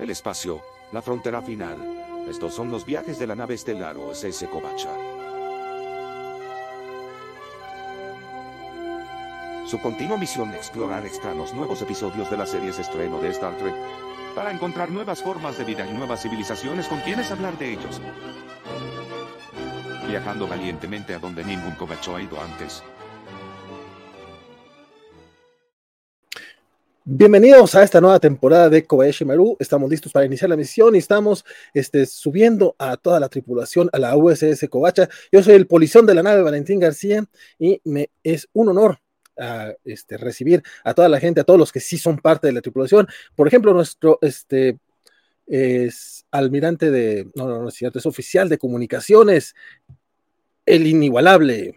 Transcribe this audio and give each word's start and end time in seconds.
el 0.00 0.10
espacio, 0.10 0.62
la 0.92 1.02
frontera 1.02 1.42
final. 1.42 1.76
Estos 2.28 2.54
son 2.54 2.70
los 2.70 2.84
viajes 2.86 3.18
de 3.18 3.26
la 3.26 3.34
nave 3.34 3.54
estelar 3.54 3.96
OSS 3.96 4.46
Kovacha. 4.50 4.90
Su 9.66 9.80
continua 9.80 10.16
misión 10.16 10.52
explorar 10.54 11.06
extraños 11.06 11.54
nuevos 11.54 11.80
episodios 11.82 12.30
de 12.30 12.36
las 12.36 12.50
series 12.50 12.78
estreno 12.78 13.20
de 13.20 13.28
Star 13.28 13.56
Trek 13.56 13.74
para 14.34 14.50
encontrar 14.50 14.90
nuevas 14.90 15.22
formas 15.22 15.58
de 15.58 15.64
vida 15.64 15.86
y 15.86 15.92
nuevas 15.92 16.22
civilizaciones 16.22 16.88
con 16.88 17.00
quienes 17.00 17.30
hablar 17.30 17.56
de 17.58 17.74
ellos. 17.74 18.00
Viajando 20.08 20.48
valientemente 20.48 21.14
a 21.14 21.18
donde 21.18 21.44
ningún 21.44 21.74
Kovacho 21.76 22.16
ha 22.16 22.22
ido 22.22 22.40
antes. 22.40 22.82
Bienvenidos 27.12 27.74
a 27.74 27.82
esta 27.82 28.00
nueva 28.00 28.20
temporada 28.20 28.68
de 28.68 28.86
Kobayashi 28.86 29.24
Maru. 29.24 29.56
Estamos 29.58 29.90
listos 29.90 30.12
para 30.12 30.26
iniciar 30.26 30.48
la 30.48 30.54
misión 30.54 30.94
y 30.94 30.98
estamos 30.98 31.44
este, 31.74 32.06
subiendo 32.06 32.76
a 32.78 32.96
toda 32.96 33.18
la 33.18 33.28
tripulación 33.28 33.90
a 33.92 33.98
la 33.98 34.16
USS 34.16 34.68
Kobacha. 34.68 35.08
Yo 35.32 35.42
soy 35.42 35.54
el 35.54 35.66
polizón 35.66 36.06
de 36.06 36.14
la 36.14 36.22
nave 36.22 36.40
Valentín 36.42 36.78
García 36.78 37.24
y 37.58 37.80
me 37.82 38.10
es 38.22 38.48
un 38.52 38.68
honor 38.68 39.00
este, 39.84 40.18
recibir 40.18 40.62
a 40.84 40.94
toda 40.94 41.08
la 41.08 41.18
gente, 41.18 41.40
a 41.40 41.44
todos 41.44 41.58
los 41.58 41.72
que 41.72 41.80
sí 41.80 41.98
son 41.98 42.16
parte 42.16 42.46
de 42.46 42.52
la 42.52 42.60
tripulación. 42.60 43.08
Por 43.34 43.48
ejemplo, 43.48 43.74
nuestro 43.74 44.20
este, 44.22 44.78
es 45.48 46.24
almirante 46.30 46.92
de, 46.92 47.28
no, 47.34 47.48
no, 47.48 47.60
no 47.60 47.68
es 47.70 47.74
cierto, 47.74 47.98
es 47.98 48.06
oficial 48.06 48.48
de 48.48 48.58
comunicaciones, 48.58 49.56
el 50.64 50.86
inigualable 50.86 51.76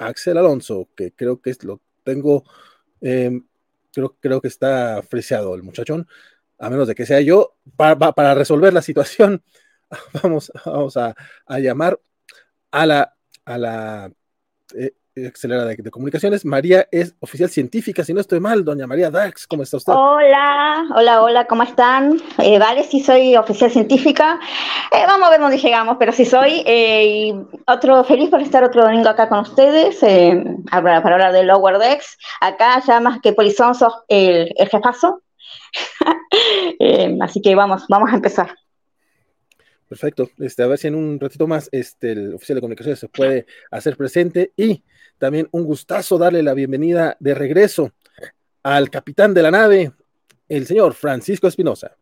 Axel 0.00 0.38
Alonso, 0.38 0.88
que 0.96 1.12
creo 1.12 1.40
que 1.40 1.50
es, 1.50 1.62
lo 1.62 1.80
tengo 2.02 2.42
Em, 3.02 3.44
creo, 3.92 4.16
creo 4.20 4.40
que 4.40 4.48
está 4.48 5.02
freseado 5.02 5.54
el 5.54 5.62
muchachón, 5.62 6.08
a 6.58 6.70
menos 6.70 6.88
de 6.88 6.94
que 6.94 7.06
sea 7.06 7.20
yo. 7.20 7.56
Para, 7.76 8.12
para 8.12 8.34
resolver 8.34 8.72
la 8.72 8.82
situación, 8.82 9.42
vamos, 10.22 10.50
vamos 10.64 10.96
a, 10.96 11.14
a, 11.46 11.58
llamar 11.58 12.00
a 12.70 12.86
la, 12.86 13.16
a 13.44 13.58
la 13.58 14.12
eh, 14.74 14.94
Accelera 15.14 15.66
de, 15.66 15.76
de, 15.76 15.90
Comunicaciones. 15.90 16.46
María 16.46 16.88
es 16.90 17.14
oficial 17.20 17.50
científica, 17.50 18.02
si 18.02 18.14
no 18.14 18.20
estoy 18.20 18.40
mal, 18.40 18.64
doña 18.64 18.86
María 18.86 19.10
Dax, 19.10 19.46
¿cómo 19.46 19.62
está 19.62 19.76
usted? 19.76 19.92
Hola, 19.92 20.86
hola, 20.96 21.22
hola, 21.22 21.46
¿cómo 21.46 21.64
están? 21.64 22.18
Eh, 22.38 22.58
vale, 22.58 22.82
sí 22.84 23.00
soy 23.00 23.36
oficial 23.36 23.70
científica. 23.70 24.40
Eh, 24.90 25.04
vamos 25.06 25.28
a 25.28 25.30
ver 25.32 25.40
dónde 25.40 25.58
llegamos, 25.58 25.96
pero 25.98 26.12
sí 26.12 26.24
soy. 26.24 26.62
Eh, 26.64 27.04
y 27.04 27.34
otro 27.66 28.04
feliz 28.04 28.30
por 28.30 28.40
estar 28.40 28.64
otro 28.64 28.84
domingo 28.84 29.10
acá 29.10 29.28
con 29.28 29.40
ustedes 29.40 29.98
para, 30.70 31.02
para, 31.02 31.14
hablar 31.14 31.32
de 31.34 31.44
Lower 31.44 31.76
Decks. 31.76 32.16
Acá 32.40 32.82
ya 32.86 32.98
más 33.00 33.20
que 33.20 33.34
polizón 33.34 33.74
sos 33.74 33.92
el, 34.08 34.54
el 34.56 34.68
jefazo. 34.70 35.20
así 37.20 37.42
que 37.42 37.54
vamos, 37.54 37.84
vamos 37.88 38.10
a 38.10 38.14
empezar. 38.14 38.56
Perfecto. 39.90 40.30
Este, 40.38 40.62
a 40.62 40.68
ver 40.68 40.78
si 40.78 40.88
en 40.88 40.94
un 40.94 41.20
ratito 41.20 41.46
más 41.46 41.68
este, 41.70 42.12
el 42.12 42.34
oficial 42.34 42.56
de 42.56 42.60
comunicaciones 42.62 42.98
se 42.98 43.08
puede 43.08 43.44
hacer 43.70 43.98
presente 43.98 44.50
y 44.56 44.82
también 45.22 45.48
un 45.52 45.62
gustazo 45.62 46.18
darle 46.18 46.42
la 46.42 46.52
bienvenida 46.52 47.16
de 47.20 47.32
regreso 47.32 47.92
al 48.64 48.90
capitán 48.90 49.32
de 49.32 49.42
la 49.42 49.52
nave, 49.52 49.92
el 50.48 50.66
señor 50.66 50.94
Francisco 50.94 51.46
Espinosa. 51.46 51.96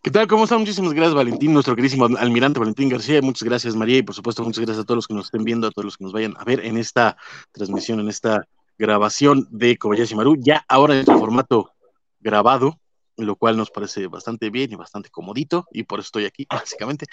¿Qué 0.00 0.12
tal? 0.12 0.28
¿Cómo 0.28 0.44
está? 0.44 0.56
Muchísimas 0.56 0.92
gracias, 0.92 1.16
Valentín, 1.16 1.52
nuestro 1.52 1.74
queridísimo 1.74 2.06
almirante 2.16 2.60
Valentín 2.60 2.88
García. 2.88 3.20
Muchas 3.20 3.42
gracias, 3.42 3.74
María, 3.74 3.98
y 3.98 4.02
por 4.02 4.14
supuesto, 4.14 4.44
muchas 4.44 4.64
gracias 4.64 4.84
a 4.84 4.86
todos 4.86 4.98
los 4.98 5.08
que 5.08 5.14
nos 5.14 5.24
estén 5.24 5.42
viendo, 5.42 5.66
a 5.66 5.72
todos 5.72 5.86
los 5.86 5.96
que 5.96 6.04
nos 6.04 6.12
vayan 6.12 6.34
a 6.38 6.44
ver 6.44 6.64
en 6.64 6.76
esta 6.76 7.16
transmisión, 7.50 7.98
en 7.98 8.08
esta 8.08 8.46
grabación 8.78 9.48
de 9.50 9.76
Kobayashi 9.76 10.14
Maru, 10.14 10.36
ya 10.38 10.64
ahora 10.68 10.96
en 10.96 11.04
su 11.04 11.18
formato 11.18 11.72
grabado, 12.20 12.78
lo 13.16 13.34
cual 13.34 13.56
nos 13.56 13.72
parece 13.72 14.06
bastante 14.06 14.50
bien 14.50 14.72
y 14.72 14.76
bastante 14.76 15.10
comodito, 15.10 15.66
y 15.72 15.82
por 15.82 15.98
eso 15.98 16.06
estoy 16.06 16.26
aquí, 16.26 16.46
básicamente. 16.48 17.06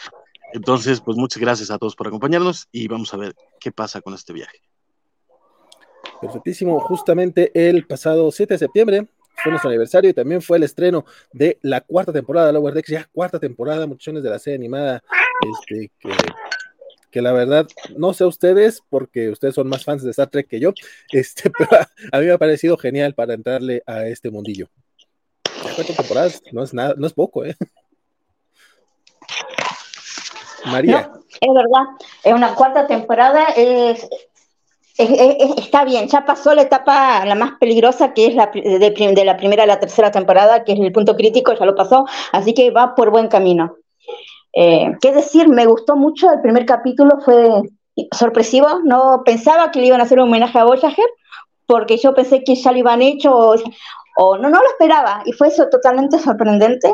Entonces, 0.53 1.01
pues 1.01 1.17
muchas 1.17 1.41
gracias 1.41 1.71
a 1.71 1.79
todos 1.79 1.95
por 1.95 2.05
acompañarnos 2.05 2.67
y 2.71 2.87
vamos 2.87 3.11
a 3.15 3.17
ver 3.17 3.33
qué 3.59 3.71
pasa 3.71 3.99
con 3.99 4.13
este 4.13 4.31
viaje. 4.31 4.61
Perfectísimo. 6.23 6.79
Justamente 6.79 7.51
el 7.53 7.85
pasado 7.85 8.31
7 8.31 8.53
de 8.53 8.57
septiembre 8.57 9.07
fue 9.35 9.51
nuestro 9.51 9.69
aniversario 9.69 10.09
y 10.09 10.13
también 10.13 10.41
fue 10.41 10.57
el 10.57 10.63
estreno 10.63 11.05
de 11.33 11.59
la 11.61 11.81
cuarta 11.81 12.13
temporada 12.13 12.47
de 12.47 12.53
Lower 12.53 12.73
Decks, 12.73 12.89
ya 12.89 13.09
cuarta 13.11 13.39
temporada, 13.39 13.85
muchachones 13.87 14.23
de 14.23 14.29
la 14.29 14.39
serie 14.39 14.55
animada, 14.55 15.03
este, 15.41 15.91
que, 17.11 17.21
la 17.21 17.33
verdad, 17.33 17.67
no 17.97 18.13
sé 18.13 18.23
ustedes, 18.23 18.81
porque 18.89 19.29
ustedes 19.29 19.55
son 19.55 19.67
más 19.67 19.83
fans 19.83 20.03
de 20.03 20.11
Star 20.11 20.29
Trek 20.29 20.47
que 20.47 20.61
yo, 20.61 20.71
este, 21.11 21.49
pero 21.57 21.69
a 22.11 22.19
mí 22.19 22.25
me 22.25 22.31
ha 22.31 22.37
parecido 22.37 22.77
genial 22.77 23.13
para 23.13 23.33
entrarle 23.33 23.83
a 23.85 24.05
este 24.05 24.31
mundillo. 24.31 24.69
Cuatro 25.75 25.93
temporadas 25.93 26.41
no 26.53 26.63
es 26.63 26.73
nada, 26.73 26.93
no 26.97 27.05
es 27.05 27.13
poco, 27.13 27.43
¿eh? 27.43 27.55
María. 30.65 31.11
Es 31.41 31.53
verdad, 31.53 31.83
es 32.23 32.33
una 32.33 32.55
cuarta 32.55 32.87
temporada, 32.87 33.47
es, 33.57 34.07
es, 34.97 35.09
es, 35.09 35.57
está 35.57 35.85
bien, 35.85 36.07
ya 36.07 36.25
pasó 36.25 36.53
la 36.53 36.61
etapa 36.61 37.25
la 37.25 37.35
más 37.35 37.53
peligrosa 37.59 38.13
que 38.13 38.27
es 38.27 38.35
la 38.35 38.51
de, 38.53 39.13
de, 39.15 39.25
la 39.25 39.37
primera 39.37 39.63
a 39.63 39.67
la 39.67 39.79
tercera 39.79 40.11
temporada, 40.11 40.63
que 40.63 40.73
es 40.73 40.79
el 40.79 40.91
punto 40.91 41.15
crítico, 41.15 41.53
ya 41.53 41.65
lo 41.65 41.75
pasó, 41.75 42.05
así 42.31 42.53
que 42.53 42.71
va 42.71 42.95
por 42.95 43.09
buen 43.09 43.27
camino. 43.27 43.77
Eh, 44.53 44.91
¿Qué 45.01 45.11
decir? 45.11 45.49
Me 45.49 45.65
gustó 45.65 45.95
mucho, 45.95 46.31
el 46.31 46.41
primer 46.41 46.65
capítulo 46.65 47.19
fue 47.25 47.49
sorpresivo, 48.11 48.67
no 48.83 49.23
pensaba 49.25 49.71
que 49.71 49.79
le 49.79 49.87
iban 49.87 49.99
a 49.99 50.03
hacer 50.03 50.19
un 50.19 50.29
homenaje 50.29 50.59
a 50.59 50.63
Voyager, 50.63 51.07
porque 51.65 51.97
yo 51.97 52.13
pensé 52.13 52.43
que 52.43 52.55
ya 52.55 52.71
lo 52.71 52.77
iban 52.77 53.01
hecho, 53.01 53.35
o, 53.35 53.55
o 54.17 54.37
no, 54.37 54.49
no 54.49 54.61
lo 54.61 54.67
esperaba, 54.67 55.23
y 55.25 55.31
fue 55.31 55.47
eso 55.47 55.69
totalmente 55.69 56.19
sorprendente. 56.19 56.93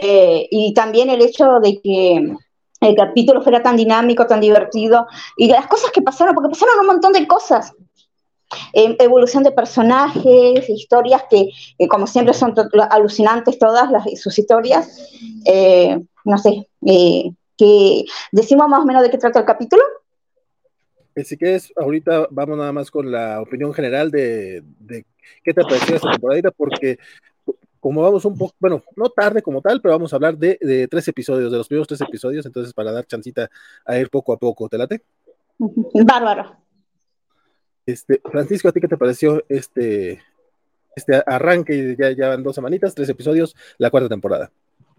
Eh, 0.00 0.46
y 0.50 0.72
también 0.74 1.10
el 1.10 1.20
hecho 1.20 1.58
de 1.60 1.80
que 1.82 2.36
el 2.80 2.94
capítulo 2.94 3.42
fuera 3.42 3.62
tan 3.62 3.76
dinámico, 3.76 4.26
tan 4.26 4.40
divertido, 4.40 5.06
y 5.36 5.48
las 5.48 5.66
cosas 5.66 5.90
que 5.90 6.02
pasaron, 6.02 6.34
porque 6.34 6.50
pasaron 6.50 6.80
un 6.80 6.86
montón 6.86 7.12
de 7.12 7.26
cosas. 7.26 7.74
Eh, 8.72 8.96
evolución 9.00 9.42
de 9.42 9.50
personajes, 9.52 10.68
historias 10.68 11.24
que, 11.28 11.50
eh, 11.78 11.88
como 11.88 12.06
siempre, 12.06 12.32
son 12.32 12.54
alucinantes 12.90 13.58
todas 13.58 13.90
las, 13.90 14.04
sus 14.18 14.38
historias. 14.38 15.10
Eh, 15.44 16.00
no 16.24 16.38
sé, 16.38 16.68
que 16.80 18.04
decimos 18.32 18.68
más 18.68 18.80
o 18.80 18.86
menos 18.86 19.02
de 19.02 19.10
qué 19.10 19.18
trata 19.18 19.40
el 19.40 19.44
capítulo. 19.44 19.82
Así 21.16 21.36
que 21.36 21.56
es, 21.56 21.72
ahorita 21.76 22.28
vamos 22.30 22.58
nada 22.58 22.72
más 22.72 22.90
con 22.90 23.10
la 23.10 23.42
opinión 23.42 23.74
general 23.74 24.10
de, 24.10 24.62
de 24.78 25.04
qué 25.42 25.52
te 25.52 25.62
pareció 25.62 25.96
esta 25.96 26.12
temporada, 26.12 26.50
porque 26.56 26.98
como 27.80 28.02
vamos 28.02 28.24
un 28.24 28.36
poco, 28.36 28.54
bueno, 28.58 28.82
no 28.96 29.08
tarde 29.10 29.42
como 29.42 29.60
tal, 29.60 29.80
pero 29.80 29.94
vamos 29.94 30.12
a 30.12 30.16
hablar 30.16 30.36
de, 30.36 30.58
de, 30.60 30.88
tres 30.88 31.06
episodios, 31.08 31.50
de 31.50 31.58
los 31.58 31.68
primeros 31.68 31.88
tres 31.88 32.00
episodios, 32.00 32.46
entonces 32.46 32.72
para 32.72 32.92
dar 32.92 33.06
chancita 33.06 33.48
a 33.84 33.98
ir 33.98 34.10
poco 34.10 34.32
a 34.32 34.38
poco, 34.38 34.68
¿te 34.68 34.78
late? 34.78 35.02
Bárbaro. 35.58 36.56
Este, 37.86 38.20
Francisco, 38.30 38.68
¿a 38.68 38.72
ti 38.72 38.80
qué 38.80 38.88
te 38.88 38.98
pareció 38.98 39.42
este, 39.48 40.20
este 40.94 41.22
arranque? 41.26 41.96
Ya, 41.98 42.10
ya 42.10 42.28
van 42.28 42.42
dos 42.42 42.54
semanitas, 42.54 42.94
tres 42.94 43.08
episodios, 43.08 43.56
la 43.78 43.90
cuarta 43.90 44.08
temporada. 44.08 44.52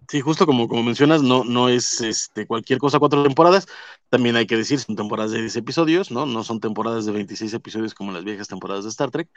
Sí, 0.09 0.21
justo 0.21 0.47
como, 0.47 0.67
como 0.67 0.81
mencionas, 0.81 1.21
no, 1.21 1.43
no 1.43 1.69
es 1.69 2.01
este, 2.01 2.47
cualquier 2.47 2.79
cosa 2.79 2.97
cuatro 2.97 3.21
temporadas. 3.21 3.67
También 4.09 4.35
hay 4.37 4.47
que 4.47 4.57
decir, 4.57 4.79
son 4.79 4.95
temporadas 4.95 5.29
de 5.31 5.39
10 5.41 5.55
episodios, 5.55 6.09
¿no? 6.09 6.25
No 6.25 6.43
son 6.43 6.59
temporadas 6.59 7.05
de 7.05 7.11
26 7.11 7.53
episodios 7.53 7.93
como 7.93 8.11
las 8.11 8.23
viejas 8.23 8.47
temporadas 8.47 8.85
de 8.85 8.89
Star 8.89 9.11
Trek, 9.11 9.29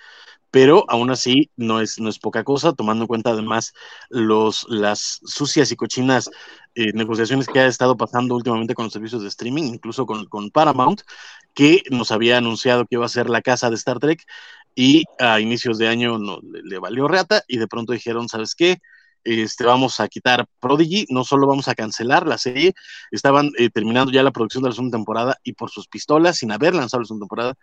pero 0.50 0.84
aún 0.88 1.10
así 1.10 1.50
no 1.56 1.81
es, 1.81 2.00
no 2.00 2.09
es 2.10 2.19
poca 2.19 2.44
cosa, 2.44 2.72
tomando 2.75 3.05
en 3.05 3.09
cuenta 3.09 3.31
además 3.31 3.75
los, 4.10 4.66
las 4.69 5.21
sucias 5.25 5.72
y 5.72 5.77
cochinas 5.77 6.31
eh, 6.75 6.92
negociaciones 6.95 7.48
que 7.48 7.60
ha 7.60 7.66
estado 7.66 7.97
pasando 7.97 8.36
últimamente 8.36 8.75
con 8.75 8.86
los 8.86 8.95
servicios 8.95 9.22
de 9.22 9.28
streaming, 9.28 9.65
incluso 9.65 10.07
con, 10.07 10.27
con 10.27 10.51
Paramount, 10.51 11.03
que 11.54 11.83
nos 11.91 12.13
había 12.13 12.39
anunciado 12.39 12.86
que 12.86 12.97
iba 12.97 13.07
a 13.07 13.09
ser 13.10 13.30
la 13.30 13.42
casa 13.42 13.71
de 13.71 13.77
Star 13.77 13.98
Trek 14.01 14.25
y 14.75 15.04
a 15.18 15.41
inicios 15.41 15.78
de 15.78 15.89
año 15.89 16.18
no, 16.18 16.41
le, 16.42 16.63
le 16.63 16.78
valió 16.78 17.09
reata 17.09 17.42
y 17.48 17.59
de 17.59 17.68
pronto 17.68 17.92
dijeron, 17.92 18.28
¿sabes 18.28 18.54
qué? 18.54 18.78
Este, 19.24 19.65
vamos 19.65 20.01
a 20.01 20.09
quitar 20.09 20.47
Prodigy, 20.60 21.07
no 21.10 21.24
solo 21.24 21.47
vamos 21.47 21.69
a 21.69 21.74
cancelar 21.74 22.27
la 22.27 22.39
serie, 22.39 22.74
estaban 23.10 23.51
eh, 23.59 23.71
terminando 23.71 24.13
ya 24.13 24.22
la 24.22 24.30
producción 24.30 24.63
de 24.63 24.71
la 24.71 24.74
segunda 24.74 24.98
temporada 24.98 25.39
y 25.42 25.53
por 25.53 25.71
sus 25.71 25.89
pistolas, 25.89 26.39
sin 26.39 26.53
haber 26.53 26.74
lanzado 26.74 27.01
la 27.01 27.07
segunda 27.07 27.24
temporada, 27.24 27.54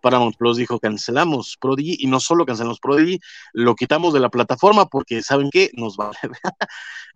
Paramount 0.00 0.36
Plus 0.36 0.56
dijo 0.56 0.78
cancelamos 0.78 1.56
Prodigy 1.60 1.96
y 1.98 2.06
no 2.06 2.20
solo 2.20 2.46
cancelamos 2.46 2.80
Prodigy, 2.80 3.20
lo 3.52 3.74
quitamos 3.74 4.14
de 4.14 4.20
la 4.20 4.28
plataforma 4.28 4.86
porque 4.86 5.22
saben 5.22 5.50
que 5.50 5.70
nos 5.74 5.96
va 5.96 6.12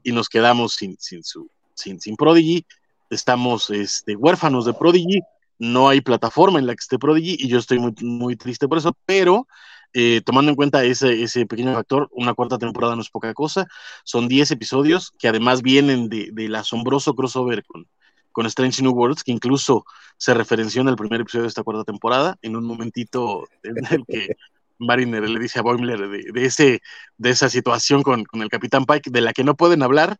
y 0.02 0.12
nos 0.12 0.28
quedamos 0.28 0.74
sin, 0.74 0.96
sin, 0.98 1.22
su, 1.22 1.48
sin, 1.74 2.00
sin 2.00 2.16
Prodigy, 2.16 2.66
estamos 3.10 3.70
este, 3.70 4.16
huérfanos 4.16 4.64
de 4.64 4.74
Prodigy, 4.74 5.20
no 5.58 5.88
hay 5.88 6.00
plataforma 6.00 6.58
en 6.58 6.66
la 6.66 6.74
que 6.74 6.80
esté 6.80 6.98
Prodigy 6.98 7.36
y 7.38 7.48
yo 7.48 7.58
estoy 7.58 7.78
muy, 7.78 7.94
muy 8.00 8.36
triste 8.36 8.66
por 8.66 8.78
eso, 8.78 8.96
pero 9.06 9.46
eh, 9.94 10.22
tomando 10.24 10.50
en 10.50 10.56
cuenta 10.56 10.84
ese, 10.84 11.22
ese 11.22 11.46
pequeño 11.46 11.74
factor, 11.74 12.08
una 12.12 12.34
cuarta 12.34 12.58
temporada 12.58 12.96
no 12.96 13.02
es 13.02 13.10
poca 13.10 13.34
cosa. 13.34 13.66
Son 14.04 14.28
10 14.28 14.50
episodios 14.52 15.12
que 15.18 15.28
además 15.28 15.62
vienen 15.62 16.08
del 16.08 16.34
de, 16.34 16.56
asombroso 16.56 17.14
crossover 17.14 17.64
con, 17.64 17.86
con 18.32 18.46
Strange 18.46 18.82
New 18.82 18.92
Worlds, 18.92 19.22
que 19.22 19.32
incluso 19.32 19.84
se 20.16 20.34
referenció 20.34 20.82
en 20.82 20.88
el 20.88 20.96
primer 20.96 21.20
episodio 21.20 21.42
de 21.42 21.48
esta 21.48 21.62
cuarta 21.62 21.84
temporada, 21.84 22.38
en 22.42 22.56
un 22.56 22.64
momentito 22.64 23.48
en 23.62 23.76
el 23.90 24.04
que 24.06 24.36
Mariner 24.78 25.28
le 25.28 25.38
dice 25.38 25.58
a 25.58 25.62
Boimler 25.62 26.08
de, 26.08 26.44
ese, 26.44 26.80
de 27.16 27.30
esa 27.30 27.48
situación 27.48 28.02
con, 28.02 28.24
con, 28.24 28.42
el 28.42 28.48
Capitán 28.48 28.84
Pike, 28.84 29.10
de 29.10 29.20
la 29.20 29.32
que 29.32 29.44
no 29.44 29.56
pueden 29.56 29.82
hablar, 29.82 30.18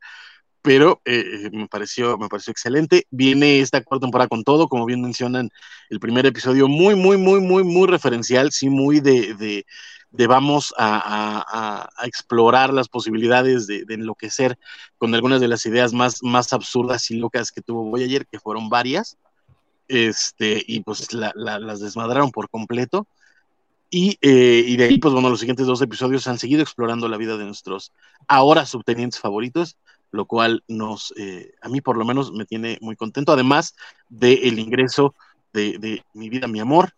pero 0.63 1.03
eh, 1.05 1.51
me, 1.53 1.67
pareció, 1.67 2.17
me 2.17 2.29
pareció 2.29 2.53
excelente. 2.53 3.07
Viene 3.11 3.61
esta 3.61 3.83
cuarta 3.83 4.07
temporada 4.07 4.29
con 4.29 4.45
todo, 4.45 4.69
como 4.69 4.87
bien 4.87 5.03
mencionan, 5.03 5.51
el 5.91 5.99
primer 5.99 6.25
episodio 6.25 6.69
muy, 6.69 6.95
muy, 6.95 7.17
muy, 7.17 7.41
muy, 7.41 7.65
muy 7.65 7.89
referencial, 7.89 8.53
sí, 8.53 8.71
muy 8.71 9.01
de, 9.01 9.35
de, 9.35 9.67
de 10.13 10.27
vamos 10.29 10.73
a, 10.79 11.91
a, 11.99 12.07
explorar 12.07 12.73
las 12.73 12.89
posibilidades 12.89 13.67
de, 13.67 13.85
de, 13.85 13.95
enloquecer 13.95 14.57
con 14.99 15.15
algunas 15.15 15.41
de 15.41 15.49
las 15.49 15.67
ideas 15.67 15.93
más, 15.93 16.23
más 16.23 16.53
absurdas 16.53 17.11
y 17.11 17.17
locas 17.17 17.51
que 17.51 17.61
tuvo 17.61 17.85
Voyager, 17.85 18.27
que 18.27 18.39
fueron 18.39 18.69
varias, 18.69 19.19
este, 19.89 20.63
y 20.65 20.81
pues 20.81 21.13
la, 21.13 21.33
las 21.35 21.81
desmadraron 21.81 22.31
por 22.31 22.49
completo. 22.49 23.09
Y, 23.91 24.17
eh, 24.23 24.65
y, 24.67 24.77
de 24.77 24.85
ahí, 24.85 24.99
pues 24.99 25.13
bueno, 25.13 25.29
los 25.29 25.41
siguientes 25.41 25.67
dos 25.67 25.83
episodios 25.83 26.27
han 26.27 26.39
seguido 26.39 26.63
explorando 26.63 27.09
la 27.09 27.19
vida 27.19 27.37
de 27.37 27.45
nuestros 27.45 27.93
ahora 28.27 28.65
subtenientes 28.65 29.21
favoritos 29.21 29.77
lo 30.13 30.27
cual 30.27 30.63
nos, 30.69 31.13
eh, 31.17 31.55
a 31.61 31.69
mí 31.69 31.81
por 31.81 31.97
lo 31.97 32.05
menos 32.05 32.33
me 32.33 32.45
tiene 32.45 32.79
muy 32.81 32.97
contento, 32.97 33.33
además 33.33 33.75
del 34.09 34.59
ingreso 34.59 35.15
de, 35.53 36.03
Mi 36.15 36.29
vida, 36.29 36.47
mi 36.47 36.61
amor, 36.61 36.95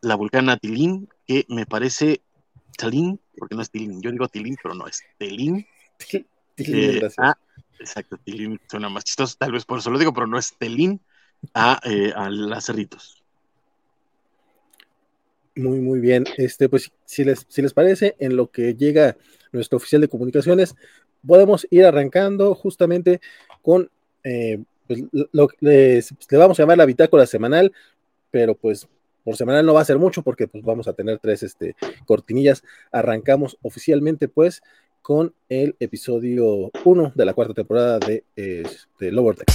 la 0.00 0.16
vulcana 0.16 0.56
Tilín, 0.56 1.08
que 1.26 1.46
me 1.48 1.66
parece 1.66 2.22
Tilín, 2.76 3.20
porque 3.38 3.54
no 3.54 3.62
es 3.62 3.70
Tilín, 3.70 4.02
yo 4.02 4.10
digo 4.10 4.28
Tilín, 4.28 4.56
pero 4.62 4.74
no 4.74 4.86
es 4.86 5.02
Telín. 5.18 5.66
Tilín, 5.98 6.26
eh, 6.56 7.08
ah, 7.18 7.36
exacto, 7.78 8.16
Tilín 8.24 8.60
suena 8.68 8.88
más 8.88 9.04
chistoso, 9.04 9.36
tal 9.38 9.52
vez 9.52 9.64
por 9.64 9.78
eso 9.78 9.90
lo 9.90 9.98
digo, 9.98 10.12
pero 10.12 10.26
no 10.26 10.38
es 10.38 10.54
Telín, 10.58 11.00
a, 11.52 11.80
eh, 11.84 12.12
a 12.16 12.30
las 12.30 12.64
cerritos. 12.64 13.22
Muy, 15.56 15.78
muy 15.80 16.00
bien. 16.00 16.24
Este, 16.36 16.68
pues, 16.68 16.90
si 17.04 17.22
les, 17.22 17.46
si 17.48 17.62
les 17.62 17.72
parece, 17.72 18.16
en 18.18 18.36
lo 18.36 18.50
que 18.50 18.74
llega 18.74 19.16
nuestro 19.52 19.76
oficial 19.76 20.00
de 20.00 20.08
comunicaciones, 20.08 20.74
podemos 21.26 21.66
ir 21.70 21.84
arrancando 21.84 22.54
justamente 22.54 23.20
con 23.62 23.90
eh, 24.22 24.62
pues, 24.86 25.02
lo 25.32 25.48
que 25.48 25.56
le 25.60 26.38
vamos 26.38 26.58
a 26.58 26.62
llamar 26.62 26.78
la 26.78 26.86
bitácora 26.86 27.26
semanal, 27.26 27.72
pero 28.30 28.54
pues 28.54 28.88
por 29.22 29.36
semanal 29.36 29.64
no 29.64 29.74
va 29.74 29.80
a 29.80 29.86
ser 29.86 29.98
mucho 29.98 30.22
porque 30.22 30.46
pues 30.46 30.62
vamos 30.64 30.86
a 30.86 30.92
tener 30.92 31.18
tres 31.18 31.42
este, 31.42 31.76
cortinillas. 32.06 32.62
Arrancamos 32.92 33.56
oficialmente 33.62 34.28
pues 34.28 34.62
con 35.00 35.34
el 35.48 35.76
episodio 35.80 36.70
1 36.84 37.12
de 37.14 37.24
la 37.24 37.34
cuarta 37.34 37.54
temporada 37.54 37.98
de, 37.98 38.24
eh, 38.36 38.64
de 38.98 39.12
Lower 39.12 39.36
Deck. 39.36 39.48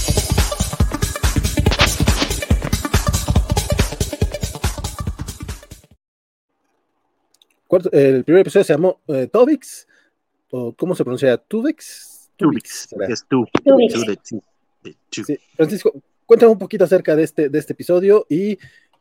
el 7.92 8.24
primer 8.24 8.42
episodio 8.42 8.64
se 8.64 8.72
llamó 8.72 9.00
eh, 9.06 9.28
¿cómo 10.76 10.94
se 10.94 11.04
pronuncia? 11.04 11.36
¿Tubix? 11.36 12.30
Tubix, 12.36 12.88
es 13.08 13.24
tú. 13.28 13.46
Francisco, 15.56 15.92
cuéntame 16.26 16.52
un 16.52 16.58
poquito 16.58 16.84
acerca 16.84 17.14
de 17.14 17.22
este, 17.24 17.48
de 17.48 17.58
este 17.58 17.74
episodio 17.74 18.26
y 18.28 18.58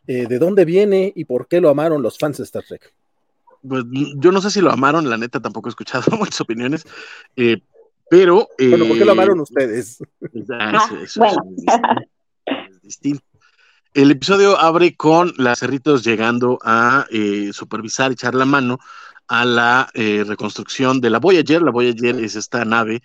eh, 0.07 0.27
de 0.27 0.39
dónde 0.39 0.65
viene 0.65 1.11
y 1.15 1.25
por 1.25 1.47
qué 1.47 1.61
lo 1.61 1.69
amaron 1.69 2.01
los 2.01 2.17
fans 2.17 2.37
de 2.37 2.43
Star 2.43 2.63
Trek. 2.63 2.93
Pues 3.67 3.83
yo 4.15 4.31
no 4.31 4.41
sé 4.41 4.49
si 4.51 4.61
lo 4.61 4.71
amaron, 4.71 5.09
la 5.09 5.17
neta 5.17 5.39
tampoco 5.39 5.69
he 5.69 5.71
escuchado 5.71 6.03
muchas 6.17 6.41
opiniones, 6.41 6.85
eh, 7.35 7.61
pero... 8.09 8.49
bueno, 8.57 8.87
¿por 8.87 8.97
qué 8.97 9.05
lo 9.05 9.11
amaron 9.11 9.39
eh, 9.39 9.41
ustedes? 9.43 9.99
Ah, 10.51 10.89
es, 11.03 12.81
distinto. 12.81 13.23
El 13.93 14.11
episodio 14.11 14.57
abre 14.57 14.95
con 14.95 15.33
las 15.37 15.59
cerritos 15.59 16.03
llegando 16.03 16.59
a 16.63 17.07
supervisar, 17.51 18.11
echar 18.11 18.35
la 18.35 18.45
mano 18.45 18.79
a 19.29 19.45
la 19.45 19.89
eh, 19.93 20.23
reconstrucción 20.27 21.01
de 21.01 21.11
la 21.11 21.19
Voyager. 21.19 21.61
La 21.61 21.71
Voyager 21.71 22.15
es 22.19 22.35
esta 22.35 22.65
nave 22.65 23.03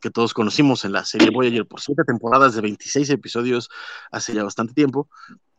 que 0.00 0.10
todos 0.10 0.32
conocimos 0.32 0.86
en 0.86 0.92
la 0.92 1.04
serie 1.04 1.30
Voyager 1.30 1.66
por 1.66 1.80
siete 1.80 2.02
temporadas 2.04 2.54
de 2.54 2.62
26 2.62 3.10
episodios 3.10 3.68
hace 4.10 4.34
ya 4.34 4.42
bastante 4.42 4.72
tiempo, 4.72 5.08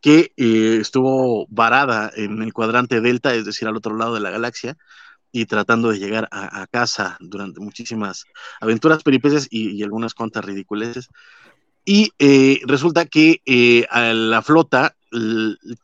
que 0.00 0.32
eh, 0.36 0.78
estuvo 0.80 1.46
varada 1.48 2.10
en 2.14 2.42
el 2.42 2.52
cuadrante 2.52 3.00
Delta, 3.00 3.32
es 3.34 3.44
decir, 3.44 3.68
al 3.68 3.76
otro 3.76 3.96
lado 3.96 4.14
de 4.14 4.20
la 4.20 4.30
galaxia, 4.30 4.76
y 5.30 5.46
tratando 5.46 5.90
de 5.90 6.00
llegar 6.00 6.28
a, 6.32 6.66
casa 6.66 7.16
durante 7.20 7.60
muchísimas 7.60 8.24
aventuras, 8.60 9.02
peripecias 9.04 9.46
y, 9.50 9.82
algunas 9.84 10.14
cuantas 10.14 10.44
ridiculeces. 10.44 11.08
Y 11.84 12.12
eh, 12.18 12.60
resulta 12.66 13.06
que 13.06 13.40
la 13.90 14.42
flota 14.42 14.96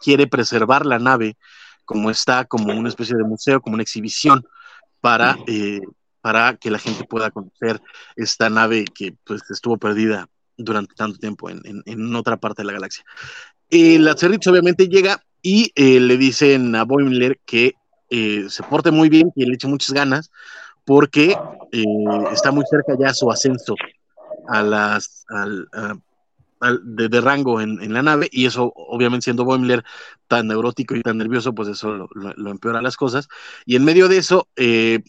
quiere 0.00 0.26
preservar 0.26 0.86
la 0.86 0.98
nave 0.98 1.36
como 1.84 2.10
está, 2.10 2.44
como 2.44 2.72
una 2.72 2.88
especie 2.88 3.16
de 3.16 3.24
museo, 3.24 3.60
como 3.60 3.74
una 3.74 3.82
exhibición 3.82 4.44
para, 5.00 5.36
eh, 5.46 5.80
para 6.20 6.56
que 6.56 6.70
la 6.70 6.78
gente 6.78 7.04
pueda 7.04 7.30
conocer 7.30 7.80
esta 8.16 8.48
nave 8.50 8.84
que 8.84 9.14
pues, 9.24 9.42
estuvo 9.50 9.76
perdida 9.76 10.28
durante 10.56 10.94
tanto 10.94 11.18
tiempo 11.18 11.50
en, 11.50 11.60
en, 11.84 12.16
otra 12.16 12.36
parte 12.36 12.62
de 12.62 12.66
la 12.66 12.72
galaxia. 12.74 13.04
El 13.68 14.06
Acerrich 14.06 14.46
obviamente 14.46 14.88
llega 14.88 15.22
y 15.42 15.72
eh, 15.74 16.00
le 16.00 16.16
dicen 16.16 16.74
a 16.74 16.84
Boimler 16.84 17.38
que 17.44 17.74
eh, 18.10 18.46
se 18.48 18.62
porte 18.62 18.90
muy 18.90 19.08
bien, 19.08 19.32
y 19.34 19.44
le 19.44 19.54
eche 19.54 19.66
muchas 19.66 19.92
ganas, 19.92 20.30
porque 20.84 21.36
está 22.32 22.52
muy 22.52 22.64
cerca 22.70 22.94
ya 22.98 23.12
su 23.12 23.30
ascenso 23.30 23.74
a 24.46 24.62
las, 24.62 25.24
al, 25.28 25.68
de, 26.82 27.20
rango 27.20 27.60
en, 27.60 27.92
la 27.92 28.02
nave, 28.02 28.28
y 28.30 28.46
eso, 28.46 28.72
obviamente, 28.76 29.24
siendo 29.24 29.44
Boimler 29.44 29.84
tan 30.28 30.48
neurótico 30.48 30.94
y 30.94 31.02
tan 31.02 31.18
nervioso, 31.18 31.54
pues 31.54 31.68
eso 31.68 32.08
lo, 32.14 32.50
empeora 32.50 32.82
las 32.82 32.96
cosas. 32.96 33.28
Y 33.66 33.76
en 33.76 33.84
medio 33.84 34.08
de 34.08 34.18
eso, 34.18 34.48
eh, 34.56 35.00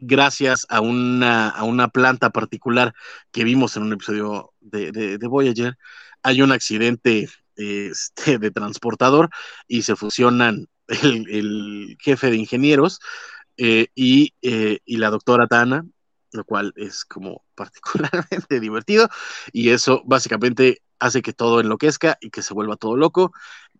gracias 0.00 0.66
a 0.68 0.80
una, 0.80 1.48
a 1.48 1.64
una 1.64 1.88
planta 1.88 2.30
particular 2.30 2.94
que 3.32 3.44
vimos 3.44 3.76
en 3.76 3.84
un 3.84 3.92
episodio 3.92 4.52
de, 4.60 5.18
Voyager, 5.22 5.76
hay 6.22 6.42
un 6.42 6.52
accidente 6.52 7.28
este, 7.56 8.38
de 8.38 8.50
transportador 8.50 9.30
y 9.68 9.82
se 9.82 9.96
fusionan 9.96 10.68
el, 10.88 11.96
jefe 12.00 12.30
de 12.30 12.36
ingenieros 12.36 13.00
eh, 13.56 13.88
y, 13.94 14.34
eh, 14.42 14.80
y, 14.84 14.96
la 14.96 15.10
doctora 15.10 15.46
Tana, 15.46 15.86
lo 16.32 16.44
cual 16.44 16.72
es 16.76 17.04
como 17.04 17.44
particularmente 17.54 18.60
divertido 18.60 19.08
y 19.52 19.70
eso 19.70 20.02
básicamente 20.04 20.82
hace 21.04 21.20
que 21.20 21.34
todo 21.34 21.60
enloquezca 21.60 22.16
y 22.18 22.30
que 22.30 22.40
se 22.40 22.54
vuelva 22.54 22.76
todo 22.76 22.96
loco, 22.96 23.34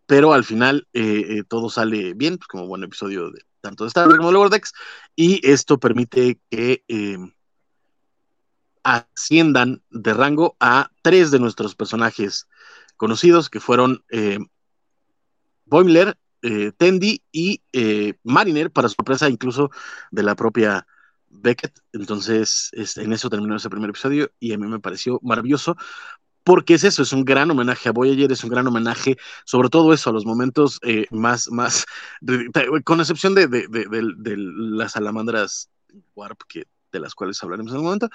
pero 0.05 0.35
al 0.35 0.45
final 0.45 0.87
eh, 0.93 1.39
eh, 1.39 1.43
todo 1.49 1.71
sale 1.71 2.13
bien, 2.13 2.37
pues, 2.37 2.49
como 2.49 2.67
buen 2.67 2.85
episodio 2.85 3.31
de 3.31 3.41
tanto 3.63 3.85
de 3.85 3.89
Star 3.89 4.07
Trek 4.09 4.19
como 4.19 4.31
de 4.31 4.37
Vortex, 4.37 4.75
y 5.17 5.41
esto 5.49 5.79
permite 5.79 6.39
que 6.51 6.85
eh, 6.87 7.17
asciendan 8.83 9.83
de 9.89 10.13
rango 10.13 10.55
a 10.61 10.91
tres 11.01 11.31
de 11.31 11.39
nuestros 11.39 11.75
personajes 11.75 12.47
conocidos, 12.97 13.49
que 13.49 13.61
fueron 13.61 14.05
Boimler, 15.65 16.19
Tendi 16.77 17.23
y 17.33 17.63
Mariner, 18.23 18.71
para 18.71 18.91
sorpresa 18.91 19.31
incluso 19.31 19.71
de 20.11 20.23
la 20.25 20.37
propia 20.37 20.87
Beckett. 21.31 21.73
Entonces, 21.95 22.71
en 22.97 23.15
eso 23.15 23.31
terminó 23.31 23.57
ese 23.57 23.71
primer 23.71 23.89
episodio 23.89 24.31
y 24.39 24.53
a 24.53 24.59
mí 24.59 24.67
me 24.67 24.79
pareció 24.79 25.19
maravilloso 25.23 25.75
porque 26.45 26.75
es 26.75 26.85
eso, 26.85 27.03
es 27.03 27.13
un 27.13 27.25
gran 27.25 27.51
homenaje 27.51 27.89
a 27.89 27.93
Voyager, 27.93 28.31
es 28.31 28.45
un 28.45 28.51
gran 28.51 28.67
homenaje, 28.67 29.17
sobre 29.47 29.71
todo 29.71 29.93
eso, 29.95 30.11
a 30.11 30.13
los 30.13 30.27
momentos 30.27 30.79
eh, 30.83 31.07
más, 31.11 31.51
más, 31.51 31.87
con 32.85 33.01
excepción 33.01 33.35
de, 33.35 33.49
de, 33.49 33.67
de, 33.69 34.35
las 34.37 34.93
salamandras 34.93 35.71
Warp, 36.15 36.43
que, 36.47 36.65
de 36.93 37.01
las 37.01 37.15
cuales 37.15 37.43
hablaremos 37.43 37.73
en 37.73 37.79
un 37.79 37.85
momento, 37.85 38.11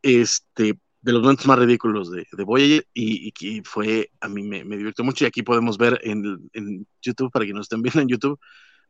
este, 0.00 0.78
de 1.02 1.12
los 1.12 1.20
momentos 1.20 1.46
más 1.46 1.58
ridículos 1.58 2.10
de, 2.10 2.26
Voyager, 2.44 2.86
y, 2.94 3.30
que 3.32 3.62
fue, 3.64 4.10
a 4.20 4.28
mí 4.28 4.42
me, 4.42 4.64
me, 4.64 4.78
divirtió 4.78 5.04
mucho, 5.04 5.24
y 5.24 5.28
aquí 5.28 5.42
podemos 5.42 5.76
ver 5.76 6.00
en, 6.02 6.86
YouTube, 7.02 7.30
para 7.30 7.44
que 7.44 7.52
nos 7.52 7.66
estén 7.66 7.82
viendo 7.82 8.00
en 8.00 8.08
YouTube, 8.08 8.40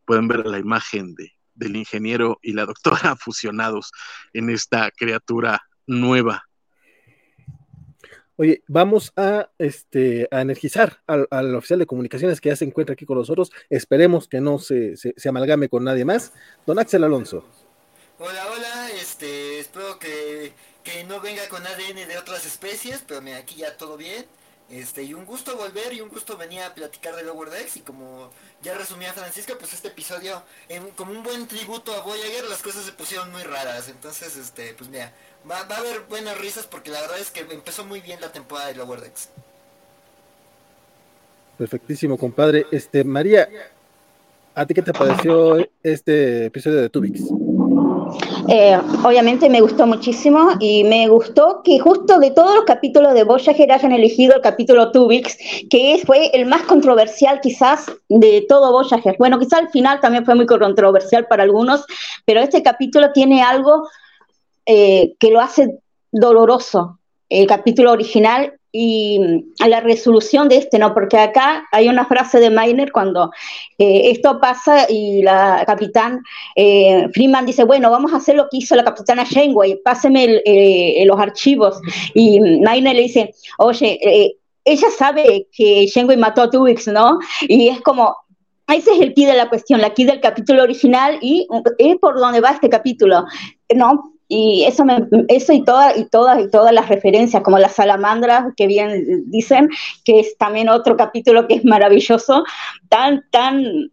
pueden 0.05 0.29
ver 0.29 0.47
la 0.47 0.59
imagen 0.59 1.17
de, 1.17 1.33
del 1.55 1.75
ingeniero 1.75 2.39
y 2.43 2.53
la 2.53 2.65
doctora 2.65 3.17
fusionados 3.21 3.91
en 4.33 4.51
esta 4.51 4.93
criatura 4.93 5.63
nueva 5.87 6.48
Oye, 8.41 8.63
vamos 8.69 9.13
a, 9.17 9.51
este, 9.59 10.29
a 10.31 10.43
energizar 10.43 11.03
al, 11.09 11.57
oficial 11.57 11.81
de 11.81 11.87
comunicaciones 11.87 12.41
que 12.41 12.51
ya 12.51 12.55
se 12.55 12.65
encuentra 12.65 12.93
aquí 12.93 13.05
con 13.05 13.19
nosotros. 13.19 13.51
Esperemos 13.69 14.29
que 14.29 14.41
no 14.41 14.61
se, 14.61 14.97
se, 14.97 15.29
amalgame 15.29 15.69
con 15.69 15.83
nadie 15.83 16.05
más. 16.05 16.33
Don 16.65 16.79
Axel 16.79 17.03
Alonso. 17.03 17.45
Hola, 18.21 18.47
hola, 18.53 18.91
este, 18.93 19.59
espero 19.59 19.99
que, 19.99 20.53
que 20.85 21.03
no 21.03 21.21
venga 21.21 21.49
con 21.49 21.67
ADN 21.67 22.07
de 22.07 22.17
otras 22.17 22.47
especies, 22.47 23.03
pero 23.09 23.21
mira, 23.21 23.39
aquí 23.39 23.57
ya 23.57 23.77
todo 23.77 23.97
bien. 23.97 24.25
Este, 24.71 25.03
y 25.03 25.15
un 25.15 25.25
gusto 25.25 25.57
volver 25.57 25.95
y 25.95 26.03
un 26.03 26.11
gusto 26.11 26.37
venir 26.37 26.61
a 26.61 26.75
platicar 26.75 27.17
de 27.17 27.23
Lower 27.23 27.49
Decks 27.49 27.79
y 27.79 27.81
como 27.81 28.31
ya 28.63 28.75
resumía 28.75 29.15
Francisca, 29.15 29.55
pues 29.59 29.73
este 29.73 29.89
episodio, 29.89 30.43
como 30.95 31.13
un 31.13 31.23
buen 31.23 31.47
tributo 31.47 31.95
a 31.95 32.03
Voyager, 32.03 32.45
las 32.45 32.63
cosas 32.63 32.85
se 32.85 32.93
pusieron 32.93 33.33
muy 33.33 33.43
raras. 33.45 33.89
Entonces, 33.89 34.37
este, 34.37 34.75
pues 34.75 34.91
mira, 34.91 35.11
va, 35.51 35.61
a 35.61 35.77
haber 35.79 36.01
buenas 36.01 36.37
risas 36.39 36.67
porque 36.67 36.91
la 36.91 37.01
verdad 37.01 37.19
es 37.19 37.31
que 37.31 37.41
empezó 37.41 37.87
muy 37.87 38.01
bien 38.03 38.21
la 38.21 38.31
temporada 38.31 38.69
de 38.69 38.75
Lower 38.75 39.01
Decks. 39.01 39.31
Perfectísimo, 41.57 42.19
compadre. 42.19 42.67
Este, 42.71 43.05
María, 43.05 43.49
¿a 44.55 44.67
ti 44.67 44.75
qué 44.75 44.83
te 44.83 44.93
pareció 44.93 45.67
este 45.83 46.47
episodio 46.47 46.83
de 46.83 46.91
Tubix? 46.91 47.23
Eh, 48.49 48.79
obviamente 49.05 49.49
me 49.49 49.61
gustó 49.61 49.87
muchísimo 49.87 50.51
y 50.61 50.85
me 50.85 51.09
gustó 51.09 51.63
que 51.63 51.79
justo 51.79 52.19
de 52.19 52.31
todos 52.31 52.55
los 52.55 52.65
capítulos 52.65 53.15
de 53.15 53.25
Voyager 53.25 53.73
hayan 53.73 53.93
elegido 53.93 54.37
el 54.37 54.41
capítulo 54.41 54.91
Tubix, 54.93 55.37
que 55.71 56.03
fue 56.05 56.31
el 56.33 56.47
más 56.47 56.63
controversial 56.63 57.41
quizás 57.41 57.87
de 58.09 58.45
todo 58.49 58.73
Voyager. 58.73 59.17
Bueno, 59.19 59.39
quizás 59.39 59.61
al 59.61 59.71
final 59.71 60.01
también 60.01 60.25
fue 60.25 60.35
muy 60.35 60.47
controversial 60.47 61.27
para 61.27 61.43
algunos, 61.43 61.85
pero 62.25 62.41
este 62.41 62.63
capítulo 62.63 63.13
tiene 63.13 63.43
algo 63.43 63.89
eh, 64.67 65.15
que 65.19 65.31
lo 65.31 65.41
hace 65.41 65.79
doloroso. 66.13 66.99
El 67.29 67.47
capítulo 67.47 67.93
original 67.93 68.58
y 68.73 69.19
mm, 69.19 69.63
a 69.63 69.69
la 69.69 69.81
resolución 69.81 70.49
de 70.49 70.57
este, 70.57 70.79
¿no? 70.79 70.95
Porque 70.95 71.19
acá 71.19 71.67
hay 71.73 71.89
una 71.89 72.07
frase 72.07 72.41
de 72.41 72.51
Miner 72.51 72.93
cuando 72.93 73.31
eh, 73.79 74.11
esto 74.11 74.41
pasa 74.41 74.87
y 74.89 75.23
la 75.23 75.65
capitán 75.67 76.23
eh, 76.57 77.09
Freeman 77.13 77.47
dice, 77.47 77.65
bueno, 77.65 77.91
vamos 77.91 78.13
a 78.13 78.17
hacer 78.17 78.37
lo 78.37 78.49
que 78.49 78.59
hizo 78.59 78.77
la 78.77 78.85
capitana 78.85 79.25
Janeway, 79.25 79.81
páseme 79.83 80.43
eh, 80.45 81.05
los 81.07 81.19
archivos. 81.19 81.81
Y 82.15 82.41
Miner 82.41 82.95
le 82.95 83.03
dice, 83.03 83.35
oye, 83.59 84.37
ella 84.65 84.89
sabe 84.97 85.49
que 85.53 85.89
Janeway 85.93 86.17
mató 86.17 86.43
a 86.43 86.51
Tubix, 86.51 86.89
¿no? 86.89 87.19
Y 87.43 87.69
es 87.69 87.81
como, 87.81 88.17
ese 88.69 88.93
es 88.93 89.01
el 89.01 89.15
key 89.15 89.25
de 89.25 89.35
la 89.35 89.49
cuestión, 89.49 89.81
la 89.81 89.95
key 89.95 90.05
del 90.05 90.21
capítulo 90.21 90.63
original 90.63 91.19
y 91.23 91.47
es 91.79 91.97
por 91.97 92.19
donde 92.19 92.41
va 92.41 92.51
este 92.51 92.69
capítulo, 92.69 93.25
¿no? 93.75 94.18
Y 94.29 94.65
eso, 94.65 94.85
me, 94.85 95.09
eso 95.29 95.55
y, 95.55 95.65
todas 95.65 95.97
y 95.97 96.05
todas 96.05 96.39
y 96.45 96.51
todas 96.51 96.73
las 96.73 96.89
referencias, 96.89 97.43
como 97.43 97.59
las 97.59 97.75
salamandras, 97.75 98.53
que 98.57 98.67
bien 98.67 99.25
dicen, 99.31 99.71
que 100.05 100.21
es 100.21 100.37
también 100.37 100.69
otro 100.69 100.99
capítulo 100.99 101.49
que 101.49 101.55
es 101.55 101.65
maravilloso, 101.65 102.45
tan, 102.91 103.25
tan 103.31 103.91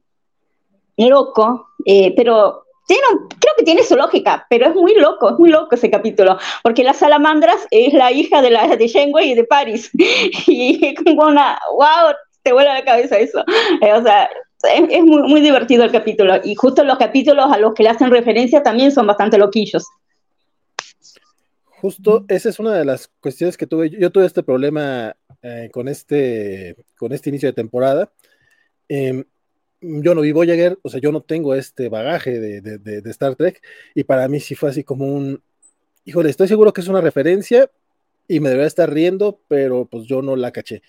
loco, 0.98 1.70
eh, 1.86 2.14
pero 2.18 2.66
tiene, 2.86 3.04
creo 3.40 3.54
que 3.58 3.64
tiene 3.64 3.84
su 3.84 3.96
lógica, 3.96 4.46
pero 4.50 4.68
es 4.68 4.76
muy 4.76 4.94
loco, 4.96 5.30
es 5.30 5.40
muy 5.40 5.50
loco 5.50 5.74
ese 5.76 5.90
capítulo, 5.90 6.38
porque 6.64 6.84
las 6.84 6.98
salamandras 6.98 7.66
es 7.72 7.94
la 7.94 8.12
hija 8.12 8.42
de, 8.42 8.52
la, 8.52 8.76
de 8.76 8.88
Shenwei 8.88 9.32
y 9.32 9.36
de 9.36 9.46
Paris, 9.46 9.90
y 10.48 10.94
como 10.96 11.28
una, 11.28 11.58
wow, 11.72 12.14
te 12.44 12.52
vuela 12.52 12.74
la 12.74 12.84
cabeza 12.84 13.18
eso, 13.18 13.44
eh, 13.82 13.94
o 13.94 14.04
sea, 14.04 14.30
es, 14.74 14.84
es 14.90 15.04
muy, 15.04 15.24
muy 15.24 15.40
divertido 15.40 15.86
el 15.86 15.92
capítulo, 15.92 16.36
y 16.44 16.56
justo 16.56 16.84
los 16.84 16.98
capítulos 16.98 17.52
a 17.52 17.58
los 17.58 17.74
que 17.74 17.84
le 17.84 17.90
hacen 17.90 18.12
referencia 18.12 18.62
también 18.62 18.92
son 18.92 19.08
bastante 19.08 19.38
loquillos. 19.38 19.86
Justo 21.86 22.26
esa 22.30 22.50
es 22.50 22.58
una 22.58 22.74
de 22.74 22.84
las 22.84 23.12
cuestiones 23.20 23.58
que 23.58 23.68
tuve. 23.68 23.92
Yo 23.92 24.10
tuve 24.10 24.26
este 24.26 24.42
problema 24.42 25.16
eh, 25.44 25.70
con, 25.72 25.88
este, 25.88 26.76
con 26.98 27.14
este 27.14 27.30
inicio 27.30 27.48
de 27.48 27.54
temporada. 27.54 28.12
Em, 28.90 29.24
yo 29.82 30.16
no 30.16 30.22
vi 30.22 30.32
Voyager, 30.32 30.80
o 30.82 30.90
sea, 30.90 31.00
yo 31.00 31.12
no 31.12 31.22
tengo 31.22 31.54
este 31.54 31.88
bagaje 31.90 32.40
de, 32.40 33.04
Star 33.12 33.36
Trek, 33.36 33.62
y 33.94 34.04
para 34.04 34.28
mí 34.28 34.40
sí 34.40 34.56
fue 34.56 34.72
así 34.72 34.84
como 34.84 35.06
un. 35.06 35.44
Híjole, 36.06 36.32
estoy 36.32 36.48
seguro 36.48 36.74
que 36.74 36.82
es 36.82 36.88
una 36.88 37.02
referencia 37.02 37.70
y 38.28 38.40
me 38.40 38.50
debería 38.50 38.66
estar 38.66 38.92
riendo, 38.92 39.40
pero 39.48 39.86
pues 39.86 40.08
yo 40.08 40.24
no 40.24 40.36
la 40.36 40.52
caché. 40.52 40.82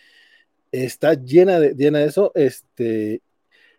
Está 0.73 1.13
llena 1.13 1.61
de, 1.61 1.75
llena 1.75 2.05
eso. 2.05 2.33
Este, 2.35 3.21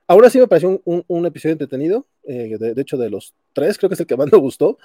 ahora 0.06 0.30
sí 0.30 0.40
me 0.40 0.48
pareció 0.48 0.84
un, 0.86 1.26
episodio 1.26 1.54
entretenido. 1.54 2.06
Eh, 2.26 2.58
de, 2.60 2.80
hecho, 2.80 2.96
de 2.96 3.10
los 3.10 3.34
tres, 3.54 3.80
creo 3.80 3.90
que 3.90 3.96
es 3.96 4.02
el 4.02 4.06
que 4.06 4.18
más 4.18 4.32
me 4.32 4.38
gustó 4.38 4.78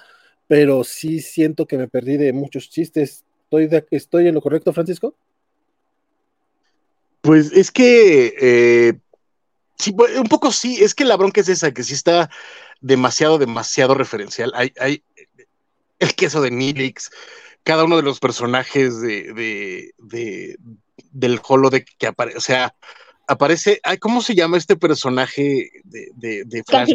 pero 0.47 0.83
sí 0.83 1.19
siento 1.21 1.65
que 1.65 1.77
me 1.77 1.87
perdí 1.87 2.17
de 2.17 2.33
muchos 2.33 2.69
chistes. 2.69 3.23
¿Estoy, 3.43 3.69
estoy 3.91 4.27
en 4.27 4.35
lo 4.35 4.41
correcto, 4.41 4.73
Francisco? 4.73 5.15
Pues 7.21 7.51
es 7.53 7.71
que 7.71 8.33
eh, 8.39 8.93
sí, 9.77 9.95
un 10.17 10.27
poco 10.27 10.51
sí, 10.51 10.83
es 10.83 10.93
que 10.93 11.05
la 11.05 11.15
bronca 11.15 11.41
es 11.41 11.49
esa, 11.49 11.73
que 11.73 11.83
sí 11.83 11.93
está 11.93 12.29
demasiado, 12.81 13.37
demasiado 13.37 13.93
referencial. 13.95 14.51
Hay, 14.55 14.73
hay 14.79 15.03
el 15.99 16.13
queso 16.15 16.41
de 16.41 16.51
Nilix, 16.51 17.09
cada 17.63 17.85
uno 17.85 17.95
de 17.95 18.03
los 18.03 18.19
personajes 18.19 18.99
de, 18.99 19.33
de, 19.33 19.93
de 19.99 20.57
del 21.11 21.39
holodeck 21.47 21.87
que 21.97 22.07
aparece, 22.07 22.37
o 22.37 22.41
sea, 22.41 22.75
aparece, 23.27 23.79
¿cómo 23.99 24.21
se 24.21 24.35
llama 24.35 24.57
este 24.57 24.75
personaje 24.75 25.71
de, 25.83 26.09
de, 26.15 26.43
de 26.45 26.63
Flash 26.63 26.91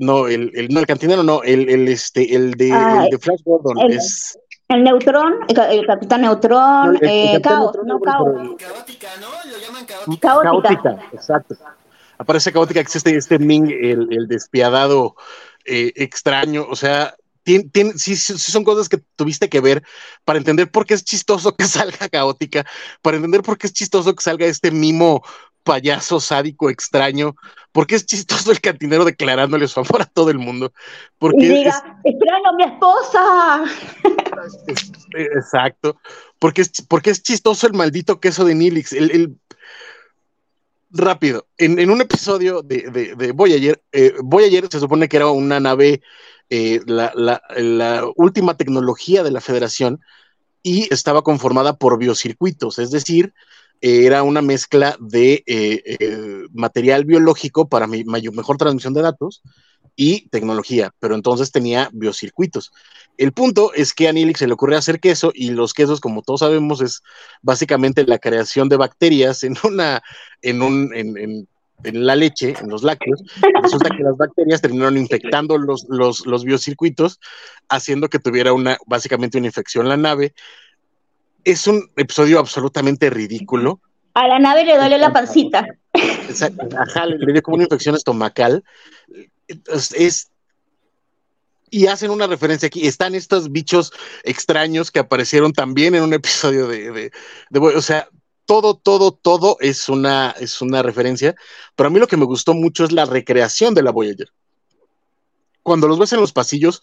no, 0.00 0.26
el, 0.26 0.50
el, 0.54 0.68
no, 0.68 0.80
el 0.80 0.86
cantinero 0.86 1.22
no, 1.22 1.42
el, 1.42 1.68
el, 1.68 1.88
este, 1.88 2.34
el 2.34 2.54
de, 2.54 2.72
ah, 2.72 3.04
el 3.04 3.10
de 3.10 3.18
Flash 3.18 3.42
Gordon 3.44 3.78
el, 3.78 3.92
es... 3.92 4.38
El 4.68 4.84
Neutrón, 4.84 5.34
el, 5.48 5.86
Capitán 5.86 6.22
Neutrón, 6.22 6.92
no, 6.92 6.98
eh, 7.02 7.40
caos, 7.42 7.76
no, 7.84 7.98
Caótica, 8.00 9.08
¿no? 9.20 9.50
Lo 9.50 9.58
llaman 9.58 9.84
caótica. 9.84 10.40
Caótica, 10.42 10.98
exacto. 11.12 11.56
Aparece 12.18 12.52
caótica 12.52 12.80
que 12.80 12.82
existe 12.82 13.16
este 13.16 13.38
Ming, 13.38 13.68
el, 13.68 14.08
el 14.12 14.28
despiadado 14.28 15.16
eh, 15.64 15.92
extraño, 15.96 16.66
o 16.70 16.76
sea, 16.76 17.16
tiene, 17.50 17.64
tiene, 17.72 17.92
sí, 17.94 18.14
sí, 18.14 18.38
son 18.38 18.62
cosas 18.62 18.88
que 18.88 18.98
tuviste 19.16 19.48
que 19.48 19.60
ver 19.60 19.82
para 20.24 20.38
entender 20.38 20.70
por 20.70 20.86
qué 20.86 20.94
es 20.94 21.04
chistoso 21.04 21.56
que 21.56 21.64
salga 21.64 22.08
caótica, 22.08 22.64
para 23.02 23.16
entender 23.16 23.42
por 23.42 23.58
qué 23.58 23.66
es 23.66 23.72
chistoso 23.72 24.14
que 24.14 24.22
salga 24.22 24.46
este 24.46 24.70
mimo 24.70 25.22
payaso 25.64 26.20
sádico 26.20 26.70
extraño, 26.70 27.34
porque 27.72 27.96
es 27.96 28.06
chistoso 28.06 28.52
el 28.52 28.60
cantinero 28.60 29.04
declarándole 29.04 29.66
su 29.66 29.80
amor 29.80 30.02
a 30.02 30.06
todo 30.06 30.30
el 30.30 30.38
mundo. 30.38 30.72
Porque 31.18 31.44
y 31.44 31.48
diga, 31.48 32.00
es, 32.04 32.14
a 32.14 32.52
mi 32.56 32.64
esposa. 32.64 33.64
exacto, 35.14 36.00
porque 36.38 36.62
es, 36.62 36.70
porque 36.88 37.10
es 37.10 37.22
chistoso 37.22 37.66
el 37.66 37.74
maldito 37.74 38.20
queso 38.20 38.44
de 38.44 38.54
Nilix, 38.54 38.92
el, 38.92 39.36
rápido, 40.92 41.46
en, 41.58 41.90
un 41.90 42.00
episodio 42.00 42.62
de, 42.62 42.90
de, 42.90 43.14
de 43.14 43.32
Voyager, 43.32 43.82
eh, 43.92 44.14
Voyager 44.22 44.68
se 44.70 44.80
supone 44.80 45.08
que 45.08 45.16
era 45.16 45.28
una 45.30 45.60
nave, 45.60 46.00
eh, 46.50 46.80
la, 46.86 48.04
última 48.16 48.56
tecnología 48.56 49.22
de 49.22 49.30
la 49.30 49.40
Federación, 49.40 50.00
y 50.62 50.92
estaba 50.92 51.22
conformada 51.22 51.76
por 51.76 51.98
biocircuitos, 51.98 52.78
es 52.78 52.90
decir, 52.90 53.32
era 53.80 54.22
una 54.22 54.42
mezcla 54.42 54.96
de 55.00 55.42
eh, 55.46 55.82
eh, 55.86 56.46
material 56.52 57.04
biológico 57.04 57.68
para 57.68 57.86
mi, 57.86 58.04
mejor 58.04 58.58
transmisión 58.58 58.92
de 58.92 59.00
datos 59.00 59.42
y 59.96 60.28
tecnología, 60.28 60.92
pero 60.98 61.14
entonces 61.14 61.50
tenía 61.50 61.88
biocircuitos. 61.92 62.72
El 63.16 63.32
punto 63.32 63.72
es 63.74 63.92
que 63.92 64.08
a 64.08 64.12
Nilix 64.12 64.38
se 64.40 64.46
le 64.46 64.52
ocurre 64.52 64.76
hacer 64.76 65.00
queso 65.00 65.32
y 65.34 65.50
los 65.50 65.72
quesos, 65.72 66.00
como 66.00 66.22
todos 66.22 66.40
sabemos, 66.40 66.80
es 66.82 67.02
básicamente 67.42 68.06
la 68.06 68.18
creación 68.18 68.68
de 68.68 68.76
bacterias 68.76 69.44
en 69.44 69.56
una, 69.64 70.02
en 70.42 70.62
un, 70.62 70.94
en, 70.94 71.16
en, 71.16 71.48
en 71.84 72.06
la 72.06 72.16
leche, 72.16 72.54
en 72.60 72.68
los 72.68 72.82
lácteos. 72.82 73.22
Resulta 73.62 73.90
que 73.96 74.02
las 74.02 74.16
bacterias 74.16 74.60
terminaron 74.60 74.96
infectando 74.96 75.58
los, 75.58 75.86
los, 75.88 76.26
los 76.26 76.44
biocircuitos, 76.44 77.20
haciendo 77.68 78.08
que 78.08 78.18
tuviera 78.18 78.52
una, 78.52 78.78
básicamente 78.86 79.38
una 79.38 79.46
infección 79.46 79.88
la 79.88 79.96
nave 79.96 80.34
es 81.44 81.66
un 81.66 81.90
episodio 81.96 82.38
absolutamente 82.38 83.10
ridículo. 83.10 83.80
A 84.14 84.26
la 84.28 84.38
nave 84.38 84.64
le 84.64 84.76
duele 84.76 84.98
la 84.98 85.12
pancita. 85.12 85.66
Ajá, 86.78 87.06
le 87.06 87.32
dio 87.32 87.42
como 87.42 87.56
una 87.56 87.64
infección 87.64 87.94
estomacal. 87.94 88.64
Es, 89.96 90.30
y 91.70 91.86
hacen 91.86 92.10
una 92.10 92.26
referencia 92.26 92.66
aquí. 92.66 92.86
Están 92.86 93.14
estos 93.14 93.52
bichos 93.52 93.92
extraños 94.24 94.90
que 94.90 94.98
aparecieron 94.98 95.52
también 95.52 95.94
en 95.94 96.02
un 96.02 96.12
episodio 96.12 96.66
de, 96.66 97.10
de, 97.50 97.58
o 97.58 97.82
sea, 97.82 98.08
todo, 98.46 98.74
todo, 98.74 99.12
todo 99.12 99.56
es 99.60 99.88
una, 99.88 100.30
es 100.38 100.60
una 100.60 100.82
referencia. 100.82 101.34
Pero 101.76 101.88
a 101.88 101.90
mí 101.90 101.98
lo 101.98 102.08
que 102.08 102.16
me 102.16 102.24
gustó 102.24 102.54
mucho 102.54 102.84
es 102.84 102.92
la 102.92 103.04
recreación 103.04 103.74
de 103.74 103.82
la 103.82 103.92
Voyager. 103.92 104.28
Cuando 105.62 105.88
los 105.88 105.98
ves 105.98 106.12
en 106.12 106.20
los 106.20 106.32
pasillos, 106.32 106.82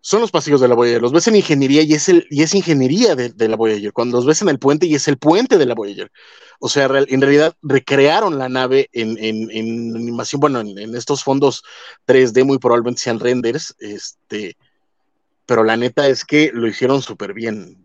son 0.00 0.20
los 0.20 0.30
pasillos 0.30 0.60
de 0.60 0.68
la 0.68 0.74
Voyager. 0.74 1.00
Los 1.00 1.12
ves 1.12 1.28
en 1.28 1.36
ingeniería 1.36 1.80
y 1.80 1.94
es, 1.94 2.10
el, 2.10 2.26
y 2.28 2.42
es 2.42 2.54
ingeniería 2.54 3.14
de, 3.14 3.48
la 3.48 3.56
Voyager. 3.56 3.94
Cuando 3.94 4.18
los 4.18 4.26
ves 4.26 4.42
en 4.42 4.50
el 4.50 4.58
puente 4.58 4.86
y 4.86 4.94
es 4.94 5.08
el 5.08 5.16
puente 5.16 5.56
de 5.56 5.64
la 5.64 5.74
Voyager. 5.74 6.12
O 6.60 6.68
sea, 6.68 6.84
en 6.84 7.20
realidad 7.20 7.56
recrearon 7.62 8.38
la 8.38 8.50
nave 8.50 8.90
en, 8.92 9.16
en, 9.18 9.50
en 9.50 9.96
animación, 9.96 10.40
bueno, 10.40 10.60
en, 10.60 10.94
estos 10.94 11.24
fondos 11.24 11.62
3D 12.06 12.44
muy 12.44 12.58
probablemente 12.58 13.00
sean 13.00 13.18
renders, 13.18 13.74
este, 13.78 14.56
pero 15.46 15.64
la 15.64 15.76
neta 15.76 16.06
es 16.08 16.24
que 16.24 16.50
lo 16.52 16.68
hicieron 16.68 17.02
súper 17.02 17.32
bien. 17.32 17.83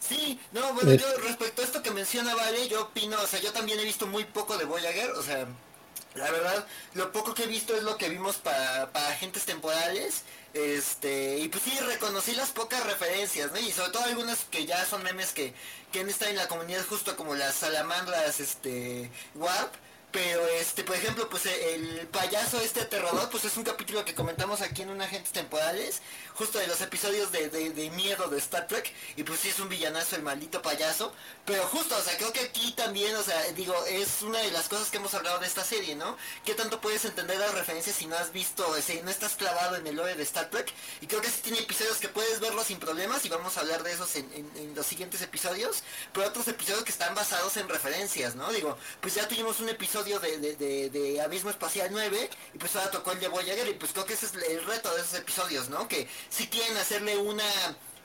Sí, 0.00 0.38
no, 0.52 0.72
bueno, 0.74 0.94
yo 0.94 1.06
respecto 1.18 1.62
a 1.62 1.64
esto 1.64 1.82
que 1.82 1.90
menciona 1.90 2.34
Vale, 2.34 2.68
yo 2.68 2.82
opino, 2.82 3.20
o 3.20 3.26
sea, 3.26 3.40
yo 3.40 3.52
también 3.52 3.80
he 3.80 3.84
visto 3.84 4.06
muy 4.06 4.24
poco 4.24 4.56
de 4.58 4.64
Voyager, 4.64 5.10
o 5.12 5.22
sea, 5.22 5.46
la 6.16 6.30
verdad, 6.30 6.66
lo 6.94 7.12
poco 7.12 7.34
que 7.34 7.44
he 7.44 7.46
visto 7.46 7.76
es 7.76 7.82
lo 7.82 7.96
que 7.96 8.08
vimos 8.08 8.36
para, 8.36 8.90
para 8.92 9.08
agentes 9.08 9.44
temporales. 9.44 10.22
Este, 10.54 11.38
y 11.38 11.48
pues 11.48 11.64
sí, 11.64 11.78
reconocí 11.80 12.32
las 12.32 12.50
pocas 12.50 12.84
referencias, 12.86 13.52
¿no? 13.52 13.58
Y 13.58 13.70
sobre 13.70 13.92
todo 13.92 14.04
algunas 14.04 14.44
que 14.44 14.64
ya 14.64 14.86
son 14.86 15.02
memes 15.02 15.32
que, 15.32 15.52
que 15.92 16.00
han 16.00 16.08
estado 16.08 16.30
en 16.30 16.38
la 16.38 16.48
comunidad 16.48 16.84
justo 16.88 17.14
como 17.16 17.34
las 17.34 17.56
salamandras, 17.56 18.40
este, 18.40 19.10
Warp. 19.34 19.74
Pero 20.12 20.46
este, 20.48 20.82
por 20.82 20.96
ejemplo, 20.96 21.28
pues 21.28 21.44
el 21.46 22.06
payaso 22.08 22.60
este 22.60 22.80
aterrador, 22.80 23.28
pues 23.28 23.44
es 23.44 23.56
un 23.56 23.64
capítulo 23.64 24.04
que 24.04 24.14
comentamos 24.14 24.62
aquí 24.62 24.82
en 24.82 24.90
un 24.90 25.02
agentes 25.02 25.32
temporales. 25.32 26.00
justo 26.34 26.58
de 26.58 26.66
los 26.66 26.82
episodios 26.82 27.32
de, 27.32 27.48
de, 27.48 27.90
miedo 27.90 28.28
de 28.28 28.36
Star 28.38 28.66
Trek, 28.66 28.92
y 29.16 29.22
pues 29.22 29.40
sí 29.40 29.48
es 29.48 29.58
un 29.58 29.70
villanazo 29.70 30.16
el 30.16 30.22
maldito 30.22 30.60
payaso, 30.60 31.14
pero 31.46 31.66
justo, 31.68 31.96
o 31.96 32.02
sea, 32.02 32.14
creo 32.18 32.30
que 32.30 32.40
aquí 32.40 32.72
también, 32.72 33.16
o 33.16 33.22
sea, 33.22 33.42
digo, 33.52 33.74
es 33.86 34.20
una 34.20 34.40
de 34.40 34.50
las 34.50 34.68
cosas 34.68 34.90
que 34.90 34.98
hemos 34.98 35.14
hablado 35.14 35.38
de 35.38 35.46
esta 35.46 35.64
serie, 35.64 35.96
¿no? 35.96 36.16
¿Qué 36.44 36.54
tanto 36.54 36.78
puedes 36.80 37.06
entender 37.06 37.38
las 37.38 37.54
referencias 37.54 37.96
si 37.96 38.06
no 38.06 38.16
has 38.16 38.32
visto, 38.32 38.66
si 38.82 39.00
no 39.00 39.10
estás 39.10 39.34
clavado 39.34 39.76
en 39.76 39.86
el 39.86 39.96
lore 39.96 40.14
de 40.14 40.22
Star 40.24 40.50
Trek? 40.50 40.70
Y 41.00 41.06
creo 41.06 41.22
que 41.22 41.30
sí 41.30 41.40
tiene 41.42 41.60
episodios 41.60 41.96
que 41.96 42.08
puedes 42.08 42.38
verlos 42.40 42.66
sin 42.66 42.78
problemas, 42.78 43.24
y 43.24 43.30
vamos 43.30 43.56
a 43.56 43.60
hablar 43.60 43.82
de 43.82 43.92
esos 43.92 44.14
en, 44.16 44.30
en 44.34 44.74
los 44.74 44.86
siguientes 44.86 45.22
episodios, 45.22 45.82
pero 46.12 46.26
otros 46.26 46.48
episodios 46.48 46.84
que 46.84 46.92
están 46.92 47.14
basados 47.14 47.56
en 47.56 47.66
referencias, 47.66 48.34
¿no? 48.34 48.52
Digo, 48.52 48.76
pues 49.00 49.14
ya 49.14 49.26
tuvimos 49.26 49.60
un 49.60 49.70
episodio 49.70 49.95
de, 50.04 51.20
Abismo 51.24 51.50
Espacial 51.50 51.88
9 51.90 52.30
y 52.54 52.58
pues 52.58 52.76
ahora 52.76 52.90
tocó 52.90 53.12
el 53.12 53.20
de 53.20 53.28
Voyager 53.28 53.68
y 53.68 53.74
pues 53.74 53.92
creo 53.92 54.04
que 54.04 54.14
ese 54.14 54.26
es 54.26 54.34
el 54.34 54.64
reto 54.64 54.94
de 54.94 55.00
esos 55.00 55.14
episodios, 55.14 55.68
¿no? 55.68 55.88
Que 55.88 56.08
si 56.28 56.48
quieren 56.48 56.76
hacerle 56.76 57.16
una 57.16 57.44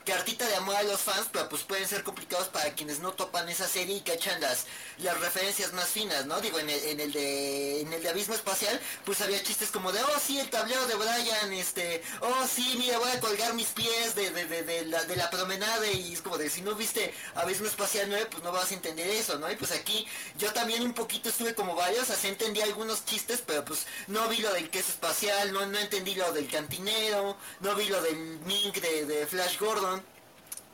cartita 0.04 0.46
de 0.46 0.56
amor 0.56 0.76
a 0.76 0.82
los 0.82 1.00
fans, 1.00 1.28
pero 1.32 1.48
pues 1.48 1.62
pueden 1.62 1.86
ser 1.88 2.02
complicados 2.02 2.48
para 2.48 2.72
quienes 2.74 3.00
no 3.00 3.12
topan 3.12 3.48
esa 3.48 3.68
serie 3.68 3.96
y 3.96 4.00
cachan 4.00 4.40
las, 4.40 4.66
las 4.98 5.18
referencias 5.20 5.72
más 5.72 5.88
finas, 5.88 6.26
¿no? 6.26 6.40
Digo, 6.40 6.58
en 6.58 6.68
el, 6.70 7.12
de 7.12 7.80
en 7.80 7.92
el 7.92 8.06
Abismo 8.06 8.34
Espacial, 8.34 8.80
pues 9.04 9.20
había 9.20 9.42
chistes 9.42 9.70
como 9.70 9.92
de, 9.92 10.00
oh 10.02 10.20
sí, 10.24 10.38
el 10.40 10.50
tablero 10.50 10.86
de 10.86 10.94
Brian, 10.94 11.52
este, 11.52 12.02
oh 12.20 12.46
sí, 12.52 12.76
mira, 12.78 12.98
voy 12.98 13.10
a 13.10 13.20
colgar 13.20 13.54
mis 13.54 13.68
pies 13.68 14.14
de, 14.14 14.30
de, 14.30 14.46
de, 14.46 14.62
de 14.62 14.86
la, 14.86 15.04
de 15.04 15.16
la 15.16 15.30
promenada 15.30 15.86
y 15.86 16.12
es 16.14 16.22
como 16.22 16.38
de, 16.38 16.50
si 16.50 16.62
no 16.62 16.74
viste 16.74 17.14
Abismo 17.34 17.66
Espacial 17.66 18.06
9, 18.08 18.26
pues 18.30 18.42
no 18.42 18.52
vas 18.52 18.70
a 18.70 18.74
entender 18.74 19.08
eso, 19.10 19.38
¿no? 19.38 19.50
Y 19.50 19.56
pues 19.56 19.72
aquí 19.72 20.06
yo 20.38 20.52
también 20.52 20.82
un 20.82 20.94
poquito 20.94 21.28
estuve 21.28 21.54
como 21.54 21.74
varios, 21.74 22.10
así 22.10 22.28
entendí 22.28 22.60
algunos 22.60 23.04
chistes, 23.04 23.42
pero 23.46 23.64
pues 23.64 23.86
no 24.06 24.28
vi 24.28 24.38
lo 24.38 24.52
del 24.52 24.70
queso 24.70 24.90
espacial, 24.90 25.52
no, 25.52 25.66
no 25.66 25.78
entendí 25.78 26.14
lo 26.14 26.32
del 26.32 26.48
cantinero, 26.48 27.36
no 27.60 27.74
vi 27.74 27.86
lo 27.88 28.00
del 28.02 28.16
Mink 28.46 28.76
de, 28.76 29.06
de 29.06 29.26
Flash 29.26 29.58
Gordon. 29.58 29.91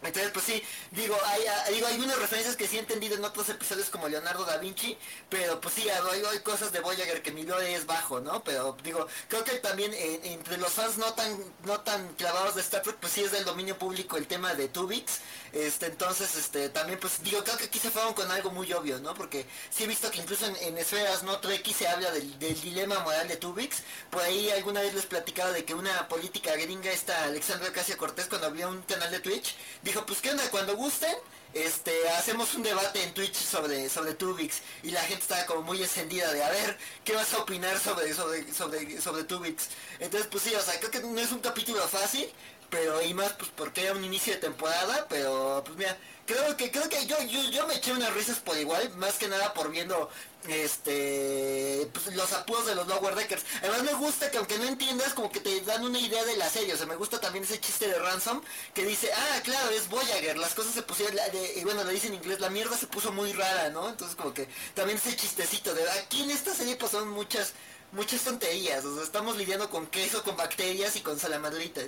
Entonces, 0.02 0.30
pues 0.32 0.44
sí, 0.44 0.62
digo 0.92 1.16
hay, 1.26 1.42
digo, 1.74 1.86
hay 1.88 2.00
unas 2.00 2.18
referencias 2.18 2.56
que 2.56 2.68
sí 2.68 2.76
he 2.76 2.80
entendido 2.80 3.16
en 3.16 3.24
otros 3.24 3.48
episodios 3.48 3.90
como 3.90 4.08
Leonardo 4.08 4.44
da 4.44 4.56
Vinci, 4.58 4.96
pero 5.28 5.60
pues 5.60 5.74
sí, 5.74 5.88
hay, 5.88 6.22
hay 6.24 6.38
cosas 6.40 6.72
de 6.72 6.80
Voyager 6.80 7.20
que 7.20 7.32
mi 7.32 7.42
lore 7.42 7.74
es 7.74 7.84
bajo, 7.84 8.20
¿no? 8.20 8.44
Pero 8.44 8.76
digo, 8.84 9.06
creo 9.28 9.42
que 9.42 9.58
también 9.58 9.92
entre 9.94 10.56
los 10.58 10.72
fans 10.72 10.98
no 10.98 11.12
tan 11.14 11.36
no 11.64 11.80
tan 11.80 12.14
clavados 12.14 12.54
de 12.54 12.60
Star 12.60 12.82
Trek, 12.82 12.96
pues 13.00 13.12
sí 13.12 13.24
es 13.24 13.32
del 13.32 13.44
dominio 13.44 13.76
público 13.76 14.16
el 14.16 14.26
tema 14.28 14.54
de 14.54 14.68
Tubix, 14.68 15.18
este, 15.52 15.86
entonces, 15.86 16.34
este, 16.36 16.68
también 16.68 16.98
pues 17.00 17.22
digo, 17.22 17.42
creo 17.42 17.56
que 17.56 17.64
aquí 17.64 17.78
se 17.78 17.90
fueron 17.90 18.14
con 18.14 18.30
algo 18.30 18.50
muy 18.50 18.72
obvio, 18.72 18.98
¿no? 19.00 19.14
Porque 19.14 19.46
sí 19.70 19.84
he 19.84 19.86
visto 19.86 20.10
que 20.10 20.18
incluso 20.18 20.46
en, 20.46 20.78
esferas 20.78 21.22
no 21.22 21.38
Trek 21.38 21.66
se 21.72 21.88
habla 21.88 22.10
del, 22.10 22.38
dilema 22.38 23.00
moral 23.00 23.28
de 23.28 23.36
Tubix, 23.36 23.82
por 24.10 24.22
ahí 24.22 24.50
alguna 24.50 24.80
vez 24.80 24.94
les 24.94 25.06
platicaba 25.06 25.50
de 25.52 25.64
que 25.64 25.74
una 25.74 26.08
política 26.08 26.54
gringa, 26.56 26.90
esta 26.90 27.24
Alexandra 27.24 27.72
Casia 27.72 27.96
Cortés, 27.96 28.26
cuando 28.26 28.46
abrió 28.46 28.68
un 28.68 28.82
canal 28.82 29.10
de 29.10 29.20
Twitch, 29.20 29.54
dijo, 29.82 30.04
pues 30.06 30.20
qué 30.20 30.30
onda, 30.30 30.48
cuando 30.50 30.76
gusten, 30.76 31.16
este, 31.54 32.08
hacemos 32.10 32.54
un 32.54 32.62
debate 32.62 33.02
en 33.02 33.14
Twitch 33.14 33.34
sobre, 33.34 33.88
sobre 33.88 34.14
Tubix 34.14 34.60
y 34.82 34.90
la 34.90 35.00
gente 35.00 35.22
estaba 35.22 35.46
como 35.46 35.62
muy 35.62 35.82
encendida 35.82 36.30
de 36.32 36.44
a 36.44 36.50
ver 36.50 36.78
qué 37.04 37.14
vas 37.14 37.32
a 37.32 37.38
opinar 37.38 37.78
sobre, 37.78 38.12
sobre, 38.14 38.52
sobre, 38.52 39.00
sobre 39.00 39.24
Tubix. 39.24 39.68
Entonces 39.98 40.28
pues 40.30 40.44
sí, 40.44 40.54
o 40.54 40.60
sea, 40.60 40.78
creo 40.78 40.90
que 40.90 41.00
no 41.00 41.18
es 41.18 41.32
un 41.32 41.40
capítulo 41.40 41.86
fácil, 41.88 42.28
pero 42.70 43.02
y 43.02 43.14
más 43.14 43.32
pues 43.34 43.50
porque 43.56 43.82
era 43.84 43.92
un 43.92 44.04
inicio 44.04 44.34
de 44.34 44.40
temporada, 44.40 45.06
pero 45.08 45.62
pues 45.64 45.76
mira, 45.76 45.96
creo 46.26 46.56
que 46.56 46.70
creo 46.70 46.88
que 46.88 47.06
yo, 47.06 47.20
yo, 47.22 47.42
yo 47.50 47.66
me 47.66 47.75
eché 47.75 47.92
unas 47.92 48.12
risas 48.14 48.38
por 48.38 48.56
igual, 48.58 48.90
más 48.96 49.14
que 49.14 49.28
nada 49.28 49.54
por 49.54 49.70
viendo 49.70 50.10
este 50.46 51.88
pues, 51.92 52.14
los 52.14 52.32
apuros 52.32 52.66
de 52.66 52.75
los 52.75 52.87
Lower 52.87 53.14
Deckers. 53.14 53.44
Además 53.62 53.82
me 53.82 53.94
gusta 53.94 54.30
que 54.30 54.38
aunque 54.38 54.58
no 54.58 54.64
entiendas, 54.64 55.14
como 55.14 55.30
que 55.30 55.40
te 55.40 55.60
dan 55.62 55.84
una 55.84 55.98
idea 55.98 56.25
de 56.25 56.37
la 56.37 56.48
serie. 56.48 56.75
O 56.75 56.76
sea, 56.76 56.87
me 56.87 56.96
gusta 56.96 57.20
también 57.20 57.44
ese 57.44 57.60
chiste 57.60 57.88
de 57.88 57.98
Ransom 57.98 58.42
que 58.75 58.84
dice, 58.84 59.10
ah, 59.12 59.40
claro, 59.42 59.70
es 59.70 59.88
Voyager, 59.88 60.37
las 60.38 60.54
cosas 60.54 60.75
se 60.75 60.82
pusieron, 60.82 61.16
y 61.57 61.64
bueno, 61.64 61.85
lo 61.85 61.90
dice 61.90 62.09
en 62.09 62.14
inglés, 62.14 62.40
la 62.40 62.50
mierda 62.50 62.76
se 62.76 62.87
puso 62.87 63.12
muy 63.12 63.33
rara, 63.33 63.70
¿no? 63.70 63.88
Entonces 63.88 64.16
como 64.16 64.35
que 64.35 64.48
también 64.74 64.98
ese 64.98 65.16
chistecito 65.16 65.74
de 65.74 65.90
aquí 65.92 66.22
en 66.22 66.31
esta 66.31 66.54
serie 66.54 66.76
pasaron 66.76 67.09
muchas, 67.11 67.54
muchas 67.92 68.22
tonterías. 68.22 68.85
O 68.85 68.94
sea, 68.94 69.04
estamos 69.04 69.37
lidiando 69.37 69.70
con 69.70 69.87
queso, 69.87 70.22
con 70.22 70.37
bacterias 70.37 70.96
y 70.96 71.00
con 71.00 71.18
salamadritas. 71.18 71.87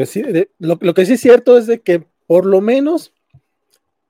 Pues 0.00 0.08
sí, 0.08 0.22
lo, 0.58 0.78
que 0.78 1.04
sí 1.04 1.12
es 1.12 1.20
cierto 1.20 1.58
es 1.58 1.66
de 1.66 1.82
que 1.82 2.06
por 2.26 2.46
lo 2.46 2.62
menos 2.62 3.12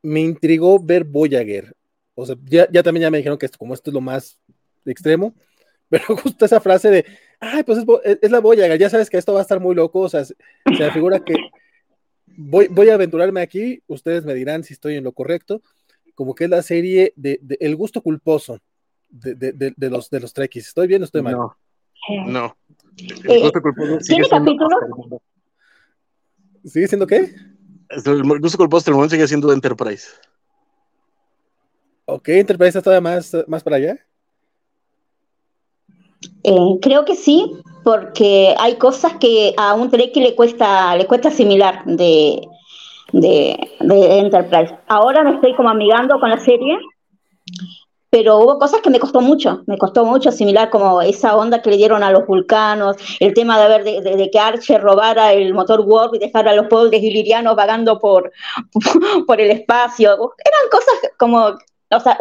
me 0.02 0.20
intrigó 0.20 0.78
ver 0.78 1.02
Voyager. 1.02 1.74
O 2.14 2.24
sea, 2.24 2.36
ya, 2.44 2.68
también 2.84 3.02
ya 3.02 3.10
me 3.10 3.16
dijeron 3.18 3.36
que 3.36 3.46
esto, 3.46 3.58
como 3.58 3.74
esto 3.74 3.90
es 3.90 3.94
lo 3.94 4.00
más 4.00 4.38
extremo, 4.86 5.34
pero 5.88 6.04
justo 6.16 6.44
esa 6.44 6.60
frase 6.60 6.90
de, 6.90 7.06
ay, 7.40 7.64
pues 7.64 7.80
es, 8.04 8.30
la 8.30 8.38
Voyager, 8.38 8.78
ya 8.78 8.88
sabes 8.88 9.10
que 9.10 9.16
esto 9.16 9.32
va 9.32 9.40
a 9.40 9.42
estar 9.42 9.58
muy 9.58 9.74
loco, 9.74 9.98
o 10.02 10.08
sea, 10.08 10.24
se, 10.24 10.36
me 10.64 10.92
figura 10.92 11.24
que 11.24 11.34
voy, 12.36 12.68
voy 12.68 12.88
a 12.90 12.94
aventurarme 12.94 13.40
aquí, 13.40 13.82
ustedes 13.88 14.24
me 14.24 14.34
dirán 14.34 14.62
si 14.62 14.74
estoy 14.74 14.94
en 14.94 15.02
lo 15.02 15.10
correcto, 15.10 15.60
como 16.14 16.36
que 16.36 16.44
es 16.44 16.50
la 16.50 16.62
serie 16.62 17.14
de, 17.16 17.40
El 17.58 17.74
gusto 17.74 18.00
culposo 18.00 18.60
de, 19.08 19.74
los, 19.76 20.08
de 20.08 20.20
los 20.20 20.32
Trekkies. 20.34 20.68
¿Estoy 20.68 20.86
bien 20.86 21.02
o 21.02 21.06
estoy 21.06 21.22
mal? 21.22 21.32
No. 21.32 21.56
No. 22.28 22.56
El 22.96 23.28
eh, 23.28 23.40
gusto 23.40 23.60
culposo 23.60 23.98
¿Tiene 24.06 24.28
capítulo? 24.28 25.20
¿Sigue 26.64 26.88
siendo 26.88 27.06
qué? 27.06 27.34
El 27.88 28.22
gusto 28.40 28.58
culposo 28.58 28.78
hasta 28.78 28.90
el 28.90 28.94
momento 28.94 29.14
sigue 29.14 29.26
siendo 29.26 29.52
Enterprise. 29.52 30.08
Ok, 32.04 32.28
Enterprise 32.28 32.68
está 32.68 32.82
todavía 32.82 33.00
más, 33.00 33.36
más 33.46 33.62
para 33.62 33.76
allá. 33.76 33.96
Eh, 36.42 36.78
creo 36.82 37.04
que 37.04 37.16
sí, 37.16 37.52
porque 37.84 38.54
hay 38.58 38.76
cosas 38.76 39.14
que 39.18 39.54
a 39.56 39.74
un 39.74 39.90
Trekkie 39.90 40.22
le 40.22 40.34
cuesta, 40.34 40.94
le 40.96 41.06
cuesta 41.06 41.28
asimilar 41.28 41.84
de, 41.84 42.46
de, 43.12 43.56
de 43.80 44.18
Enterprise. 44.18 44.76
Ahora 44.86 45.24
me 45.24 45.34
estoy 45.34 45.54
como 45.54 45.70
amigando 45.70 46.18
con 46.20 46.30
la 46.30 46.38
serie 46.38 46.78
pero 48.10 48.38
hubo 48.38 48.58
cosas 48.58 48.80
que 48.80 48.90
me 48.90 48.98
costó 48.98 49.20
mucho, 49.20 49.62
me 49.66 49.78
costó 49.78 50.04
mucho 50.04 50.30
asimilar 50.30 50.68
como 50.68 51.00
esa 51.00 51.36
onda 51.36 51.62
que 51.62 51.70
le 51.70 51.76
dieron 51.76 52.02
a 52.02 52.10
los 52.10 52.26
vulcanos, 52.26 52.96
el 53.20 53.32
tema 53.34 53.56
de 53.56 53.64
haber 53.64 53.84
de, 53.84 54.30
que 54.30 54.38
Archer 54.38 54.82
robara 54.82 55.32
el 55.32 55.54
motor 55.54 55.80
Warp 55.80 56.14
y 56.14 56.18
dejar 56.18 56.48
a 56.48 56.54
los 56.54 56.66
pobres 56.66 57.02
ilirianos 57.02 57.54
vagando 57.54 58.00
por, 58.00 58.32
por 59.26 59.40
el 59.40 59.52
espacio. 59.52 60.10
Eran 60.10 60.70
cosas 60.70 60.94
como, 61.16 61.56
o 61.90 62.00
sea, 62.00 62.18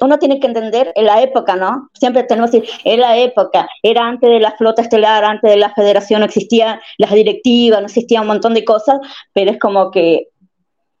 uno 0.00 0.18
tiene 0.18 0.38
que 0.40 0.46
entender 0.46 0.92
en 0.94 1.06
la 1.06 1.20
época, 1.20 1.56
¿no? 1.56 1.90
Siempre 1.92 2.22
tenemos 2.22 2.50
que 2.50 2.60
decir, 2.60 2.74
en 2.84 3.00
la 3.00 3.18
época, 3.18 3.68
era 3.82 4.06
antes 4.06 4.30
de 4.30 4.40
la 4.40 4.52
flota 4.52 4.82
estelar, 4.82 5.24
antes 5.24 5.50
de 5.50 5.56
la 5.56 5.74
federación, 5.74 6.20
no 6.20 6.26
existían 6.26 6.80
las 6.98 7.12
directivas, 7.12 7.80
no 7.80 7.86
existía 7.86 8.20
un 8.20 8.28
montón 8.28 8.54
de 8.54 8.64
cosas, 8.64 9.00
pero 9.32 9.50
es 9.50 9.58
como 9.58 9.90
que 9.90 10.28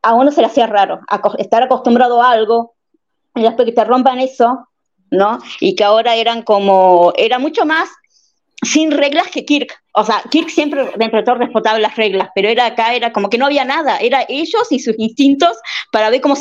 a 0.02 0.14
uno 0.14 0.32
se 0.32 0.40
le 0.40 0.48
hacía 0.48 0.66
raro 0.66 1.00
estar 1.38 1.62
acostumbrado 1.62 2.20
a 2.20 2.30
algo 2.30 2.74
y 3.34 3.42
después 3.42 3.66
que 3.66 3.72
te 3.72 3.84
rompan 3.84 4.20
eso, 4.20 4.68
¿no? 5.10 5.38
Y 5.60 5.74
que 5.74 5.84
ahora 5.84 6.16
eran 6.16 6.42
como, 6.42 7.12
era 7.16 7.38
mucho 7.38 7.64
más 7.64 7.88
sin 8.62 8.92
reglas 8.92 9.28
que 9.28 9.44
Kirk. 9.44 9.72
O 9.94 10.04
sea, 10.04 10.22
Kirk 10.30 10.48
siempre 10.48 10.90
dentro 10.96 11.34
respetaba 11.34 11.78
las 11.78 11.96
reglas, 11.96 12.30
pero 12.34 12.48
era 12.48 12.66
acá, 12.66 12.94
era 12.94 13.12
como 13.12 13.28
que 13.28 13.38
no 13.38 13.46
había 13.46 13.64
nada, 13.64 13.98
era 13.98 14.24
ellos 14.28 14.70
y 14.70 14.78
sus 14.78 14.94
instintos 14.98 15.58
para 15.90 16.10
ver 16.10 16.20
cómo, 16.20 16.36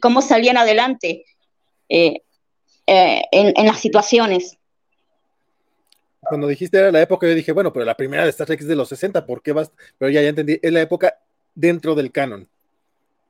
cómo 0.00 0.22
salían 0.22 0.56
adelante 0.56 1.24
eh, 1.88 2.22
eh, 2.86 3.22
en, 3.32 3.66
las 3.66 3.80
situaciones. 3.80 4.56
Cuando 6.20 6.46
dijiste 6.46 6.78
era 6.78 6.90
la 6.90 7.02
época, 7.02 7.26
yo 7.26 7.34
dije, 7.34 7.52
bueno, 7.52 7.72
pero 7.72 7.84
la 7.84 7.96
primera 7.96 8.24
de 8.24 8.30
Star 8.30 8.46
Trek 8.46 8.60
es 8.60 8.66
de 8.66 8.76
los 8.76 8.88
60, 8.88 9.26
¿por 9.26 9.42
qué 9.42 9.52
vas? 9.52 9.70
Pero 9.98 10.10
ya, 10.10 10.22
ya 10.22 10.28
entendí, 10.28 10.58
es 10.60 10.72
la 10.72 10.80
época 10.80 11.18
dentro 11.54 11.94
del 11.94 12.12
canon. 12.12 12.48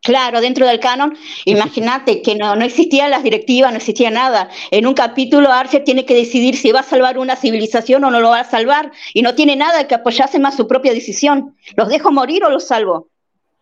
Claro, 0.06 0.40
dentro 0.40 0.68
del 0.68 0.78
canon, 0.78 1.18
imagínate 1.46 2.22
que 2.22 2.36
no, 2.36 2.54
no 2.54 2.64
existían 2.64 3.10
las 3.10 3.24
directivas, 3.24 3.72
no 3.72 3.78
existía 3.78 4.08
nada. 4.08 4.48
En 4.70 4.86
un 4.86 4.94
capítulo 4.94 5.50
Archer 5.50 5.82
tiene 5.82 6.06
que 6.06 6.14
decidir 6.14 6.56
si 6.56 6.70
va 6.70 6.78
a 6.78 6.84
salvar 6.84 7.18
una 7.18 7.34
civilización 7.34 8.04
o 8.04 8.10
no 8.12 8.20
lo 8.20 8.30
va 8.30 8.38
a 8.38 8.44
salvar 8.48 8.92
y 9.14 9.22
no 9.22 9.34
tiene 9.34 9.56
nada 9.56 9.88
que 9.88 9.96
apoyarse 9.96 10.38
más 10.38 10.56
su 10.56 10.68
propia 10.68 10.94
decisión. 10.94 11.56
¿Los 11.74 11.88
dejo 11.88 12.12
morir 12.12 12.44
o 12.44 12.50
los 12.50 12.68
salvo? 12.68 13.08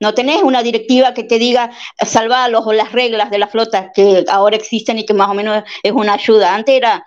No 0.00 0.12
tenés 0.12 0.42
una 0.42 0.62
directiva 0.62 1.14
que 1.14 1.24
te 1.24 1.38
diga 1.38 1.70
salvarlos 2.04 2.66
o 2.66 2.74
las 2.74 2.92
reglas 2.92 3.30
de 3.30 3.38
la 3.38 3.48
flota 3.48 3.90
que 3.94 4.26
ahora 4.28 4.56
existen 4.56 4.98
y 4.98 5.06
que 5.06 5.14
más 5.14 5.30
o 5.30 5.34
menos 5.34 5.64
es 5.82 5.92
una 5.92 6.12
ayuda. 6.12 6.54
Antes 6.54 6.74
era 6.74 7.06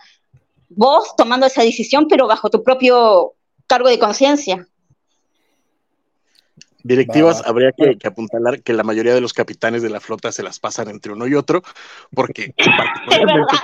vos 0.69 1.15
tomando 1.15 1.45
esa 1.45 1.61
decisión 1.61 2.07
pero 2.07 2.25
bajo 2.25 2.49
tu 2.49 2.63
propio 2.63 3.33
cargo 3.67 3.87
de 3.87 3.99
conciencia. 3.99 4.67
Directivas, 6.87 7.43
habría 7.45 7.71
que, 7.71 7.97
apuntalar 8.07 8.61
que 8.61 8.73
la 8.73 8.83
mayoría 8.83 9.13
de 9.13 9.21
los 9.21 9.33
capitanes 9.33 9.81
de 9.81 9.89
la 9.89 9.99
flota 9.99 10.31
se 10.31 10.43
las 10.43 10.59
pasan 10.59 10.89
entre 10.89 11.11
uno 11.11 11.27
y 11.27 11.35
otro, 11.35 11.61
porque 12.13 12.53
particularmente, 12.57 13.55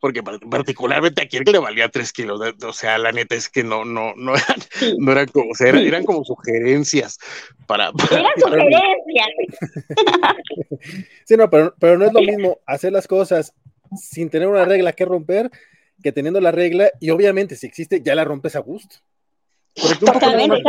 porque 0.00 0.22
particularmente 0.22 1.22
a 1.22 1.26
Kirk 1.26 1.48
le 1.48 1.58
valía 1.58 1.88
tres 1.88 2.12
kilos, 2.12 2.40
o 2.40 2.72
sea, 2.72 2.98
la 2.98 3.12
neta 3.12 3.34
es 3.34 3.48
que 3.48 3.62
no, 3.62 3.84
no, 3.84 4.14
no 4.16 4.34
eran, 4.34 4.56
no 4.98 5.12
eran 5.12 5.26
como, 5.26 5.50
o 5.50 5.54
sea, 5.54 5.68
eran, 5.68 6.04
como 6.04 6.24
sugerencias 6.24 7.18
para, 7.66 7.92
eran 8.10 8.32
sugerencias. 8.36 9.28
sí, 11.24 11.36
no, 11.36 11.48
pero, 11.48 11.74
pero 11.78 11.98
no 11.98 12.06
es 12.06 12.12
lo 12.12 12.20
mismo 12.20 12.58
hacer 12.66 12.92
las 12.92 13.06
cosas 13.06 13.54
sin 13.96 14.30
tener 14.30 14.48
una 14.48 14.64
regla 14.64 14.92
que 14.92 15.04
romper 15.04 15.50
que 16.02 16.12
teniendo 16.12 16.40
la 16.40 16.50
regla, 16.50 16.90
y 16.98 17.10
obviamente 17.10 17.56
si 17.56 17.66
existe, 17.66 18.00
ya 18.02 18.14
la 18.14 18.24
rompes 18.24 18.56
a 18.56 18.60
gusto. 18.60 18.96
Totalmente, 20.00 20.62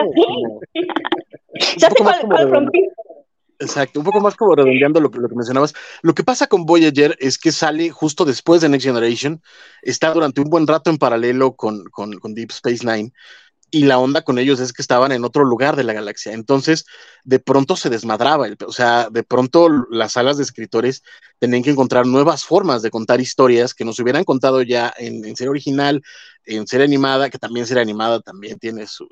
ya 1.77 1.89
sé 1.89 1.95
cuál, 1.97 2.49
rompí. 2.49 2.79
Exacto, 3.59 3.99
un 3.99 4.05
poco 4.05 4.19
más 4.19 4.35
como 4.35 4.55
redondeando 4.55 4.99
lo, 4.99 5.09
lo, 5.09 5.29
que 5.29 5.35
mencionabas. 5.35 5.73
Lo 6.01 6.15
que 6.15 6.23
pasa 6.23 6.47
con 6.47 6.65
Voyager 6.65 7.15
es 7.19 7.37
que 7.37 7.51
sale 7.51 7.91
justo 7.91 8.25
después 8.25 8.59
de 8.61 8.69
Next 8.69 8.87
Generation, 8.87 9.41
está 9.83 10.11
durante 10.11 10.41
un 10.41 10.49
buen 10.49 10.65
rato 10.65 10.89
en 10.89 10.97
paralelo 10.97 11.55
con, 11.55 11.83
con, 11.85 12.13
con 12.13 12.33
Deep 12.33 12.49
Space 12.49 12.83
Nine, 12.83 13.13
y 13.71 13.85
la 13.85 13.97
onda 13.97 14.23
con 14.23 14.37
ellos 14.37 14.59
es 14.59 14.73
que 14.73 14.81
estaban 14.81 15.13
en 15.13 15.23
otro 15.23 15.45
lugar 15.45 15.77
de 15.77 15.85
la 15.85 15.93
galaxia. 15.93 16.33
Entonces, 16.33 16.85
de 17.23 17.39
pronto 17.39 17.77
se 17.77 17.89
desmadraba, 17.89 18.47
o 18.67 18.71
sea, 18.73 19.09
de 19.09 19.23
pronto 19.23 19.69
las 19.89 20.11
salas 20.11 20.35
de 20.37 20.43
escritores 20.43 21.03
tenían 21.39 21.63
que 21.63 21.71
encontrar 21.71 22.05
nuevas 22.05 22.43
formas 22.43 22.81
de 22.81 22.91
contar 22.91 23.21
historias 23.21 23.73
que 23.73 23.85
nos 23.85 23.97
hubieran 23.99 24.25
contado 24.25 24.61
ya 24.61 24.93
en, 24.97 25.23
serie 25.37 25.49
original, 25.49 26.03
en 26.45 26.67
serie 26.67 26.85
animada, 26.85 27.29
que 27.29 27.39
también 27.39 27.65
serie 27.65 27.81
animada 27.81 28.19
también 28.19 28.59
tiene 28.59 28.87
su, 28.87 29.07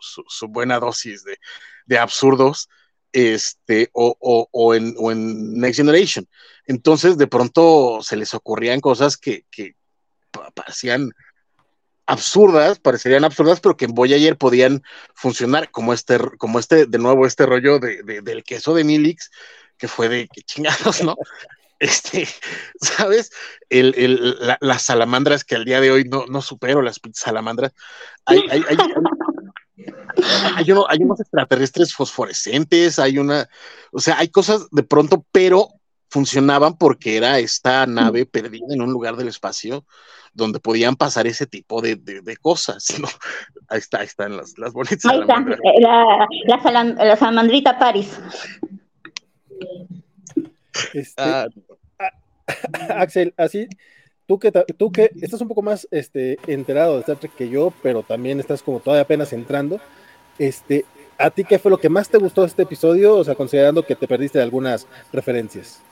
buena 0.49 0.77
dosis 0.77 1.23
de, 1.87 1.97
absurdos, 1.97 2.67
este, 3.13 3.89
o, 3.93 4.15
o, 4.19 4.75
en, 4.75 4.93
o, 4.97 5.11
en, 5.11 5.53
Next 5.57 5.77
Generation. 5.77 6.27
Entonces, 6.65 7.17
de 7.17 7.27
pronto 7.27 7.99
se 8.03 8.17
les 8.17 8.33
ocurrían 8.33 8.81
cosas 8.81 9.15
que, 9.15 9.45
que 9.49 9.75
parecían 10.53 11.11
absurdas, 12.09 12.79
parecerían 12.79 13.23
absurdas, 13.23 13.59
pero 13.59 13.77
que 13.77 13.85
en 13.85 13.93
Voyager 13.93 14.35
podían 14.35 14.81
funcionar, 15.13 15.69
como 15.69 15.93
este, 15.93 16.17
como 16.39 16.57
este, 16.57 16.87
de 16.87 16.97
nuevo, 16.97 17.27
este 17.27 17.45
rollo 17.45 17.77
de, 17.77 18.01
del 18.23 18.43
queso 18.43 18.73
de 18.73 18.83
Milix, 18.83 19.29
que 19.77 19.87
fue 19.87 20.09
de 20.09 20.27
que 20.27 20.41
chingados, 20.41 21.03
¿no? 21.03 21.15
Este, 21.81 22.27
¿sabes? 22.81 23.31
El, 23.69 23.93
el, 23.95 24.37
las 24.59 24.81
salamandras 24.81 25.45
que 25.45 25.55
al 25.55 25.63
día 25.63 25.79
de 25.79 25.91
hoy 25.91 26.03
no, 26.03 26.25
no 26.25 26.41
supero, 26.41 26.81
las 26.81 26.99
salamandras. 27.13 27.71
Hay, 28.25 28.39
hay, 28.49 28.63
hay, 28.67 28.77
hay, 30.57 30.65
hay 30.89 31.03
unos 31.03 31.21
extraterrestres 31.21 31.93
fosforescentes, 31.93 32.99
hay 32.99 33.17
una, 33.17 33.47
o 33.93 33.99
sea, 34.01 34.19
hay 34.19 34.27
cosas 34.27 34.67
de 34.71 34.83
pronto, 34.83 35.25
pero 35.31 35.78
funcionaban 36.09 36.75
porque 36.77 37.17
era 37.17 37.39
esta 37.39 37.85
nave 37.85 38.25
perdida 38.25 38.65
en 38.73 38.81
un 38.81 38.91
lugar 38.91 39.15
del 39.15 39.27
espacio 39.27 39.85
donde 40.33 40.59
podían 40.59 40.95
pasar 40.95 41.27
ese 41.27 41.45
tipo 41.45 41.81
de, 41.81 41.97
cosas, 42.41 42.85
¿no? 42.99 43.07
Ahí 43.69 43.79
está, 43.79 43.99
ahí 43.99 44.07
están 44.07 44.35
las, 44.35 44.57
las 44.57 44.73
bonitas. 44.73 45.05
Ahí 45.05 45.19
está, 45.19 45.37
eh, 45.37 45.79
la, 45.79 46.27
la, 47.05 47.15
salamandrita 47.15 47.77
Paris. 47.77 48.19
Este, 50.93 51.21
ah, 51.21 51.47
Axel, 52.97 53.31
así, 53.37 53.67
tú 54.25 54.39
que, 54.39 54.51
tú 54.51 54.91
que 54.91 55.11
estás 55.21 55.41
un 55.41 55.47
poco 55.47 55.61
más 55.61 55.87
este, 55.91 56.39
enterado 56.47 56.95
de 56.95 57.01
Star 57.01 57.17
Trek 57.17 57.35
que 57.35 57.49
yo, 57.49 57.71
pero 57.83 58.01
también 58.01 58.39
estás 58.39 58.63
como 58.63 58.79
todavía 58.79 59.03
apenas 59.03 59.33
entrando, 59.33 59.79
este, 60.39 60.83
¿a 61.19 61.29
ti 61.29 61.43
qué 61.43 61.59
fue 61.59 61.69
lo 61.69 61.77
que 61.77 61.89
más 61.89 62.09
te 62.09 62.17
gustó 62.17 62.41
de 62.41 62.47
este 62.47 62.63
episodio? 62.63 63.17
O 63.17 63.23
sea, 63.23 63.35
considerando 63.35 63.83
que 63.83 63.95
te 63.95 64.07
perdiste 64.07 64.41
algunas 64.41 64.87
referencias. 65.13 65.83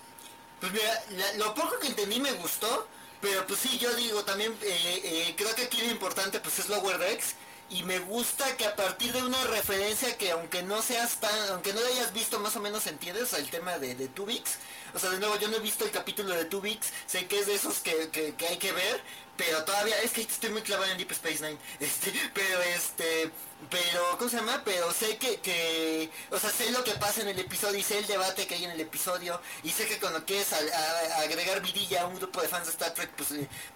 Pues 0.60 0.72
mira, 0.72 1.04
lo 1.38 1.54
poco 1.54 1.78
que 1.80 1.88
entendí 1.88 2.20
me 2.20 2.32
gustó, 2.34 2.88
pero 3.22 3.46
pues 3.46 3.60
sí, 3.60 3.78
yo 3.78 3.94
digo 3.96 4.24
también, 4.24 4.54
eh, 4.62 5.02
eh, 5.04 5.36
creo 5.38 5.54
que 5.56 5.64
aquí 5.64 5.82
lo 5.82 5.92
importante 5.92 6.40
pues 6.40 6.60
es 6.60 6.70
Lower 6.70 6.98
Decks 6.98 7.36
y 7.70 7.84
me 7.84 8.00
gusta 8.00 8.56
que 8.56 8.66
a 8.66 8.76
partir 8.76 9.12
de 9.14 9.22
una 9.24 9.44
referencia 9.46 10.18
que 10.18 10.32
aunque 10.32 10.64
no 10.64 10.82
seas 10.82 11.20
tan, 11.20 11.50
aunque 11.50 11.74
no 11.74 11.82
lo 11.82 11.88
hayas 11.88 12.14
visto 12.14 12.40
más 12.40 12.56
o 12.56 12.62
menos 12.62 12.88
entiendes, 12.88 13.34
el 13.34 13.50
tema 13.50 13.78
de, 13.78 13.96
de 13.96 14.08
Tubix, 14.08 14.58
o 14.94 15.00
sea 15.00 15.10
de 15.10 15.20
nuevo 15.20 15.38
yo 15.38 15.48
no 15.50 15.58
he 15.58 15.60
visto 15.60 15.84
el 15.84 15.92
capítulo 15.92 16.34
de 16.34 16.46
Tubix, 16.46 16.92
sé 17.06 17.28
que 17.28 17.40
es 17.40 17.48
de 17.48 17.56
esos 17.56 17.80
que, 17.80 18.10
que, 18.10 18.36
que 18.36 18.48
hay 18.48 18.58
que 18.58 18.72
ver, 18.72 19.02
pero 19.36 19.64
todavía, 19.66 20.00
es 20.02 20.12
que 20.12 20.22
estoy 20.22 20.50
muy 20.52 20.62
clavado 20.62 20.92
en 20.92 20.98
Deep 20.98 21.12
Space 21.12 21.46
Nine, 21.46 21.60
este, 21.80 22.14
pero 22.34 22.62
este, 22.62 23.32
pero, 23.70 24.18
¿cómo 24.18 24.30
se 24.30 24.38
llama? 24.38 24.62
Pero 24.64 24.92
sé 24.94 25.18
que, 25.18 25.38
que, 25.38 26.10
o 26.32 26.40
sea, 26.40 26.50
sé 26.50 26.72
lo 26.72 26.84
que 26.84 26.94
pasa 26.94 27.22
en 27.22 27.28
el 27.28 27.40
episodio 27.40 27.78
y 27.78 27.84
sé 27.84 27.98
el 27.98 28.08
debate 28.08 28.48
que 28.48 28.56
hay 28.56 28.66
en 28.66 28.72
el 28.72 28.80
episodio 28.80 29.42
y 29.64 29.72
sé 29.72 29.88
que 29.88 30.00
cuando 30.00 30.24
quieres 30.26 30.54
agregar 30.54 31.62
vidilla 31.62 32.04
a 32.04 32.08
un 32.08 32.16
grupo 32.16 32.42
de 32.42 32.48
fans 32.48 32.66
de 32.66 32.72
Star 32.72 32.94
Trek, 32.94 33.10
pues 33.18 33.30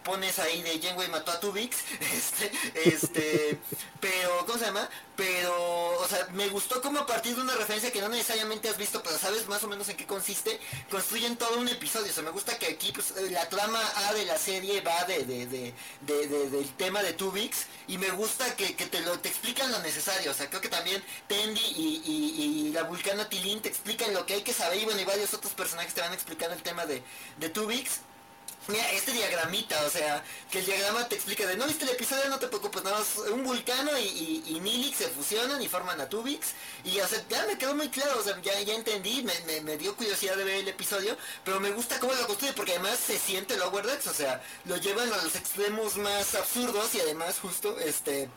pones 0.04 0.40
ahí 0.40 0.62
de 0.62 0.80
Janeway 0.80 1.10
mató 1.10 1.32
a 1.32 1.40
Tubix, 1.40 1.78
este, 2.14 2.52
este, 2.76 3.60
pero, 4.00 4.46
¿cómo 4.46 4.58
se 4.58 4.66
llama? 4.66 4.88
Pero, 5.16 6.00
o 6.00 6.08
sea, 6.08 6.28
me 6.32 6.48
gustó 6.48 6.82
como 6.82 7.00
a 7.00 7.06
partir 7.06 7.36
de 7.36 7.42
una 7.42 7.56
referencia 7.56 7.92
que 7.92 8.02
no 8.02 8.10
necesariamente 8.10 8.70
has 8.70 8.78
visto, 8.78 9.04
pero 9.04 9.18
sabes 9.18 9.48
más 9.48 9.64
o 9.64 9.68
menos 9.68 9.90
en 9.90 9.98
qué 9.98 10.06
consiste, 10.06 10.60
construyen 10.90 11.38
todo 11.38 11.60
un 11.60 11.68
episodio, 11.68 12.12
o 12.12 12.14
sea, 12.14 12.24
me 12.24 12.32
gusta 12.32 12.58
que 12.58 12.68
aquí, 12.68 12.92
pues, 12.92 13.14
la 13.32 13.48
trama 13.50 13.82
A 14.08 14.14
de 14.14 14.26
la 14.26 14.38
serie 14.38 14.82
va 14.82 15.04
de, 15.04 15.26
de, 15.26 15.46
de, 15.48 16.28
del 16.50 16.70
tema 16.76 17.04
de 17.04 17.14
Tubix 17.14 17.66
y 17.88 17.98
me 17.98 18.10
gusta 18.12 18.56
que, 18.56 18.72
te 18.74 19.02
lo 19.02 19.20
te 19.20 19.30
explican 19.30 19.71
lo 19.72 19.80
necesario. 19.80 20.32
O 20.32 20.34
sea, 20.34 20.50
creo 20.50 20.62
que 20.62 20.70
también 20.70 21.04
Tendi 21.28 21.62
y, 21.62 22.72
la 22.74 22.84
vulcana 22.84 23.28
Tilín 23.28 23.62
te 23.62 23.70
explican 23.70 24.14
lo 24.14 24.26
que 24.26 24.36
hay 24.36 24.42
que 24.42 24.54
saber 24.54 24.80
y 24.82 24.86
bueno, 24.86 25.02
y 25.02 25.06
varios 25.06 25.34
otros 25.34 25.54
personajes 25.54 25.94
te 25.94 26.02
van 26.02 26.12
a 26.12 26.16
explicar 26.16 26.52
el 26.52 26.62
tema 26.62 26.86
de, 26.86 27.04
de 27.38 27.50
Tubix. 27.50 28.02
Mira, 28.68 28.92
este 28.92 29.12
diagramita, 29.12 29.84
o 29.86 29.90
sea, 29.90 30.24
que 30.52 30.60
el 30.60 30.66
diagrama 30.66 31.08
te 31.08 31.16
explica 31.16 31.48
de, 31.48 31.58
no 31.58 31.66
viste 31.66 31.84
el 31.84 31.90
episodio, 31.90 32.30
no 32.30 32.38
te 32.38 32.48
preocupes, 32.48 32.84
nada 32.84 33.00
más 33.00 33.18
un 33.32 33.44
vulcano 33.44 33.98
y, 33.98 34.60
Nilix 34.62 34.98
se 34.98 35.08
fusionan 35.08 35.60
y 35.62 35.68
forman 35.68 36.00
a 36.00 36.08
Tubix. 36.08 36.50
Y, 36.84 36.92
ya 36.92 37.08
me 37.48 37.58
quedó 37.58 37.74
muy 37.76 37.90
claro, 37.90 38.20
o 38.20 38.24
sea, 38.24 38.40
ya, 38.42 38.62
ya 38.62 38.76
entendí, 38.76 39.24
me, 39.24 39.62
me, 39.62 39.78
dio 39.78 39.96
curiosidad 39.96 40.38
de 40.38 40.44
ver 40.44 40.56
el 40.58 40.68
episodio, 40.68 41.18
pero 41.44 41.60
me 41.60 41.72
gusta 41.72 42.00
cómo 42.00 42.14
lo 42.14 42.28
construye, 42.28 42.54
porque 42.54 42.74
además 42.74 43.00
se 43.00 43.18
siente 43.18 43.58
Lower 43.58 43.86
Decks, 43.86 44.08
o 44.08 44.14
sea, 44.14 44.44
lo 44.66 44.78
llevan 44.78 45.12
a 45.12 45.18
los 45.18 45.36
extremos 45.36 45.98
más 45.98 46.36
absurdos 46.36 46.94
y 46.94 47.00
además 47.00 47.40
justo, 47.40 47.80
este 47.80 48.30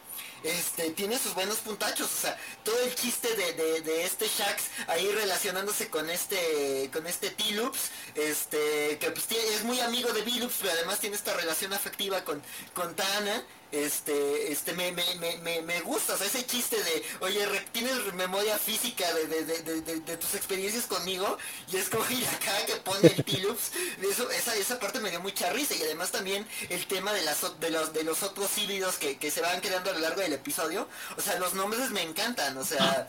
este, 0.42 0.90
tiene 0.90 1.18
sus 1.18 1.34
buenos 1.34 1.58
puntachos, 1.58 2.10
o 2.10 2.20
sea, 2.20 2.38
todo 2.62 2.78
el 2.80 2.94
chiste 2.94 3.28
de, 3.34 4.04
este 4.04 4.26
Shax 4.26 4.64
ahí 4.88 5.10
relacionándose 5.12 5.88
con 5.88 6.08
este, 6.10 6.90
con 6.92 7.06
este 7.06 7.30
T-Loops, 7.30 7.90
este, 8.14 8.98
que 8.98 9.10
pues 9.10 9.26
es 9.30 9.64
muy 9.64 9.80
amigo 9.80 10.12
de 10.12 10.22
B-Loops, 10.22 10.56
pero 10.60 10.72
además 10.72 11.00
tiene 11.00 11.16
esta 11.16 11.34
relación 11.34 11.72
afectiva 11.72 12.24
con, 12.24 12.42
con 12.74 12.94
Tana, 12.94 13.42
este, 13.74 14.52
este, 14.52 14.72
me, 14.72 14.92
me, 14.92 15.04
me, 15.42 15.62
me, 15.62 15.80
gusta, 15.80 16.14
o 16.14 16.16
sea, 16.16 16.26
ese 16.26 16.46
chiste 16.46 16.76
de, 16.76 17.04
oye, 17.20 17.44
tienes 17.72 18.12
memoria 18.14 18.56
física 18.58 19.04
de, 19.14 19.44
de, 19.44 20.00
de, 20.00 20.16
tus 20.16 20.34
experiencias 20.34 20.86
conmigo, 20.86 21.38
y 21.72 21.76
es 21.76 21.88
como, 21.88 22.04
y 22.10 22.24
acá 22.24 22.52
que 22.66 22.76
pone 22.76 23.08
el 23.08 23.24
Tilups, 23.24 23.72
eso, 24.02 24.30
esa, 24.30 24.54
esa 24.54 24.78
parte 24.78 25.00
me 25.00 25.10
dio 25.10 25.20
mucha 25.20 25.50
risa, 25.52 25.74
y 25.74 25.82
además 25.82 26.10
también 26.10 26.46
el 26.68 26.86
tema 26.86 27.12
de 27.12 27.22
las 27.22 27.58
de 27.60 27.70
los 27.70 27.92
de 27.92 28.04
los 28.04 28.22
otros 28.22 28.56
híbridos 28.58 28.96
que, 28.96 29.18
que 29.18 29.30
se 29.30 29.40
van 29.40 29.60
creando 29.60 29.90
a 29.90 29.94
lo 29.94 30.00
largo 30.00 30.20
del 30.20 30.32
episodio, 30.34 30.88
o 31.16 31.20
sea, 31.20 31.38
los 31.38 31.54
nombres 31.54 31.90
me 31.90 32.02
encantan, 32.02 32.56
o 32.56 32.64
sea, 32.64 33.08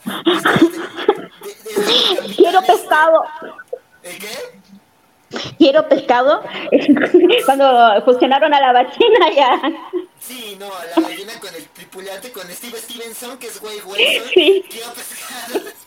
quiero 2.36 2.62
pescado. 2.62 3.22
¿El 4.02 4.18
qué? 4.18 4.60
Quiero 5.58 5.88
pescado. 5.88 6.42
Cuando 7.46 8.02
fusionaron 8.04 8.52
a 8.54 8.60
la 8.60 8.72
ballena 8.72 9.30
ya. 9.34 9.60
Sí, 10.20 10.56
no, 10.58 10.66
a 10.66 10.84
la 10.86 11.08
ballena 11.08 11.38
con 11.40 11.54
el 11.54 11.66
tripulante, 11.68 12.32
con 12.32 12.48
Steve 12.50 12.78
Stevenson, 12.78 13.38
que 13.38 13.46
es 13.48 13.62
Way 13.62 13.80
Wilson. 13.84 14.28
Sí. 14.34 14.64
Quiero 14.68 14.92
pescado. 14.92 15.85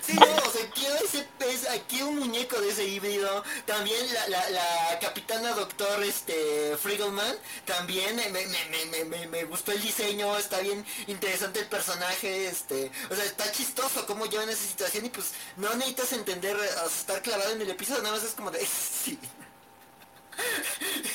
Sí, 0.00 0.14
no, 0.14 0.26
o 0.26 0.50
sea, 0.50 0.70
quiero 0.74 0.94
ese 0.96 1.26
pez, 1.38 1.68
aquí 1.70 2.02
un 2.02 2.18
muñeco 2.18 2.60
de 2.60 2.70
ese 2.70 2.84
híbrido. 2.84 3.42
También 3.66 4.00
la, 4.12 4.28
la, 4.28 4.50
la 4.50 4.98
capitana 5.00 5.52
doctor 5.52 6.02
este 6.02 6.76
Friggleman, 6.76 7.36
también 7.64 8.16
me, 8.16 8.28
me, 8.30 9.04
me, 9.04 9.26
me, 9.26 9.44
gustó 9.44 9.72
el 9.72 9.80
diseño, 9.82 10.36
está 10.36 10.60
bien 10.60 10.84
interesante 11.06 11.60
el 11.60 11.66
personaje, 11.66 12.46
este, 12.46 12.90
o 13.10 13.14
sea, 13.14 13.24
está 13.24 13.50
chistoso 13.52 14.06
cómo 14.06 14.26
llevan 14.26 14.48
esa 14.48 14.64
situación 14.64 15.06
y 15.06 15.10
pues 15.10 15.32
no 15.56 15.72
necesitas 15.74 16.12
entender, 16.12 16.56
o 16.56 16.86
estar 16.86 17.22
clavado 17.22 17.52
en 17.52 17.62
el 17.62 17.70
episodio, 17.70 18.02
nada 18.02 18.16
más 18.16 18.24
es 18.24 18.32
como 18.32 18.50
de, 18.50 18.64
sí. 19.04 19.18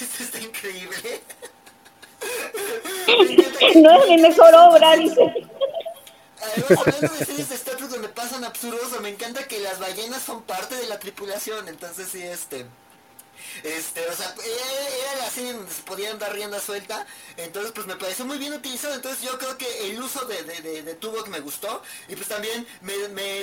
Esto 0.01 0.23
está 0.23 0.39
increíble. 0.39 1.21
no 3.75 4.03
es 4.03 4.09
mi 4.09 4.17
mejor 4.17 4.53
obra, 4.55 4.95
dice. 4.95 5.49
Además, 6.41 6.87
hablando 6.87 7.15
de 7.15 7.25
series 7.25 7.49
de 7.49 7.55
Star 7.55 7.75
Trek 7.75 7.89
donde 7.89 8.09
pasan 8.09 8.43
absurdos, 8.43 8.99
me 9.01 9.09
encanta 9.09 9.47
que 9.47 9.59
las 9.59 9.79
ballenas 9.79 10.21
son 10.21 10.43
parte 10.43 10.75
de 10.75 10.87
la 10.87 10.99
tripulación, 10.99 11.67
entonces 11.67 12.09
sí, 12.11 12.21
este... 12.21 12.65
Este, 13.63 14.07
o 14.07 14.15
sea, 14.15 14.33
era, 14.43 15.53
donde 15.53 15.71
se 15.71 15.81
podían 15.83 16.19
dar 16.19 16.33
rienda 16.33 16.59
suelta. 16.59 17.05
Entonces, 17.37 17.71
pues 17.73 17.87
me 17.87 17.95
pareció 17.95 18.25
muy 18.25 18.37
bien 18.37 18.53
utilizado. 18.53 18.93
Entonces 18.93 19.21
yo 19.21 19.37
creo 19.37 19.57
que 19.57 19.89
el 19.89 20.01
uso 20.01 20.25
de, 20.25 20.43
de, 20.43 20.83
de, 20.83 20.93
tubo 20.95 21.23
que 21.23 21.29
me 21.29 21.39
gustó. 21.39 21.81
Y 22.07 22.15
pues 22.15 22.27
también 22.27 22.65
me, 22.81 22.93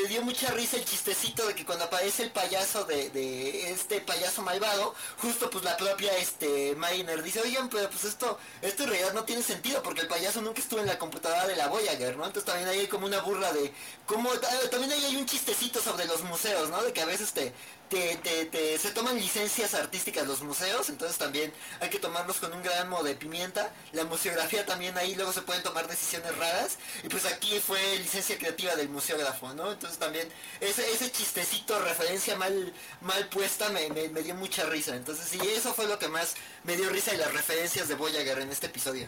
dio 0.09 0.23
mucha 0.23 0.51
risa 0.53 0.77
el 0.77 0.85
chistecito 0.85 1.47
de 1.47 1.55
que 1.55 1.65
cuando 1.65 1.85
aparece 1.85 2.25
el 2.25 2.31
payaso 2.31 2.85
de, 2.85 3.71
este 3.71 4.01
payaso 4.01 4.43
malvado, 4.43 4.95
justo 5.19 5.51
pues 5.51 5.65
la 5.65 5.77
propia 5.77 6.17
este 6.19 6.75
Mariner 6.77 7.23
dice, 7.23 7.41
oigan, 7.41 7.69
pero 7.69 7.89
pues 7.91 8.05
esto, 8.05 8.39
esto 8.63 8.85
en 8.85 8.91
realidad 8.91 9.13
no 9.13 9.25
tiene 9.25 9.43
sentido 9.43 9.83
porque 9.83 10.03
el 10.03 10.09
payaso 10.09 10.41
nunca 10.43 10.61
estuvo 10.61 10.81
en 10.81 10.87
la 10.87 10.99
computadora 10.99 11.47
de 11.47 11.57
la 11.57 11.69
Voyager, 11.69 12.17
¿no? 12.17 12.27
Entonces 12.27 12.45
también 12.45 12.69
ahí 12.69 12.81
hay 12.81 12.87
como 12.87 13.07
una 13.07 13.21
burla 13.21 13.53
de 13.53 13.73
cómo, 14.07 14.31
también 14.71 14.93
ahí 14.93 15.05
hay 15.05 15.17
un 15.17 15.27
chistecito 15.27 15.81
sobre 15.81 16.05
los 16.07 16.23
museos, 16.23 16.69
¿no? 16.71 16.83
De 16.83 16.93
que 16.93 17.01
a 17.01 17.07
veces 17.07 17.33
te, 17.33 17.53
te, 17.89 18.47
te, 18.47 18.79
se 18.79 18.91
toman 18.91 19.17
licencias 19.17 19.75
artísticas 19.75 20.27
los 20.27 20.43
museos, 20.43 20.89
entonces 20.89 21.19
también 21.19 21.53
hay 21.81 21.89
que 21.89 21.99
tomarlos 21.99 22.39
con 22.39 22.53
un 22.53 22.63
gramo 22.63 23.03
de 23.03 23.15
pimienta. 23.15 23.71
La 23.93 24.05
museografía 24.05 24.65
también 24.67 24.97
ahí 24.99 25.15
luego 25.15 25.33
se 25.33 25.43
pueden 25.43 25.63
tomar 25.63 25.87
decisiones 25.87 26.37
raras. 26.37 26.79
Y 27.05 27.09
pues 27.09 27.27
aquí 27.27 27.59
fue 27.59 27.79
licencia 27.99 28.37
creativa 28.39 28.75
del 28.75 28.89
museógrafo, 28.89 29.53
¿no? 29.55 29.73
Entonces 29.73 29.99
también 29.99 30.27
ese, 30.61 30.83
ese 30.93 31.11
chistecito, 31.11 31.79
referencia 31.81 32.37
mal, 32.37 32.73
mal 33.01 33.29
puesta 33.29 33.69
me, 33.71 33.89
me, 33.91 34.23
dio 34.23 34.35
mucha 34.35 34.65
risa. 34.65 34.97
Entonces 34.97 35.27
sí, 35.27 35.39
eso 35.57 35.73
fue 35.73 35.87
lo 35.87 35.99
que 35.99 36.09
más 36.09 36.35
me 36.65 36.77
dio 36.77 36.89
risa 36.91 37.15
y 37.15 37.19
las 37.19 37.33
referencias 37.33 37.89
de 37.89 37.95
Voyager 37.95 38.41
en 38.41 38.51
este 38.51 38.67
episodio. 38.67 39.07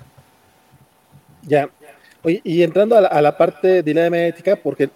Ya. 1.42 1.68
Oye, 2.22 2.40
y 2.44 2.62
entrando 2.62 2.96
a 2.96 3.00
la, 3.00 3.08
a 3.08 3.22
la 3.22 3.36
parte 3.36 3.78
ética, 3.78 4.56
porque 4.56 4.90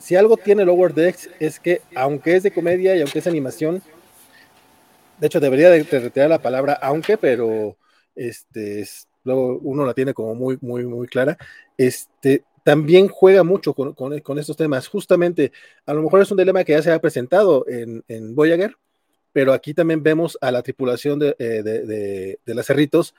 si 0.00 0.16
algo 0.16 0.36
tiene 0.36 0.64
Lower 0.64 0.94
Decks 0.94 1.28
es 1.38 1.60
que, 1.60 1.82
aunque 1.94 2.34
es 2.34 2.42
de 2.42 2.50
comedia 2.50 2.96
y 2.96 3.02
aunque 3.02 3.18
es 3.18 3.26
animación, 3.26 3.82
de 5.18 5.26
hecho 5.26 5.40
debería 5.40 5.68
de, 5.68 5.82
retirar 5.82 6.30
la 6.30 6.40
palabra 6.40 6.72
aunque, 6.80 7.18
pero 7.18 7.76
este, 8.16 8.88
luego 9.24 9.58
uno 9.62 9.84
la 9.84 9.92
tiene 9.92 10.14
como 10.14 10.34
muy, 10.34 10.58
muy, 10.62 10.86
muy 10.86 11.06
clara. 11.06 11.36
Este, 11.76 12.44
también 12.64 13.08
juega 13.08 13.44
mucho 13.44 13.74
con, 13.74 14.38
estos 14.38 14.56
temas. 14.56 14.88
Justamente, 14.88 15.52
a 15.84 15.92
lo 15.92 16.02
mejor 16.02 16.22
es 16.22 16.30
un 16.30 16.38
dilema 16.38 16.64
que 16.64 16.72
ya 16.72 16.82
se 16.82 16.92
ha 16.92 16.98
presentado 16.98 17.66
en, 17.68 18.34
Voyager, 18.34 18.76
pero 19.32 19.52
aquí 19.52 19.74
también 19.74 20.02
vemos 20.02 20.38
a 20.40 20.50
la 20.50 20.62
tripulación 20.62 21.18
de, 21.18 21.36
eh, 21.38 21.62
de, 21.62 22.54
las 22.54 22.66
Cerritos 22.66 23.14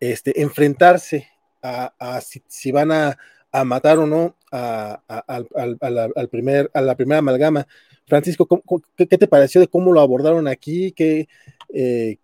este, 0.00 0.42
enfrentarse 0.42 1.28
a 1.62 2.20
si, 2.20 2.72
van 2.72 2.90
a, 2.90 3.16
a 3.54 3.64
matar 3.64 3.98
o 3.98 4.06
no 4.06 4.34
a, 4.50 5.00
al 5.06 6.28
primer, 6.28 6.70
a 6.74 6.80
la 6.80 6.96
primera 6.96 7.20
amalgama. 7.20 7.66
Francisco, 8.04 8.48
qué, 8.96 9.06
te 9.06 9.28
pareció 9.28 9.60
de 9.60 9.68
cómo 9.68 9.92
lo 9.92 10.00
abordaron 10.00 10.48
aquí? 10.48 10.90
¿Qué, 10.90 11.28
eh, 11.72 12.18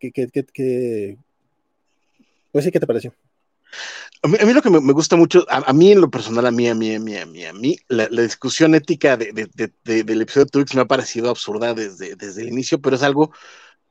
Pues 2.51 2.65
sí, 2.65 2.73
¿qué 2.73 2.81
te 2.81 2.87
pareció? 2.87 3.15
A 4.23 4.29
mí, 4.29 4.53
lo 4.53 4.61
que 4.61 4.71
me, 4.71 4.93
gusta 4.93 5.15
mucho, 5.15 5.47
a, 5.49 5.73
mí 5.73 5.93
en 5.93 6.01
lo 6.01 6.11
personal, 6.11 6.47
a 6.47 6.51
mí, 6.51 6.69
a 6.69 6.75
mí, 6.75 6.97
a 6.97 6.99
mí, 6.99 7.17
a 7.17 7.27
mí, 7.27 7.45
a 7.45 7.53
mí, 7.53 7.77
la, 7.87 8.09
discusión 8.09 8.75
ética 8.75 9.17
de, 9.17 9.49
del 9.85 10.23
episodio 10.23 10.47
de 10.47 10.51
Twix 10.51 10.75
me 10.75 10.81
ha 10.81 10.87
parecido 10.87 11.31
absurda 11.31 11.75
desde, 11.75 12.17
desde 12.17 12.43
el 12.43 12.49
inicio, 12.49 12.81
pero 12.81 12.97
es 12.97 13.05
algo 13.05 13.31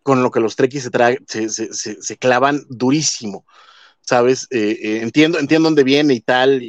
con 0.03 0.21
lo 0.23 0.29
que 0.29 0.41
los 0.41 0.57
Trekkies 0.57 0.91
se, 1.25 1.49
se, 1.49 1.73
se, 1.73 2.01
se 2.01 2.17
clavan 2.17 2.65
durísimo. 2.67 3.45
¿Sabes? 4.09 4.47
Eh, 4.49 4.79
eh, 4.81 4.99
entiendo, 5.03 5.37
entiendo 5.37 5.67
dónde 5.67 5.83
viene 5.83 6.15
y 6.15 6.19
tal, 6.19 6.63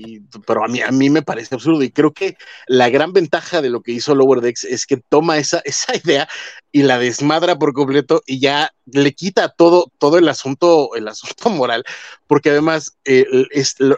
pero 0.46 0.62
a 0.62 0.68
mí, 0.68 0.82
a 0.82 0.90
mí 0.90 1.08
me 1.08 1.22
parece 1.22 1.54
absurdo 1.54 1.82
y 1.82 1.90
creo 1.90 2.12
que 2.12 2.36
la 2.66 2.90
gran 2.90 3.14
ventaja 3.14 3.62
de 3.62 3.70
lo 3.70 3.80
que 3.80 3.92
hizo 3.92 4.14
Lower 4.14 4.42
Decks 4.42 4.64
es 4.64 4.84
que 4.84 4.98
toma 4.98 5.38
esa, 5.38 5.60
esa 5.64 5.96
idea 5.96 6.28
y 6.70 6.82
la 6.82 6.98
desmadra 6.98 7.58
por 7.58 7.72
completo 7.72 8.22
y 8.26 8.40
ya 8.40 8.74
le 8.84 9.14
quita 9.14 9.48
todo, 9.48 9.90
todo 9.96 10.18
el 10.18 10.28
asunto, 10.28 10.94
el 10.96 11.08
asunto 11.08 11.48
moral, 11.48 11.82
porque 12.26 12.50
además 12.50 12.98
eh, 13.06 13.24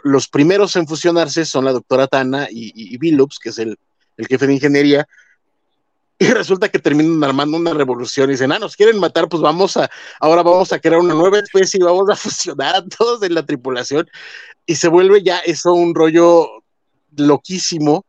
los 0.04 0.28
primeros 0.28 0.76
en 0.76 0.86
fusionarse 0.86 1.44
son 1.44 1.64
la 1.64 1.72
doctora 1.72 2.06
Tana 2.06 2.46
y, 2.48 2.72
y, 2.76 2.96
Billups, 2.96 3.40
que 3.40 3.48
es 3.48 3.58
el, 3.58 3.76
el 4.18 4.26
jefe 4.28 4.46
de 4.46 4.54
ingeniería, 4.54 5.08
y 6.22 6.32
resulta 6.32 6.68
que 6.68 6.78
terminan 6.78 7.24
armando 7.24 7.56
una 7.56 7.74
revolución 7.74 8.30
y 8.30 8.34
dicen, 8.34 8.52
ah, 8.52 8.58
nos 8.60 8.76
quieren 8.76 9.00
matar, 9.00 9.28
pues 9.28 9.42
vamos 9.42 9.76
a, 9.76 9.90
ahora 10.20 10.44
vamos 10.44 10.72
a 10.72 10.78
crear 10.78 11.00
una 11.00 11.14
nueva 11.14 11.40
especie 11.40 11.80
y 11.80 11.82
vamos 11.82 12.08
a 12.10 12.14
fusionar 12.16 12.76
a 12.76 12.86
todos 12.86 13.24
en 13.24 13.34
la 13.34 13.44
tripulación. 13.44 14.08
Y 14.64 14.76
se 14.76 14.86
vuelve 14.86 15.24
ya 15.24 15.38
eso 15.38 15.72
un 15.72 15.96
rollo 15.96 16.62
loquísimo, 17.16 18.06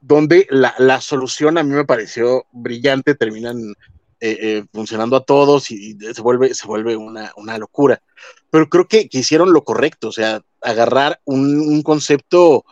donde 0.00 0.46
la, 0.48 0.74
la 0.78 1.02
solución 1.02 1.58
a 1.58 1.62
mí 1.62 1.74
me 1.74 1.84
pareció 1.84 2.46
brillante, 2.50 3.14
terminan 3.14 3.74
eh, 4.20 4.38
eh, 4.40 4.64
funcionando 4.72 5.16
a 5.16 5.24
todos 5.24 5.70
y, 5.70 5.98
se 5.98 6.22
vuelve, 6.22 6.54
se 6.54 6.66
vuelve 6.66 6.96
una, 6.96 7.30
una 7.36 7.58
locura. 7.58 8.02
Pero 8.48 8.70
creo 8.70 8.88
que, 8.88 9.06
hicieron 9.12 9.52
lo 9.52 9.64
correcto, 9.64 10.08
o 10.08 10.12
sea, 10.12 10.40
agarrar 10.62 11.20
un 11.26 11.82
concepto 11.82 12.64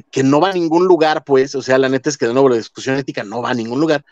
que, 0.00 0.22
no 0.22 0.40
va 0.40 0.50
a 0.50 0.54
ningún 0.54 0.86
lugar, 0.86 1.24
pues, 1.24 1.54
o 1.54 1.62
sea, 1.62 1.78
la 1.78 1.88
neta 1.88 2.08
es 2.08 2.16
que 2.16 2.26
de 2.26 2.32
nuevo 2.32 2.48
la 2.48 2.56
discusión 2.56 2.96
ética 2.96 3.24
no 3.24 3.42
va 3.42 3.50
a 3.50 3.54
ningún 3.54 3.80
lugar 3.80 4.04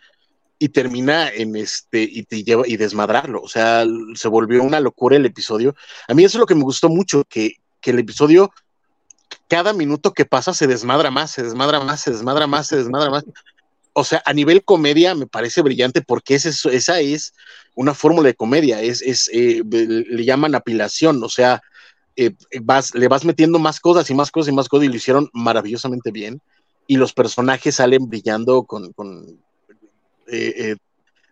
y 0.59 0.69
termina 0.69 1.31
en 1.31 1.57
este 1.57 2.03
y 2.03 2.25
te 2.25 2.45
lleva 2.45 2.65
y 2.67 2.77
desmadrarlo, 2.77 3.41
o 3.41 3.49
sea, 3.49 3.85
se 4.15 4.29
volvió 4.29 4.63
una 4.63 4.81
locura 4.81 5.17
el 5.17 5.25
episodio. 5.25 5.75
A 6.07 6.15
mí 6.15 6.25
eso 6.25 6.37
es 6.37 6.41
lo 6.41 6.47
que 6.47 6.55
me 6.55 6.63
gustó 6.63 6.89
mucho, 6.89 7.25
que, 7.29 7.57
que 7.81 7.91
el 7.93 7.99
episodio 7.99 8.51
cada 9.49 9.73
minuto 9.73 10.13
que 10.13 10.25
pasa 10.25 10.55
se 10.55 10.67
desmadra 10.67 11.11
más, 11.11 11.31
se 11.33 11.43
desmadra 11.43 11.81
más, 11.81 12.01
se 12.01 12.11
desmadra 12.11 12.47
más, 12.47 12.69
se 12.69 12.77
desmadra 12.77 13.11
más. 13.11 13.25
O 13.93 14.05
sea, 14.05 14.23
a 14.25 14.33
nivel 14.33 14.65
comedia 14.65 15.15
me 15.15 15.27
parece 15.27 15.63
brillante 15.63 16.03
porque 16.03 16.35
esa 16.35 17.01
es 17.01 17.35
una 17.75 17.95
fórmula 17.95 18.29
de 18.29 18.35
comedia, 18.35 18.81
es, 18.83 19.03
es 19.03 19.29
eh, 19.33 19.63
le 19.65 20.25
llaman 20.25 20.55
apilación, 20.55 21.23
o 21.25 21.29
sea, 21.29 21.63
eh, 22.17 22.35
vas, 22.63 22.95
le 22.95 23.09
vas 23.09 23.25
metiendo 23.25 23.59
más 23.59 23.81
cosas 23.81 24.11
y 24.11 24.15
más 24.15 24.31
cosas 24.31 24.53
y 24.53 24.55
más 24.55 24.69
cosas 24.69 24.87
y 24.87 24.89
lo 24.89 24.97
hicieron 24.97 25.31
maravillosamente 25.33 26.11
bien. 26.11 26.41
Y 26.87 26.97
los 26.97 27.13
personajes 27.13 27.77
salen 27.77 28.09
brillando 28.09 28.65
con, 28.65 28.93
eh, 30.27 30.55
eh, 30.57 30.77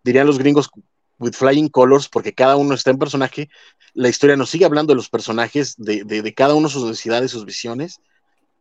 dirían 0.05 0.27
los 0.27 0.39
gringos, 0.39 0.71
with 1.19 1.33
flying 1.33 1.69
colors, 1.69 2.09
porque 2.09 2.33
cada 2.33 2.57
uno 2.57 2.75
está 2.75 2.91
en 2.91 2.99
personaje. 2.99 3.51
La 3.93 4.09
historia 4.09 4.37
nos 4.37 4.51
sigue 4.51 4.65
hablando 4.65 4.93
de 4.93 4.97
los 4.97 5.11
personajes, 5.11 5.75
de, 5.77 6.05
de, 6.05 6.35
cada 6.35 6.55
uno 6.55 6.69
sus 6.69 6.85
necesidades, 6.85 7.33
sus 7.33 7.45
visiones. 7.45 8.01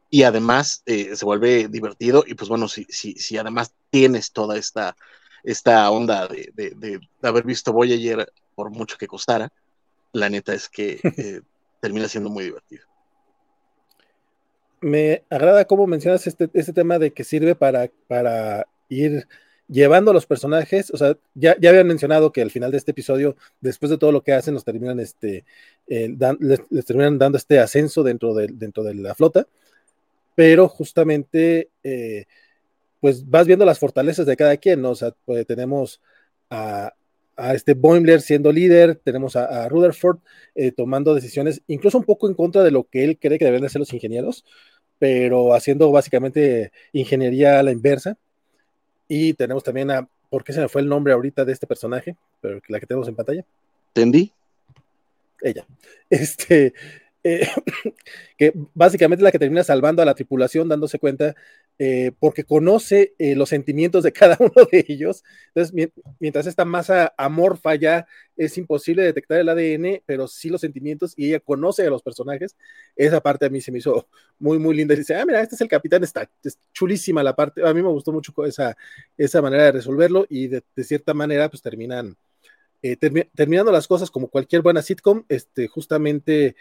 Y 0.09 0.23
además 0.23 0.83
se 0.85 1.25
vuelve 1.25 1.67
divertido. 1.67 2.23
Y 2.25 2.33
pues 2.33 2.49
bueno, 2.49 2.67
si, 2.67 2.85
si, 2.89 3.13
si 3.13 3.37
además 3.37 3.73
tienes 3.91 4.31
toda 4.31 4.57
esta, 4.57 4.95
esta 5.43 5.91
onda 5.91 6.27
de, 6.27 6.51
de, 6.55 6.99
haber 7.21 7.43
visto 7.43 7.73
Voyager 7.73 8.31
por 8.55 8.71
mucho 8.71 8.97
que 8.97 9.05
costara, 9.05 9.51
la 10.13 10.29
neta 10.29 10.53
es 10.53 10.67
que 10.67 10.99
termina 11.79 12.07
siendo 12.07 12.29
muy 12.29 12.45
divertido. 12.45 12.83
Me 14.79 15.23
agrada 15.29 15.65
cómo 15.65 15.87
mencionas 15.87 16.27
este, 16.27 16.49
este 16.53 16.73
tema 16.73 16.99
de 16.99 17.11
que 17.11 17.23
sirve 17.23 17.55
para, 17.55 17.89
para 18.07 18.67
ir 18.89 19.27
llevando 19.67 20.11
a 20.11 20.13
los 20.13 20.25
personajes, 20.25 20.91
o 20.91 20.97
sea, 20.97 21.17
ya, 21.33 21.55
ya 21.59 21.69
habían 21.69 21.87
mencionado 21.87 22.31
que 22.31 22.41
al 22.41 22.51
final 22.51 22.71
de 22.71 22.77
este 22.77 22.91
episodio, 22.91 23.35
después 23.59 23.89
de 23.89 23.97
todo 23.97 24.11
lo 24.11 24.21
que 24.21 24.33
hacen, 24.33 24.53
los 24.53 24.63
terminan 24.63 24.99
este, 24.99 25.45
eh, 25.87 26.15
les, 26.39 26.85
terminan 26.85 27.17
dando 27.17 27.37
este 27.37 27.59
ascenso 27.59 28.03
dentro 28.03 28.33
de, 28.33 28.47
dentro 28.47 28.83
de 28.83 28.95
la 28.95 29.13
flota, 29.13 29.47
pero 30.35 30.69
justamente, 30.69 31.69
eh, 31.83 32.25
pues 33.01 33.29
vas 33.29 33.47
viendo 33.47 33.65
las 33.65 33.79
fortalezas 33.79 34.25
de 34.25 34.37
cada 34.37 34.57
quien, 34.57 34.81
¿no? 34.81 34.91
O 34.91 34.95
sea, 34.95 35.13
pues, 35.25 35.45
tenemos 35.47 36.01
a, 36.49 36.93
a 37.37 37.53
este 37.53 37.75
Boimler 37.75 38.21
siendo 38.21 38.51
líder, 38.51 38.95
tenemos 38.95 39.35
a, 39.35 39.69
Rutherford 39.69 40.17
eh, 40.55 40.71
tomando 40.71 41.13
decisiones, 41.13 41.61
incluso 41.67 41.97
un 41.97 42.03
poco 42.03 42.27
en 42.27 42.33
contra 42.33 42.63
de 42.63 42.71
lo 42.71 42.83
que 42.83 43.03
él 43.03 43.17
cree 43.19 43.37
que 43.37 43.45
deben 43.45 43.61
de 43.61 43.67
hacer 43.67 43.79
los 43.79 43.93
ingenieros, 43.93 44.43
pero 44.99 45.53
haciendo 45.53 45.91
básicamente 45.91 46.71
ingeniería 46.91 47.59
a 47.59 47.63
la 47.63 47.71
inversa. 47.71 48.17
Y 49.07 49.33
tenemos 49.35 49.63
también 49.63 49.91
a, 49.91 50.09
¿por 50.29 50.43
qué 50.43 50.51
se 50.51 50.61
me 50.61 50.67
fue 50.67 50.81
el 50.81 50.89
nombre 50.89 51.13
ahorita 51.13 51.45
de 51.45 51.53
este 51.53 51.67
personaje? 51.67 52.17
Pero 52.41 52.59
la 52.67 52.79
que 52.79 52.87
tenemos 52.87 53.07
en 53.07 53.15
pantalla. 53.15 53.45
Tendi. 53.93 54.31
Ella. 55.41 55.65
Este, 56.09 56.73
eh, 57.23 57.47
que 58.37 58.53
básicamente 58.73 59.21
es 59.21 59.23
la 59.23 59.31
que 59.31 59.39
termina 59.39 59.63
salvando 59.63 60.01
a 60.01 60.05
la 60.05 60.15
tripulación, 60.15 60.69
dándose 60.69 60.99
cuenta, 60.99 61.35
eh, 61.79 62.11
porque 62.19 62.43
conoce 62.43 63.13
eh, 63.19 63.35
los 63.35 63.49
sentimientos 63.49 64.03
de 64.03 64.11
cada 64.11 64.35
uno 64.39 64.67
de 64.71 64.83
ellos. 64.87 65.23
Entonces, 65.53 65.91
mientras 66.19 66.47
esta 66.47 66.65
masa 66.65 67.13
amorfa 67.17 67.75
ya 67.75 68.07
es 68.35 68.57
imposible 68.57 69.03
detectar 69.03 69.39
el 69.39 69.49
ADN, 69.49 70.01
pero 70.05 70.27
sí 70.27 70.49
los 70.49 70.61
sentimientos, 70.61 71.13
y 71.15 71.27
ella 71.27 71.39
conoce 71.39 71.85
a 71.85 71.89
los 71.91 72.01
personajes, 72.01 72.55
esa 72.95 73.21
parte 73.21 73.45
a 73.45 73.49
mí 73.49 73.61
se 73.61 73.71
me 73.71 73.77
hizo 73.77 74.07
muy, 74.39 74.57
muy 74.57 74.75
linda. 74.75 74.95
Y 74.95 74.97
dice, 74.97 75.15
ah, 75.15 75.25
mira, 75.25 75.41
este 75.41 75.53
es 75.53 75.61
el 75.61 75.67
capitán, 75.67 76.03
está 76.03 76.27
es 76.43 76.57
chulísima 76.73 77.21
la 77.21 77.35
parte, 77.35 77.67
a 77.67 77.73
mí 77.73 77.81
me 77.83 77.89
gustó 77.89 78.11
mucho 78.11 78.33
esa, 78.45 78.75
esa 79.15 79.41
manera 79.41 79.65
de 79.65 79.73
resolverlo, 79.73 80.25
y 80.29 80.47
de, 80.47 80.63
cierta 80.83 81.13
manera, 81.13 81.49
pues 81.49 81.61
terminan. 81.61 82.17
terminando 83.35 83.71
las 83.71 83.87
cosas 83.87 84.09
como 84.09 84.29
cualquier 84.29 84.63
buena 84.63 84.81
sitcom, 84.81 85.25
este, 85.29 85.67
justamente 85.67 86.55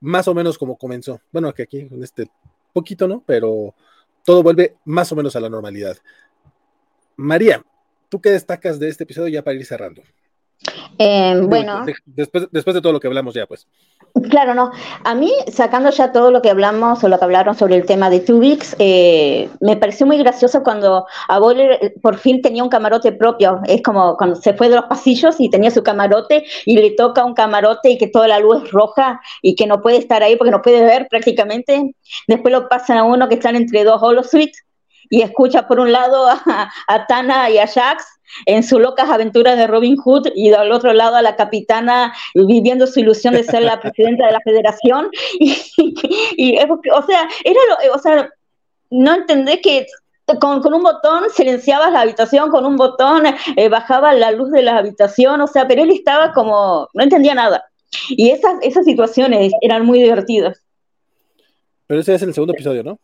más 0.00 0.28
o 0.28 0.34
menos 0.34 0.56
como 0.56 0.78
comenzó. 0.78 1.20
Bueno, 1.30 1.52
que 1.52 1.62
aquí 1.64 1.80
en 1.80 2.02
este 2.02 2.30
poquito, 2.72 3.06
¿no? 3.06 3.22
Pero 3.26 3.74
todo 4.24 4.42
vuelve 4.42 4.76
más 4.84 5.10
o 5.12 5.16
menos 5.16 5.36
a 5.36 5.40
la 5.40 5.48
normalidad. 5.48 5.96
María, 7.16 7.62
¿tú 8.08 8.20
qué 8.20 8.30
destacas 8.30 8.78
de 8.78 8.88
este 8.88 9.04
episodio 9.04 9.28
ya 9.28 9.42
para 9.42 9.56
ir 9.56 9.66
cerrando? 9.66 10.02
Eh, 10.98 11.40
bueno. 11.42 11.84
después, 12.06 12.48
después 12.50 12.74
de 12.74 12.80
todo 12.80 12.92
lo 12.92 13.00
que 13.00 13.08
hablamos 13.08 13.34
ya, 13.34 13.46
pues. 13.46 13.66
Claro, 14.30 14.54
no. 14.54 14.70
A 15.04 15.14
mí, 15.14 15.32
sacando 15.50 15.90
ya 15.90 16.12
todo 16.12 16.30
lo 16.30 16.42
que 16.42 16.50
hablamos 16.50 17.02
o 17.02 17.08
lo 17.08 17.18
que 17.18 17.24
hablaron 17.24 17.54
sobre 17.54 17.76
el 17.76 17.86
tema 17.86 18.10
de 18.10 18.20
Tubix, 18.20 18.76
eh, 18.78 19.48
me 19.60 19.76
pareció 19.76 20.06
muy 20.06 20.18
gracioso 20.18 20.62
cuando 20.62 21.06
a 21.28 21.38
Boller 21.38 21.78
eh, 21.80 21.94
por 22.02 22.18
fin 22.18 22.42
tenía 22.42 22.62
un 22.62 22.68
camarote 22.68 23.12
propio. 23.12 23.60
Es 23.66 23.82
como 23.82 24.16
cuando 24.16 24.36
se 24.36 24.52
fue 24.54 24.68
de 24.68 24.76
los 24.76 24.84
pasillos 24.84 25.36
y 25.38 25.48
tenía 25.48 25.70
su 25.70 25.82
camarote 25.82 26.44
y 26.66 26.76
le 26.76 26.90
toca 26.90 27.24
un 27.24 27.34
camarote 27.34 27.90
y 27.90 27.98
que 27.98 28.06
toda 28.06 28.28
la 28.28 28.38
luz 28.38 28.62
es 28.64 28.70
roja 28.70 29.20
y 29.40 29.54
que 29.56 29.66
no 29.66 29.80
puede 29.80 29.96
estar 29.96 30.22
ahí 30.22 30.36
porque 30.36 30.50
no 30.50 30.62
puede 30.62 30.82
ver 30.82 31.08
prácticamente. 31.08 31.94
Después 32.28 32.52
lo 32.52 32.68
pasan 32.68 32.98
a 32.98 33.04
uno 33.04 33.28
que 33.28 33.36
están 33.36 33.56
entre 33.56 33.84
dos 33.84 34.02
holosuites 34.02 34.62
y 35.10 35.22
escucha 35.22 35.66
por 35.66 35.80
un 35.80 35.92
lado 35.92 36.28
a, 36.28 37.06
Tana 37.06 37.50
y 37.50 37.58
a 37.58 37.66
Jax 37.66 38.04
en 38.46 38.62
sus 38.62 38.80
locas 38.80 39.10
aventuras 39.10 39.56
de 39.56 39.66
Robin 39.66 39.96
Hood 39.96 40.28
y 40.34 40.52
al 40.52 40.72
otro 40.72 40.92
lado 40.92 41.16
a 41.16 41.22
la 41.22 41.36
capitana 41.36 42.14
viviendo 42.34 42.86
su 42.86 43.00
ilusión 43.00 43.34
de 43.34 43.44
ser 43.44 43.62
la 43.62 43.80
presidenta 43.82 44.26
de 44.26 44.32
la 44.32 44.40
federación 44.40 45.10
y, 45.38 46.56
o 46.58 47.02
sea 47.06 47.28
era 47.44 47.60
lo, 47.68 47.94
o 47.94 47.98
sea 47.98 48.30
no 48.90 49.14
entendé 49.14 49.60
que 49.60 49.86
con, 50.40 50.72
un 50.72 50.82
botón 50.82 51.24
silenciabas 51.34 51.92
la 51.92 52.02
habitación, 52.02 52.50
con 52.50 52.64
un 52.64 52.76
botón 52.76 53.24
eh, 53.56 53.68
bajaba 53.68 54.12
la 54.12 54.30
luz 54.30 54.50
de 54.50 54.62
la 54.62 54.78
habitación, 54.78 55.40
o 55.40 55.46
sea, 55.46 55.66
pero 55.66 55.82
él 55.82 55.90
estaba 55.90 56.32
como, 56.32 56.88
no 56.94 57.02
entendía 57.02 57.34
nada. 57.34 57.64
Y 58.10 58.30
esas, 58.30 58.54
esas 58.62 58.84
situaciones 58.84 59.52
eran 59.60 59.84
muy 59.84 60.00
divertidas. 60.00 60.62
Pero 61.86 62.00
ese 62.00 62.14
es 62.14 62.22
el 62.22 62.32
segundo 62.32 62.54
episodio, 62.54 62.82
¿no? 62.82 62.98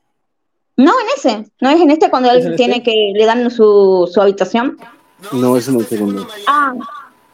No, 0.79 0.93
en 0.93 1.07
ese. 1.17 1.51
No 1.61 1.71
es 1.71 1.81
en 1.81 1.91
este 1.91 2.09
cuando 2.09 2.31
él 2.31 2.55
tiene 2.57 2.77
este? 2.77 2.91
que 2.91 3.13
le 3.15 3.27
dan 3.27 3.51
su, 3.51 4.09
su 4.11 4.23
habitación. 4.23 4.79
No, 5.33 5.57
es 5.57 5.69
en 5.69 5.81
el 5.81 5.87
segundo. 5.87 6.27
Ah, 6.47 6.73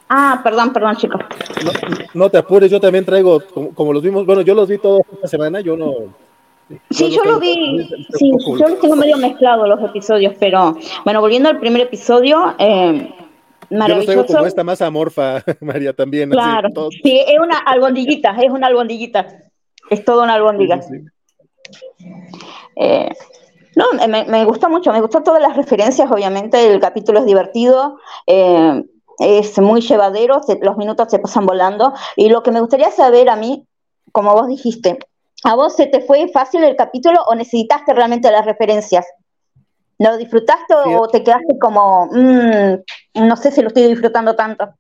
ah, 0.09 0.41
perdón, 0.43 0.73
perdón, 0.73 0.97
chicos. 0.97 1.21
No, 2.15 2.31
te 2.31 2.39
apures, 2.39 2.71
yo 2.71 2.81
también 2.81 3.05
traigo, 3.05 3.43
como, 3.75 3.93
los 3.93 4.03
vimos, 4.03 4.25
bueno, 4.25 4.41
yo 4.41 4.55
los 4.55 4.67
vi 4.67 4.79
toda 4.79 5.01
esta 5.13 5.29
semana, 5.29 5.61
yo 5.61 5.77
no, 5.77 5.93
Sí, 6.91 7.11
yo 7.11 7.23
lo 7.25 7.39
vi, 7.39 7.87
sí, 8.19 8.33
yo 8.59 8.69
los 8.69 8.81
tengo 8.81 8.97
medio 8.97 9.19
mezclados 9.19 9.69
los 9.69 9.83
episodios, 9.83 10.35
pero 10.41 10.75
bueno, 11.05 11.21
volviendo 11.21 11.51
al 11.51 11.59
primer 11.59 11.83
episodio, 11.83 12.55
eh, 12.59 13.15
maravilloso. 13.69 14.13
Yo 14.13 14.23
los 14.23 14.27
como 14.27 14.47
esta 14.47 14.65
más 14.65 14.81
amorfa, 14.81 15.45
María, 15.61 15.93
también. 15.93 16.31
Claro, 16.31 16.89
sí, 17.03 17.21
es 17.27 17.39
una 17.39 17.59
albondiguita, 17.59 18.35
es 18.43 18.51
una 18.51 18.69
albondiguita, 18.69 19.27
es 19.91 20.03
todo 20.07 20.23
una 20.23 20.35
albondiguita. 20.35 20.81
Eh, 22.77 23.11
no, 23.77 23.87
me, 24.07 24.25
me, 24.25 24.45
gustó 24.45 24.69
mucho, 24.69 24.93
me 24.93 25.01
gustó 25.01 25.23
todas 25.23 25.43
las 25.43 25.57
referencias, 25.57 26.11
obviamente, 26.11 26.73
el 26.73 26.81
capítulo 26.81 27.21
es 27.21 27.27
divertido, 27.27 27.99
eh, 28.27 28.85
es 29.19 29.59
muy 29.59 29.81
llevadero, 29.81 30.41
los 30.61 30.77
minutos 30.77 31.09
se 31.11 31.19
pasan 31.19 31.47
volando, 31.47 31.93
y 32.17 32.29
lo 32.29 32.43
que 32.43 32.53
me 32.53 32.61
gustaría 32.61 32.91
saber 32.91 33.29
a 33.29 33.37
mí, 33.37 33.67
como 34.13 34.33
vos 34.33 34.47
dijiste, 34.47 34.99
¿A 35.45 35.55
vos 35.57 35.77
se 35.77 35.87
te 35.87 36.01
fue 36.01 36.27
fácil 36.29 36.65
el 36.65 36.75
capítulo 36.75 37.21
o 37.27 37.35
necesitaste 37.35 37.93
realmente 37.93 38.31
las 38.31 38.47
referencias? 38.47 39.07
¿Lo 39.99 40.17
disfrutaste 40.17 40.75
o 40.75 41.07
te 41.07 41.23
quedaste 41.23 41.59
como, 41.61 42.07
mm, 42.07 43.27
no 43.29 43.37
sé 43.37 43.51
si 43.51 43.61
lo 43.61 43.69
estoy 43.69 43.85
disfrutando 43.85 44.35
tanto? 44.35 44.75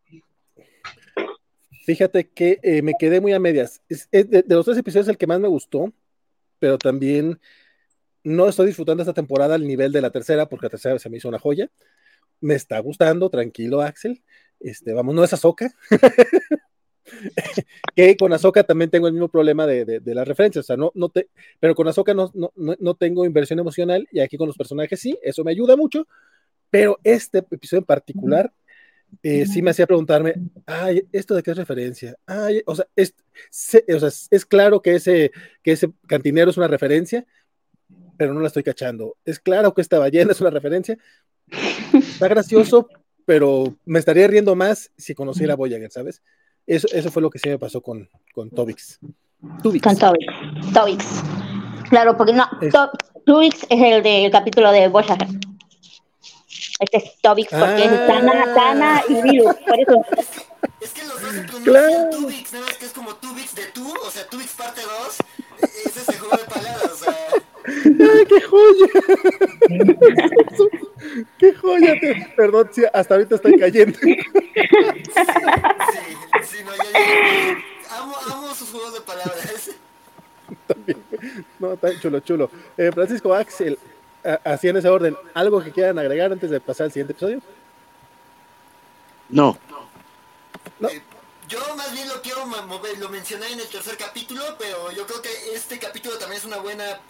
Fíjate 1.85 2.30
que 2.30 2.59
eh, 2.62 2.80
me 2.80 2.94
quedé 2.98 3.20
muy 3.20 3.35
a 3.35 3.38
medias. 3.38 3.83
de, 4.11 4.42
los 4.48 4.64
tres 4.64 4.78
episodios 4.78 5.09
el 5.09 5.18
que 5.18 5.26
más 5.26 5.38
me 5.38 5.48
gustó, 5.48 5.92
pero 6.59 6.78
también 6.78 7.38
no 8.24 8.48
estoy 8.48 8.66
disfrutando 8.66 9.02
esta 9.02 9.12
temporada 9.12 9.54
al 9.54 9.66
nivel 9.66 9.92
de 9.92 10.00
la 10.00 10.10
tercera, 10.10 10.48
porque 10.48 10.66
la 10.66 10.70
tercera 10.70 10.98
se 10.98 11.10
me 11.10 11.18
hizo 11.18 11.28
una 11.28 11.38
joya. 11.38 11.70
Me 12.40 12.54
está 12.54 12.78
gustando, 12.80 13.30
tranquilo, 13.30 13.82
Axel. 13.82 14.22
Este, 14.60 14.92
vamos, 14.92 15.14
no 15.14 15.22
es 15.22 15.32
Azoka. 15.32 15.70
que 17.94 18.16
con 18.16 18.32
Azoka 18.32 18.64
también 18.64 18.90
tengo 18.90 19.06
el 19.06 19.12
mismo 19.12 19.28
problema 19.28 19.66
de, 19.66 19.84
de, 19.84 20.14
las 20.14 20.26
referencias, 20.26 20.64
o 20.64 20.66
sea, 20.66 20.76
no, 20.76 20.90
no 20.94 21.10
te, 21.10 21.28
pero 21.60 21.74
con 21.74 21.87
Azoka 21.87 22.14
no, 22.14 22.30
no, 22.34 22.50
no, 22.56 22.94
tengo 22.94 23.26
inversión 23.26 23.58
emocional 23.58 24.08
y 24.10 24.20
aquí 24.20 24.38
con 24.38 24.46
los 24.46 24.56
personajes 24.56 25.00
sí, 25.00 25.18
eso 25.22 25.44
me 25.44 25.50
ayuda 25.50 25.76
mucho, 25.76 26.08
pero 26.70 26.98
este 27.04 27.38
episodio 27.38 27.80
en 27.80 27.84
particular 27.84 28.52
eh, 29.22 29.46
sí 29.46 29.62
me 29.62 29.70
hacía 29.70 29.87
preguntarme, 29.87 30.34
ay, 30.66 31.06
¿esto 31.12 31.34
de 31.34 31.42
qué 31.42 31.52
es 31.52 31.56
referencia? 31.56 32.16
Ay, 32.26 32.62
o 32.66 32.74
sea, 32.74 32.87
es, 32.96 33.14
o 33.94 34.00
sea, 34.00 34.08
es 34.30 34.46
claro 34.46 34.82
que 34.82 34.94
ese, 34.94 35.30
que 35.62 35.72
ese 35.72 35.92
cantinero 36.06 36.50
es 36.50 36.56
una 36.56 36.68
referencia, 36.68 37.26
pero 38.16 38.35
no 38.35 38.40
la 38.40 38.48
estoy 38.48 38.62
cachando. 38.62 39.16
Es 39.24 39.38
claro 39.38 39.74
que 39.74 39.81
esta 39.81 39.98
ballena 39.98 40.33
es 40.33 40.40
una 40.40 40.50
referencia. 40.50 40.98
Está 41.92 42.29
gracioso, 42.29 42.88
pero 43.24 43.77
me 43.85 43.98
estaría 43.98 44.27
riendo 44.27 44.55
más 44.55 44.90
si 44.96 45.14
conociera 45.14 45.55
a 45.55 45.57
Voyager, 45.57 45.90
¿sabes? 45.90 46.22
Eso, 46.66 46.88
eso 46.92 47.11
fue 47.11 47.22
lo 47.22 47.31
que 47.31 47.38
sí 47.38 47.48
me 47.48 47.59
pasó 47.59 47.83
con, 47.83 48.09
con 48.33 48.50
Tobix. 48.50 48.98
Con 49.62 49.96
Tobix. 49.96 50.27
Tobix. 50.72 51.22
Claro, 51.90 52.16
porque 52.16 52.33
no, 52.33 52.48
es... 52.61 52.72
Tobix 53.27 53.66
es 53.68 53.81
el 53.81 54.03
del 54.03 54.31
capítulo 54.31 54.72
de 54.72 54.88
Voyager. 54.88 55.29
Este 56.81 56.96
es 56.96 57.20
Tobix 57.20 57.50
porque 57.50 57.85
es 57.85 58.07
Tana, 58.07 58.44
ah. 58.46 58.55
Tana 58.55 59.03
y 59.09 59.22
Virus, 59.22 59.55
por 59.55 59.81
eso. 59.81 60.05
Es 60.81 60.90
que 60.90 61.05
los 61.05 61.20
dos 61.20 61.33
se 61.33 61.42
pronuncian 61.42 61.62
claro. 61.64 62.11
Tubix, 62.11 62.53
¿no? 62.53 62.66
Es 62.66 62.77
que 62.77 62.87
es 62.87 62.92
como 62.92 63.14
Tubix 63.16 63.55
de 63.55 63.66
tú, 63.66 63.94
o 63.94 64.11
sea, 64.11 64.27
Tubix 64.29 64.53
parte 64.53 64.81
2. 64.83 65.16
Es 65.87 65.96
ese 65.96 66.18
juego 66.18 66.37
de 66.37 66.44
palabras. 66.44 66.84
¡Ay, 67.85 68.27
qué 68.27 68.40
joya! 68.40 68.87
¡Qué 71.38 71.55
joya! 71.55 71.94
Perdón, 72.37 72.70
sí, 72.73 72.83
hasta 72.92 73.14
ahorita 73.14 73.35
estoy 73.37 73.59
cayendo. 73.59 73.99
Sí, 73.99 74.16
sí, 76.42 76.59
no, 76.64 76.75
ya, 76.75 76.85
ya, 76.92 77.99
amo, 77.99 78.14
amo 78.31 78.55
sus 78.55 78.70
juegos 78.70 78.94
de 78.94 79.01
palabras. 79.01 79.70
También, 80.66 81.03
no, 81.59 81.75
está 81.75 82.01
chulo, 82.01 82.20
chulo. 82.20 82.51
Eh, 82.77 82.90
Francisco 82.92 83.35
Axel, 83.35 83.79
así 84.44 84.68
en 84.68 84.77
ese 84.77 84.88
orden, 84.88 85.16
¿algo 85.35 85.62
que 85.62 85.70
quieran 85.70 85.99
agregar 85.99 86.33
antes 86.33 86.51
de 86.51 86.61
pasar 86.61 86.87
al 86.87 86.92
siguiente 86.92 87.12
episodio? 87.12 87.40
No. 89.29 89.59
¿No? 90.81 90.88
Eh, 90.88 91.03
yo 91.49 91.61
más 91.77 91.92
bien 91.92 92.09
lo 92.09 92.23
quiero 92.23 92.47
mover, 92.47 92.99
lo 92.99 93.09
mencioné 93.11 93.53
en 93.53 93.61
el 93.61 93.68
tercer 93.68 93.97
capítulo, 93.97 94.42
pero 94.59 94.90
yo 94.92 95.07
creo 95.07 95.20
que 95.20 95.55
este 95.55 95.79
capítulo 95.79 96.16
también 96.16 96.40
es 96.40 96.47
una 96.47 96.59
buena 96.59 97.01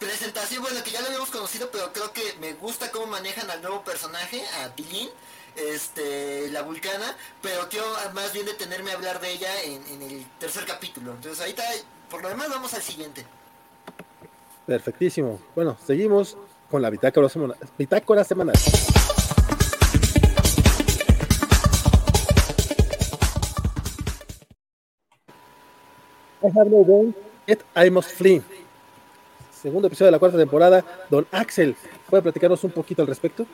presentación, 0.00 0.62
bueno, 0.62 0.82
que 0.82 0.90
ya 0.90 1.00
lo 1.00 1.06
habíamos 1.06 1.30
conocido, 1.30 1.68
pero 1.70 1.92
creo 1.92 2.12
que 2.12 2.22
me 2.40 2.54
gusta 2.54 2.90
cómo 2.90 3.06
manejan 3.06 3.48
al 3.50 3.60
nuevo 3.60 3.84
personaje, 3.84 4.42
a 4.62 4.74
Tilín, 4.74 5.08
este, 5.54 6.50
la 6.50 6.62
vulcana, 6.62 7.14
pero 7.42 7.68
quiero 7.68 7.86
más 8.14 8.32
bien 8.32 8.46
detenerme 8.46 8.90
a 8.90 8.94
hablar 8.94 9.20
de 9.20 9.30
ella 9.30 9.62
en, 9.62 10.02
el 10.02 10.26
tercer 10.38 10.64
capítulo. 10.64 11.12
Entonces 11.12 11.40
ahorita, 11.40 11.62
por 12.10 12.22
lo 12.22 12.30
demás, 12.30 12.48
vamos 12.48 12.72
al 12.74 12.82
siguiente. 12.82 13.24
Perfectísimo. 14.66 15.38
Bueno, 15.54 15.76
seguimos 15.86 16.36
con 16.70 16.80
la 16.80 16.90
bitácora, 16.90 17.28
semana, 17.28 17.54
bitácora 17.76 18.24
semanal. 18.24 18.56
I 26.42 26.46
have 26.58 26.70
no 26.70 27.14
yet 27.46 27.62
I 27.76 27.90
must 27.90 28.12
flee 28.12 28.42
segundo 29.60 29.88
episodio 29.88 30.06
de 30.06 30.12
la 30.12 30.18
cuarta 30.18 30.38
temporada. 30.38 30.84
Don 31.10 31.26
Axel, 31.30 31.76
¿puede 32.08 32.22
platicarnos 32.22 32.62
un 32.64 32.72
poquito 32.72 33.02
al 33.02 33.08
respecto? 33.08 33.46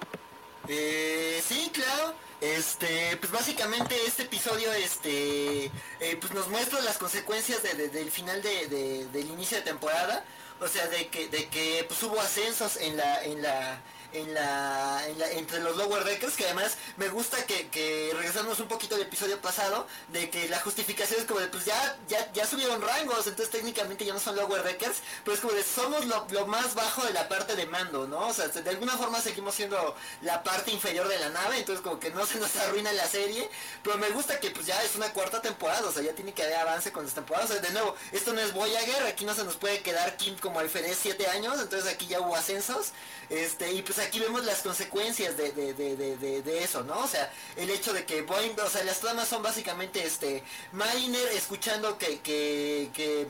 Eh, 0.68 1.40
sí, 1.46 1.70
claro. 1.72 2.14
Este, 2.40 3.16
pues 3.18 3.32
básicamente 3.32 3.94
este 4.06 4.24
episodio, 4.24 4.70
este, 4.74 5.66
eh, 5.66 6.18
pues 6.20 6.34
nos 6.34 6.48
muestra 6.48 6.80
las 6.82 6.98
consecuencias 6.98 7.62
del 7.62 8.10
final 8.10 8.42
de, 8.42 9.06
del 9.12 9.30
inicio 9.30 9.56
de 9.58 9.64
temporada. 9.64 10.24
O 10.60 10.68
sea, 10.68 10.86
de 10.88 11.08
que, 11.08 11.28
de 11.28 11.48
que 11.48 11.84
pues 11.86 12.02
hubo 12.02 12.18
ascensos 12.18 12.78
en 12.78 12.96
la, 12.96 13.22
en 13.24 13.42
la, 13.42 13.80
en 14.20 14.34
la, 14.34 15.06
entre 15.32 15.60
los 15.60 15.76
Lower 15.76 16.04
Deckers, 16.04 16.36
que 16.36 16.44
además 16.44 16.76
me 16.96 17.08
gusta 17.08 17.44
que, 17.44 18.12
regresamos 18.16 18.58
un 18.60 18.68
poquito 18.68 18.94
al 18.94 19.02
episodio 19.02 19.40
pasado, 19.40 19.86
de 20.08 20.30
que 20.30 20.48
la 20.48 20.60
justificación 20.60 21.20
es 21.20 21.26
como 21.26 21.40
de, 21.40 21.48
pues 21.48 21.64
ya, 21.64 21.96
ya, 22.08 22.32
ya 22.32 22.46
subieron 22.46 22.80
rangos, 22.80 23.26
entonces 23.26 23.50
técnicamente 23.50 24.04
ya 24.04 24.12
no 24.12 24.20
son 24.20 24.36
Lower 24.36 24.62
Deckers, 24.62 24.98
pero 25.24 25.34
es 25.34 25.40
como 25.40 25.52
de, 25.52 25.62
somos 25.62 26.06
lo, 26.06 26.46
más 26.46 26.74
bajo 26.74 27.04
de 27.04 27.12
la 27.12 27.28
parte 27.28 27.56
de 27.56 27.66
mando, 27.66 28.06
¿no? 28.06 28.28
O 28.28 28.32
sea, 28.32 28.48
de 28.48 28.70
alguna 28.70 28.96
forma 28.96 29.20
seguimos 29.20 29.54
siendo 29.54 29.94
la 30.22 30.42
parte 30.42 30.70
inferior 30.70 31.08
de 31.08 31.18
la 31.18 31.28
nave, 31.28 31.58
entonces 31.58 31.82
como 31.82 31.98
que 31.98 32.10
no 32.10 32.24
se 32.26 32.38
nos 32.38 32.54
arruina 32.56 32.92
la 32.92 33.06
serie, 33.06 33.48
pero 33.82 33.98
me 33.98 34.08
gusta 34.10 34.40
que 34.40 34.50
pues 34.50 34.66
ya 34.66 34.82
es 34.82 34.94
una 34.94 35.12
cuarta 35.12 35.42
temporada, 35.42 35.88
o 35.88 35.92
sea, 35.92 36.02
ya 36.02 36.14
tiene 36.14 36.32
que 36.32 36.42
haber 36.42 36.56
avance 36.56 36.92
con 36.92 37.04
las 37.04 37.14
temporadas, 37.14 37.50
o 37.50 37.52
sea, 37.54 37.62
de 37.62 37.70
nuevo, 37.70 37.94
esto 38.12 38.32
no 38.32 38.40
es 38.40 38.52
Voyager, 38.52 39.02
aquí 39.06 39.24
no 39.24 39.34
se 39.34 39.44
nos 39.44 39.56
puede 39.56 39.80
quedar 39.80 40.16
Kim 40.16 40.36
como 40.38 40.60
alférez 40.60 40.98
7 41.00 41.26
años, 41.28 41.60
entonces 41.60 41.92
aquí 41.92 42.06
ya 42.06 42.20
hubo 42.20 42.36
ascensos, 42.36 42.92
este, 43.28 43.72
y 43.72 43.82
pues 43.82 43.98
vemos 44.12 44.44
las 44.44 44.62
consecuencias 44.62 45.36
de, 45.36 45.52
de, 45.52 45.74
de, 45.74 46.42
de, 46.42 46.64
eso, 46.64 46.82
¿no? 46.84 46.98
O 47.00 47.08
sea, 47.08 47.32
el 47.56 47.70
hecho 47.70 47.92
de 47.92 48.04
que 48.04 48.22
Boeing, 48.22 48.58
o 48.58 48.70
sea, 48.70 48.84
las 48.84 49.00
tramas 49.00 49.28
son 49.28 49.42
básicamente, 49.42 50.04
este, 50.04 50.42
Mariner 50.72 51.28
escuchando 51.32 51.98
que, 51.98 52.20
que, 52.20 52.90
que 52.94 53.26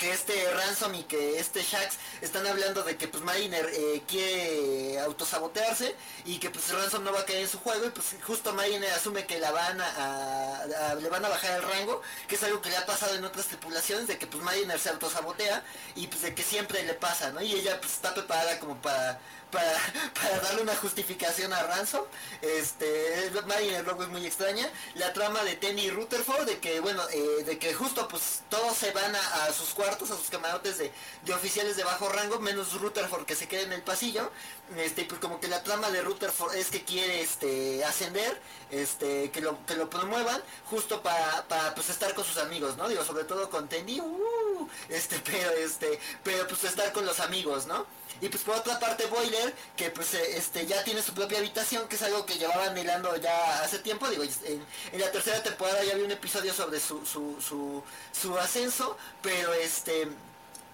que 0.00 0.12
este 0.12 0.50
Ransom 0.52 0.94
y 0.94 1.02
que 1.02 1.38
este 1.38 1.62
Shax 1.62 1.96
están 2.22 2.46
hablando 2.46 2.82
de 2.82 2.96
que 2.96 3.06
pues 3.06 3.22
Mariner 3.22 3.68
eh, 3.70 4.02
quiere 4.08 4.98
autosabotearse 5.00 5.94
y 6.24 6.38
que 6.38 6.48
pues 6.48 6.72
Ransom 6.72 7.04
no 7.04 7.12
va 7.12 7.20
a 7.20 7.24
caer 7.26 7.40
en 7.40 7.48
su 7.48 7.58
juego 7.58 7.84
y 7.84 7.90
pues 7.90 8.16
justo 8.26 8.54
Mariner 8.54 8.90
asume 8.92 9.26
que 9.26 9.38
la 9.38 9.50
van 9.50 9.78
a, 9.78 10.94
le 10.98 11.08
van 11.10 11.22
a 11.22 11.28
bajar 11.28 11.56
el 11.56 11.62
rango, 11.62 12.00
que 12.26 12.36
es 12.36 12.42
algo 12.42 12.62
que 12.62 12.70
le 12.70 12.78
ha 12.78 12.86
pasado 12.86 13.14
en 13.14 13.24
otras 13.24 13.46
tripulaciones, 13.48 14.06
de 14.06 14.16
que 14.16 14.26
pues 14.26 14.42
Mariner 14.42 14.80
se 14.80 14.88
autosabotea 14.88 15.62
y 15.94 16.06
pues 16.06 16.22
de 16.22 16.34
que 16.34 16.42
siempre 16.42 16.82
le 16.82 16.94
pasa, 16.94 17.30
¿no? 17.32 17.42
Y 17.42 17.52
ella 17.52 17.78
pues 17.78 17.92
está 17.92 18.14
preparada 18.14 18.58
como 18.58 18.80
para 18.80 19.20
para, 19.50 20.40
darle 20.42 20.62
una 20.62 20.76
justificación 20.76 21.52
a 21.52 21.62
Ransom. 21.62 22.04
Este, 22.42 23.30
Mariner 23.46 23.84
Rogue 23.84 24.04
es 24.04 24.10
muy 24.10 24.26
extraña. 24.26 24.68
La 24.94 25.12
trama 25.12 25.42
de 25.44 25.56
Tenny 25.56 25.90
Rutherford, 25.90 26.46
de 26.46 26.58
que, 26.58 26.80
bueno, 26.80 27.02
eh, 27.10 27.44
de 27.44 27.58
que 27.58 27.74
justo 27.74 28.08
pues 28.08 28.42
todos 28.48 28.76
se 28.76 28.92
van 28.92 29.14
a, 29.14 29.52
sus 29.52 29.70
cuartos, 29.70 30.10
a 30.10 30.16
sus 30.16 30.30
camarotes 30.30 30.78
de, 30.78 30.92
oficiales 31.34 31.76
de 31.76 31.84
bajo 31.84 32.08
rango, 32.08 32.38
menos 32.40 32.72
Rutherford 32.80 33.24
que 33.24 33.34
se 33.34 33.48
queda 33.48 33.62
en 33.62 33.72
el 33.72 33.82
pasillo. 33.82 34.30
Este, 34.76 35.04
pues 35.04 35.20
como 35.20 35.40
que 35.40 35.48
la 35.48 35.62
trama 35.62 35.90
de 35.90 36.00
Rutherford 36.02 36.54
es 36.54 36.70
que 36.70 36.84
quiere 36.84 37.20
este 37.20 37.84
ascender, 37.84 38.40
este, 38.70 39.30
que 39.30 39.40
lo, 39.40 39.64
que 39.66 39.74
lo 39.74 39.90
promuevan, 39.90 40.40
justo 40.66 41.02
para, 41.02 41.44
para 41.48 41.74
pues 41.74 41.90
estar 41.90 42.14
con 42.14 42.24
sus 42.24 42.38
amigos, 42.38 42.76
¿no? 42.76 42.88
Digo, 42.88 43.04
sobre 43.04 43.24
todo 43.24 43.50
con 43.50 43.68
Tenny, 43.68 44.00
uh, 44.00 44.68
este, 44.88 45.18
pero 45.24 45.50
este, 45.50 45.98
pero 46.22 46.46
pues 46.46 46.64
estar 46.64 46.92
con 46.92 47.04
los 47.04 47.18
amigos, 47.20 47.66
¿no? 47.66 47.86
Y 48.20 48.28
pues 48.28 48.42
por 48.42 48.56
otra 48.56 48.78
parte 48.78 49.06
Boiler, 49.06 49.54
que 49.76 49.90
pues 49.90 50.14
eh, 50.14 50.36
este 50.36 50.66
ya 50.66 50.84
tiene 50.84 51.02
su 51.02 51.12
propia 51.14 51.38
habitación, 51.38 51.88
que 51.88 51.96
es 51.96 52.02
algo 52.02 52.26
que 52.26 52.34
llevaban 52.34 52.76
hilando 52.76 53.16
ya 53.16 53.62
hace 53.62 53.78
tiempo, 53.78 54.08
digo, 54.08 54.22
en, 54.22 55.00
la 55.00 55.10
tercera 55.10 55.42
temporada 55.42 55.82
ya 55.84 55.92
había 55.92 56.04
un 56.04 56.10
episodio 56.10 56.52
sobre 56.52 56.80
su, 56.80 57.04
su, 57.06 57.36
su, 57.40 57.82
su 58.12 58.38
ascenso, 58.38 58.96
pero 59.22 59.52
este 59.54 60.08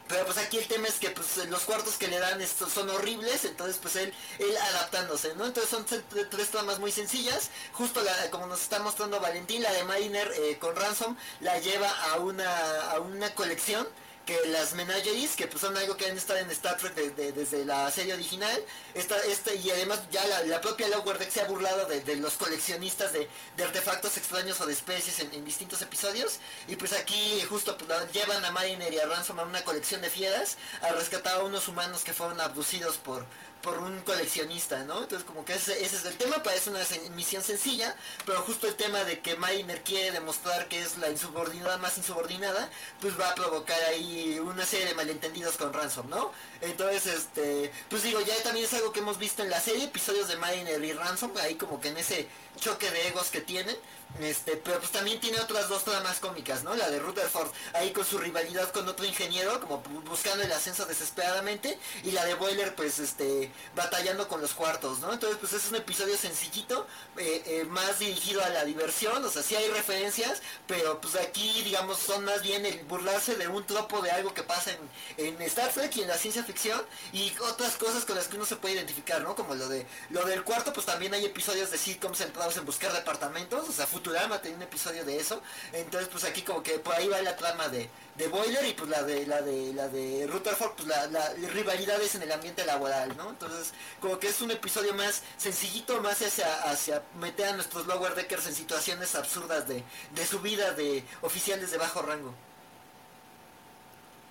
pero 0.09 0.25
pues 0.25 0.39
aquí 0.39 0.59
el 0.59 0.69
tema 0.69 0.87
es 0.87 1.01
que 1.01 1.11
pues 1.11 1.37
los 1.49 1.63
cuartos 1.63 1.97
que 1.97 2.07
le 2.07 2.19
dan 2.19 2.41
estos 2.41 2.73
son 2.73 2.89
horribles, 2.91 3.45
entonces 3.45 3.79
pues 3.83 3.97
él, 3.97 4.15
él 4.39 4.57
adaptándose, 4.57 5.35
¿no? 5.35 5.47
Entonces 5.47 5.69
son 5.69 5.85
tres 5.85 6.51
tramas 6.51 6.79
muy 6.79 6.93
sencillas, 6.93 7.51
justo 7.73 8.03
la, 8.03 8.31
como 8.31 8.47
nos 8.47 8.63
está 8.63 8.79
mostrando 8.79 9.21
Valentín, 9.21 9.63
la 9.63 9.73
de 9.73 9.83
Mariner 9.85 10.33
eh, 10.37 10.59
con 10.61 10.77
Ransom, 10.77 11.17
la 11.41 11.59
lleva 11.59 11.91
a 12.13 12.21
una, 12.21 12.93
a 12.93 13.01
una 13.01 13.35
colección 13.35 13.87
que 14.27 14.37
las 14.49 14.75
menageries, 14.75 15.37
que 15.37 15.47
pues 15.47 15.61
son 15.61 15.77
algo 15.77 15.97
que 15.97 16.07
han 16.07 16.17
estado 16.17 16.41
en 16.41 16.51
Star 16.51 16.77
Trek 16.77 16.95
desde 16.95 17.65
la 17.65 17.89
serie 17.93 18.13
original, 18.13 18.61
esta, 18.93 19.17
este, 19.21 19.55
y 19.55 19.71
además 19.71 20.01
ya 20.11 20.27
la, 20.27 20.61
propia 20.61 20.89
Lower 20.89 21.17
Deck 21.17 21.31
se 21.31 21.41
ha 21.41 21.45
burlado 21.45 21.87
de, 21.87 22.17
los 22.17 22.35
coleccionistas 22.35 23.13
de, 23.13 23.29
artefactos 23.63 24.17
extraños 24.17 24.61
o 24.61 24.67
de 24.67 24.73
especies 24.73 25.21
en, 25.21 25.45
distintos 25.45 25.81
episodios, 25.81 26.41
y 26.67 26.75
pues 26.75 26.93
aquí 26.93 27.41
justo 27.49 27.79
pues, 27.79 27.89
llevan 28.13 28.45
a 28.45 28.51
Mariner 28.51 28.93
y 28.93 28.99
a 28.99 29.07
Ransom 29.07 29.39
a 29.39 29.45
una 29.45 29.63
colección 29.63 30.01
de 30.01 30.11
fieras, 30.11 30.59
a 30.83 30.89
rescatar 30.89 31.41
a 31.41 31.45
unos 31.45 31.69
humanos 31.69 32.03
que 32.03 32.13
fueron 32.13 32.41
abducidos 32.41 32.97
por, 32.97 33.25
por 33.67 33.79
un 33.79 33.99
coleccionista, 34.03 34.85
¿no? 34.85 35.03
Entonces 35.03 35.25
como 35.27 35.45
que 35.45 35.55
ese, 35.55 35.85
es 35.85 36.05
el 36.05 36.17
tema, 36.17 36.41
parece 36.41 36.71
una 36.71 36.79
misión 37.17 37.43
sencilla, 37.43 37.97
pero 38.25 38.41
justo 38.43 38.69
el 38.69 38.77
tema 38.77 39.03
de 39.03 39.19
que 39.19 39.35
Mariner 39.35 39.83
quiere 39.83 40.13
demostrar 40.13 40.69
que 40.69 40.81
es 40.81 40.99
la 40.99 41.11
insubordinada 41.11 41.77
más 41.79 41.99
insubordinada, 41.99 42.71
pues 43.01 43.19
va 43.19 43.29
a 43.31 43.35
provocar 43.35 43.83
ahí 43.89 44.39
una 44.39 44.65
serie 44.65 44.87
de 44.87 44.95
malentendidos 44.95 45.57
con 45.57 45.73
Ransom, 45.73 46.09
¿no? 46.09 46.31
Entonces, 46.61 47.07
este, 47.07 47.73
pues 47.89 48.05
digo, 48.05 48.21
ya 48.21 48.41
también 48.45 48.67
es 48.67 48.75
algo 48.75 48.93
que 48.93 49.01
hemos 49.01 49.19
visto 49.19 49.43
en 49.43 49.51
la 49.51 49.61
serie, 49.61 49.83
episodios 49.83 50.29
de 50.29 50.37
Mariner 50.37 50.85
y 50.85 50.93
Ransom, 50.93 51.33
ahí 51.43 51.57
como 51.57 51.81
que 51.81 51.89
en 51.89 51.97
ese 51.97 52.29
choque 52.57 52.91
de 52.91 53.09
egos 53.09 53.29
que 53.31 53.41
tienen, 53.41 53.77
este, 54.21 54.57
pero 54.57 54.79
pues 54.79 54.93
también 54.93 55.21
tiene 55.21 55.39
otras 55.41 55.69
dos 55.69 55.85
tramas 55.85 56.21
cómicas, 56.21 56.63
¿no? 56.65 56.75
La 56.75 56.89
de 56.89 56.99
Rutherford 56.99 57.51
ahí 57.75 57.93
con 57.93 58.05
su 58.05 58.19
rivalidad 58.19 58.71
con 58.71 58.89
otro 58.89 59.05
ingeniero, 59.05 59.61
como 59.61 59.83
buscando 60.09 60.43
el 60.43 60.53
ascenso 60.53 60.87
desesperadamente, 60.87 61.79
y 62.03 62.13
la 62.13 62.25
de 62.25 62.35
Boiler, 62.35 62.75
pues, 62.75 62.99
este, 62.99 63.51
batallando 63.75 64.27
con 64.29 64.41
los 64.41 64.55
cuartos, 64.55 65.01
¿no? 65.01 65.13
Entonces, 65.13 65.39
pues 65.39 65.53
es 65.53 65.69
un 65.69 65.77
episodio 65.77 66.17
sencillito, 66.17 66.87
eh, 67.19 67.43
eh, 67.47 67.65
más 67.65 67.99
dirigido 67.99 68.43
a 68.43 68.49
la 68.49 68.65
diversión, 68.65 69.23
o 69.23 69.29
sea, 69.29 69.43
sí 69.43 69.55
hay 69.55 69.69
referencias, 69.69 70.41
pero 70.67 71.01
pues 71.01 71.17
aquí, 71.17 71.63
digamos, 71.63 71.99
son 71.99 72.25
más 72.25 72.43
bien 72.43 72.65
el 72.65 72.85
burlarse 72.85 73.35
de 73.35 73.49
un 73.49 73.67
tropo 73.67 74.01
de 74.01 74.13
algo 74.13 74.33
que 74.33 74.43
pasa 74.43 74.71
en, 75.19 75.27
en 75.27 75.43
Star 75.43 75.71
Trek 75.73 75.95
y 75.97 76.03
en 76.03 76.09
la 76.09 76.17
ciencia 76.17 76.43
ficción, 76.43 76.81
y 77.13 77.33
otras 77.51 77.77
cosas 77.77 78.05
con 78.07 78.17
las 78.17 78.29
que 78.29 78.37
uno 78.37 78.47
se 78.47 78.57
puede 78.57 78.77
identificar, 78.77 79.21
¿no? 79.23 79.35
Como 79.35 79.55
lo 79.55 79.69
de 79.69 79.87
lo 80.11 80.25
del 80.25 80.43
cuarto, 80.45 80.73
pues 80.73 80.87
también 80.87 81.13
hay 81.13 81.25
episodios 81.25 81.71
de 81.71 81.79
sitcoms 81.79 82.19
centrados 82.19 82.46
en 82.55 82.67
buscar 82.67 82.93
departamentos, 82.93 83.67
o 83.67 83.73
sea, 83.73 83.87
Futurama 83.87 84.43
tenía 84.43 84.59
un 84.59 84.63
episodio 84.63 85.05
de 85.05 85.17
eso. 85.19 85.41
Entonces, 85.73 86.09
pues 86.11 86.25
aquí 86.25 86.43
como 86.43 86.63
que 86.63 86.79
por 86.79 86.95
ahí 86.95 87.09
va 87.09 87.23
la 87.23 87.37
trama 87.37 87.69
de, 87.69 87.89
de 88.17 88.29
Boiler 88.29 88.65
y 88.67 88.75
pues 88.75 88.91
la 88.91 89.03
de 89.03 89.27
la 89.27 89.41
de 89.41 89.73
la 89.73 89.89
de 89.89 90.27
Rutherford, 90.27 90.73
pues 90.77 90.87
la, 90.89 91.07
la 91.07 91.33
rivalidades 91.53 92.15
en 92.15 92.23
el 92.23 92.33
ambiente 92.33 92.65
laboral, 92.67 93.17
¿no? 93.17 93.31
Entonces, 93.31 93.73
como 94.01 94.19
que 94.19 94.29
es 94.29 94.41
un 94.43 94.51
episodio 94.51 94.93
más 94.95 95.23
sencillito, 95.39 96.01
más 96.03 96.21
hacia, 96.21 96.63
hacia 96.71 97.03
meter 97.19 97.49
a 97.49 97.53
nuestros 97.55 97.87
lower 97.87 98.15
deckers 98.15 98.47
en 98.47 98.55
situaciones 98.55 99.15
absurdas 99.15 99.67
de, 99.67 99.83
de 100.15 100.27
su 100.27 100.41
vida 100.41 100.73
de 100.73 101.03
oficiales 101.23 101.71
de 101.71 101.79
bajo 101.79 102.03
rango. 102.03 102.35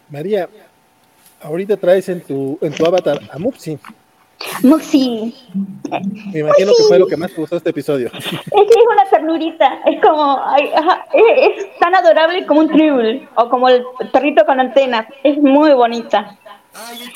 María, 0.10 0.48
ahorita 1.42 1.78
traes 1.78 2.08
en 2.10 2.22
tu, 2.22 2.60
en 2.62 2.74
tu 2.74 2.86
avatar 2.86 3.20
a 3.32 3.40
Mupsi. 3.40 3.80
Muxi. 4.64 5.34
Me 6.34 6.40
imagino 6.40 6.72
que 6.78 6.84
fue 6.88 7.00
lo 7.00 7.08
que 7.08 7.18
más 7.18 7.32
te 7.32 7.42
gustó 7.42 7.58
este 7.58 7.70
episodio. 7.70 8.10
Es 8.14 8.22
que 8.22 8.60
es 8.60 8.86
una 8.92 9.06
ternurita, 9.10 9.80
es 9.86 10.02
como, 10.02 10.42
es, 11.14 11.80
tan 11.80 11.96
adorable 11.96 12.46
como 12.46 12.62
un 12.62 12.68
tribble 12.70 13.28
o 13.36 13.50
como 13.50 13.70
el 13.70 13.84
perrito 14.12 14.46
con 14.46 14.60
antenas, 14.60 15.08
es 15.24 15.38
muy 15.38 15.74
bonita. 15.74 16.38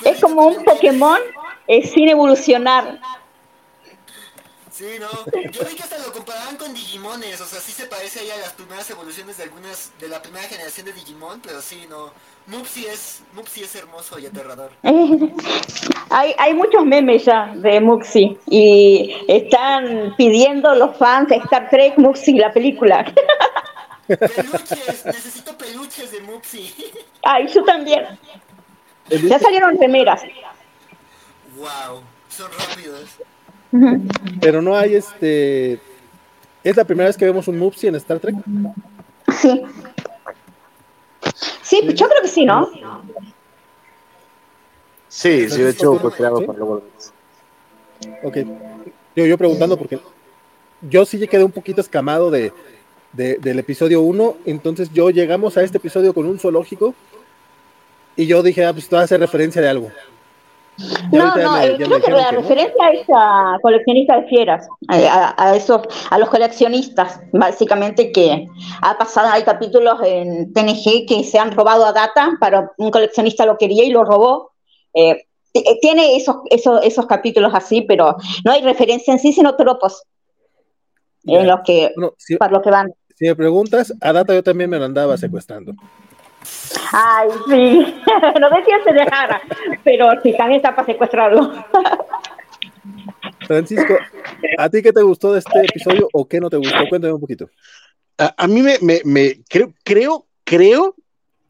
es 0.06 0.22
como 0.22 0.48
un 0.48 0.64
Pokémon 0.64 1.20
eh, 1.68 1.86
sin 1.86 2.10
evolucionar. 2.10 3.00
Sí, 4.80 4.98
no. 4.98 5.10
Yo 5.52 5.66
vi 5.66 5.76
que 5.76 5.84
hasta 5.84 5.98
lo 5.98 6.14
comparaban 6.14 6.56
con 6.56 6.74
Digimones, 6.74 7.42
o 7.42 7.46
sea, 7.46 7.60
sí 7.60 7.74
se 7.74 7.86
parece 7.88 8.22
ahí 8.22 8.32
a 8.32 8.38
las 8.38 8.54
primeras 8.54 8.90
evoluciones 8.90 9.36
de 9.36 9.44
algunas 9.44 9.92
de 10.00 10.08
la 10.08 10.22
primera 10.22 10.48
generación 10.48 10.86
de 10.86 10.94
Digimon, 10.94 11.42
pero 11.42 11.62
sí, 11.62 11.86
no. 11.90 12.14
Mupsi 12.48 12.86
es, 12.86 13.22
Mupsi 13.34 13.64
es 13.64 13.76
hermoso 13.76 14.18
y 14.20 14.28
aterrador. 14.28 14.72
hay, 16.10 16.34
hay 16.38 16.54
muchos 16.54 16.86
memes 16.86 17.26
ya 17.26 17.52
de 17.56 17.82
Mupsi 17.82 18.40
y 18.48 19.18
están 19.28 20.16
pidiendo 20.16 20.74
los 20.76 20.96
fans 20.96 21.28
de 21.28 21.36
Star 21.36 21.70
Trek 21.70 21.98
Mupsi, 21.98 22.36
la 22.36 22.54
película. 22.54 23.04
Peluches, 24.08 25.06
necesito 25.08 25.58
peluches 25.58 26.10
de 26.10 26.22
Mupsi. 26.22 26.74
Ay, 27.24 27.50
yo 27.54 27.66
también. 27.66 28.18
Ya 29.10 29.40
salieron 29.40 29.78
remeras. 29.78 30.22
Wow, 31.58 32.02
son 32.30 32.50
rápidos. 32.58 33.10
Pero 34.42 34.62
no 34.62 34.76
hay 34.76 34.96
este. 34.96 35.80
¿Es 36.64 36.76
la 36.76 36.84
primera 36.84 37.08
vez 37.08 37.18
que 37.18 37.26
vemos 37.26 37.48
un 37.48 37.58
Mupsi 37.58 37.88
en 37.88 37.96
Star 37.96 38.20
Trek? 38.20 38.36
Sí. 39.40 39.62
Sí, 41.62 41.82
yo 41.94 42.10
creo 42.10 42.22
que 42.22 42.28
sí, 42.28 42.46
¿no? 42.46 42.70
Sí, 45.08 45.50
sí, 45.50 45.62
de 45.62 45.70
hecho 45.70 45.96
fue 46.00 46.12
creado 46.12 46.46
por 46.46 46.58
luego. 46.58 46.84
Ok. 48.24 48.38
Yo, 49.16 49.26
yo 49.26 49.38
preguntando 49.38 49.78
porque 49.78 50.00
yo 50.82 51.06
sí 51.06 51.26
quedé 51.28 51.44
un 51.44 51.52
poquito 51.52 51.82
escamado 51.82 52.32
de, 52.32 52.54
del 53.14 53.60
episodio 53.60 54.02
1, 54.02 54.38
entonces 54.46 54.92
yo 54.94 55.10
llegamos 55.10 55.58
a 55.58 55.64
este 55.64 55.78
episodio 55.78 56.14
con 56.14 56.26
un 56.26 56.40
zoológico 56.40 56.94
y 58.16 58.28
yo 58.28 58.44
dije, 58.44 58.66
ah, 58.66 58.72
pues 58.72 58.86
esto 58.86 58.98
hace 58.98 59.18
referencia 59.18 59.62
de 59.62 59.70
algo. 59.70 59.92
No, 61.12 61.36
no, 61.36 61.62
eh, 61.62 61.76
creo 61.78 62.02
que 62.02 62.12
la 62.12 62.32
referencia 62.32 62.90
es 62.92 63.06
a 63.14 63.58
coleccionistas 63.62 64.22
de 64.22 64.28
fieras, 64.28 64.68
a, 64.88 65.56
esos, 65.56 65.82
a 66.10 66.18
los 66.18 66.30
coleccionistas, 66.30 67.20
básicamente 67.34 68.12
que 68.12 68.48
ha 68.82 68.98
pasado, 68.98 69.30
hay 69.30 69.44
capítulos 69.44 70.00
en 70.06 70.54
TNG 70.54 71.06
que 71.08 71.24
se 71.24 71.38
han 71.38 71.52
robado 71.52 71.86
a 71.86 71.92
data, 71.92 72.38
para 72.40 72.72
un 72.78 72.92
coleccionista 72.92 73.46
lo 73.46 73.58
quería 73.58 73.84
y 73.84 73.90
lo 73.90 74.06
robó. 74.06 74.52
Eh, 74.94 75.26
eh, 75.54 75.80
tiene 75.82 76.16
esos, 76.16 76.38
esos, 76.50 76.84
esos 76.84 77.06
capítulos 77.08 77.52
así, 77.54 77.82
pero 77.82 78.16
no 78.46 78.52
hay 78.52 78.62
referencia 78.62 79.12
en 79.14 79.20
sí, 79.20 79.34
sino 79.34 79.56
tropos 79.56 80.04
en 81.26 81.48
los 81.48 81.60
que, 81.66 81.94
para 82.38 82.54
los 82.54 82.62
que 82.62 82.72
van. 82.72 82.94
Si 83.16 83.26
me 83.26 83.36
preguntas, 83.36 83.94
a 84.00 84.14
data 84.14 84.34
yo 84.34 84.44
también 84.44 84.70
me 84.70 84.80
lo 84.80 84.86
andaba 84.86 85.18
secuestrando. 85.18 85.74
Ay, 86.92 87.30
sí. 87.48 88.02
no 88.40 88.50
si 88.50 88.84
se 88.84 88.94
dejara, 88.94 89.42
pero 89.84 90.10
sí, 90.24 90.36
también 90.38 90.58
está 90.60 90.76
para 90.76 90.86
secuestrarlo. 90.86 91.66
Francisco, 93.48 93.98
¿a 94.58 94.70
ti 94.70 94.82
qué 94.82 94.94
te 94.94 95.02
gustó 95.02 95.34
de 95.34 95.40
este 95.40 95.60
episodio 95.60 96.08
o 96.14 96.28
qué 96.28 96.40
no 96.40 96.50
te 96.50 96.58
gustó? 96.58 96.78
Cuéntame 96.90 97.14
un 97.14 97.22
poquito. 97.22 97.50
A, 98.18 98.48
mí 98.48 98.62
me, 98.62 98.78
me, 98.82 99.02
me, 99.06 99.42
creo, 99.48 99.74
creo, 99.84 100.26
creo 100.44 100.96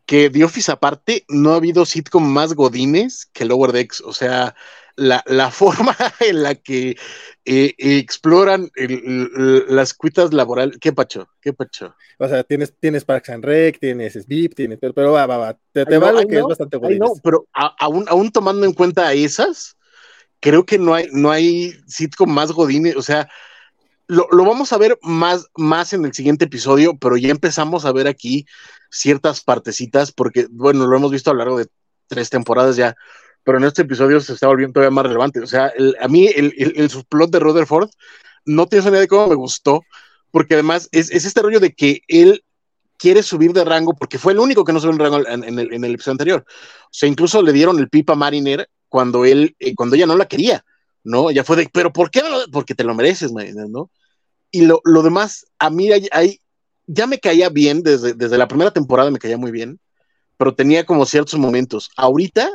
que 0.06 0.30
de 0.30 0.44
Office 0.44 0.72
aparte 0.72 1.26
no 1.28 1.54
ha 1.54 1.58
habido 1.58 1.86
sitcom 1.86 2.24
más 2.24 2.54
godines 2.54 3.28
que 3.34 3.46
Lower 3.46 3.72
Decks. 3.72 4.02
O 4.02 4.14
sea, 4.14 4.56
la, 5.00 5.24
la 5.28 5.50
forma 5.50 5.96
en 6.20 6.44
la 6.44 6.56
que 6.56 6.98
eh, 7.46 7.74
exploran 7.78 8.70
las 8.76 9.94
cuitas 9.94 10.34
laborales. 10.34 10.78
¿Qué 10.80 10.92
pacho? 10.94 11.28
¿Qué 11.42 11.54
pacho? 11.54 11.96
O 12.20 12.28
sea, 12.28 12.44
tienes, 12.44 12.74
tienes 12.80 13.06
Parks 13.06 13.30
and 13.30 13.44
Rec, 13.44 13.80
tienes 13.80 14.14
SBIP, 14.14 14.56
tienes, 14.56 14.80
pero, 14.80 15.14
va, 15.14 15.26
va, 15.26 15.38
va. 15.38 15.58
Te, 15.72 15.86
te 15.86 15.98
vale 15.98 16.28
que 16.28 16.38
es 16.38 16.44
bastante 16.44 16.78
bueno. 16.78 17.08
No, 17.08 17.14
pero 17.24 17.48
aún, 17.54 18.06
aún 18.10 18.32
tomando 18.32 18.66
en 18.66 18.74
cuenta 18.74 19.14
esas, 19.14 19.78
creo 20.42 20.66
que 20.66 20.78
no 20.78 20.94
hay, 20.94 21.08
no 21.12 21.32
hay 21.32 21.74
sitcom 21.88 22.30
más 22.30 22.52
godines. 22.52 22.98
O 22.98 23.02
sea, 23.02 23.30
lo, 24.08 24.28
lo, 24.32 24.44
vamos 24.44 24.74
a 24.74 24.78
ver 24.78 25.00
más, 25.02 25.48
más 25.56 25.94
en 25.94 26.04
el 26.04 26.14
siguiente 26.14 26.46
episodio, 26.46 26.98
pero 26.98 27.16
ya 27.16 27.30
empezamos 27.30 27.86
a 27.86 27.94
ver 27.94 28.08
aquí 28.08 28.46
ciertas 28.92 29.42
partecitas, 29.42 30.12
porque, 30.12 30.48
bueno, 30.50 30.88
lo 30.88 30.98
hemos 30.98 31.12
visto 31.12 31.32
a 31.32 31.34
lo 31.34 31.40
largo 31.40 31.58
de 31.60 31.68
tres 32.08 32.30
temporadas 32.30 32.76
ya 32.76 32.98
pero 33.44 33.58
en 33.58 33.64
este 33.64 33.84
episodio 33.84 34.20
se 34.20 34.34
está 34.34 34.48
volviendo 34.48 34.74
todavía 34.74 34.94
más 34.94 35.06
relevante. 35.06 35.40
O 35.40 35.48
sea, 35.48 35.72
a 36.02 36.08
mí 36.08 36.28
el, 36.28 36.54
el, 36.58 36.90
subplot 36.90 37.32
de 37.32 37.40
Rutherford 37.40 37.90
no 38.46 38.68
tiene 38.68 38.90
idea 38.90 39.02
de 39.02 39.08
cómo 39.08 39.28
me 39.28 39.36
gustó, 39.36 39.84
porque 40.32 40.56
además 40.56 40.90
es, 40.92 41.10
este 41.12 41.42
rollo 41.42 41.60
de 41.60 41.74
que 41.74 42.02
él 42.08 42.44
quiere 42.98 43.24
subir 43.24 43.54
de 43.54 43.64
rango, 43.64 43.94
porque 43.94 44.20
fue 44.20 44.34
el 44.34 44.40
único 44.40 44.64
que 44.64 44.74
no 44.74 44.80
subió 44.80 44.98
de 44.98 45.04
rango 45.04 45.28
en, 45.28 45.60
el, 45.60 45.94
episodio 45.94 46.14
anterior. 46.14 46.46
O 46.48 46.90
sea, 46.92 47.08
incluso 47.08 47.42
le 47.42 47.54
dieron 47.54 47.80
el 47.80 47.90
pipa 47.90 48.16
Mariner 48.16 48.70
cuando 48.90 49.26
él, 49.26 49.56
eh, 49.60 49.74
cuando 49.76 49.96
ella 49.96 50.06
no 50.06 50.18
la 50.18 50.28
quería, 50.28 50.66
¿no? 51.04 51.32
Ya 51.32 51.44
fue 51.44 51.56
de, 51.56 51.70
pero 51.72 51.94
¿por 51.94 52.12
qué 52.12 52.22
no? 52.22 52.38
Porque 52.52 52.76
te 52.76 52.84
lo 52.84 52.94
mereces, 52.94 53.32
¿no? 53.32 53.90
Y 54.52 54.66
lo, 54.66 54.82
demás, 55.04 55.46
a 55.60 55.70
mí 55.70 55.90
hay, 55.92 56.42
ya 56.88 57.08
me 57.08 57.20
caía 57.20 57.50
bien, 57.50 57.84
desde, 57.84 58.14
desde 58.14 58.38
la 58.38 58.48
primera 58.48 58.72
temporada 58.72 59.12
me 59.12 59.20
caía 59.20 59.38
muy 59.38 59.52
bien, 59.52 59.80
pero 60.38 60.56
tenía 60.56 60.86
como 60.86 61.06
ciertos 61.06 61.40
momentos. 61.40 61.92
Ahorita 61.96 62.50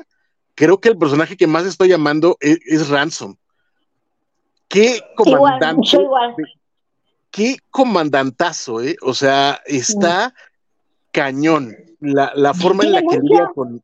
creo 0.54 0.80
que 0.80 0.88
el 0.88 0.98
personaje 0.98 1.36
que 1.36 1.46
más 1.46 1.66
estoy 1.66 1.88
llamando 1.88 2.36
es, 2.40 2.88
Ransom. 2.88 3.36
Qué 4.68 5.00
comandante. 5.16 5.98
Qué 7.30 7.56
comandantazo, 7.70 8.80
¿eh? 8.80 8.96
O 9.02 9.12
sea, 9.12 9.60
está 9.66 10.34
cañón. 11.10 11.76
La, 12.00 12.54
forma 12.54 12.84
en 12.84 12.92
la 12.92 13.00
que 13.00 13.18
lidia 13.18 13.50
con, 13.54 13.82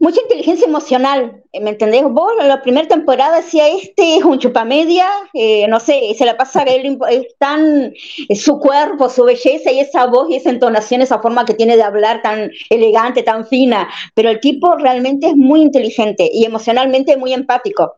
mucha 0.00 0.20
inteligencia 0.22 0.66
emocional, 0.66 1.42
¿me 1.52 1.70
entendés? 1.70 2.02
Vos 2.04 2.32
en 2.40 2.48
la 2.48 2.62
primera 2.62 2.88
temporada 2.88 3.36
decía, 3.36 3.68
este 3.68 4.16
es 4.16 4.24
un 4.24 4.38
chupamedia, 4.38 5.06
eh, 5.34 5.68
no 5.68 5.78
sé, 5.78 6.14
se 6.16 6.24
la 6.24 6.38
pasa, 6.38 6.62
él, 6.62 6.98
es 7.10 7.26
tan, 7.38 7.92
su 8.34 8.58
cuerpo, 8.58 9.10
su 9.10 9.24
belleza 9.24 9.70
y 9.70 9.78
esa 9.78 10.06
voz 10.06 10.30
y 10.30 10.36
esa 10.36 10.48
entonación, 10.48 11.02
esa 11.02 11.20
forma 11.20 11.44
que 11.44 11.52
tiene 11.52 11.76
de 11.76 11.82
hablar 11.82 12.22
tan 12.22 12.50
elegante, 12.70 13.22
tan 13.22 13.46
fina, 13.46 13.88
pero 14.14 14.30
el 14.30 14.40
tipo 14.40 14.74
realmente 14.76 15.28
es 15.28 15.36
muy 15.36 15.60
inteligente 15.60 16.28
y 16.32 16.46
emocionalmente 16.46 17.18
muy 17.18 17.34
empático. 17.34 17.96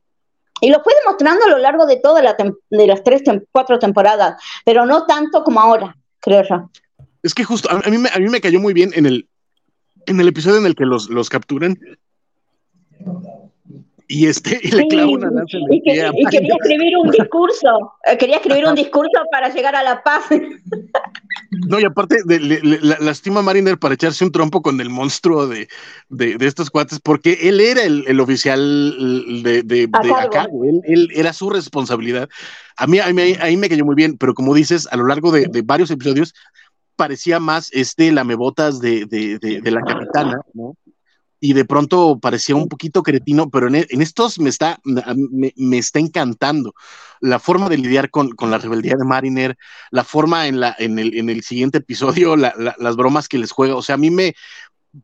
Y 0.61 0.71
lo 0.71 0.83
fue 0.83 0.93
demostrando 1.05 1.45
a 1.45 1.51
lo 1.51 1.59
largo 1.59 1.87
de 1.87 1.97
todas 1.97 2.23
de 2.71 2.87
las 2.87 3.03
tres, 3.05 3.23
cuatro 3.53 3.79
temporadas, 3.79 4.43
pero 4.65 4.87
no 4.87 5.07
tanto 5.07 5.45
como 5.45 5.61
ahora, 5.61 5.97
creo 6.19 6.43
yo. 6.43 6.69
Es 7.23 7.33
que 7.33 7.45
justo, 7.45 7.69
a, 7.71 7.89
mí, 7.89 7.97
a 8.13 8.19
mí 8.19 8.29
me 8.29 8.41
cayó 8.41 8.61
muy 8.61 8.73
bien 8.73 8.91
en 8.95 9.07
el, 9.07 9.29
en 10.07 10.21
el 10.21 10.29
episodio 10.29 10.59
en 10.59 10.67
el 10.67 10.75
que 10.75 10.85
los, 10.85 11.09
los 11.11 11.29
capturan 11.29 11.79
y 14.13 14.27
este 14.27 14.61
y 14.63 14.71
le 14.71 14.87
clava 14.89 15.11
una 15.11 15.31
lanza 15.31 15.57
en 15.57 15.65
el 15.65 15.77
y, 15.79 15.83
quería 16.27 16.55
escribir 16.61 16.97
un 16.99 17.11
discurso 17.11 17.95
eh, 18.05 18.19
quería 18.19 18.37
escribir 18.37 18.67
un 18.67 18.75
discurso 18.75 19.23
para 19.31 19.49
llegar 19.49 19.75
a 19.75 19.83
la 19.83 20.03
paz. 20.03 20.25
No 21.69 21.79
y 21.79 21.85
aparte 21.85 22.17
de, 22.25 22.41
la, 22.83 22.97
lastima 23.01 23.41
a 23.41 23.43
Mariner 23.43 23.79
para 23.79 23.95
echarse 23.95 24.25
un 24.25 24.33
trompo 24.33 24.63
con 24.63 24.81
el 24.81 24.91
monstruo 24.91 25.47
de, 25.47 25.69
de, 26.09 26.37
estos 26.41 26.71
cuates 26.71 26.99
porque 26.99 27.39
él 27.43 27.61
era 27.61 27.83
el, 27.83 28.21
oficial 28.21 29.43
de, 29.43 29.63
de, 29.63 29.89
acá. 30.19 30.49
él, 30.85 31.11
era 31.15 31.33
su 31.33 31.51
responsabilidad. 31.51 32.29
A 32.77 32.87
mí, 32.87 32.99
a 32.99 33.13
mí 33.13 33.37
ahí 33.41 33.57
me 33.57 33.69
cayó 33.69 33.85
muy 33.85 33.95
bien 33.95 34.17
pero 34.19 34.35
como 34.35 34.55
dices 34.55 34.89
a 34.91 34.97
lo 34.97 35.07
largo 35.07 35.31
de, 35.31 35.49
varios 35.63 35.91
episodios 35.91 36.35
parecía 37.03 37.41
más 37.41 37.69
este 37.73 38.13
lamebotas 38.13 38.79
de, 38.79 39.07
de, 39.07 39.37
de, 39.41 39.71
la 39.73 39.81
capitana, 39.81 40.41
¿no? 40.55 40.77
Y 41.41 41.53
de 41.53 41.65
pronto 41.65 42.21
parecía 42.21 42.55
un 42.55 42.69
poquito 42.69 43.03
cretino, 43.03 43.51
pero 43.51 43.67
en, 43.67 43.75
estos 43.75 44.39
me 44.39 44.49
está, 44.49 44.79
me, 44.85 45.79
está 45.79 45.99
encantando 45.99 46.75
la 47.19 47.41
forma 47.41 47.69
de 47.69 47.79
lidiar 47.79 48.09
con, 48.11 48.31
con, 48.37 48.53
la 48.53 48.59
rebeldía 48.59 48.95
de 48.97 49.05
Mariner, 49.05 49.57
la 49.91 50.05
forma 50.05 50.47
en, 50.47 50.61
la, 50.61 50.77
en, 50.79 51.01
el, 51.01 51.19
en 51.19 51.29
el 51.29 51.43
siguiente 51.43 51.79
episodio, 51.79 52.37
las 52.37 52.97
bromas 52.97 53.27
que 53.27 53.39
les 53.39 53.51
juega. 53.51 53.75
O 53.75 53.83
sea, 53.83 53.97
a 53.97 53.99
mí 53.99 54.13
me, 54.13 54.35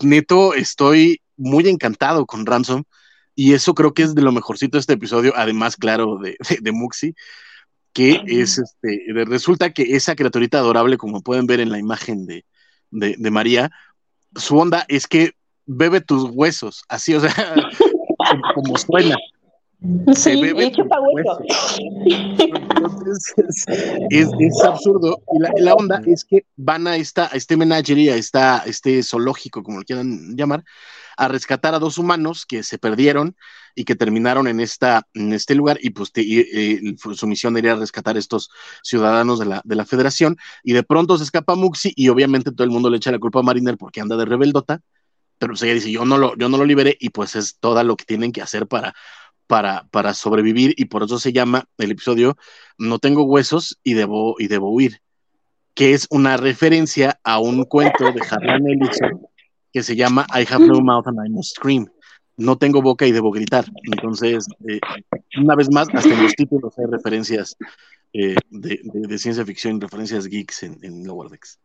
neto, 0.00 0.54
estoy 0.54 1.20
muy 1.36 1.68
encantado 1.68 2.26
con 2.26 2.46
Ransom 2.46 2.84
y 3.34 3.54
eso 3.54 3.74
creo 3.74 3.92
que 3.92 4.04
es 4.04 4.14
de 4.14 4.22
lo 4.22 4.30
mejorcito 4.30 4.76
de 4.76 4.82
este 4.82 4.92
episodio, 4.92 5.32
además, 5.34 5.74
claro, 5.74 6.18
de, 6.22 6.36
de, 6.48 6.58
de 6.60 6.70
Muxi 6.70 7.16
que 7.92 8.22
es 8.26 8.58
este, 8.58 9.04
resulta 9.26 9.72
que 9.72 9.96
esa 9.96 10.14
criaturita 10.14 10.58
adorable, 10.58 10.98
como 10.98 11.22
pueden 11.22 11.46
ver 11.46 11.60
en 11.60 11.70
la 11.70 11.78
imagen 11.78 12.26
de, 12.26 12.44
de, 12.90 13.30
María, 13.30 13.70
su 14.36 14.56
onda 14.58 14.84
es 14.88 15.06
que 15.06 15.32
bebe 15.66 16.00
tus 16.00 16.30
huesos, 16.30 16.84
así, 16.88 17.14
o 17.14 17.20
sea, 17.20 17.32
como, 18.54 18.76
suena. 18.76 19.16
Sí, 20.14 20.40
bebe 20.40 20.72
es, 24.10 24.28
es, 24.38 24.64
absurdo. 24.64 25.22
Y 25.32 25.38
la, 25.38 25.50
la, 25.58 25.74
onda 25.74 26.02
es 26.04 26.24
que 26.24 26.44
van 26.56 26.88
a, 26.88 26.96
esta, 26.96 27.26
a 27.26 27.36
este 27.36 27.56
menagerie, 27.56 28.12
a 28.12 28.16
esta, 28.16 28.64
este 28.66 29.02
zoológico, 29.04 29.62
como 29.62 29.78
lo 29.78 29.84
quieran 29.84 30.36
llamar, 30.36 30.64
a 31.18 31.26
rescatar 31.26 31.74
a 31.74 31.80
dos 31.80 31.98
humanos 31.98 32.46
que 32.46 32.62
se 32.62 32.78
perdieron 32.78 33.36
y 33.74 33.84
que 33.84 33.96
terminaron 33.96 34.46
en, 34.46 34.60
esta, 34.60 35.02
en 35.14 35.32
este 35.32 35.56
lugar 35.56 35.78
y 35.82 35.90
pues 35.90 36.12
su 37.14 37.26
misión 37.26 37.56
era 37.56 37.74
rescatar 37.74 38.14
a 38.14 38.20
estos 38.20 38.50
ciudadanos 38.84 39.40
de 39.40 39.46
la, 39.46 39.60
de 39.64 39.74
la 39.74 39.84
federación 39.84 40.36
y 40.62 40.74
de 40.74 40.84
pronto 40.84 41.18
se 41.18 41.24
escapa 41.24 41.56
Muxi 41.56 41.92
y 41.96 42.08
obviamente 42.08 42.52
todo 42.52 42.64
el 42.64 42.70
mundo 42.70 42.88
le 42.88 42.98
echa 42.98 43.10
la 43.10 43.18
culpa 43.18 43.40
a 43.40 43.42
Mariner 43.42 43.76
porque 43.76 44.00
anda 44.00 44.16
de 44.16 44.26
rebeldota, 44.26 44.80
pero 45.38 45.54
pues 45.54 45.62
ella 45.62 45.74
dice 45.74 45.90
yo 45.90 46.04
no 46.04 46.18
lo, 46.18 46.36
yo 46.36 46.48
no 46.48 46.56
lo 46.56 46.64
liberé 46.64 46.96
y 47.00 47.10
pues 47.10 47.34
es 47.34 47.58
todo 47.58 47.82
lo 47.82 47.96
que 47.96 48.04
tienen 48.04 48.30
que 48.30 48.40
hacer 48.40 48.68
para, 48.68 48.94
para, 49.48 49.88
para 49.90 50.14
sobrevivir 50.14 50.72
y 50.76 50.84
por 50.84 51.02
eso 51.02 51.18
se 51.18 51.32
llama 51.32 51.64
el 51.78 51.90
episodio 51.90 52.36
No 52.78 53.00
tengo 53.00 53.24
huesos 53.24 53.80
y 53.82 53.94
debo, 53.94 54.36
y 54.38 54.46
debo 54.46 54.70
huir, 54.70 55.02
que 55.74 55.94
es 55.94 56.06
una 56.10 56.36
referencia 56.36 57.18
a 57.24 57.40
un 57.40 57.64
cuento 57.64 58.12
de 58.12 58.22
Harlan 58.30 58.68
Ellison 58.68 59.28
que 59.72 59.82
se 59.82 59.96
llama 59.96 60.26
I 60.34 60.46
have 60.50 60.64
no 60.64 60.80
mouth 60.80 61.06
and 61.06 61.18
I 61.24 61.30
must 61.30 61.56
scream. 61.56 61.88
No 62.36 62.56
tengo 62.56 62.80
boca 62.80 63.06
y 63.06 63.12
debo 63.12 63.30
gritar. 63.32 63.64
Entonces, 63.84 64.46
eh, 64.68 64.80
una 65.40 65.56
vez 65.56 65.70
más, 65.72 65.88
hasta 65.92 66.08
en 66.08 66.22
los 66.22 66.34
títulos 66.34 66.78
hay 66.78 66.86
referencias 66.86 67.56
eh, 68.12 68.36
de, 68.50 69.18
ciencia 69.18 69.44
ficción, 69.44 69.80
referencias 69.80 70.26
geeks 70.26 70.62
en, 70.62 70.78
en 70.82 71.04
Lower 71.04 71.28
Decks. 71.30 71.58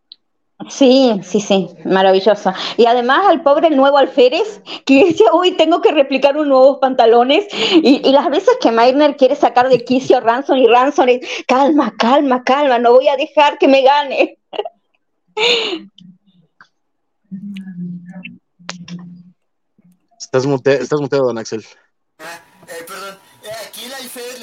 Sí, 0.69 1.19
sí, 1.23 1.41
sí, 1.41 1.69
maravilloso. 1.83 2.53
Y 2.77 2.85
además 2.85 3.25
al 3.27 3.41
pobre 3.41 3.69
nuevo 3.69 3.97
alférez 3.97 4.61
que 4.85 5.05
dice, 5.05 5.25
uy, 5.33 5.51
tengo 5.57 5.81
que 5.81 5.91
replicar 5.91 6.35
unos 6.35 6.47
nuevos 6.47 6.77
pantalones. 6.79 7.47
Y, 7.73 7.99
las 8.11 8.29
veces 8.29 8.57
que 8.61 8.71
Meiner 8.71 9.17
quiere 9.17 9.35
sacar 9.35 9.67
de 9.69 9.83
quicio 9.83 10.17
a 10.17 10.19
Ransom 10.21 10.57
y 10.57 10.67
Ransom 10.67 11.09
es, 11.09 11.19
calma, 11.47 11.93
calma, 11.97 12.43
calma, 12.43 12.79
no 12.79 12.93
voy 12.93 13.07
a 13.07 13.17
dejar 13.17 13.57
que 13.57 13.67
me 13.67 13.81
gane. 13.81 14.37
Estás, 20.33 20.49
estás 20.81 20.99
muteado, 20.99 21.27
don 21.27 21.37
Axel. 21.37 21.63
Ah, 22.17 22.41
eh, 22.67 22.83
perdón. 22.87 23.19
Eh, 23.43 23.51
aquí 23.67 23.85
hace, 23.85 24.41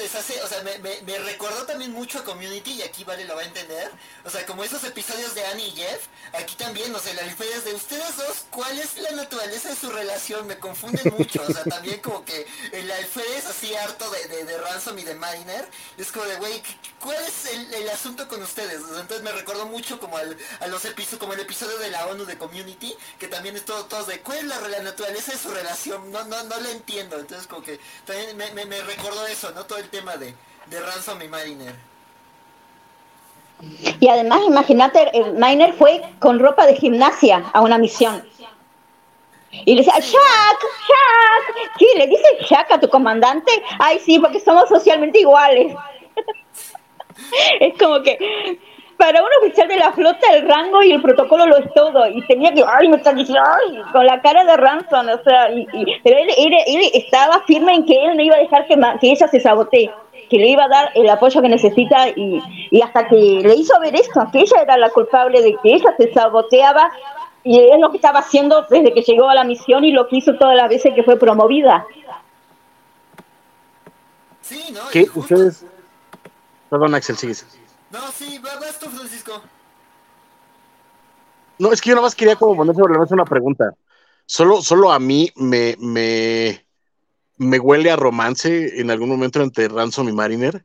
me, 0.63 1.01
me, 1.01 1.19
recordó 1.19 1.65
también 1.65 1.91
mucho 1.91 2.19
a 2.19 2.23
Community 2.23 2.71
y 2.73 2.81
aquí 2.81 3.03
Vale 3.03 3.25
lo 3.25 3.35
va 3.35 3.41
a 3.41 3.45
entender. 3.45 3.91
O 4.25 4.29
sea, 4.29 4.45
como 4.45 4.63
esos 4.63 4.83
episodios 4.83 5.33
de 5.35 5.45
Annie 5.47 5.67
y 5.67 5.71
Jeff, 5.71 6.07
aquí 6.33 6.55
también, 6.55 6.93
o 6.93 6.99
sea, 6.99 7.11
el 7.11 7.19
alférez 7.19 7.63
de 7.65 7.73
ustedes 7.73 8.17
dos, 8.17 8.45
¿cuál 8.49 8.77
es 8.79 8.97
la 8.97 9.11
naturaleza 9.11 9.69
de 9.69 9.75
su 9.75 9.89
relación? 9.89 10.47
Me 10.47 10.57
confunden 10.57 11.13
mucho, 11.17 11.41
o 11.47 11.51
sea, 11.51 11.63
también 11.63 11.99
como 11.99 12.23
que 12.25 12.45
el 12.71 12.91
alférez 12.91 13.45
así 13.45 13.73
harto 13.75 14.09
de, 14.11 14.45
de, 14.45 14.57
Ransom 14.57 14.97
y 14.99 15.03
de 15.03 15.15
Mariner, 15.15 15.67
es 15.97 16.11
como 16.11 16.25
de, 16.25 16.35
güey, 16.37 16.61
¿cuál 16.99 17.17
es 17.23 17.45
el, 17.45 17.89
asunto 17.89 18.27
con 18.27 18.41
ustedes? 18.41 18.81
entonces 18.81 19.21
me 19.21 19.31
recordó 19.31 19.65
mucho 19.65 19.99
como 19.99 20.17
al, 20.17 20.37
a 20.59 20.67
los 20.67 20.85
episodios, 20.85 21.19
como 21.19 21.33
el 21.33 21.39
episodio 21.41 21.77
de 21.79 21.91
la 21.91 22.07
ONU 22.07 22.25
de 22.25 22.37
Community, 22.37 22.95
que 23.19 23.27
también 23.27 23.55
es 23.55 23.65
todo, 23.65 23.85
todo 23.85 24.05
de, 24.05 24.21
¿cuál 24.21 24.37
es 24.39 24.43
la, 24.45 24.79
naturaleza 24.81 25.31
de 25.33 25.37
su 25.37 25.49
relación? 25.49 26.11
No, 26.11 26.23
no, 26.25 26.43
no 26.43 26.59
lo 26.59 26.69
entiendo, 26.69 27.19
entonces 27.19 27.47
como 27.47 27.63
que 27.63 27.79
también 28.05 28.37
me, 28.37 28.51
me, 28.51 28.65
me 28.65 28.81
recordó 28.81 29.25
eso, 29.27 29.51
¿no? 29.51 29.65
Todo 29.65 29.79
el 29.79 29.89
tema 29.89 30.17
de, 30.17 30.33
de 30.71 30.79
Ransom 30.79 31.21
y 31.21 31.27
Mariner. 31.27 31.75
Y 33.99 34.07
además, 34.07 34.39
imagínate, 34.47 35.11
el 35.13 35.33
Miner 35.33 35.73
fue 35.73 36.01
con 36.19 36.39
ropa 36.39 36.65
de 36.65 36.75
gimnasia 36.75 37.43
a 37.53 37.61
una 37.61 37.77
misión. 37.77 38.23
Y 39.51 39.75
le 39.75 39.81
decía, 39.81 39.99
Jack, 39.99 40.59
Jack, 40.87 41.71
¿qué? 41.77 41.85
¿Le 41.97 42.07
dice 42.07 42.23
Jack 42.49 42.71
a 42.71 42.79
tu 42.79 42.87
comandante? 42.87 43.51
Ay, 43.79 43.99
sí, 43.99 44.17
porque 44.17 44.39
somos 44.39 44.69
socialmente 44.69 45.19
iguales. 45.19 45.75
es 47.59 47.77
como 47.77 48.01
que 48.01 48.17
para 48.95 49.21
un 49.21 49.29
oficial 49.41 49.67
de 49.67 49.75
la 49.75 49.91
flota 49.91 50.33
el 50.33 50.47
rango 50.47 50.81
y 50.83 50.93
el 50.93 51.01
protocolo 51.01 51.45
lo 51.47 51.57
es 51.57 51.73
todo. 51.73 52.07
Y 52.07 52.25
tenía 52.27 52.53
que, 52.53 52.63
ay, 52.65 52.87
me 52.87 52.95
está 52.95 53.11
diciendo, 53.11 53.43
ay, 53.43 53.81
con 53.91 54.05
la 54.05 54.21
cara 54.21 54.45
de 54.45 54.55
Ransom, 54.55 55.09
o 55.09 55.23
sea, 55.23 55.51
y, 55.51 55.67
pero 56.01 56.17
él, 56.17 56.91
estaba 56.93 57.43
firme 57.45 57.73
en 57.73 57.85
que 57.85 58.05
él 58.05 58.15
no 58.15 58.23
iba 58.23 58.35
a 58.35 58.39
dejar 58.39 58.65
que 58.67 59.11
ella 59.11 59.27
se 59.27 59.39
sabotee, 59.41 59.91
que 60.31 60.37
le 60.37 60.47
iba 60.47 60.63
a 60.63 60.69
dar 60.69 60.91
el 60.95 61.09
apoyo 61.09 61.41
que 61.41 61.49
necesita 61.49 62.07
y, 62.07 62.41
y 62.71 62.81
hasta 62.81 63.05
que 63.09 63.15
le 63.15 63.53
hizo 63.53 63.77
ver 63.81 63.93
esto, 63.95 64.25
que 64.31 64.39
ella 64.39 64.61
era 64.61 64.77
la 64.77 64.89
culpable 64.89 65.41
de 65.41 65.57
que 65.61 65.75
ella 65.75 65.93
se 65.97 66.13
saboteaba 66.13 66.89
y 67.43 67.59
es 67.59 67.79
lo 67.81 67.91
que 67.91 67.97
estaba 67.97 68.19
haciendo 68.19 68.65
desde 68.69 68.93
que 68.93 69.01
llegó 69.01 69.29
a 69.29 69.35
la 69.35 69.43
misión 69.43 69.83
y 69.83 69.91
lo 69.91 70.07
que 70.07 70.17
hizo 70.17 70.37
todas 70.37 70.55
las 70.55 70.69
veces 70.69 70.93
que 70.95 71.03
fue 71.03 71.19
promovida. 71.19 71.85
Sí, 74.39 74.71
¿no? 74.73 74.81
¿Qué? 74.91 75.05
Ustedes... 75.13 75.65
Perdón, 76.69 76.95
Axel, 76.95 77.17
sigue. 77.17 77.33
No, 77.91 77.99
sí, 78.13 78.39
vas 78.39 78.79
tú, 78.79 78.89
Francisco. 78.89 79.41
No, 81.59 81.73
es 81.73 81.81
que 81.81 81.89
yo 81.89 81.95
nada 81.95 82.07
más 82.07 82.15
quería 82.15 82.37
como 82.37 82.55
poner 82.55 82.73
sobre 82.73 82.93
la 82.93 82.99
mesa 83.01 83.15
una 83.15 83.25
pregunta. 83.25 83.73
Solo, 84.25 84.61
solo 84.61 84.93
a 84.93 84.99
mí 84.99 85.29
me, 85.35 85.75
me, 85.77 86.60
me 87.41 87.59
huele 87.59 87.89
a 87.89 87.95
romance 87.95 88.79
en 88.79 88.91
algún 88.91 89.09
momento 89.09 89.41
entre 89.41 89.67
Ransom 89.67 90.07
y 90.07 90.11
Mariner. 90.11 90.63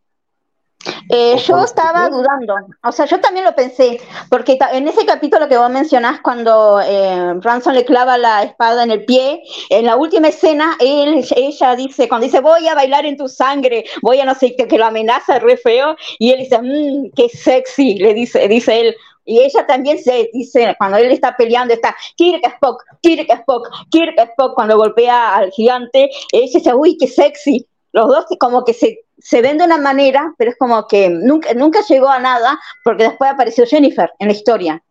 Eh, 1.08 1.36
yo 1.38 1.64
estaba 1.64 2.08
dudando, 2.10 2.54
o 2.84 2.92
sea, 2.92 3.06
yo 3.06 3.18
también 3.18 3.44
lo 3.44 3.54
pensé, 3.54 3.98
porque 4.28 4.58
en 4.72 4.86
ese 4.86 5.06
capítulo 5.06 5.48
que 5.48 5.56
vos 5.56 5.70
mencionás, 5.70 6.20
cuando 6.20 6.80
eh, 6.80 7.34
Ransom 7.40 7.72
le 7.72 7.84
clava 7.84 8.18
la 8.18 8.42
espada 8.42 8.84
en 8.84 8.90
el 8.90 9.04
pie, 9.04 9.42
en 9.70 9.86
la 9.86 9.96
última 9.96 10.28
escena, 10.28 10.76
él, 10.78 11.24
ella 11.34 11.74
dice, 11.76 12.08
cuando 12.08 12.26
dice, 12.26 12.40
voy 12.40 12.68
a 12.68 12.74
bailar 12.74 13.06
en 13.06 13.16
tu 13.16 13.26
sangre, 13.26 13.86
voy 14.02 14.20
a 14.20 14.26
no 14.26 14.34
sé, 14.34 14.54
que, 14.54 14.68
que 14.68 14.78
lo 14.78 14.84
amenaza 14.84 15.38
re 15.38 15.56
feo, 15.56 15.96
y 16.18 16.30
él 16.30 16.40
dice, 16.40 16.60
mmm, 16.60 17.10
qué 17.16 17.30
sexy, 17.30 17.94
le 17.94 18.12
dice, 18.12 18.46
dice 18.48 18.80
él, 18.80 18.96
y 19.26 19.40
ella 19.40 19.66
también 19.66 19.98
se 19.98 20.30
dice, 20.32 20.74
cuando 20.78 20.96
él 20.96 21.10
está 21.10 21.36
peleando, 21.36 21.74
está 21.74 21.94
Kirk 22.16 22.46
Spock, 22.46 22.84
Kirk 23.02 23.28
Spock, 23.28 23.68
Kirk 23.90 24.14
Spock, 24.16 24.54
cuando 24.54 24.78
golpea 24.78 25.34
al 25.34 25.50
gigante, 25.50 26.08
ella 26.32 26.50
dice, 26.54 26.74
uy, 26.74 26.96
qué 26.96 27.08
sexy. 27.08 27.66
Los 27.92 28.06
dos 28.06 28.26
como 28.38 28.64
que 28.64 28.72
se, 28.72 29.00
se 29.18 29.42
ven 29.42 29.58
de 29.58 29.64
una 29.64 29.78
manera, 29.78 30.32
pero 30.38 30.52
es 30.52 30.56
como 30.56 30.86
que 30.86 31.10
nunca, 31.10 31.54
nunca 31.54 31.80
llegó 31.88 32.08
a 32.08 32.20
nada, 32.20 32.58
porque 32.84 33.04
después 33.04 33.30
apareció 33.30 33.66
Jennifer 33.66 34.12
en 34.20 34.28
la 34.28 34.34
historia. 34.34 34.82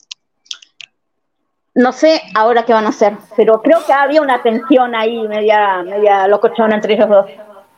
No 1.74 1.92
sé 1.92 2.22
ahora 2.36 2.66
qué 2.66 2.74
van 2.74 2.86
a 2.86 2.90
hacer, 2.90 3.18
pero 3.36 3.62
creo 3.62 3.86
que 3.86 3.94
había 3.94 4.22
una 4.22 4.42
tensión 4.42 4.96
ahí 4.96 5.18
media, 5.28 5.84
media 5.84 6.28
locochona 6.28 6.76
entre 6.76 6.94
ellos 6.94 7.10
dos. 7.10 7.26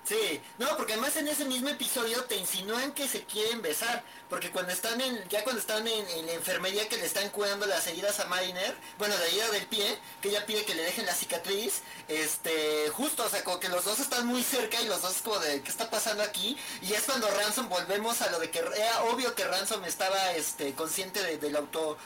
Sí, 0.03 0.39
no, 0.57 0.67
porque 0.77 0.93
además 0.93 1.17
en 1.17 1.27
ese 1.27 1.43
mismo 1.45 1.67
episodio 1.67 2.23
te 2.23 2.37
insinúan 2.37 2.93
que 2.93 3.07
se 3.07 3.25
quieren 3.25 3.61
besar, 3.61 4.03
porque 4.29 4.51
cuando 4.51 4.71
están 4.71 4.99
en, 4.99 5.27
ya 5.29 5.43
cuando 5.43 5.61
están 5.61 5.87
en, 5.87 6.25
la 6.25 6.33
enfermería 6.33 6.87
que 6.89 6.97
le 6.97 7.05
están 7.05 7.29
cuidando 7.29 7.65
las 7.65 7.87
heridas 7.87 8.19
a 8.19 8.25
Mariner, 8.25 8.75
bueno, 8.97 9.15
la 9.17 9.25
herida 9.25 9.49
del 9.51 9.65
pie, 9.67 9.97
que 10.21 10.29
ella 10.29 10.45
pide 10.45 10.65
que 10.65 10.75
le 10.75 10.83
dejen 10.83 11.05
la 11.05 11.13
cicatriz, 11.13 11.81
este, 12.07 12.89
justo, 12.89 13.25
o 13.25 13.29
sea, 13.29 13.43
como 13.43 13.59
que 13.59 13.69
los 13.69 13.85
dos 13.85 13.99
están 13.99 14.25
muy 14.25 14.43
cerca 14.43 14.81
y 14.81 14.87
los 14.87 15.01
dos 15.01 15.21
como 15.21 15.39
de, 15.39 15.61
¿qué 15.61 15.69
está 15.69 15.89
pasando 15.89 16.23
aquí? 16.23 16.57
Y 16.81 16.93
es 16.93 17.03
cuando 17.03 17.29
Ransom 17.29 17.69
volvemos 17.69 18.21
a 18.21 18.29
lo 18.29 18.39
de 18.39 18.49
que 18.51 18.59
era 18.59 19.03
obvio 19.03 19.33
que 19.35 19.45
Ransom 19.45 19.83
estaba, 19.85 20.31
este, 20.33 20.73
consciente 20.73 21.37
del 21.37 21.55
auto 21.55 21.97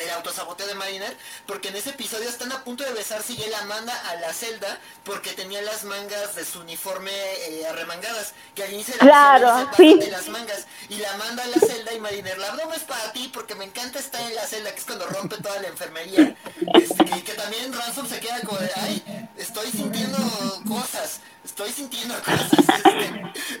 el 0.00 0.10
autosaboteo 0.10 0.66
de 0.66 0.74
Mariner, 0.74 1.16
porque 1.46 1.68
en 1.68 1.76
ese 1.76 1.90
episodio 1.90 2.28
están 2.28 2.52
a 2.52 2.64
punto 2.64 2.84
de 2.84 2.92
besarse 2.92 3.32
y 3.32 3.42
él 3.42 3.50
la 3.50 3.62
manda 3.62 3.94
a 4.08 4.16
la 4.16 4.32
celda 4.32 4.78
porque 5.04 5.32
tenía 5.32 5.62
las 5.62 5.84
mangas 5.84 6.34
de 6.34 6.44
su 6.44 6.60
uniforme 6.60 7.10
eh, 7.12 7.66
arremangadas, 7.66 8.34
que 8.54 8.64
al 8.64 8.72
inicio 8.72 8.94
claro, 8.98 9.68
de 9.78 10.10
las 10.10 10.28
mangas, 10.28 10.66
y 10.88 10.96
la 10.96 11.16
manda 11.16 11.44
a 11.44 11.46
la 11.46 11.58
celda 11.58 11.92
y 11.92 12.00
Mariner, 12.00 12.38
la 12.38 12.50
broma 12.52 12.74
es 12.74 12.82
para 12.82 13.12
ti 13.12 13.30
porque 13.32 13.54
me 13.54 13.64
encanta 13.64 13.98
estar 13.98 14.20
en 14.20 14.34
la 14.34 14.46
celda, 14.46 14.72
que 14.72 14.78
es 14.78 14.84
cuando 14.84 15.06
rompe 15.06 15.36
toda 15.38 15.60
la 15.60 15.68
enfermería, 15.68 16.36
este, 16.74 17.04
que, 17.04 17.22
que, 17.24 17.32
también 17.34 17.72
Ransom 17.72 18.08
se 18.08 18.20
queda 18.20 18.40
como 18.40 18.58
de, 18.58 18.70
ay, 18.76 19.30
estoy 19.36 19.70
sintiendo 19.70 20.18
cosas, 20.68 21.20
estoy 21.46 21.70
sintiendo 21.70 22.14
cosas, 22.22 22.50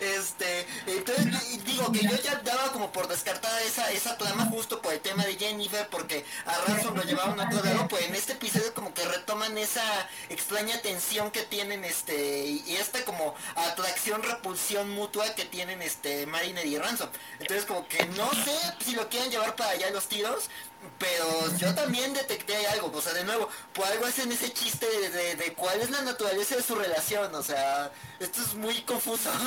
este 0.00 0.66
entonces 0.86 1.64
digo 1.64 1.92
que 1.92 2.02
yo 2.02 2.16
ya 2.22 2.40
daba 2.44 2.72
como 2.72 2.90
por 2.90 3.06
descartada 3.06 3.60
esa, 3.62 3.90
esa 3.92 4.18
trama 4.18 4.46
justo 4.46 4.82
por 4.82 4.92
el 4.92 5.00
tema 5.00 5.24
de 5.24 5.36
Jennifer, 5.36 5.88
porque 5.88 6.24
a 6.46 6.58
Ransom 6.66 6.96
lo 6.96 7.02
llevaban 7.04 7.38
a 7.40 7.46
otro 7.46 7.62
lado, 7.62 7.86
pues 7.88 8.04
en 8.06 8.14
este 8.14 8.32
episodio 8.32 8.74
como 8.74 8.92
que 8.92 9.04
retoman 9.04 9.56
esa 9.56 9.84
extraña 10.28 10.80
tensión 10.82 11.30
que 11.30 11.42
tienen 11.42 11.84
este, 11.84 12.44
y 12.46 12.76
esta 12.76 13.04
como 13.04 13.34
atracción, 13.54 14.22
repulsión 14.22 14.90
mutua 14.90 15.34
que 15.34 15.44
tienen 15.44 15.80
este 15.80 16.26
Mariner 16.26 16.66
y 16.66 16.78
Ransom. 16.78 17.08
Entonces 17.38 17.66
como 17.66 17.86
que 17.86 18.04
no 18.06 18.28
sé 18.32 18.56
si 18.84 18.96
lo 18.96 19.08
quieren 19.08 19.30
llevar 19.30 19.54
para 19.54 19.70
allá 19.70 19.90
los 19.90 20.08
tiros, 20.08 20.50
pero 20.98 21.56
yo 21.58 21.74
también 21.74 22.12
detecté 22.12 22.54
algo, 22.68 22.90
o 22.94 23.00
sea, 23.00 23.12
de 23.12 23.24
nuevo, 23.24 23.48
por 23.74 23.84
algo 23.86 24.06
hacen 24.06 24.30
ese 24.32 24.52
chiste 24.52 24.86
de, 24.86 25.36
de, 25.36 25.52
cuál 25.54 25.80
es 25.80 25.90
la 25.90 26.02
naturaleza 26.02 26.56
de 26.56 26.62
su 26.62 26.74
relación, 26.74 27.34
o 27.34 27.42
sea, 27.42 27.90
esto 28.20 28.40
es 28.40 28.54
muy 28.54 28.74
confuso. 28.82 29.30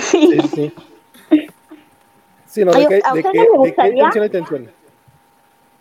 Sí, 0.00 0.40
sí. 0.54 0.72
Sí, 2.46 2.64
no, 2.64 2.72
de, 2.72 2.86
qué, 2.86 2.94
de, 2.94 3.22
qué, 3.22 3.38
de 3.62 3.72
tensión 3.72 4.30
tensión. 4.30 4.70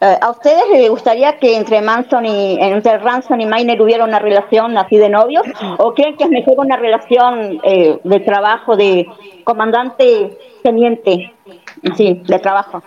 Eh, 0.01 0.17
¿A 0.21 0.31
ustedes 0.31 0.63
les 0.73 0.89
gustaría 0.89 1.39
que 1.39 1.55
entre 1.55 1.81
Manson 1.81 2.25
y 2.25 2.57
entre 2.59 2.97
Ransom 2.97 3.39
y 3.39 3.45
Miner 3.45 3.81
hubiera 3.81 4.03
una 4.03 4.19
relación 4.19 4.77
así 4.77 4.97
de 4.97 5.07
novios? 5.07 5.45
¿O 5.77 5.93
creen 5.93 6.17
que 6.17 6.25
es 6.25 6.29
mejor 6.29 6.55
una 6.57 6.75
relación 6.75 7.61
eh, 7.63 7.97
de 8.03 8.19
trabajo 8.19 8.75
de 8.75 9.07
comandante-teniente? 9.45 11.33
Sí, 11.95 12.21
de 12.25 12.39
trabajo 12.39 12.83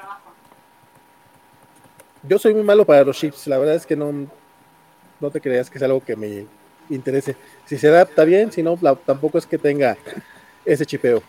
yo 2.22 2.38
soy 2.38 2.54
muy 2.54 2.62
malo 2.62 2.84
para 2.84 3.04
los 3.04 3.16
chips, 3.16 3.46
la 3.46 3.58
verdad 3.58 3.74
es 3.74 3.86
que 3.86 3.96
no, 3.96 4.12
no 5.20 5.30
te 5.30 5.40
creas 5.40 5.70
que 5.70 5.78
es 5.78 5.84
algo 5.84 6.04
que 6.04 6.16
me 6.16 6.46
interese. 6.90 7.36
Si 7.66 7.78
se 7.78 7.88
adapta 7.88 8.24
bien, 8.24 8.52
si 8.52 8.62
no, 8.62 8.76
tampoco 9.04 9.38
es 9.38 9.46
que 9.46 9.58
tenga 9.58 9.96
ese 10.64 10.86
chipeo. 10.86 11.22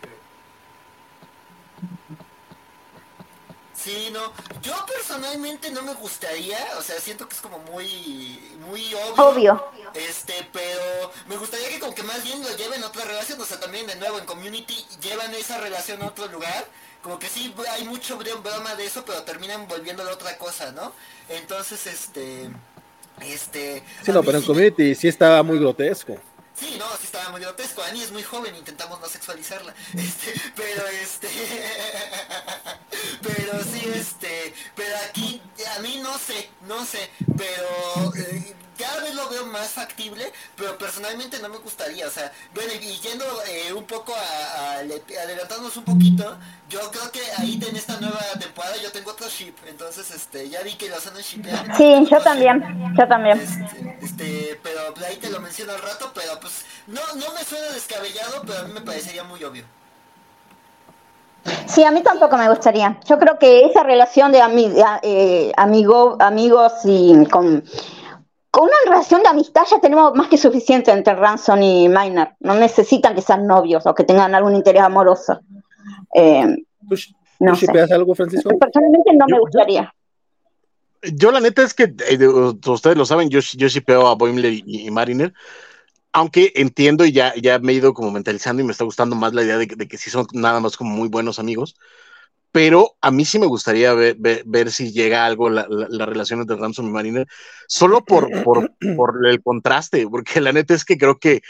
Sí, 3.74 4.10
no. 4.12 4.20
Yo 4.60 4.74
personalmente 4.86 5.70
no 5.70 5.80
me 5.82 5.94
gustaría, 5.94 6.58
o 6.78 6.82
sea, 6.82 7.00
siento 7.00 7.26
que 7.26 7.34
es 7.34 7.40
como 7.40 7.58
muy, 7.60 8.38
muy 8.68 8.92
obvio. 8.92 9.24
Obvio. 9.24 9.64
Este, 9.94 10.34
pero 10.52 11.10
me 11.26 11.36
gustaría 11.38 11.70
que 11.70 11.80
como 11.80 11.94
que 11.94 12.02
más 12.02 12.22
bien 12.22 12.42
lo 12.42 12.54
lleven 12.56 12.82
a 12.82 12.88
otra 12.88 13.04
relación, 13.06 13.40
o 13.40 13.44
sea, 13.46 13.58
también 13.58 13.86
de 13.86 13.96
nuevo 13.96 14.18
en 14.18 14.26
Community 14.26 14.84
llevan 15.00 15.32
esa 15.34 15.58
relación 15.58 16.02
a 16.02 16.08
otro 16.08 16.28
lugar 16.28 16.66
como 17.02 17.18
que 17.18 17.28
sí 17.28 17.54
hay 17.70 17.84
mucho 17.84 18.18
broma 18.18 18.74
de 18.76 18.86
eso, 18.86 19.04
pero 19.04 19.22
terminan 19.22 19.66
volviendo 19.68 20.02
a 20.02 20.12
otra 20.12 20.36
cosa, 20.36 20.72
¿no? 20.72 20.92
Entonces, 21.28 21.86
este, 21.86 22.50
este... 23.20 23.82
Sí, 24.02 24.12
no, 24.12 24.22
pero 24.22 24.38
en 24.38 24.44
Community 24.44 24.94
sí 24.94 25.08
estaba 25.08 25.42
muy 25.42 25.58
grotesco. 25.58 26.18
Sí, 26.60 26.76
no, 26.78 26.84
sí 26.98 27.04
estaba 27.04 27.30
muy 27.30 27.40
grotesco. 27.40 27.82
Annie 27.82 28.02
es 28.02 28.12
muy 28.12 28.22
joven, 28.22 28.54
intentamos 28.54 29.00
no 29.00 29.08
sexualizarla. 29.08 29.74
Este, 29.96 30.34
pero 30.54 30.86
este. 30.88 31.28
pero 33.22 33.64
sí, 33.64 33.90
este. 33.94 34.54
Pero 34.76 34.94
aquí, 35.08 35.40
a 35.74 35.80
mí 35.80 36.00
no 36.02 36.18
sé, 36.18 36.50
no 36.68 36.84
sé. 36.84 37.10
Pero 37.34 38.12
eh, 38.14 38.54
cada 38.80 39.02
vez 39.02 39.14
lo 39.14 39.28
veo 39.28 39.46
más 39.46 39.68
factible, 39.68 40.32
pero 40.56 40.76
personalmente 40.78 41.38
no 41.40 41.48
me 41.48 41.58
gustaría, 41.58 42.06
o 42.06 42.10
sea, 42.10 42.32
bueno, 42.54 42.72
y 42.80 42.98
yendo 43.00 43.24
eh, 43.46 43.72
un 43.72 43.84
poco 43.84 44.14
a, 44.14 44.78
adelantándonos 44.78 45.76
un 45.76 45.84
poquito, 45.84 46.36
yo 46.68 46.80
creo 46.90 47.10
que 47.10 47.20
ahí 47.38 47.60
en 47.68 47.76
esta 47.76 48.00
nueva 48.00 48.20
temporada 48.38 48.76
yo 48.82 48.90
tengo 48.90 49.10
otro 49.10 49.28
ship, 49.28 49.54
entonces 49.68 50.10
este, 50.10 50.48
ya 50.48 50.62
vi 50.62 50.74
que 50.74 50.88
lo 50.88 50.96
hacen 50.96 51.14
shipear. 51.14 51.76
Sí, 51.76 52.06
yo 52.10 52.20
también, 52.20 52.94
yo 52.98 53.06
también. 53.06 53.38
Este, 53.38 53.98
este, 54.02 54.60
pero 54.62 54.80
ahí 55.06 55.16
te 55.16 55.30
lo 55.30 55.40
menciono 55.40 55.72
al 55.72 55.82
rato, 55.82 56.10
pero 56.14 56.38
pues 56.40 56.64
no, 56.86 57.00
no 57.16 57.34
me 57.34 57.44
suena 57.44 57.68
descabellado, 57.68 58.42
pero 58.46 58.60
a 58.60 58.62
mí 58.62 58.72
me 58.72 58.80
parecería 58.80 59.24
muy 59.24 59.42
obvio. 59.44 59.64
Sí, 61.66 61.84
a 61.84 61.90
mí 61.90 62.02
tampoco 62.02 62.36
me 62.36 62.48
gustaría. 62.48 62.98
Yo 63.08 63.18
creo 63.18 63.38
que 63.38 63.64
esa 63.64 63.82
relación 63.82 64.32
de 64.32 64.40
eh, 65.02 65.52
amigo, 65.56 66.16
amigos 66.20 66.72
y 66.84 67.24
con 67.26 67.64
con 68.50 68.64
una 68.64 68.74
relación 68.84 69.22
de 69.22 69.28
amistad 69.28 69.62
ya 69.70 69.80
tenemos 69.80 70.14
más 70.14 70.28
que 70.28 70.36
suficiente 70.36 70.90
entre 70.90 71.14
Ransom 71.14 71.62
y 71.62 71.88
Miner. 71.88 72.30
No 72.40 72.54
necesitan 72.54 73.14
que 73.14 73.22
sean 73.22 73.46
novios 73.46 73.86
o 73.86 73.94
que 73.94 74.04
tengan 74.04 74.34
algún 74.34 74.56
interés 74.56 74.82
amoroso. 74.82 75.40
Eh, 76.14 76.56
¿Tú, 76.88 76.96
no 77.38 77.54
algo, 77.90 78.14
Francisco? 78.14 78.50
Personalmente 78.58 79.12
no 79.14 79.26
me 79.26 79.38
gustaría. 79.38 79.94
Yo, 81.14 81.30
la 81.30 81.40
neta 81.40 81.62
es 81.62 81.72
que, 81.72 81.94
eh, 82.08 82.28
ustedes 82.66 82.96
lo 82.96 83.06
saben, 83.06 83.30
yo, 83.30 83.40
yo 83.40 83.68
shipeo 83.68 84.06
a 84.06 84.16
Boimler 84.16 84.52
y, 84.52 84.90
Mariner, 84.90 85.32
aunque 86.12 86.52
entiendo 86.56 87.06
y 87.06 87.12
ya, 87.12 87.32
ya 87.36 87.58
me 87.60 87.72
he 87.72 87.76
ido 87.76 87.94
como 87.94 88.10
mentalizando 88.10 88.60
y 88.60 88.66
me 88.66 88.72
está 88.72 88.84
gustando 88.84 89.16
más 89.16 89.32
la 89.32 89.42
idea 89.42 89.56
de, 89.56 89.66
de 89.66 89.88
que 89.88 89.96
sí 89.96 90.10
son 90.10 90.26
nada 90.32 90.60
más 90.60 90.76
como 90.76 90.90
muy 90.90 91.08
buenos 91.08 91.38
amigos 91.38 91.76
pero 92.52 92.96
a 93.00 93.10
mí 93.10 93.24
sí 93.24 93.38
me 93.38 93.46
gustaría 93.46 93.94
ver, 93.94 94.16
ver, 94.18 94.72
si 94.72 94.92
llega 94.92 95.24
algo 95.24 95.50
la, 95.50 95.66
la, 95.68 96.06
relación 96.06 96.40
entre 96.40 96.56
Ransom 96.56 96.88
y 96.88 96.90
Mariner, 96.90 97.26
solo 97.68 98.04
por, 98.04 98.28
por, 98.44 98.72
por, 98.96 99.26
el 99.26 99.42
contraste, 99.42 100.06
porque 100.08 100.40
la 100.40 100.52
neta 100.52 100.74
es 100.74 100.84
que 100.84 100.98
creo 100.98 101.18
que, 101.18 101.42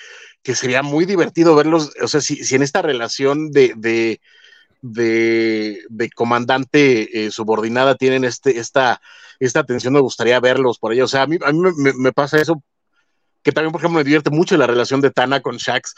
que 0.42 0.54
sería 0.54 0.82
muy 0.82 1.06
divertido 1.06 1.54
verlos, 1.54 1.92
o 2.02 2.08
sea, 2.08 2.20
si, 2.20 2.44
si 2.44 2.54
en 2.54 2.62
esta 2.62 2.82
relación 2.82 3.50
de, 3.50 3.72
de, 3.76 4.20
de, 4.82 5.82
de 5.88 6.10
comandante 6.10 7.26
eh, 7.26 7.30
subordinada 7.30 7.94
tienen 7.94 8.24
este, 8.24 8.58
esta, 8.58 9.00
esta 9.38 9.64
tensión, 9.64 9.94
me 9.94 10.00
gustaría 10.00 10.38
verlos 10.40 10.78
por 10.78 10.92
ahí, 10.92 11.00
o 11.00 11.08
sea, 11.08 11.22
a 11.22 11.26
mí, 11.26 11.38
a 11.42 11.52
mí 11.52 11.60
me, 11.76 11.92
me, 11.94 12.12
pasa 12.12 12.38
eso, 12.38 12.62
que 13.42 13.52
también, 13.52 13.72
por 13.72 13.80
ejemplo, 13.80 13.98
me 13.98 14.04
divierte 14.04 14.30
mucho 14.30 14.56
la 14.58 14.66
relación 14.66 15.00
de 15.00 15.10
Tana 15.10 15.40
con 15.40 15.56
Shax, 15.56 15.94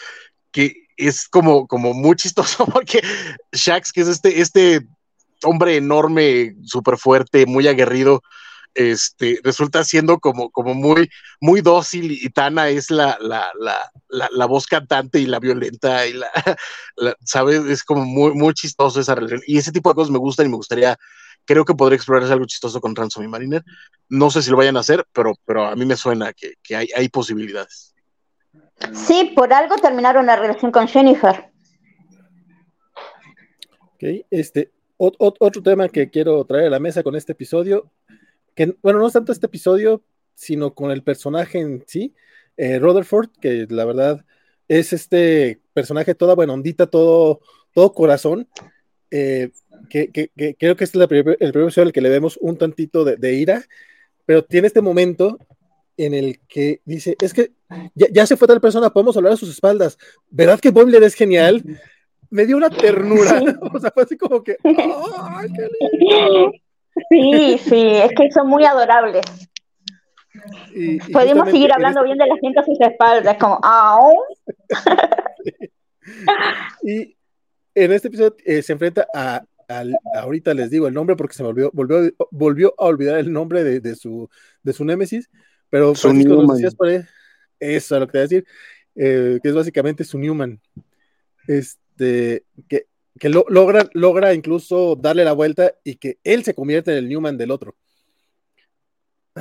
que 0.53 0.87
es 0.97 1.29
como, 1.29 1.67
como 1.67 1.95
muy 1.95 2.17
chistoso 2.17 2.67
porque 2.73 3.03
Shax, 3.53 3.93
que 3.93 4.03
es 4.03 4.09
este, 4.09 4.41
este 4.41 4.87
hombre 5.43 5.77
enorme, 5.77 6.55
súper 6.65 6.97
fuerte, 6.99 7.47
muy 7.47 7.67
aguerrido, 7.67 8.23
este, 8.75 9.39
resulta 9.43 9.85
siendo 9.85 10.19
como, 10.19 10.51
como 10.51 10.75
muy, 10.75 11.11
muy 11.41 11.61
dócil 11.61 12.13
y 12.13 12.31
Tana 12.31 12.69
es 12.69 12.91
la, 12.91 13.19
la, 13.21 13.51
la, 13.59 14.29
la, 14.31 14.47
voz 14.47 14.67
cantante 14.67 15.19
y 15.19 15.27
la 15.27 15.41
violenta 15.41 16.07
y 16.07 16.15
la, 16.97 17.17
¿sabes? 17.25 17.65
Es 17.67 17.85
como 17.85 18.05
muy, 18.05 18.33
muy 18.33 18.55
chistoso 18.55 19.01
esa 19.01 19.15
relación. 19.15 19.43
Y 19.47 19.59
ese 19.59 19.73
tipo 19.73 19.91
de 19.91 19.95
cosas 19.95 20.11
me 20.11 20.19
gustan 20.19 20.47
y 20.47 20.51
me 20.51 20.57
gustaría, 20.57 20.97
creo 21.45 21.65
que 21.65 21.75
podría 21.75 21.97
explorarse 21.97 22.33
algo 22.33 22.47
chistoso 22.47 22.81
con 22.81 22.97
Ransom 22.97 23.25
y 23.25 23.29
Mariner. 23.29 23.63
No 24.09 24.31
sé 24.31 24.43
si 24.43 24.51
lo 24.51 24.57
vayan 24.57 24.77
a 24.77 24.81
hacer, 24.81 25.07
pero, 25.13 25.35
pero 25.45 25.67
a 25.67 25.77
mí 25.77 25.85
me 25.85 25.97
suena 25.97 26.33
que, 26.33 26.55
que 26.63 26.77
hay, 26.77 26.89
hay 26.97 27.09
posibilidades. 27.09 27.92
Sí, 28.93 29.33
por 29.35 29.53
algo 29.53 29.77
terminaron 29.77 30.27
la 30.27 30.37
relación 30.37 30.73
con 30.73 30.89
Jennifer. 30.89 31.51
Ok, 33.95 34.25
este, 34.31 34.71
otro 34.97 35.63
tema 35.63 35.89
que 35.89 36.11
quiero 36.11 36.45
traer 36.45 36.67
a 36.67 36.71
la 36.71 36.81
mesa 36.81 37.03
con 37.03 37.17
este 37.17 37.33
episodio, 37.33 37.91
que 38.55 38.77
bueno, 38.83 38.99
no 38.99 39.07
es 39.07 39.13
tanto 39.13 39.33
este 39.33 39.47
episodio, 39.47 40.03
sino 40.35 40.75
con 40.75 40.91
el 40.91 41.03
personaje 41.03 41.59
en 41.59 41.85
sí, 41.87 42.15
eh, 42.57 42.79
Rutherford, 42.79 43.31
que 43.41 43.67
la 43.71 43.85
verdad 43.85 44.25
es 44.69 44.93
este 44.93 45.61
personaje 45.73 46.15
toda 46.15 46.35
buena 46.35 46.53
ondita, 46.53 46.87
todo, 46.87 47.41
todo 47.73 47.93
corazón, 47.93 48.49
eh, 49.11 49.51
que, 49.89 50.11
creo 50.59 50.77
que 50.77 50.85
este 50.85 50.99
es 50.99 51.03
el 51.03 51.09
primer, 51.09 51.37
episodio 51.41 51.83
en 51.83 51.87
el 51.89 51.93
que 51.93 52.01
le 52.01 52.09
vemos 52.09 52.39
un 52.41 52.57
tantito 52.57 53.05
de, 53.05 53.35
ira, 53.35 53.65
pero 54.25 54.45
tiene 54.45 54.67
este 54.67 54.81
momento 54.81 55.39
en 55.97 56.15
el 56.15 56.41
que 56.49 56.81
dice, 56.85 57.17
es 57.21 57.33
que 57.33 57.53
ya, 57.95 58.27
se 58.27 58.37
fue 58.37 58.49
tal 58.49 58.61
persona, 58.61 58.91
podemos 58.91 59.17
hablar 59.17 59.33
a 59.33 59.37
sus 59.37 59.51
espaldas, 59.51 59.99
¿verdad 60.29 60.61
que 60.61 60.71
Boimler 60.71 61.03
es 61.03 61.15
genial? 61.15 61.63
Me 62.31 62.47
dio 62.47 62.57
una 62.57 62.71
ternura, 62.71 63.43
o 63.75 63.79
sea, 63.79 63.91
fue 63.91 64.05
así 64.05 64.17
como 64.17 64.43
que, 64.43 64.57
Sí, 67.09 67.59
sí, 67.59 67.87
es 67.87 68.11
que 68.15 68.31
son 68.31 68.49
muy 68.49 68.65
adorables. 68.65 69.25
Podemos 71.13 71.51
seguir 71.51 71.73
hablando 71.73 72.01
este 72.01 72.07
bien 72.07 72.19
de 72.19 72.27
la 72.27 72.37
gente 72.41 72.61
a 72.61 72.65
sus 72.65 72.81
espaldas, 72.81 73.37
como, 73.39 73.61
y 76.83 77.17
en 77.75 77.93
este 77.93 78.09
episodio 78.09 78.37
eh, 78.45 78.63
se 78.63 78.73
enfrenta 78.73 79.07
a, 79.15 79.43
ahorita 80.15 80.55
les 80.55 80.71
digo 80.71 80.87
el 80.87 80.95
nombre 80.95 81.17
porque 81.17 81.35
se 81.35 81.43
volvió, 81.43 81.71
volvió, 81.73 82.13
volvió 82.31 82.75
a 82.79 82.85
olvidar 82.85 83.19
el 83.19 83.33
nombre 83.33 83.65
de, 83.65 83.95
su, 83.95 84.29
de 84.63 84.73
su 84.73 84.85
némesis, 84.85 85.31
pero 85.73 85.95
Francisco 85.95 86.35
nos 86.35 86.57
decías 86.57 86.75
por 86.75 86.91
eso 86.91 87.07
es 87.59 87.91
lo 87.91 88.07
que 88.07 88.13
te 88.13 88.19
voy 88.19 88.21
a 88.21 88.29
decir, 88.29 88.47
eh, 88.95 89.41
que 89.43 89.49
es 89.49 89.55
básicamente 89.55 90.05
su 90.05 90.19
Newman. 90.19 90.61
Este, 91.49 92.45
que, 92.69 92.89
que 93.19 93.29
logra, 93.31 93.89
logra 93.95 94.35
incluso 94.35 94.97
darle 94.97 95.25
la 95.25 95.33
vuelta 95.33 95.73
y 95.83 95.95
que 95.95 96.19
él 96.25 96.45
se 96.45 96.53
convierte 96.53 96.93
en 96.93 96.99
el 96.99 97.09
Newman 97.09 97.39
del 97.39 97.53
otro. 97.53 97.75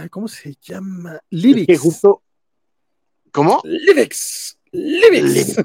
¿Cómo 0.10 0.30
se 0.30 0.56
llama? 0.62 1.20
Livix. 1.30 1.78
justo... 1.82 2.24
¿Cómo? 3.34 3.62
Livix. 3.66 4.58
Livix. 4.72 5.58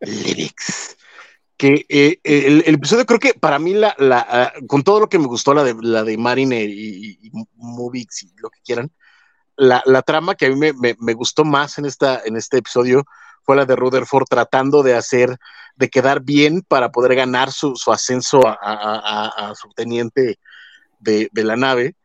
Livix. 0.00 0.96
Que 1.56 1.86
eh, 1.88 2.20
el, 2.22 2.74
episodio 2.74 3.06
creo 3.06 3.18
que 3.18 3.32
para 3.32 3.58
mí, 3.58 3.72
la, 3.72 3.96
la, 3.98 4.26
ah, 4.28 4.52
con 4.66 4.84
todo 4.84 5.00
lo 5.00 5.08
que 5.08 5.18
me 5.18 5.26
gustó, 5.26 5.54
la 5.54 5.64
de, 5.64 5.74
la 5.80 6.04
de 6.04 6.18
Marine 6.18 6.64
y, 6.64 7.18
y, 7.22 7.30
Movix 7.54 8.24
y 8.24 8.32
lo 8.36 8.50
que 8.50 8.60
quieran, 8.62 8.92
la, 9.58 9.82
la, 9.84 10.02
trama 10.02 10.36
que 10.36 10.46
a 10.46 10.50
mí 10.50 10.56
me, 10.56 10.96
me, 10.98 11.14
gustó 11.14 11.44
más 11.44 11.78
en, 11.78 11.84
esta, 11.84 12.22
en 12.24 12.36
este 12.36 12.58
episodio 12.58 13.04
fue 13.42 13.56
la 13.56 13.66
de 13.66 13.76
Rutherford 13.76 14.26
tratando 14.28 14.82
de 14.82 14.94
hacer, 14.94 15.36
de 15.76 15.90
quedar 15.90 16.20
bien 16.22 16.62
para 16.62 16.92
poder 16.92 17.16
ganar 17.16 17.50
su, 17.50 17.74
su 17.76 17.90
ascenso 17.92 18.46
a, 18.46 18.56
a, 18.62 19.50
a, 19.50 19.54
subteniente 19.54 20.38
de, 21.00 21.28
de, 21.32 21.44
la 21.44 21.56
nave 21.56 21.96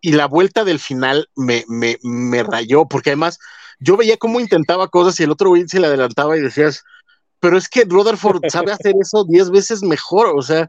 y 0.00 0.12
la 0.12 0.26
vuelta 0.26 0.64
del 0.64 0.78
final 0.78 1.28
me, 1.34 1.64
me, 1.68 1.98
me 2.02 2.42
rayó, 2.44 2.86
porque 2.86 3.10
además 3.10 3.38
yo 3.80 3.96
veía 3.96 4.16
cómo 4.16 4.38
intentaba 4.38 4.88
cosas 4.88 5.18
y 5.18 5.24
el 5.24 5.30
otro 5.32 5.48
güey 5.48 5.66
se 5.66 5.80
le 5.80 5.88
adelantaba 5.88 6.36
y 6.36 6.40
decías, 6.40 6.84
pero 7.40 7.58
es 7.58 7.68
que 7.68 7.84
Rutherford 7.84 8.42
sabe 8.48 8.70
hacer 8.70 8.94
eso 9.00 9.24
diez 9.24 9.50
veces 9.50 9.82
mejor, 9.82 10.32
o 10.36 10.42
sea, 10.42 10.68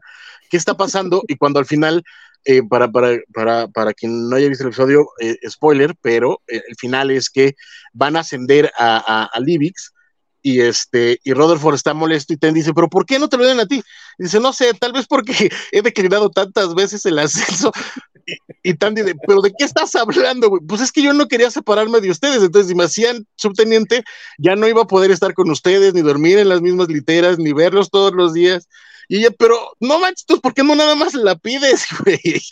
¿qué 0.50 0.56
está 0.56 0.76
pasando? 0.76 1.22
Y 1.28 1.36
cuando 1.36 1.60
al 1.60 1.66
final, 1.66 2.02
eh, 2.44 2.62
para, 2.62 2.90
para, 2.90 3.18
para, 3.32 3.68
para, 3.68 3.94
quien 3.94 4.28
no 4.28 4.36
haya 4.36 4.48
visto 4.48 4.64
el 4.64 4.68
episodio, 4.68 5.08
eh, 5.20 5.36
spoiler, 5.48 5.94
pero 6.00 6.42
eh, 6.46 6.62
el 6.68 6.76
final 6.76 7.10
es 7.10 7.30
que 7.30 7.54
van 7.92 8.16
a 8.16 8.20
ascender 8.20 8.70
a, 8.76 8.98
a, 8.98 9.24
a 9.24 9.40
Livix 9.40 9.94
y 10.46 10.60
este, 10.60 11.18
y 11.24 11.32
está 11.72 11.94
molesto 11.94 12.34
y 12.34 12.36
te 12.36 12.52
dice, 12.52 12.74
pero 12.74 12.90
¿por 12.90 13.06
qué 13.06 13.18
no 13.18 13.30
te 13.30 13.38
lo 13.38 13.46
den 13.46 13.60
a 13.60 13.66
ti? 13.66 13.82
dice, 14.18 14.38
no 14.40 14.52
sé, 14.52 14.74
tal 14.74 14.92
vez 14.92 15.06
porque 15.06 15.50
he 15.72 15.80
declinado 15.80 16.28
tantas 16.30 16.74
veces 16.74 17.04
el 17.06 17.18
ascenso. 17.18 17.72
Y, 18.62 18.74
Tandy, 18.74 19.02
de, 19.02 19.14
pero 19.26 19.40
¿de 19.40 19.52
qué 19.56 19.64
estás 19.64 19.94
hablando? 19.94 20.50
Pues 20.66 20.80
es 20.80 20.92
que 20.92 21.02
yo 21.02 21.12
no 21.12 21.28
quería 21.28 21.50
separarme 21.50 22.00
de 22.00 22.10
ustedes, 22.10 22.42
entonces 22.42 22.68
si 22.68 22.74
me 22.74 22.84
hacían 22.84 23.26
subteniente, 23.36 24.02
ya 24.38 24.54
no 24.54 24.68
iba 24.68 24.82
a 24.82 24.86
poder 24.86 25.10
estar 25.10 25.34
con 25.34 25.50
ustedes, 25.50 25.94
ni 25.94 26.02
dormir 26.02 26.38
en 26.38 26.48
las 26.48 26.60
mismas 26.60 26.88
literas, 26.88 27.38
ni 27.38 27.52
verlos 27.52 27.90
todos 27.90 28.12
los 28.14 28.34
días. 28.34 28.68
Y 29.08 29.18
ella, 29.18 29.30
pero 29.38 29.56
no 29.80 29.98
manches, 29.98 30.24
¿por 30.40 30.54
qué 30.54 30.62
no 30.62 30.74
nada 30.74 30.94
más 30.94 31.14
la 31.14 31.36
pides, 31.36 31.86
güey? 32.04 32.42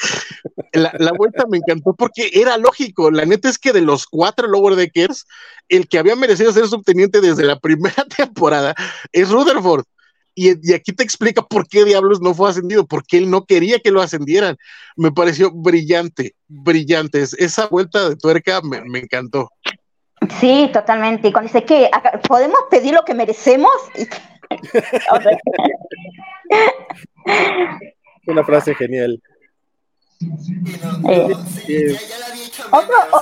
La, 0.72 0.92
la, 0.98 1.12
vuelta 1.12 1.44
me 1.48 1.58
encantó 1.58 1.94
porque 1.94 2.30
era 2.32 2.56
lógico. 2.56 3.10
La 3.10 3.24
neta 3.24 3.48
es 3.48 3.58
que 3.58 3.72
de 3.72 3.80
los 3.80 4.06
cuatro 4.06 4.46
Lower 4.48 4.74
Deckers, 4.74 5.26
el 5.68 5.88
que 5.88 5.98
había 5.98 6.16
merecido 6.16 6.52
ser 6.52 6.66
subteniente 6.66 7.20
desde 7.20 7.44
la 7.44 7.58
primera 7.58 8.04
temporada 8.16 8.74
es 9.12 9.30
Rutherford. 9.30 9.84
Y, 10.34 10.48
y, 10.66 10.72
aquí 10.72 10.92
te 10.92 11.02
explica 11.02 11.42
por 11.42 11.68
qué 11.68 11.84
Diablos 11.84 12.22
no 12.22 12.32
fue 12.32 12.48
ascendido, 12.48 12.86
porque 12.86 13.18
él 13.18 13.28
no 13.28 13.44
quería 13.44 13.80
que 13.80 13.90
lo 13.90 14.00
ascendieran. 14.00 14.56
Me 14.96 15.12
pareció 15.12 15.50
brillante, 15.52 16.34
brillante. 16.48 17.22
Esa 17.22 17.66
vuelta 17.66 18.08
de 18.08 18.16
tuerca 18.16 18.62
me, 18.62 18.80
me 18.82 19.00
encantó. 19.00 19.50
Sí, 20.40 20.70
totalmente. 20.72 21.28
Y 21.28 21.32
cuando 21.32 21.52
dice 21.52 21.64
que 21.64 21.90
podemos 22.28 22.60
pedir 22.70 22.94
lo 22.94 23.04
que 23.04 23.14
merecemos. 23.14 23.70
Una 28.26 28.44
frase 28.44 28.74
genial. 28.74 29.20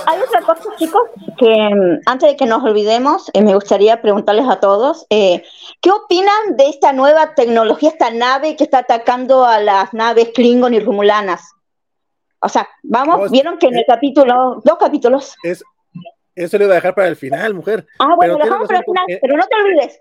hay 0.06 0.20
otra 0.20 0.40
cosa, 0.44 0.62
chicos, 0.76 1.02
que 1.38 1.46
mm, 1.46 2.00
antes 2.06 2.30
de 2.30 2.36
que 2.36 2.46
nos 2.46 2.62
olvidemos, 2.62 3.30
eh, 3.32 3.42
me 3.42 3.54
gustaría 3.54 4.02
preguntarles 4.02 4.48
a 4.48 4.60
todos, 4.60 5.06
eh, 5.10 5.42
¿qué 5.80 5.90
opinan 5.90 6.56
de 6.56 6.68
esta 6.68 6.92
nueva 6.92 7.34
tecnología, 7.34 7.90
esta 7.90 8.10
nave 8.10 8.56
que 8.56 8.64
está 8.64 8.78
atacando 8.78 9.44
a 9.44 9.60
las 9.60 9.94
naves 9.94 10.30
Klingon 10.34 10.74
y 10.74 10.80
Rumulanas? 10.80 11.52
O 12.42 12.48
sea, 12.48 12.68
vamos, 12.82 13.30
vieron 13.30 13.58
que 13.58 13.66
en 13.66 13.76
el 13.76 13.84
capítulo, 13.86 14.62
dos 14.64 14.78
capítulos. 14.78 15.36
Es, 15.42 15.62
eso 16.34 16.58
lo 16.58 16.64
iba 16.64 16.74
a 16.74 16.76
dejar 16.76 16.94
para 16.94 17.08
el 17.08 17.16
final, 17.16 17.54
mujer. 17.54 17.86
Ah, 17.98 18.14
bueno, 18.16 18.38
lo 18.38 18.44
dejamos 18.44 18.66
para 18.66 18.78
el 18.78 18.84
final, 18.84 19.04
pero 19.20 19.36
no 19.36 19.46
te 19.46 19.56
olvides. 19.56 20.00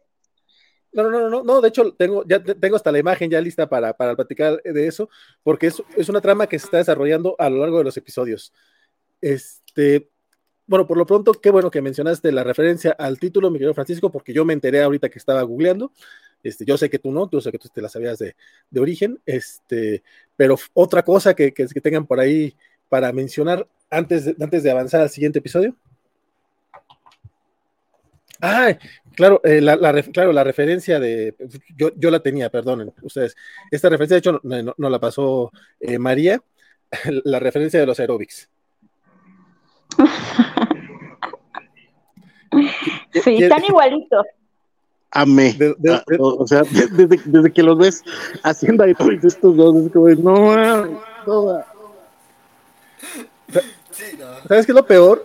No, 0.92 1.10
no, 1.10 1.30
no, 1.30 1.44
no, 1.44 1.62
de 1.62 1.70
hecho 1.70 1.94
tengo, 1.94 2.24
ya 2.28 2.42
tengo 2.42 2.76
hasta 2.76 2.92
la 2.92 3.00
imagen 3.00 3.30
ya 3.30 3.40
lista 3.40 3.70
para, 3.70 3.94
para 3.94 4.16
platicar 4.16 4.62
de 4.64 4.88
eso, 4.88 5.10
porque 5.44 5.68
es, 5.68 5.84
es, 5.96 6.10
una 6.10 6.20
trama 6.20 6.48
que 6.48 6.58
se 6.58 6.66
está 6.66 6.78
desarrollando 6.78 7.36
a 7.38 7.50
lo 7.50 7.58
largo 7.58 7.78
de 7.78 7.84
los 7.84 7.98
episodios. 7.98 8.54
Este, 9.22 10.10
bueno, 10.70 10.88
por 10.88 10.98
lo 10.98 11.06
pronto, 11.06 11.34
qué 11.34 11.50
bueno 11.50 11.72
que 11.72 11.82
mencionaste 11.82 12.32
la 12.32 12.44
referencia 12.44 12.92
al 12.92 13.20
título, 13.20 13.50
mi 13.50 13.58
querido 13.58 13.74
Francisco, 13.74 14.12
porque 14.12 14.34
yo 14.34 14.46
me 14.46 14.54
enteré 14.54 14.82
ahorita 14.82 15.10
que 15.10 15.20
estaba 15.20 15.42
googleando. 15.44 15.92
Este, 16.44 16.66
yo 16.66 16.78
sé 16.78 16.90
que 16.90 17.00
tú 17.00 17.12
no, 17.12 17.30
yo 17.30 17.42
sé 17.42 17.52
que 17.52 17.58
tú 17.60 17.70
te 17.74 17.82
la 17.82 17.90
sabías 17.90 18.20
de, 18.20 18.36
de 18.70 18.80
origen, 18.80 19.20
este, 19.26 20.04
pero 20.36 20.56
otra 20.74 21.04
cosa 21.04 21.34
que, 21.34 21.54
que, 21.54 21.68
que, 21.68 21.82
tengan 21.82 22.06
por 22.06 22.20
ahí 22.20 22.56
para 22.88 23.12
mencionar 23.12 23.68
antes 23.90 24.26
de, 24.26 24.36
antes 24.40 24.64
de 24.64 24.72
avanzar 24.72 25.02
al 25.02 25.10
siguiente 25.10 25.40
episodio. 25.40 25.76
Ah, 28.42 28.78
claro, 29.16 29.42
eh, 29.44 29.60
la, 29.60 29.78
claro, 30.14 30.32
la 30.32 30.44
referencia 30.44 31.00
de, 31.00 31.36
yo, 31.76 31.92
yo, 31.96 32.10
la 32.10 32.22
tenía, 32.22 32.50
perdonen 32.50 32.94
ustedes. 33.02 33.36
Esta 33.70 33.90
referencia, 33.90 34.16
de 34.16 34.20
hecho, 34.20 34.42
no, 34.44 34.90
la 34.90 35.00
pasó 35.00 35.52
eh, 35.80 36.00
María, 36.00 36.42
la 37.26 37.40
referencia 37.40 37.80
de 37.80 37.86
los 37.86 38.00
aerobics. 38.00 38.50
Sí, 43.24 43.44
están 43.44 43.64
igualitos. 43.64 44.26
Amé. 45.12 45.56
Ah, 45.90 46.04
o 46.20 46.48
sea, 46.48 46.64
desde, 46.64 47.54
que 47.54 47.64
los 47.64 47.78
ves 47.78 48.04
haciendo 48.44 48.84
aerobics 48.84 49.24
estos 49.24 49.56
dos, 49.56 49.76
es 49.86 49.92
como, 49.92 50.10
no, 50.10 50.86
no. 51.28 51.64
¿Sabes 54.48 54.66
qué 54.66 54.72
es 54.72 54.76
lo 54.76 54.86
peor? 54.86 55.24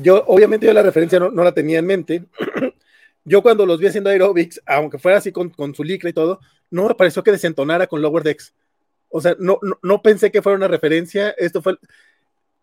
Yo, 0.00 0.24
obviamente, 0.26 0.66
yo 0.66 0.72
la 0.72 0.82
referencia 0.82 1.18
no, 1.18 1.30
la 1.30 1.52
tenía 1.52 1.78
en 1.78 1.86
mente. 1.86 2.24
yo 3.24 3.42
cuando 3.42 3.66
los 3.66 3.80
vi 3.80 3.86
haciendo 3.86 4.10
aerobics, 4.10 4.60
aunque 4.66 4.98
fuera 4.98 5.18
así 5.18 5.32
con, 5.32 5.52
su 5.74 5.84
licra 5.84 6.10
y 6.10 6.12
todo, 6.12 6.40
no 6.70 6.88
me 6.88 6.94
pareció 6.94 7.22
que 7.22 7.32
desentonara 7.32 7.86
con 7.86 8.02
Lower 8.02 8.22
Decks. 8.22 8.54
O 9.10 9.20
sea, 9.20 9.36
no, 9.38 9.58
no, 9.82 10.02
pensé 10.02 10.30
que 10.30 10.42
fuera 10.42 10.56
una 10.56 10.68
referencia. 10.68 11.30
Esto 11.30 11.62
fue 11.62 11.78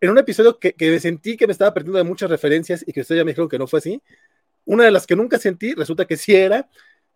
en 0.00 0.10
un 0.10 0.18
episodio 0.18 0.58
que, 0.58 0.72
que, 0.72 0.98
sentí 1.00 1.36
que 1.36 1.46
me 1.46 1.52
estaba 1.52 1.74
perdiendo 1.74 1.98
de 1.98 2.04
muchas 2.04 2.30
referencias 2.30 2.84
y 2.86 2.92
que 2.92 3.00
ustedes 3.00 3.20
ya 3.20 3.24
me 3.24 3.32
dijeron 3.32 3.48
que 3.48 3.58
no 3.58 3.66
fue 3.66 3.78
así. 3.78 4.00
Una 4.64 4.84
de 4.84 4.90
las 4.90 5.06
que 5.06 5.16
nunca 5.16 5.38
sentí, 5.38 5.74
resulta 5.74 6.06
que 6.06 6.16
sí 6.16 6.34
era, 6.34 6.68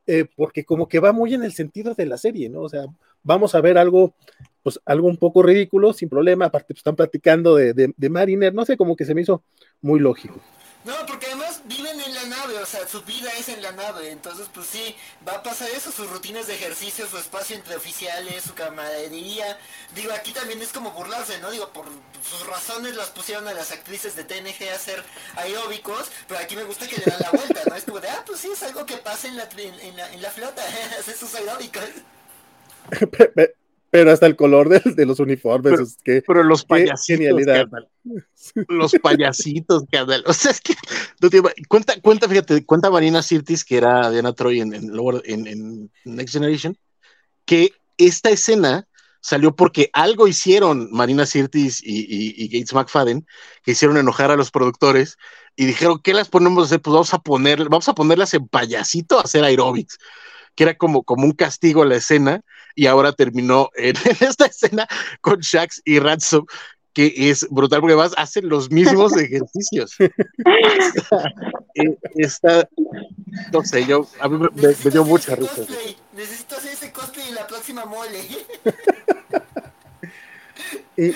eh, 0.07 0.27
porque 0.37 0.65
como 0.65 0.89
que 0.89 0.99
va 0.99 1.13
muy 1.13 1.35
en 1.35 1.45
el 1.45 1.53
sentido 1.53 1.95
de 1.95 2.07
la 2.07 2.17
serie, 2.17 2.49
¿no? 2.49 2.63
O 2.63 2.69
sea, 2.69 2.87
vamos 3.23 3.55
a 3.55 3.61
ver 3.61 3.79
algo, 3.79 4.15
pues 4.63 4.81
algo 4.85 5.09
un 5.09 5.17
poco 5.17 5.43
ridículo, 5.43 5.93
sin 5.93 6.09
problema, 6.09 6.47
aparte 6.47 6.75
pues, 6.75 6.79
están 6.79 6.97
platicando 6.97 7.55
de, 7.55 7.75
de, 7.75 7.93
de 7.97 8.09
Mariner, 8.11 8.53
no 8.55 8.65
sé, 8.65 8.77
como 8.77 8.97
que 8.97 9.05
se 9.05 9.15
me 9.15 9.21
hizo 9.21 9.43
muy 9.83 10.01
lógico. 10.01 10.41
No, 10.83 10.95
porque 11.07 11.27
además 11.27 11.61
viven 11.67 12.01
en 12.01 12.15
la 12.15 12.25
nave, 12.25 12.57
o 12.59 12.65
sea, 12.65 12.89
su 12.89 13.03
vida 13.03 13.31
es 13.39 13.51
en 13.51 13.61
la 13.61 13.71
nave, 13.73 14.11
entonces 14.11 14.49
pues 14.53 14.67
sí, 14.67 14.97
va 15.29 15.35
a 15.35 15.43
pasar 15.43 15.69
eso, 15.69 15.93
sus 15.93 16.09
rutinas 16.09 16.47
de 16.47 16.55
ejercicio, 16.55 17.07
su 17.07 17.19
espacio 17.19 17.55
entre 17.55 17.77
oficiales, 17.77 18.45
su 18.45 18.55
camaradería. 18.55 19.59
Digo, 19.95 20.11
aquí 20.15 20.33
también 20.33 20.63
es 20.63 20.73
como 20.73 20.93
burlarse, 20.93 21.39
¿no? 21.41 21.51
Digo, 21.51 21.69
por 21.69 21.85
sus 22.25 22.47
razones 22.47 22.97
las 22.97 23.11
pusieron 23.11 23.47
a 23.47 23.53
las 23.53 23.73
actrices 23.73 24.17
de 24.17 24.25
TNG 24.25 24.71
a 24.71 24.77
hacer 24.77 25.05
aeróbicos, 25.37 26.11
pero 26.27 26.41
aquí 26.41 26.57
me 26.57 26.65
gusta 26.65 26.89
que 26.89 26.97
le 26.97 27.05
dan 27.05 27.21
la 27.21 27.31
vuelta, 27.31 27.61
sí 28.41 28.49
es 28.51 28.63
algo 28.63 28.87
que 28.87 28.97
pasa 28.97 29.29
en 29.29 29.37
la, 29.37 29.49
en, 29.57 29.97
la, 29.97 30.13
en 30.13 30.23
la 30.23 30.31
flota, 30.31 30.63
esos 31.07 31.35
aeróbicos. 31.35 31.85
Pero 33.91 34.13
hasta 34.13 34.27
el 34.27 34.37
color 34.37 34.69
de, 34.69 34.81
de 34.95 35.07
los 35.07 35.19
uniformes. 35.19 35.73
Pero, 35.73 35.83
es 35.83 35.99
que, 36.03 36.23
pero 36.27 36.45
los 36.45 36.65
payasitos. 36.65 37.43
los 38.69 38.93
payasitos. 39.03 39.85
O 40.27 40.33
sea, 40.33 40.53
es 40.53 40.61
que. 40.61 40.75
cuenta, 41.69 42.01
cuenta, 42.01 42.29
fíjate, 42.29 42.65
cuenta 42.65 42.91
Marina 42.91 43.23
Sirtis, 43.23 43.65
que 43.65 43.77
era 43.77 44.11
Diana 44.11 44.33
Troy 44.33 44.61
en, 44.61 44.75
en, 44.75 44.91
en 45.25 45.91
Next 46.05 46.35
Generation, 46.35 46.77
que 47.45 47.73
esta 47.99 48.31
escena 48.31 48.87
salió 49.21 49.55
porque 49.55 49.91
algo 49.93 50.29
hicieron 50.29 50.89
Marina 50.93 51.27
Sirtis 51.27 51.83
y, 51.85 52.49
Gates 52.49 52.73
McFadden, 52.73 53.27
que 53.63 53.73
hicieron 53.73 53.97
enojar 53.99 54.31
a 54.31 54.37
los 54.37 54.51
productores 54.51 55.19
y 55.57 55.67
dijeron, 55.67 56.01
¿qué 56.03 56.15
las 56.15 56.29
ponemos 56.29 56.63
a 56.63 56.67
hacer? 56.67 56.81
Pues 56.81 56.93
vamos 56.93 57.13
a 57.13 57.19
poner, 57.19 57.65
vamos 57.65 57.89
a 57.89 57.95
ponerlas 57.95 58.33
en 58.35 58.49
payasito 58.49 59.19
a 59.19 59.23
hacer 59.23 59.45
aerobics 59.45 59.99
que 60.55 60.65
era 60.65 60.75
como, 60.77 61.03
como 61.05 61.25
un 61.25 61.33
castigo 61.33 61.83
a 61.83 61.87
la 61.87 61.97
escena, 61.97 62.43
y 62.75 62.87
ahora 62.87 63.13
terminó 63.13 63.71
en, 63.77 63.97
esta 64.21 64.47
escena 64.47 64.87
con 65.21 65.41
Shax 65.41 65.83
y 65.85 65.99
Ransom, 65.99 66.47
que 66.93 67.13
es 67.17 67.47
brutal 67.51 67.81
porque 67.81 67.95
además 67.95 68.15
hacen 68.17 68.49
los 68.49 68.71
mismos 68.71 69.17
ejercicios. 69.21 69.97
está, 72.17 72.69
no 73.53 73.65
sé, 73.65 73.87
yo, 73.87 74.07
a 74.21 74.29
mí 74.29 74.49
me, 74.55 74.91
dio 74.91 75.05
mucha 75.05 75.37
risa. 75.37 75.63
Necesito 76.13 76.57
hacer 76.57 76.73
ese 76.73 76.93
cosplay 76.93 77.29
en 77.29 77.35
la 77.35 77.47
próxima 77.47 77.85
mole. 77.85 78.21
y, 80.97 81.15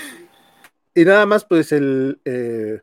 y, 0.95 1.05
nada 1.05 1.27
más, 1.27 1.45
pues 1.45 1.73
el. 1.73 2.21
Eh, 2.25 2.81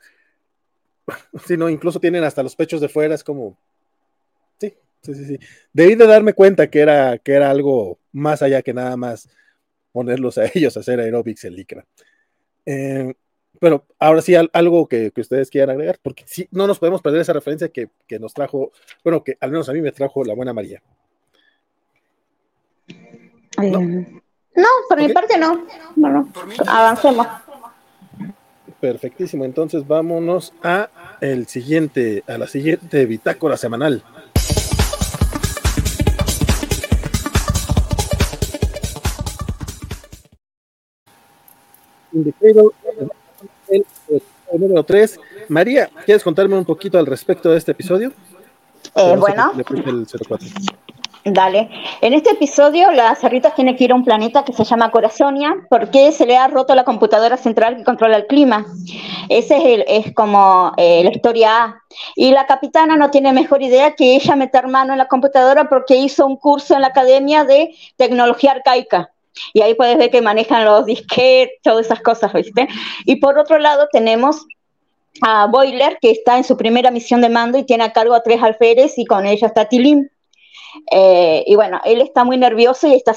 si 1.46 1.58
no, 1.58 1.70
incluso 1.70 2.00
tienen 2.00 2.24
hasta 2.24 2.44
los 2.44 2.56
pechos 2.56 2.82
de 2.82 2.90
fuera, 2.90 3.16
es 3.16 3.24
como. 3.24 3.58
Sí, 5.02 5.14
Sí, 5.16 5.26
sí. 5.26 5.40
Debí 5.74 5.96
de 5.96 6.08
darme 6.08 6.34
cuenta 6.34 6.70
que 6.70 6.80
era, 6.80 7.18
que 7.18 7.34
era 7.34 7.50
algo 7.50 8.00
más 8.12 8.42
allá 8.42 8.62
que 8.62 8.74
nada 8.74 8.96
más 8.98 9.30
ponerlos 9.92 10.38
a 10.38 10.46
ellos 10.54 10.78
a 10.78 10.82
hacer 10.82 11.00
aerobics 11.00 11.46
en 11.46 11.56
licra. 11.56 11.86
Eh, 12.66 13.14
pero 13.60 13.86
ahora 14.00 14.22
sí, 14.22 14.34
algo 14.36 14.88
que, 14.88 15.12
ustedes 15.16 15.50
quieran 15.52 15.72
agregar, 15.72 16.00
porque 16.02 16.24
sí, 16.26 16.48
no 16.52 16.66
nos 16.66 16.80
podemos 16.80 17.02
perder 17.02 17.22
esa 17.22 17.34
referencia 17.34 17.70
que, 17.70 17.90
nos 18.20 18.34
trajo, 18.34 18.72
bueno, 19.04 19.24
que 19.24 19.38
al 19.40 19.52
menos 19.52 19.70
a 19.70 19.74
mí 19.74 19.82
me 19.82 19.92
trajo 19.92 20.24
la 20.24 20.34
buena 20.34 20.54
María. 20.54 20.82
No, 23.58 24.68
por 24.90 24.98
mi 25.00 25.14
parte 25.14 25.38
no. 25.38 25.68
Bueno, 25.96 26.32
avancemos. 26.66 27.28
Perfectísimo. 28.80 29.46
Entonces 29.46 29.88
vámonos 29.88 30.54
a 30.64 31.18
el 31.22 31.46
siguiente, 31.46 32.24
a 32.28 32.40
la 32.40 32.48
siguiente 32.48 33.06
bitácora 33.06 33.58
semanal. 33.58 34.04
El, 42.14 43.84
número 44.54 44.84
3. 44.84 45.20
María, 45.50 45.90
¿quieres 46.06 46.24
contarme 46.24 46.58
un 46.58 46.66
poquito 46.66 47.00
al 47.00 47.06
respecto 47.06 47.50
de 47.50 47.58
este 47.58 47.72
episodio? 47.72 48.12
Eh, 48.96 49.16
bueno. 49.18 49.52
Dale. 51.24 51.70
En 52.02 52.14
este 52.14 52.32
episodio, 52.32 52.92
la 52.92 53.14
Cerritos 53.14 53.54
tiene 53.54 53.76
que 53.76 53.84
ir 53.84 53.92
a 53.92 53.96
un 53.96 54.04
planeta 54.04 54.44
que 54.44 54.54
se 54.54 54.64
llama 54.64 54.90
Corazonia 54.90 55.56
porque 55.70 56.12
se 56.12 56.26
le 56.26 56.36
ha 56.36 56.48
roto 56.48 56.74
la 56.74 56.84
computadora 56.84 57.38
central 57.38 57.78
que 57.78 57.84
controla 57.84 58.18
el 58.18 58.26
clima. 58.26 58.66
Ese 59.30 59.58
es, 59.58 59.66
el, 59.66 59.86
es 59.88 60.14
como 60.16 60.74
eh, 60.78 61.04
la 61.04 61.12
historia 61.12 61.64
A. 61.64 61.84
Y 62.16 62.32
la 62.32 62.48
capitana 62.48 62.98
no 62.98 63.12
tiene 63.12 63.34
mejor 63.34 63.62
idea 63.62 63.94
que 63.94 64.16
ella 64.16 64.36
meter 64.36 64.68
mano 64.68 64.94
en 64.94 64.98
la 64.98 65.08
computadora 65.08 65.70
porque 65.70 65.96
hizo 65.96 66.26
un 66.26 66.38
curso 66.38 66.74
en 66.74 66.82
la 66.82 66.88
Academia 66.88 67.44
de 67.44 67.76
Tecnología 67.98 68.54
Arcaica. 68.54 69.12
Y 69.54 69.62
ahí 69.62 69.74
puedes 69.76 69.98
ver 69.98 70.10
que 70.10 70.22
manejan 70.22 70.66
los 70.66 70.86
disquetes, 70.86 71.60
todas 71.64 71.86
esas 71.86 72.02
cosas, 72.02 72.34
¿viste? 72.34 72.68
Y 73.06 73.18
por 73.18 73.38
otro 73.38 73.58
lado 73.60 73.88
tenemos 73.92 74.46
a 75.22 75.48
Boiler, 75.48 75.98
que 76.02 76.12
está 76.12 76.38
en 76.38 76.44
su 76.44 76.58
primera 76.58 76.92
misión 76.92 77.22
de 77.22 77.30
mando 77.30 77.58
y 77.58 77.66
tiene 77.66 77.84
a 77.84 77.94
cargo 77.94 78.14
a 78.14 78.24
tres 78.24 78.42
alférez 78.42 78.98
y 78.98 79.06
con 79.06 79.26
ella 79.26 79.48
está 79.48 79.66
Tilim. 79.66 80.08
Eh, 80.90 81.44
y 81.48 81.56
bueno, 81.56 81.82
él 81.84 82.00
está 82.02 82.24
muy 82.24 82.38
nervioso 82.38 82.88
y 82.88 82.94
está 82.94 83.14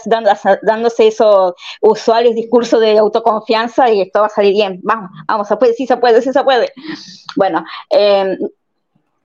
dándose 0.62 1.06
esos 1.06 1.54
usuales 1.80 2.34
discursos 2.34 2.80
de 2.80 2.98
autoconfianza 2.98 3.90
y 3.90 4.00
esto 4.00 4.20
va 4.20 4.26
a 4.26 4.30
salir 4.30 4.54
bien. 4.54 4.80
Vamos, 4.82 5.10
vamos, 5.26 5.48
se 5.48 5.56
puede, 5.56 5.74
sí 5.74 5.86
se 5.86 5.96
puede, 5.96 6.20
sí 6.20 6.32
se 6.32 6.42
puede. 6.42 6.72
Bueno, 7.36 7.64
em, 7.90 8.36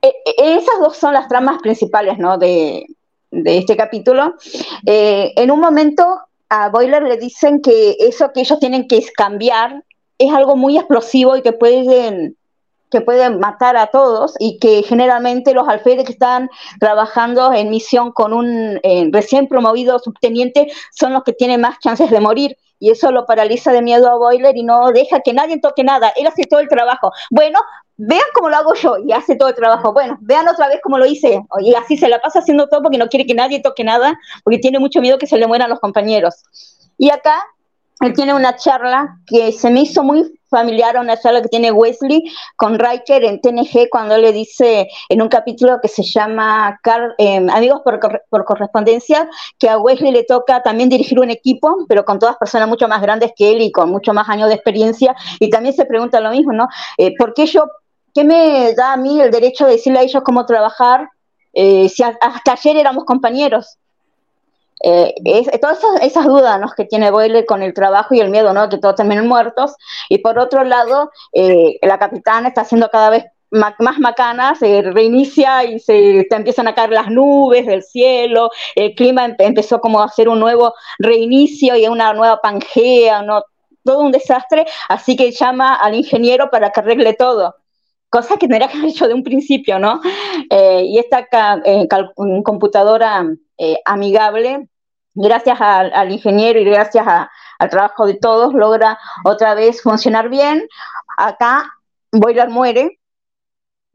e, 0.02 0.08
e, 0.08 0.56
esas 0.56 0.80
dos 0.80 0.96
son 0.96 1.14
las 1.14 1.28
tramas 1.28 1.60
principales 1.62 2.20
¿no? 2.20 2.38
de, 2.38 2.86
de 3.32 3.58
este 3.58 3.76
capítulo. 3.76 4.36
Eh, 4.86 5.34
en 5.36 5.52
un 5.52 5.60
momento 5.60 6.06
a 6.50 6.70
Boiler 6.70 7.04
le 7.04 7.18
dicen 7.18 7.62
que 7.62 7.96
eso 8.00 8.32
que 8.34 8.42
ellos 8.42 8.60
tienen 8.60 8.88
que 8.88 9.04
cambiar 9.16 9.84
es 10.18 10.34
algo 10.34 10.56
muy 10.56 10.78
explosivo 10.78 11.38
y 11.38 11.42
que 11.42 11.54
pueden 11.54 12.36
que 12.92 13.02
pueden 13.02 13.40
matar 13.40 13.78
a 13.78 13.88
todos 13.88 14.34
y 14.40 14.58
que 14.58 14.82
generalmente 14.82 15.54
los 15.54 15.68
alférez 15.68 16.06
que 16.06 16.14
están 16.14 16.50
trabajando 16.80 17.54
en 17.54 17.70
misión 17.70 18.12
con 18.12 18.34
un 18.34 18.80
eh, 18.82 19.08
recién 19.12 19.48
promovido 19.48 20.00
subteniente 20.00 20.72
son 20.92 21.14
los 21.14 21.24
que 21.24 21.34
tienen 21.34 21.62
más 21.62 21.78
chances 21.80 22.10
de 22.10 22.20
morir 22.20 22.58
y 22.80 22.92
eso 22.92 23.12
lo 23.12 23.26
paraliza 23.26 23.72
de 23.72 23.82
miedo 23.82 24.10
a 24.10 24.18
Boiler 24.18 24.56
y 24.56 24.64
no 24.64 24.92
deja 24.92 25.20
que 25.20 25.34
nadie 25.34 25.60
toque 25.60 25.84
nada, 25.84 26.14
él 26.16 26.28
hace 26.28 26.44
todo 26.44 26.60
el 26.60 26.68
trabajo. 26.68 27.12
Bueno, 27.30 27.60
vean 27.98 28.26
cómo 28.34 28.50
lo 28.50 28.56
hago 28.56 28.74
yo 28.76 28.98
y 28.98 29.12
hace 29.12 29.36
todo 29.36 29.50
el 29.50 29.56
trabajo. 29.56 29.92
Bueno, 29.92 30.18
vean 30.22 30.48
otra 30.48 30.68
vez 30.68 30.80
cómo 30.82 30.98
lo 30.98 31.06
hice. 31.06 31.42
Y 31.60 31.74
así 31.76 31.98
se 31.98 32.08
la 32.08 32.22
pasa 32.22 32.40
haciendo 32.40 32.68
todo 32.70 32.82
porque 32.82 32.98
no 32.98 33.10
quiere 33.10 33.26
que 33.26 33.34
nadie 33.34 33.62
toque 33.62 33.84
nada, 33.84 34.18
porque 34.44 34.60
tiene 34.60 34.80
mucho 34.80 35.02
miedo 35.02 35.18
que 35.18 35.28
se 35.28 35.38
le 35.38 35.48
mueran 35.48 35.70
los 35.70 35.80
compañeros. 35.80 36.44
Y 36.98 37.10
acá 37.10 37.46
él 38.02 38.14
tiene 38.14 38.34
una 38.34 38.56
charla 38.56 39.18
que 39.28 39.52
se 39.52 39.70
me 39.70 39.82
hizo 39.82 40.04
muy 40.04 40.39
familiar 40.50 40.98
a 40.98 41.02
una 41.02 41.20
charla 41.20 41.42
que 41.42 41.50
tiene 41.50 41.72
Wesley 41.72 42.24
con 42.56 42.78
Riker 42.80 43.24
en 43.24 43.42
TNG 43.42 43.90
cuando 43.90 44.18
le 44.18 44.32
dice 44.32 44.88
en 45.10 45.22
un 45.22 45.30
capítulo 45.30 45.80
que 45.82 45.88
se 45.88 46.04
llama 46.04 46.80
em, 47.18 47.50
Amigos 47.50 47.82
por, 47.84 48.00
por, 48.30 48.46
correspondencia, 48.46 49.30
que 49.58 49.70
a 49.70 49.78
Wesley 49.78 50.12
le 50.12 50.24
toca 50.24 50.62
también 50.62 50.90
dirigir 50.90 51.20
un 51.20 51.30
equipo, 51.30 51.86
pero 51.88 52.06
con 52.06 52.20
todas 52.20 52.38
personas 52.38 52.68
mucho 52.68 52.88
más 52.88 53.02
grandes 53.02 53.32
que 53.36 53.52
él 53.52 53.62
y 53.62 53.72
con 53.72 53.90
mucho 53.90 54.14
más 54.14 54.28
años 54.30 54.50
de 54.50 54.56
experiencia. 54.56 55.16
Y 55.40 55.50
también 55.50 55.76
se 55.76 55.86
pregunta 55.86 56.20
lo 56.20 56.32
mismo, 56.32 56.54
¿no? 56.54 56.68
Eh, 56.98 57.16
¿Por 57.18 57.34
qué 57.34 57.46
yo 57.46 57.66
¿qué 58.14 58.24
me 58.24 58.74
da 58.74 58.94
a 58.94 58.98
mí 58.98 59.22
el 59.22 59.32
derecho 59.32 59.66
de 59.66 59.74
decirle 59.74 60.00
a 60.00 60.04
ellos 60.04 60.24
cómo 60.24 60.46
trabajar 60.46 61.10
eh, 61.54 61.90
si 61.90 62.04
hasta 62.04 62.52
ayer 62.52 62.78
éramos 62.78 63.06
compañeros? 63.06 63.78
Eh, 64.82 65.14
todas 65.62 65.80
esas, 66.02 66.26
dudas 66.26 66.74
que 66.76 66.86
tiene 66.86 67.12
Boyle 67.12 67.46
con 67.46 67.62
el 67.62 67.74
trabajo 67.74 68.14
y 68.14 68.22
el 68.22 68.30
miedo, 68.30 68.54
¿no? 68.54 68.70
que 68.70 68.78
todos 68.78 68.96
terminen 68.96 69.28
muertos. 69.28 69.76
Y 70.10 70.20
por 70.20 70.40
otro 70.40 70.64
lado, 70.64 71.12
eh, 71.34 71.80
la 71.82 72.00
capitana 72.00 72.50
está 72.50 72.62
haciendo 72.62 72.90
cada 72.90 73.10
vez 73.10 73.26
más, 73.52 73.76
macana, 74.00 74.56
se 74.56 74.82
reinicia 74.82 75.64
y 75.64 75.80
se 75.80 76.28
empiezan 76.30 76.68
a 76.68 76.76
caer 76.76 76.92
las 76.92 77.10
nubes 77.10 77.66
del 77.66 77.84
cielo, 77.84 78.52
el 78.76 78.94
clima 78.94 79.36
empezó 79.40 79.82
como 79.82 80.02
a 80.02 80.06
hacer 80.06 80.30
un 80.30 80.40
nuevo 80.40 80.76
reinicio 81.00 81.76
y 81.76 81.88
una 81.88 82.14
nueva 82.14 82.40
pangea, 82.42 83.24
¿no? 83.24 83.44
todo 83.84 84.02
un 84.02 84.12
desastre, 84.12 84.68
así 84.88 85.16
que 85.16 85.32
llama 85.32 85.74
al 85.76 85.96
ingeniero 85.96 86.52
para 86.52 86.70
que 86.70 86.80
arregle 86.80 87.14
todo 87.14 87.56
cosa 88.10 88.38
que 88.38 88.48
no 88.48 88.56
era 88.56 88.70
hecho 88.86 89.08
de 89.08 89.14
un 89.14 89.24
principio, 89.24 89.80
¿no? 89.80 90.02
Eh, 90.50 90.84
y 90.86 91.00
esta 91.00 91.28
eh, 91.66 91.88
computadora 92.44 93.26
eh, 93.58 93.78
amigable, 93.86 94.68
gracias 95.14 95.58
al, 95.60 96.12
ingeniero 96.12 96.60
y 96.60 96.66
gracias 96.66 97.06
al 97.08 97.70
trabajo 97.70 98.06
de 98.06 98.16
todos, 98.16 98.54
logra 98.54 98.98
otra 99.24 99.54
vez 99.54 99.82
funcionar 99.82 100.30
bien. 100.30 100.68
Acá 101.18 101.70
Boiler 102.12 102.50
muere 102.50 103.00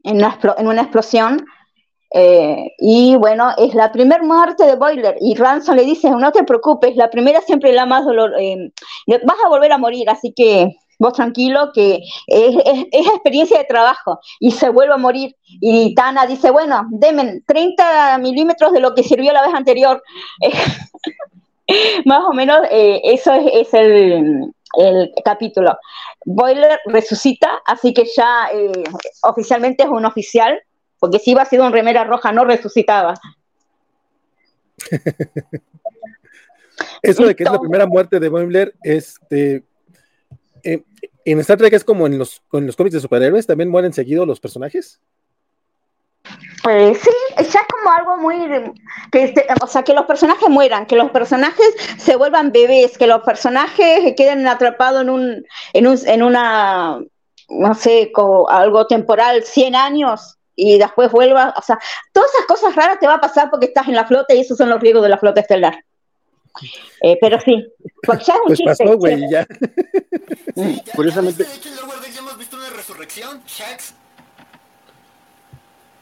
en 0.03 0.17
una, 0.17 0.39
en 0.57 0.67
una 0.67 0.81
explosión. 0.81 1.45
y 2.79 3.15
bueno, 3.17 3.51
es 3.57 3.73
la 3.73 3.91
primera 3.91 4.23
muerte 4.23 4.65
de 4.65 4.75
Boiler. 4.75 5.17
Y 5.19 5.35
Ransom 5.35 5.75
le 5.75 5.83
dice, 5.83 6.09
no 6.11 6.31
te 6.31 6.43
preocupes, 6.43 6.95
la 6.95 7.09
primera 7.09 7.41
siempre 7.41 7.71
es 7.71 7.75
la 7.75 7.85
más 7.85 8.05
dolor. 8.05 8.31
vas 8.31 9.37
a 9.43 9.49
volver 9.49 9.71
a 9.71 9.77
morir, 9.77 10.09
así 10.09 10.31
que 10.33 10.77
vos 10.99 11.13
tranquilo, 11.13 11.71
que 11.73 12.01
es, 12.27 12.55
experiencia 12.91 13.57
de 13.57 13.65
trabajo 13.65 14.19
y 14.39 14.51
se 14.51 14.69
vuelve 14.69 14.93
a 14.93 14.97
morir. 14.97 15.35
Y 15.45 15.93
Tana 15.95 16.25
dice, 16.25 16.51
bueno, 16.51 16.87
denme 16.91 17.41
30 17.45 18.17
milímetros 18.19 18.71
de 18.73 18.79
lo 18.79 18.93
que 18.95 19.03
sirvió 19.03 19.33
la 19.33 19.45
vez 19.45 19.53
anterior. 19.53 20.01
Más 22.05 22.23
o 22.25 22.33
menos 22.33 22.59
eh, 22.69 23.01
eso 23.03 23.33
es, 23.33 23.73
el, 23.73 24.51
capítulo. 25.23 25.77
Boiler 26.25 26.79
resucita, 26.85 27.61
así 27.65 27.93
que 27.93 28.05
ya 28.15 28.49
eh, 28.53 28.83
oficialmente 29.23 29.83
es 29.83 29.89
un 29.89 30.05
oficial, 30.05 30.59
porque 30.99 31.19
si 31.19 31.31
iba 31.31 31.41
a 31.41 31.45
ser 31.45 31.61
un 31.61 31.71
remera 31.71 32.03
roja 32.03 32.31
no 32.31 32.45
resucitaba. 32.45 33.15
Eso 37.01 37.25
de 37.25 37.35
que 37.35 37.43
es 37.43 37.51
la 37.51 37.59
primera 37.59 37.85
muerte 37.85 38.19
de 38.19 38.29
Boiler, 38.29 38.75
este 38.83 39.63
eh, 40.65 40.83
en 41.25 41.39
Star 41.39 41.57
Trek 41.57 41.73
es 41.73 41.83
como 41.83 42.07
en 42.07 42.17
los, 42.17 42.41
en 42.51 42.67
los 42.67 42.75
cómics 42.75 42.95
de 42.95 42.99
superhéroes, 42.99 43.47
también 43.47 43.69
mueren 43.69 43.93
seguidos 43.93 44.27
los 44.27 44.39
personajes. 44.39 44.99
Pues 46.63 46.97
sí, 46.97 47.11
ya 47.37 47.43
es 47.43 47.67
como 47.71 47.91
algo 47.91 48.17
muy, 48.17 48.73
que 49.11 49.25
este, 49.25 49.45
o 49.61 49.67
sea, 49.67 49.83
que 49.83 49.93
los 49.93 50.05
personajes 50.05 50.49
mueran, 50.49 50.87
que 50.87 50.95
los 50.95 51.11
personajes 51.11 51.75
se 51.97 52.15
vuelvan 52.15 52.51
bebés, 52.51 52.97
que 52.97 53.05
los 53.05 53.21
personajes 53.21 54.15
queden 54.17 54.47
atrapados 54.47 55.03
en 55.03 55.11
un, 55.11 55.45
en 55.73 55.87
un, 55.87 55.99
en 56.07 56.23
una, 56.23 56.99
no 57.49 57.75
sé, 57.75 58.11
algo 58.49 58.87
temporal, 58.87 59.43
100 59.43 59.75
años 59.75 60.39
y 60.55 60.79
después 60.79 61.11
vuelva, 61.11 61.53
o 61.55 61.61
sea, 61.61 61.77
todas 62.11 62.33
esas 62.33 62.47
cosas 62.47 62.75
raras 62.75 62.99
te 62.99 63.07
va 63.07 63.15
a 63.15 63.21
pasar 63.21 63.51
porque 63.51 63.67
estás 63.67 63.87
en 63.87 63.95
la 63.95 64.07
flota 64.07 64.33
y 64.33 64.39
esos 64.39 64.57
son 64.57 64.69
los 64.69 64.79
riesgos 64.79 65.03
de 65.03 65.09
la 65.09 65.19
flota 65.19 65.41
estelar. 65.41 65.84
Eh, 67.01 67.17
pero 67.19 67.39
sí, 67.41 67.67
pues 68.03 68.27
un 68.29 68.35
pues 68.45 68.59
chiste, 68.59 68.75
pasó, 68.77 68.97
güey, 68.97 69.21
ya. 69.29 69.45
Curiosamente. 70.95 71.43
De 71.43 71.53
hecho, 71.55 71.69
en 71.69 71.75
Lower 71.75 71.99
Decks 71.99 72.13
ya 72.13 72.19
hemos 72.21 72.37
visto 72.37 72.55
una 72.55 72.69
resurrección, 72.69 73.41
Shax. 73.45 73.93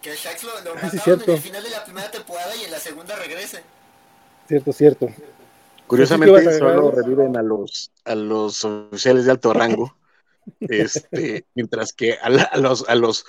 Que 0.01 0.15
Shax 0.15 0.43
lo, 0.43 0.61
lo 0.61 0.71
ah, 0.73 0.79
mataron 0.83 1.23
en 1.23 1.29
el 1.31 1.39
final 1.39 1.63
de 1.63 1.69
la 1.69 1.83
primera 1.83 2.11
temporada 2.11 2.55
y 2.55 2.65
en 2.65 2.71
la 2.71 2.79
segunda 2.79 3.15
regrese. 3.15 3.63
Cierto, 4.47 4.73
cierto. 4.73 5.09
Curiosamente, 5.87 6.57
solo 6.57 6.91
reviven 6.91 7.37
a 7.37 7.41
los, 7.41 7.91
a 8.05 8.15
los 8.15 8.63
oficiales 8.63 9.25
de 9.25 9.31
alto 9.31 9.53
rango. 9.53 9.95
este, 10.59 11.45
mientras 11.55 11.93
que 11.93 12.17
a, 12.21 12.57
los, 12.57 12.87
a 12.87 12.95
los, 12.95 13.25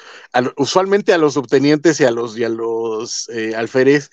usualmente 0.56 1.12
a 1.12 1.18
los 1.18 1.34
subtenientes 1.34 2.00
y 2.00 2.04
a 2.04 2.10
los, 2.10 2.36
y 2.36 2.44
a 2.44 2.48
los 2.48 3.28
eh, 3.28 3.54
alférez, 3.54 4.10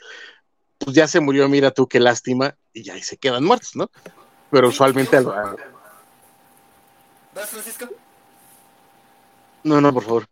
pues 0.84 0.96
ya 0.96 1.08
se 1.08 1.20
murió, 1.20 1.48
mira 1.50 1.72
tú 1.72 1.88
qué 1.88 2.00
lástima, 2.00 2.56
y 2.74 2.84
ya 2.84 2.94
ahí 2.94 3.04
se 3.04 3.18
quedan 3.18 3.44
muertos, 3.44 3.76
¿no? 3.76 3.90
Pero 4.50 4.70
usualmente 4.70 5.18
a, 5.18 5.22
¿Vas, 7.34 7.50
Francisco? 7.50 7.88
No, 9.64 9.80
no, 9.80 9.94
por 9.94 10.04
favor. 10.04 10.26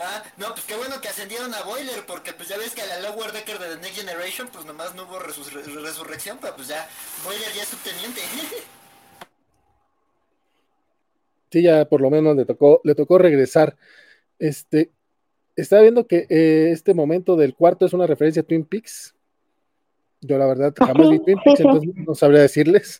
Ah, 0.00 0.22
no, 0.38 0.48
pues 0.54 0.64
qué 0.64 0.76
bueno 0.76 1.00
que 1.00 1.08
ascendieron 1.08 1.52
a 1.52 1.62
Boiler, 1.62 2.06
porque 2.06 2.32
pues 2.32 2.48
ya 2.48 2.56
ves 2.56 2.74
que 2.74 2.80
a 2.82 2.86
la 2.86 3.00
Lower 3.00 3.32
Decker 3.32 3.58
de 3.58 3.76
The 3.76 3.82
Next 3.82 3.98
Generation, 3.98 4.48
pues 4.48 4.64
nomás 4.64 4.94
no 4.94 5.04
hubo 5.04 5.18
resurrección, 5.18 6.38
pero 6.40 6.56
pues 6.56 6.68
ya 6.68 6.88
Boiler 7.24 7.52
ya 7.54 7.62
es 7.62 7.68
subteniente. 7.68 8.20
sí, 11.50 11.62
ya 11.62 11.84
por 11.84 12.00
lo 12.00 12.10
menos 12.10 12.36
le 12.36 12.46
tocó, 12.46 12.80
le 12.84 12.94
tocó 12.94 13.18
regresar. 13.18 13.76
Este, 14.38 14.90
estaba 15.56 15.82
viendo 15.82 16.06
que 16.06 16.26
eh, 16.28 16.70
este 16.72 16.94
momento 16.94 17.36
del 17.36 17.54
cuarto 17.54 17.86
es 17.86 17.92
una 17.92 18.06
referencia 18.06 18.42
a 18.42 18.44
Twin 18.44 18.64
Peaks. 18.64 19.13
Yo 20.26 20.38
la 20.38 20.46
verdad 20.46 20.72
jamás 20.76 21.10
vi 21.10 21.18
Twin 21.18 21.38
Peaks, 21.44 21.60
entonces 21.60 21.90
no 21.94 22.14
sabría 22.14 22.40
decirles. 22.40 22.98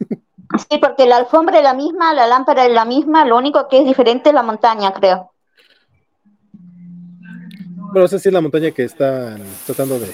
Sí, 0.68 0.78
porque 0.78 1.06
la 1.06 1.16
alfombra 1.16 1.56
es 1.56 1.64
la 1.64 1.72
misma, 1.72 2.12
la 2.12 2.26
lámpara 2.26 2.66
es 2.66 2.72
la 2.72 2.84
misma, 2.84 3.24
lo 3.24 3.38
único 3.38 3.66
que 3.66 3.78
es 3.78 3.86
diferente 3.86 4.28
es 4.28 4.34
la 4.34 4.42
montaña, 4.42 4.92
creo. 4.92 5.32
Bueno, 7.76 8.02
no 8.02 8.08
sé 8.08 8.18
si 8.18 8.28
es 8.28 8.32
la 8.32 8.42
montaña 8.42 8.70
que 8.72 8.84
están 8.84 9.42
tratando 9.64 9.98
de. 9.98 10.12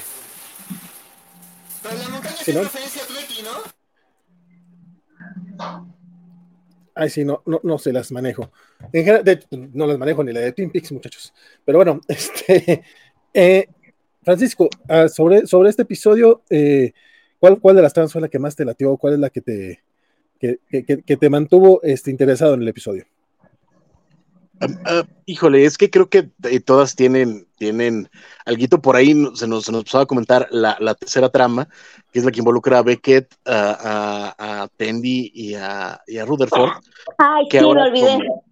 Pero 1.82 1.96
la 1.96 2.08
montaña 2.10 2.36
es 2.46 2.54
¿no? 2.54 2.62
referencia 2.62 3.02
a 3.02 3.06
¿no? 5.58 5.90
Ay, 6.94 7.10
sí, 7.10 7.24
no, 7.24 7.42
no, 7.46 7.60
no 7.64 7.78
se 7.78 7.92
las 7.92 8.12
manejo. 8.12 8.52
En 8.92 9.04
general, 9.04 9.40
no 9.72 9.86
las 9.86 9.98
manejo 9.98 10.22
ni 10.22 10.32
la 10.32 10.40
de 10.40 10.52
Twin 10.52 10.70
Peaks, 10.70 10.92
muchachos. 10.92 11.34
Pero 11.64 11.78
bueno, 11.78 12.00
este. 12.08 12.84
Eh, 13.34 13.68
Francisco, 14.22 14.68
ah, 14.88 15.08
sobre, 15.08 15.46
sobre 15.46 15.70
este 15.70 15.82
episodio, 15.82 16.42
eh, 16.50 16.92
¿cuál, 17.38 17.58
¿cuál 17.60 17.76
de 17.76 17.82
las 17.82 17.92
trans 17.92 18.12
fue 18.12 18.20
la 18.20 18.28
que 18.28 18.38
más 18.38 18.54
te 18.54 18.64
latió? 18.64 18.96
¿Cuál 18.96 19.14
es 19.14 19.18
la 19.18 19.30
que 19.30 19.40
te, 19.40 19.82
que, 20.38 20.58
que, 21.06 21.16
te 21.16 21.30
mantuvo 21.30 21.80
este, 21.82 22.10
interesado 22.10 22.54
en 22.54 22.62
el 22.62 22.68
episodio? 22.68 23.06
Uh, 24.62 25.06
híjole, 25.24 25.64
es 25.64 25.78
que 25.78 25.88
creo 25.88 26.10
que 26.10 26.30
eh, 26.44 26.60
todas 26.60 26.94
tienen, 26.94 27.48
tienen 27.56 28.10
algo 28.44 28.82
por 28.82 28.94
ahí, 28.94 29.14
se 29.34 29.48
nos, 29.48 29.64
se 29.64 29.72
nos 29.72 29.84
pasaba 29.84 30.04
a 30.04 30.06
comentar 30.06 30.48
la, 30.50 30.76
la, 30.80 30.94
tercera 30.94 31.30
trama, 31.30 31.66
que 32.12 32.18
es 32.18 32.26
la 32.26 32.30
que 32.30 32.40
involucra 32.40 32.78
a 32.78 32.82
Beckett, 32.82 33.34
a, 33.46 34.34
a, 34.36 34.62
a 34.62 34.68
Tendy 34.76 35.32
y 35.34 35.54
a, 35.54 36.02
y 36.06 36.18
a 36.18 36.26
Rutherford. 36.26 36.72
Ay, 37.16 37.48
que 37.48 37.58
sí, 37.58 37.64
ahora 37.64 37.84
lo 37.84 37.88
olvidé. 37.88 38.18
Como, 38.18 38.44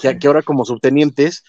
que, 0.00 0.18
que, 0.18 0.26
ahora 0.26 0.42
como 0.42 0.64
subtenientes 0.64 1.44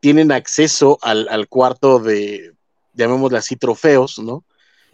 tienen 0.00 0.32
acceso 0.32 0.98
al, 1.02 1.28
al 1.28 1.48
cuarto 1.48 1.98
de, 1.98 2.54
llamémosle 2.94 3.38
así, 3.38 3.56
trofeos, 3.56 4.18
¿no? 4.18 4.44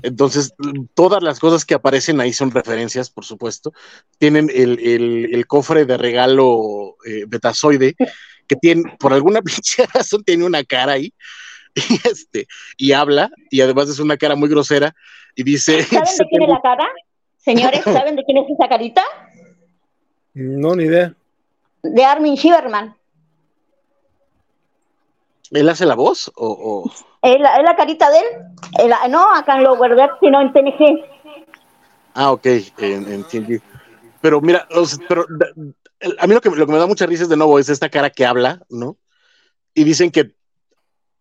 Entonces, 0.03 0.55
todas 0.95 1.23
las 1.23 1.41
cosas 1.41 1.65
que 1.65 1.75
aparecen 1.75 2.21
ahí 2.21 2.33
son 2.33 2.53
referencias, 2.53 3.11
por 3.11 3.25
supuesto. 3.25 3.73
Tienen 4.19 4.49
el, 4.55 4.79
el, 4.79 5.35
el 5.35 5.47
cofre 5.47 5.87
de 5.87 5.97
regalo 5.97 6.97
eh, 7.05 7.25
betazoide, 7.27 7.97
que 8.47 8.57
tiene, 8.57 8.97
por 8.99 9.13
alguna 9.13 9.43
pinche 9.43 9.87
razón, 9.93 10.23
tiene 10.25 10.45
una 10.45 10.63
cara 10.65 10.93
ahí, 10.93 11.13
y, 11.75 12.09
este, 12.09 12.47
y 12.77 12.93
habla, 12.93 13.31
y 13.51 13.61
además 13.61 13.89
es 13.89 13.99
una 13.99 14.17
cara 14.17 14.37
muy 14.37 14.49
grosera, 14.49 14.95
y 15.35 15.43
dice... 15.43 15.83
¿Saben 15.83 16.17
de 16.19 16.27
quién 16.31 16.43
es 16.43 16.49
la 16.49 16.61
cara? 16.63 16.87
Señores, 17.37 17.83
¿saben 17.83 18.17
de 18.17 18.25
quién 18.25 18.39
es 18.39 18.51
esa 18.51 18.69
carita? 18.69 19.03
No, 20.35 20.75
ni 20.77 20.85
idea. 20.85 21.15
De 21.83 22.05
Armin 22.05 22.35
Shiverman. 22.35 22.95
¿Él 25.51 25.69
hace 25.69 25.87
la 25.87 25.95
voz? 25.95 26.31
¿O, 26.35 26.47
o... 26.47 26.91
¿Es, 27.23 27.41
la, 27.41 27.57
¿Es, 27.57 27.65
la, 27.65 27.77
carita 27.77 28.11
de 28.11 28.19
él? 28.19 28.93
no, 29.11 29.35
acá 29.35 29.57
en 29.57 29.65
Lower 29.65 29.97
sino 30.21 30.41
en 30.41 30.53
TNG. 30.53 31.05
Ah, 32.15 32.33
ok, 32.33 32.47
en, 32.79 33.13
en 33.13 33.25
TNG. 33.25 33.61
Pero 34.21 34.41
mira, 34.41 34.67
pero, 35.09 35.27
a 36.19 36.27
mí 36.27 36.35
lo 36.35 36.41
que, 36.41 36.51
lo 36.51 36.67
que 36.67 36.73
me 36.73 36.79
da 36.79 36.87
mucha 36.87 37.07
risa 37.07 37.25
es 37.25 37.29
de 37.29 37.37
nuevo 37.37 37.59
es 37.59 37.69
esta 37.69 37.89
cara 37.89 38.11
que 38.11 38.27
habla, 38.27 38.61
¿no? 38.69 38.97
Y 39.75 39.85
dicen 39.85 40.11
que 40.11 40.35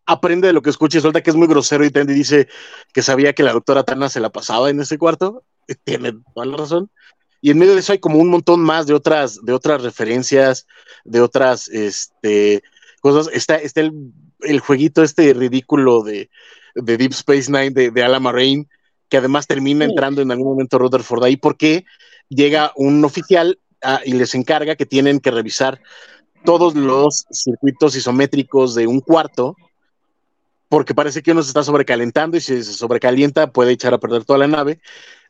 aprende 0.05 0.47
de 0.47 0.53
lo 0.53 0.61
que 0.61 0.69
escucha 0.69 0.97
y 0.97 1.01
suelta 1.01 1.21
que 1.21 1.29
es 1.29 1.35
muy 1.35 1.47
grosero 1.47 1.85
y 1.85 1.91
Tandy 1.91 2.13
dice 2.13 2.47
que 2.93 3.01
sabía 3.01 3.33
que 3.33 3.43
la 3.43 3.53
doctora 3.53 3.83
Tana 3.83 4.09
se 4.09 4.19
la 4.19 4.29
pasaba 4.29 4.69
en 4.69 4.79
ese 4.79 4.97
cuarto. 4.97 5.43
Tiene 5.83 6.13
toda 6.33 6.45
la 6.45 6.57
razón. 6.57 6.89
Y 7.41 7.51
en 7.51 7.59
medio 7.59 7.73
de 7.73 7.81
eso 7.81 7.91
hay 7.91 7.99
como 7.99 8.17
un 8.17 8.29
montón 8.29 8.61
más 8.61 8.87
de 8.87 8.93
otras, 8.93 9.43
de 9.43 9.53
otras 9.53 9.83
referencias, 9.83 10.65
de 11.03 11.21
otras, 11.21 11.67
este, 11.67 12.63
cosas. 13.01 13.29
Está, 13.33 13.55
está 13.55 13.81
el, 13.81 13.93
el 14.41 14.59
jueguito 14.59 15.03
este 15.03 15.33
ridículo 15.33 16.03
de, 16.03 16.29
de 16.75 16.97
Deep 16.97 17.11
Space 17.11 17.51
Nine 17.51 17.71
de, 17.71 17.91
de 17.91 18.03
Alan 18.03 18.23
que 19.09 19.17
además 19.17 19.47
termina 19.47 19.85
entrando 19.85 20.21
en 20.21 20.31
algún 20.31 20.47
momento 20.47 20.77
Rutherford 20.77 21.23
ahí, 21.23 21.37
porque 21.37 21.85
llega 22.29 22.71
un 22.75 23.03
oficial 23.05 23.59
ah, 23.81 24.01
y 24.05 24.13
les 24.13 24.35
encarga 24.35 24.75
que 24.75 24.85
tienen 24.85 25.19
que 25.19 25.31
revisar 25.31 25.81
todos 26.43 26.75
los 26.75 27.25
circuitos 27.31 27.95
isométricos 27.95 28.75
de 28.75 28.87
un 28.87 28.99
cuarto, 28.99 29.55
porque 30.69 30.93
parece 30.93 31.21
que 31.21 31.31
uno 31.31 31.41
se 31.41 31.49
está 31.49 31.63
sobrecalentando 31.63 32.37
y 32.37 32.41
si 32.41 32.63
se 32.63 32.73
sobrecalienta 32.73 33.51
puede 33.51 33.71
echar 33.71 33.93
a 33.93 33.99
perder 33.99 34.25
toda 34.25 34.39
la 34.39 34.47
nave. 34.47 34.81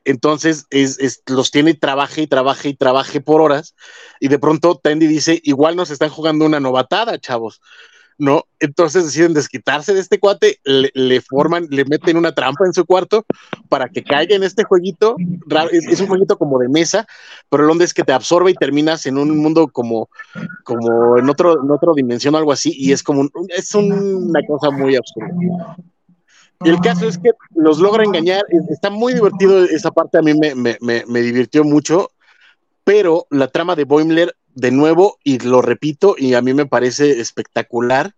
Entonces 0.08 0.66
es, 0.70 0.98
es, 1.00 1.22
los 1.28 1.52
tiene 1.52 1.72
y 1.72 1.74
trabaje 1.74 2.22
y 2.22 2.28
trabaje 2.28 2.70
y 2.70 2.74
trabaje 2.74 3.20
por 3.20 3.42
horas. 3.42 3.76
Y 4.22 4.30
de 4.30 4.40
pronto 4.40 4.80
Tandy 4.82 5.06
dice, 5.06 5.42
igual 5.44 5.76
nos 5.76 5.92
están 5.92 6.10
jugando 6.10 6.46
una 6.46 6.62
novatada, 6.62 7.20
chavos. 7.20 7.60
¿no? 8.18 8.46
Entonces 8.60 9.04
deciden 9.04 9.34
desquitarse 9.34 9.94
de 9.94 10.00
este 10.00 10.18
cuate, 10.18 10.60
le, 10.64 11.22
forman, 11.22 11.68
le 11.70 11.84
meten 11.84 12.16
una 12.16 12.34
trampa 12.34 12.66
en 12.66 12.74
su 12.74 12.86
cuarto 12.86 13.26
para 13.70 13.90
que 13.90 14.02
caiga 14.02 14.34
en 14.34 14.44
este 14.44 14.64
jueguito. 14.64 15.18
Es, 15.72 16.00
un 16.00 16.08
jueguito 16.08 16.38
como 16.38 16.58
de 16.58 16.70
mesa, 16.70 17.06
pero 17.50 17.66
el 17.66 17.70
onda 17.70 17.84
es 17.84 17.94
que 17.94 18.04
te 18.04 18.14
absorbe 18.14 18.52
y 18.52 18.56
terminas 18.56 19.06
en 19.06 19.18
un 19.18 19.38
mundo 19.38 19.68
como, 19.68 20.10
como 20.64 21.18
en, 21.18 21.30
otro, 21.30 21.62
en 21.62 21.70
otra 21.70 21.92
dimensión 21.96 22.34
algo 22.36 22.54
así, 22.54 22.74
y 22.76 22.94
es 22.94 23.04
como 23.04 23.22
un, 23.22 23.32
es 23.50 23.76
un, 23.76 23.92
una 23.92 24.40
cosa 24.48 24.72
muy 24.72 24.96
absurda. 24.96 25.76
El 26.62 26.80
caso 26.82 27.08
es 27.08 27.18
que 27.18 27.32
los 27.56 27.80
logra 27.80 28.04
engañar, 28.04 28.44
está 28.70 28.90
muy 28.90 29.14
divertido 29.14 29.64
esa 29.64 29.92
parte, 29.92 30.18
a 30.18 30.22
mí 30.22 30.34
me, 30.34 30.56
me, 30.56 30.78
me, 30.82 31.04
me 31.08 31.22
divirtió 31.22 31.64
mucho, 31.64 32.12
pero 32.84 33.28
la 33.30 33.48
trama 33.48 33.76
de 33.76 33.84
Boimler 33.84 34.36
de 34.56 34.72
nuevo, 34.72 35.20
y 35.24 35.38
lo 35.40 35.62
repito, 35.62 36.16
y 36.18 36.34
a 36.34 36.42
mí 36.42 36.54
me 36.56 36.66
parece 36.66 37.20
espectacular, 37.20 38.16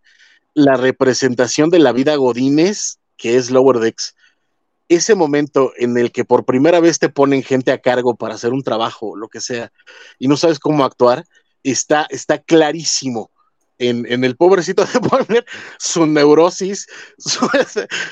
la 0.54 0.78
representación 0.78 1.70
de 1.70 1.80
la 1.80 1.92
vida 1.92 2.16
Godínez, 2.16 3.00
que 3.18 3.36
es 3.36 3.52
Lower 3.52 3.80
Decks. 3.80 4.16
Ese 4.88 5.16
momento 5.16 5.74
en 5.78 5.98
el 5.98 6.12
que 6.12 6.24
por 6.24 6.46
primera 6.46 6.80
vez 6.80 6.98
te 6.98 7.10
ponen 7.10 7.44
gente 7.44 7.72
a 7.72 7.80
cargo 7.80 8.16
para 8.16 8.36
hacer 8.36 8.54
un 8.54 8.64
trabajo, 8.64 9.18
lo 9.18 9.28
que 9.28 9.42
sea, 9.42 9.72
y 10.18 10.28
no 10.30 10.38
sabes 10.38 10.60
cómo 10.60 10.86
actuar, 10.86 11.26
está, 11.64 12.08
está 12.10 12.38
clarísimo. 12.38 13.32
En, 13.80 14.06
en, 14.12 14.26
el 14.26 14.36
pobrecito 14.36 14.84
de 14.84 15.00
Warner, 15.12 15.46
su 15.80 16.06
neurosis, 16.06 16.86
su, 17.18 17.48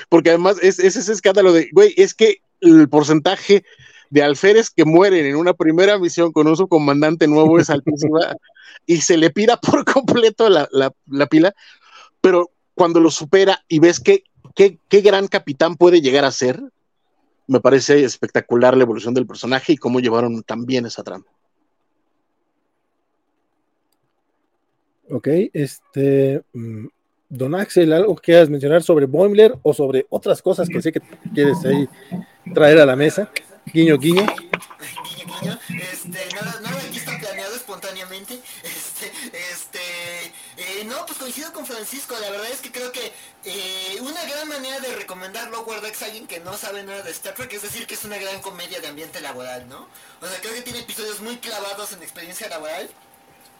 porque 0.09 0.29
además 0.29 0.57
es, 0.61 0.79
es, 0.79 0.95
ese 0.95 1.11
escándalo 1.11 1.51
de, 1.51 1.69
güey, 1.73 1.93
es 1.97 2.13
que 2.13 2.41
el 2.61 2.87
porcentaje 2.87 3.65
de 4.09 4.23
alférez 4.23 4.69
que 4.69 4.85
mueren 4.85 5.25
en 5.25 5.35
una 5.35 5.53
primera 5.53 5.99
misión 5.99 6.31
con 6.31 6.47
un 6.47 6.55
subcomandante 6.55 7.27
nuevo 7.27 7.59
es 7.59 7.69
altísima 7.69 8.19
y 8.85 8.97
se 9.01 9.17
le 9.17 9.29
pira 9.29 9.57
por 9.57 9.83
completo 9.83 10.49
la, 10.49 10.67
la, 10.71 10.93
la, 11.05 11.27
pila, 11.27 11.53
pero 12.21 12.49
cuando 12.73 12.99
lo 13.01 13.11
supera 13.11 13.63
y 13.67 13.79
ves 13.79 13.99
que, 13.99 14.23
qué 14.55 15.01
gran 15.01 15.27
capitán 15.27 15.75
puede 15.75 15.99
llegar 15.99 16.23
a 16.23 16.31
ser, 16.31 16.61
me 17.47 17.61
parece 17.61 18.03
espectacular 18.03 18.75
la 18.75 18.83
evolución 18.83 19.13
del 19.13 19.27
personaje 19.27 19.73
y 19.73 19.77
cómo 19.77 19.99
llevaron 19.99 20.43
también 20.43 20.85
esa 20.85 21.03
trama. 21.03 21.25
Ok, 25.09 25.27
este. 25.53 26.41
Mm, 26.53 26.87
Don 27.29 27.55
Axel, 27.55 27.91
¿algo 27.91 28.15
que 28.15 28.21
quieras 28.21 28.49
mencionar 28.49 28.83
sobre 28.83 29.05
Boimler 29.05 29.57
o 29.61 29.73
sobre 29.73 30.05
otras 30.09 30.41
cosas 30.41 30.69
que 30.69 30.81
sé 30.81 30.93
que 30.93 31.01
quieres 31.33 31.57
ahí 31.65 31.87
traer 32.53 32.79
a 32.79 32.85
la 32.85 32.95
mesa? 32.95 33.29
Guiño, 33.73 33.97
guiño. 33.97 34.25
Guiño, 34.25 35.35
guiño. 35.41 35.59
Este, 35.91 36.35
nada, 36.35 36.61
nada 36.61 36.79
aquí 36.87 36.97
está 36.97 37.19
planeado 37.19 37.53
espontáneamente. 37.53 38.39
Este, 38.63 39.11
este, 39.51 39.79
eh, 40.57 40.85
no, 40.85 41.05
pues 41.05 41.17
coincido 41.17 41.51
con 41.51 41.65
Francisco. 41.65 42.15
La 42.21 42.29
verdad 42.31 42.47
es 42.49 42.61
que 42.61 42.71
creo 42.71 42.93
que 42.93 43.11
eh, 43.43 43.97
una 44.01 44.23
gran 44.23 44.47
manera 44.47 44.79
de 44.79 44.95
recomendar 44.95 45.51
Lower 45.51 45.81
Decks 45.81 46.03
a 46.03 46.05
alguien 46.05 46.27
que 46.27 46.39
no 46.39 46.53
sabe 46.53 46.83
nada 46.83 47.01
de 47.03 47.11
Star 47.11 47.35
Trek 47.35 47.51
es 47.51 47.61
decir 47.61 47.85
que 47.87 47.95
es 47.95 48.05
una 48.05 48.17
gran 48.17 48.39
comedia 48.41 48.79
de 48.79 48.87
ambiente 48.87 49.19
laboral, 49.19 49.67
¿no? 49.67 49.87
O 50.21 50.27
sea, 50.27 50.39
creo 50.39 50.53
que 50.53 50.61
tiene 50.61 50.79
episodios 50.79 51.19
muy 51.19 51.35
clavados 51.37 51.91
en 51.91 52.01
experiencia 52.01 52.47
laboral 52.47 52.89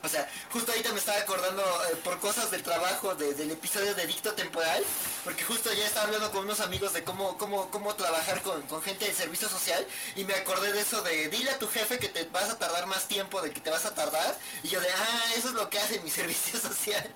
o 0.04 0.10
sea, 0.10 0.30
justo 0.52 0.72
ahorita 0.72 0.92
me 0.94 1.00
estaba 1.00 1.20
acordando 1.20 1.62
eh, 1.64 1.96
por 2.04 2.20
cosas 2.20 2.52
del 2.52 2.64
trabajo 2.64 3.16
del 3.16 3.52
episodio 3.52 3.96
de 3.96 4.06
Dicto 4.06 4.34
Temporal, 4.34 4.84
porque 5.24 5.44
justo 5.44 5.74
ya 5.74 5.86
estaba 5.86 6.06
hablando 6.06 6.32
con 6.32 6.44
unos 6.44 6.60
amigos 6.60 6.94
de 6.94 7.04
cómo, 7.04 7.38
cómo, 7.38 7.70
cómo 7.72 7.96
trabajar 7.96 8.42
con, 8.42 8.64
gente 8.84 9.06
del 9.06 9.16
servicio 9.16 9.50
social 9.50 9.86
y 10.16 10.24
me 10.24 10.36
acordé 10.36 10.72
de 10.72 10.82
eso 10.82 11.02
de 11.02 11.30
dile 11.30 11.50
a 11.50 11.60
tu 11.60 11.68
jefe 11.68 11.98
que 11.98 12.10
te 12.10 12.24
vas 12.26 12.50
a 12.50 12.60
tardar 12.60 12.86
más 12.86 13.08
tiempo 13.08 13.42
de 13.42 13.52
que 13.52 13.60
te 13.60 13.70
vas 13.70 13.86
a 13.86 13.94
tardar 13.94 14.38
y 14.64 14.70
yo 14.70 14.80
de, 14.80 14.88
ah, 14.90 15.34
eso 15.36 15.50
es 15.50 15.56
lo 15.56 15.70
que 15.70 15.80
hace 15.80 16.00
mi 16.02 16.10
servicio 16.12 16.60
social. 16.60 17.08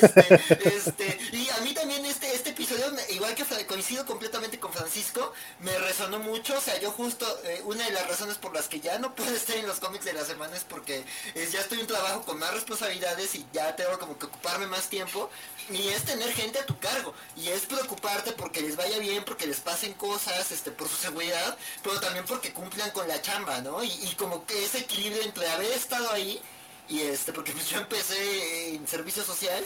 Este, 0.00 0.40
este, 0.64 1.18
y 1.32 1.48
a 1.50 1.58
mí 1.58 1.74
también 1.74 2.04
este, 2.06 2.34
este 2.34 2.50
episodio, 2.50 2.86
igual 3.10 3.34
que 3.34 3.44
coincido 3.66 4.04
completamente 4.06 4.58
con 4.58 4.72
Francisco, 4.72 5.32
me 5.60 5.76
resonó 5.78 6.18
mucho, 6.18 6.56
o 6.56 6.60
sea, 6.60 6.78
yo 6.80 6.90
justo, 6.90 7.26
eh, 7.44 7.60
una 7.64 7.84
de 7.84 7.92
las 7.92 8.08
razones 8.08 8.38
por 8.38 8.54
las 8.54 8.68
que 8.68 8.80
ya 8.80 8.98
no 8.98 9.14
puedo 9.14 9.34
estar 9.34 9.56
en 9.56 9.66
los 9.66 9.78
cómics 9.78 10.04
de 10.04 10.12
la 10.12 10.24
semana 10.24 10.56
es 10.56 10.64
porque 10.64 11.04
ya 11.34 11.60
estoy 11.60 11.80
en 11.80 11.86
trabajo 11.86 12.13
con 12.22 12.38
más 12.38 12.52
responsabilidades 12.52 13.34
y 13.34 13.46
ya 13.52 13.74
tengo 13.76 13.98
como 13.98 14.18
que 14.18 14.26
ocuparme 14.26 14.66
más 14.66 14.88
tiempo. 14.88 15.30
Y 15.70 15.88
es 15.88 16.04
tener 16.04 16.30
gente 16.32 16.58
a 16.58 16.66
tu 16.66 16.78
cargo. 16.78 17.14
Y 17.36 17.48
es 17.48 17.62
preocuparte 17.62 18.32
porque 18.32 18.60
les 18.60 18.76
vaya 18.76 18.98
bien, 18.98 19.24
porque 19.24 19.46
les 19.46 19.60
pasen 19.60 19.94
cosas, 19.94 20.52
este, 20.52 20.70
por 20.70 20.88
su 20.88 20.96
seguridad, 20.96 21.56
pero 21.82 22.00
también 22.00 22.24
porque 22.26 22.52
cumplan 22.52 22.90
con 22.90 23.08
la 23.08 23.20
chamba, 23.22 23.60
¿no? 23.60 23.82
Y, 23.82 24.14
como 24.18 24.46
que 24.46 24.64
ese 24.64 24.78
equilibrio 24.78 25.22
entre 25.22 25.48
haber 25.48 25.72
estado 25.72 26.10
ahí 26.10 26.40
y 26.88 27.00
este, 27.00 27.32
porque 27.32 27.52
pues 27.52 27.68
yo 27.68 27.78
empecé 27.78 28.74
en 28.74 28.86
servicio 28.86 29.24
social 29.24 29.64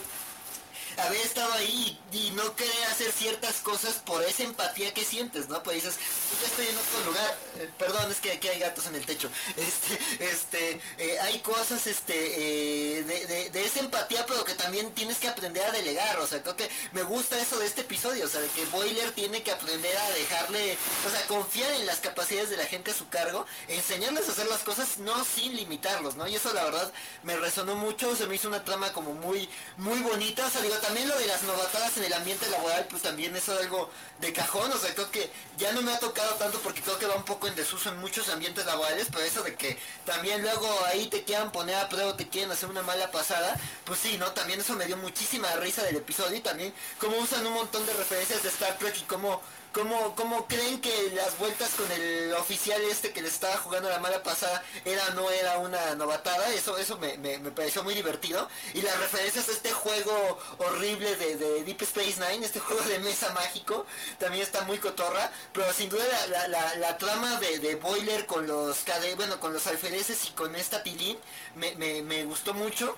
haber 0.99 1.21
estado 1.21 1.53
ahí 1.55 1.99
y, 2.13 2.31
no 2.39 2.55
querer 2.55 2.85
hacer 2.85 3.11
ciertas 3.11 3.57
cosas 3.57 3.95
por 4.05 4.23
esa 4.23 4.45
empatía 4.45 4.95
que 4.95 5.05
sientes, 5.05 5.49
¿no? 5.49 5.63
Pues 5.63 5.77
dices, 5.77 5.97
yo 6.41 6.47
estoy 6.47 6.67
en 6.67 6.77
otro 6.77 7.05
lugar, 7.07 7.39
eh, 7.59 7.71
perdón, 7.79 8.11
es 8.13 8.21
que 8.21 8.33
aquí 8.33 8.47
hay 8.49 8.61
gatos 8.61 8.87
en 8.87 8.95
el 8.95 9.05
techo, 9.05 9.29
este, 9.57 9.99
este, 10.21 10.81
eh, 10.99 11.19
hay 11.21 11.41
cosas, 11.41 11.87
este, 11.87 12.99
eh, 12.99 13.03
de, 13.03 13.65
esa 13.65 13.81
empatía, 13.81 14.25
pero 14.27 14.45
que 14.45 14.55
también 14.55 14.93
tienes 14.93 15.19
que 15.19 15.29
aprender 15.29 15.65
a 15.65 15.73
delegar, 15.73 16.19
o 16.21 16.27
sea, 16.27 16.43
creo 16.43 16.57
que 16.57 16.69
me 16.93 17.03
gusta 17.03 17.41
eso 17.41 17.59
de 17.59 17.67
este 17.67 17.81
episodio, 17.81 18.25
o 18.25 18.29
sea, 18.29 18.41
de 18.41 18.49
que 18.49 18.65
Boiler 18.67 19.11
tiene 19.13 19.43
que 19.43 19.51
aprender 19.51 19.97
a 19.97 20.11
dejarle, 20.11 20.77
o 21.07 21.11
sea, 21.11 21.27
confiar 21.27 21.73
en 21.73 21.87
las 21.87 21.99
capacidades 21.99 22.51
de 22.51 22.57
la 22.57 22.67
gente 22.67 22.93
a 22.93 22.95
su 22.95 23.09
cargo, 23.09 23.47
enseñarles 23.67 24.29
a 24.29 24.33
hacer 24.33 24.47
las 24.47 24.63
cosas 24.63 24.99
no 24.99 25.25
sin 25.25 25.57
limitarlos, 25.57 26.15
¿no? 26.17 26.29
Y 26.29 26.37
eso 26.37 26.53
la 26.53 26.65
verdad 26.65 26.93
me 27.23 27.37
resonó 27.37 27.75
mucho, 27.75 28.15
se 28.15 28.27
me 28.27 28.37
hizo 28.37 28.49
una 28.49 28.65
trama 28.65 28.93
como 28.93 29.13
muy, 29.15 29.49
muy 29.77 29.99
bonita, 30.01 30.47
o 30.47 30.51
sea, 30.51 30.63
también 30.89 31.07
lo 31.07 31.19
de 31.19 31.27
las 31.27 31.43
novatadas 31.43 31.99
en 31.99 32.05
el 32.05 32.13
ambiente 32.15 32.49
laboral, 32.49 32.87
pues 32.89 33.03
también 33.03 33.37
es 33.37 33.47
algo 33.51 33.91
de 34.23 34.33
cajón, 34.33 34.73
o 34.73 34.79
sea, 34.79 34.95
creo 34.95 35.11
que 35.11 35.31
ya 35.59 35.71
no 35.73 35.83
me 35.83 35.93
ha 35.93 35.99
tocado 35.99 36.35
tanto 36.37 36.59
porque 36.61 36.81
creo 36.81 36.99
que 36.99 37.05
va 37.05 37.15
un 37.15 37.27
poco 37.27 37.47
en 37.47 37.55
desuso 37.55 37.91
en 37.91 37.99
muchos 37.99 38.31
ambientes 38.31 38.65
laborales, 38.65 39.09
pero 39.13 39.23
eso 39.23 39.43
de 39.43 39.55
que 39.55 39.79
también 40.07 40.41
luego 40.41 40.67
ahí 40.87 41.09
te 41.09 41.25
quieran 41.25 41.53
poner 41.53 41.75
a 41.75 41.91
prueba, 41.91 42.17
te 42.17 42.27
quieren 42.27 42.51
hacer 42.51 42.71
una 42.71 42.81
mala 42.81 43.11
pasada, 43.11 43.55
pues 43.85 44.01
sí, 44.01 44.17
¿no? 44.17 44.33
También 44.33 44.61
eso 44.61 44.77
me 44.77 44.87
dio 44.87 44.97
muchísima 44.97 45.55
risa 45.57 45.83
del 45.83 45.97
episodio 45.97 46.39
y 46.39 46.41
también 46.41 46.73
como 46.99 47.19
usan 47.19 47.47
un 47.47 47.53
montón 47.53 47.85
de 47.85 47.93
referencias 47.93 48.43
de 48.43 48.49
Star 48.49 48.79
Trek 48.79 48.97
y 48.99 49.05
cómo 49.05 49.43
¿Cómo, 49.79 50.17
¿Cómo, 50.17 50.49
creen 50.49 50.81
que 50.81 51.13
las 51.15 51.39
vueltas 51.39 51.71
con 51.75 51.89
el 51.93 52.33
oficial 52.35 52.83
este 52.83 53.13
que 53.13 53.23
le 53.23 53.29
estaba 53.29 53.57
jugando 53.59 53.89
la 53.89 54.01
mala 54.01 54.25
pasada 54.25 54.61
era 54.85 55.11
no 55.11 55.31
era 55.31 55.59
una 55.59 55.95
novatada? 55.95 56.53
Eso 56.53 56.77
eso 56.79 56.99
me, 56.99 57.17
me, 57.19 57.39
pareció 57.53 57.85
muy 57.85 57.95
divertido. 57.95 58.49
Y 58.75 58.83
las 58.83 58.99
referencias 58.99 59.49
a 59.49 59.53
este 59.53 59.71
juego 59.71 60.37
horrible 60.59 61.15
de, 61.15 61.37
de, 61.37 61.63
Deep 61.63 61.81
Space 61.83 62.17
Nine, 62.19 62.45
este 62.45 62.59
juego 62.59 62.83
de 62.83 62.99
mesa 62.99 63.33
mágico, 63.35 63.87
también 64.19 64.43
está 64.43 64.63
muy 64.63 64.79
cotorra. 64.79 65.31
Pero 65.53 65.73
sin 65.73 65.89
duda 65.89 66.05
la, 66.27 66.75
la, 66.75 66.99
trama 66.99 67.39
de, 67.39 67.61
de, 67.61 67.77
Boiler 67.77 68.27
con 68.27 68.49
los 68.49 68.85
bueno 69.17 69.39
con 69.39 69.53
los 69.53 69.65
alfereces 69.69 70.25
y 70.25 70.33
con 70.33 70.57
esta 70.57 70.83
Tilín 70.83 71.17
me, 71.55 71.77
me, 71.77 72.03
me 72.03 72.25
gustó 72.25 72.53
mucho. 72.53 72.97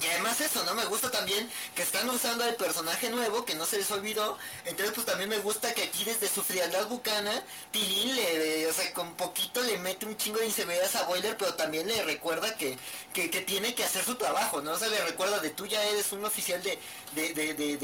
Y 0.00 0.06
además 0.06 0.40
eso, 0.40 0.64
¿no? 0.64 0.74
Me 0.74 0.84
gusta 0.84 1.10
también 1.10 1.50
que 1.74 1.82
están 1.82 2.08
usando 2.08 2.44
al 2.44 2.54
personaje 2.56 3.10
nuevo, 3.10 3.44
que 3.44 3.54
no 3.54 3.66
se 3.66 3.78
les 3.78 3.90
olvidó. 3.90 4.38
Entonces 4.64 4.94
pues 4.94 5.06
también 5.06 5.28
me 5.28 5.38
gusta 5.38 5.72
que 5.74 5.84
aquí 5.84 6.04
desde 6.04 6.28
su 6.28 6.42
frialdad 6.42 6.86
bucana, 6.88 7.42
Tilín 7.72 8.14
le, 8.14 8.66
o 8.66 8.72
sea, 8.72 8.92
con 8.92 9.14
poquito 9.14 9.62
le 9.62 9.78
mete 9.78 10.06
un 10.06 10.16
chingo 10.16 10.38
de 10.38 10.46
inseveridad 10.46 10.94
a 10.96 11.04
Boiler, 11.04 11.36
pero 11.36 11.54
también 11.54 11.88
le 11.88 12.02
recuerda 12.04 12.56
que, 12.56 12.78
que, 13.12 13.28
tiene 13.42 13.74
que 13.74 13.84
hacer 13.84 14.04
su 14.04 14.14
trabajo, 14.16 14.60
¿no? 14.60 14.72
O 14.72 14.78
sea, 14.78 14.88
le 14.88 15.04
recuerda 15.04 15.38
de 15.40 15.50
tú 15.50 15.66
ya 15.66 15.82
eres 15.84 16.12
un 16.12 16.24
oficial 16.24 16.62
de, 16.62 16.78
de, 17.14 17.34
de, 17.34 17.54
de, 17.54 17.76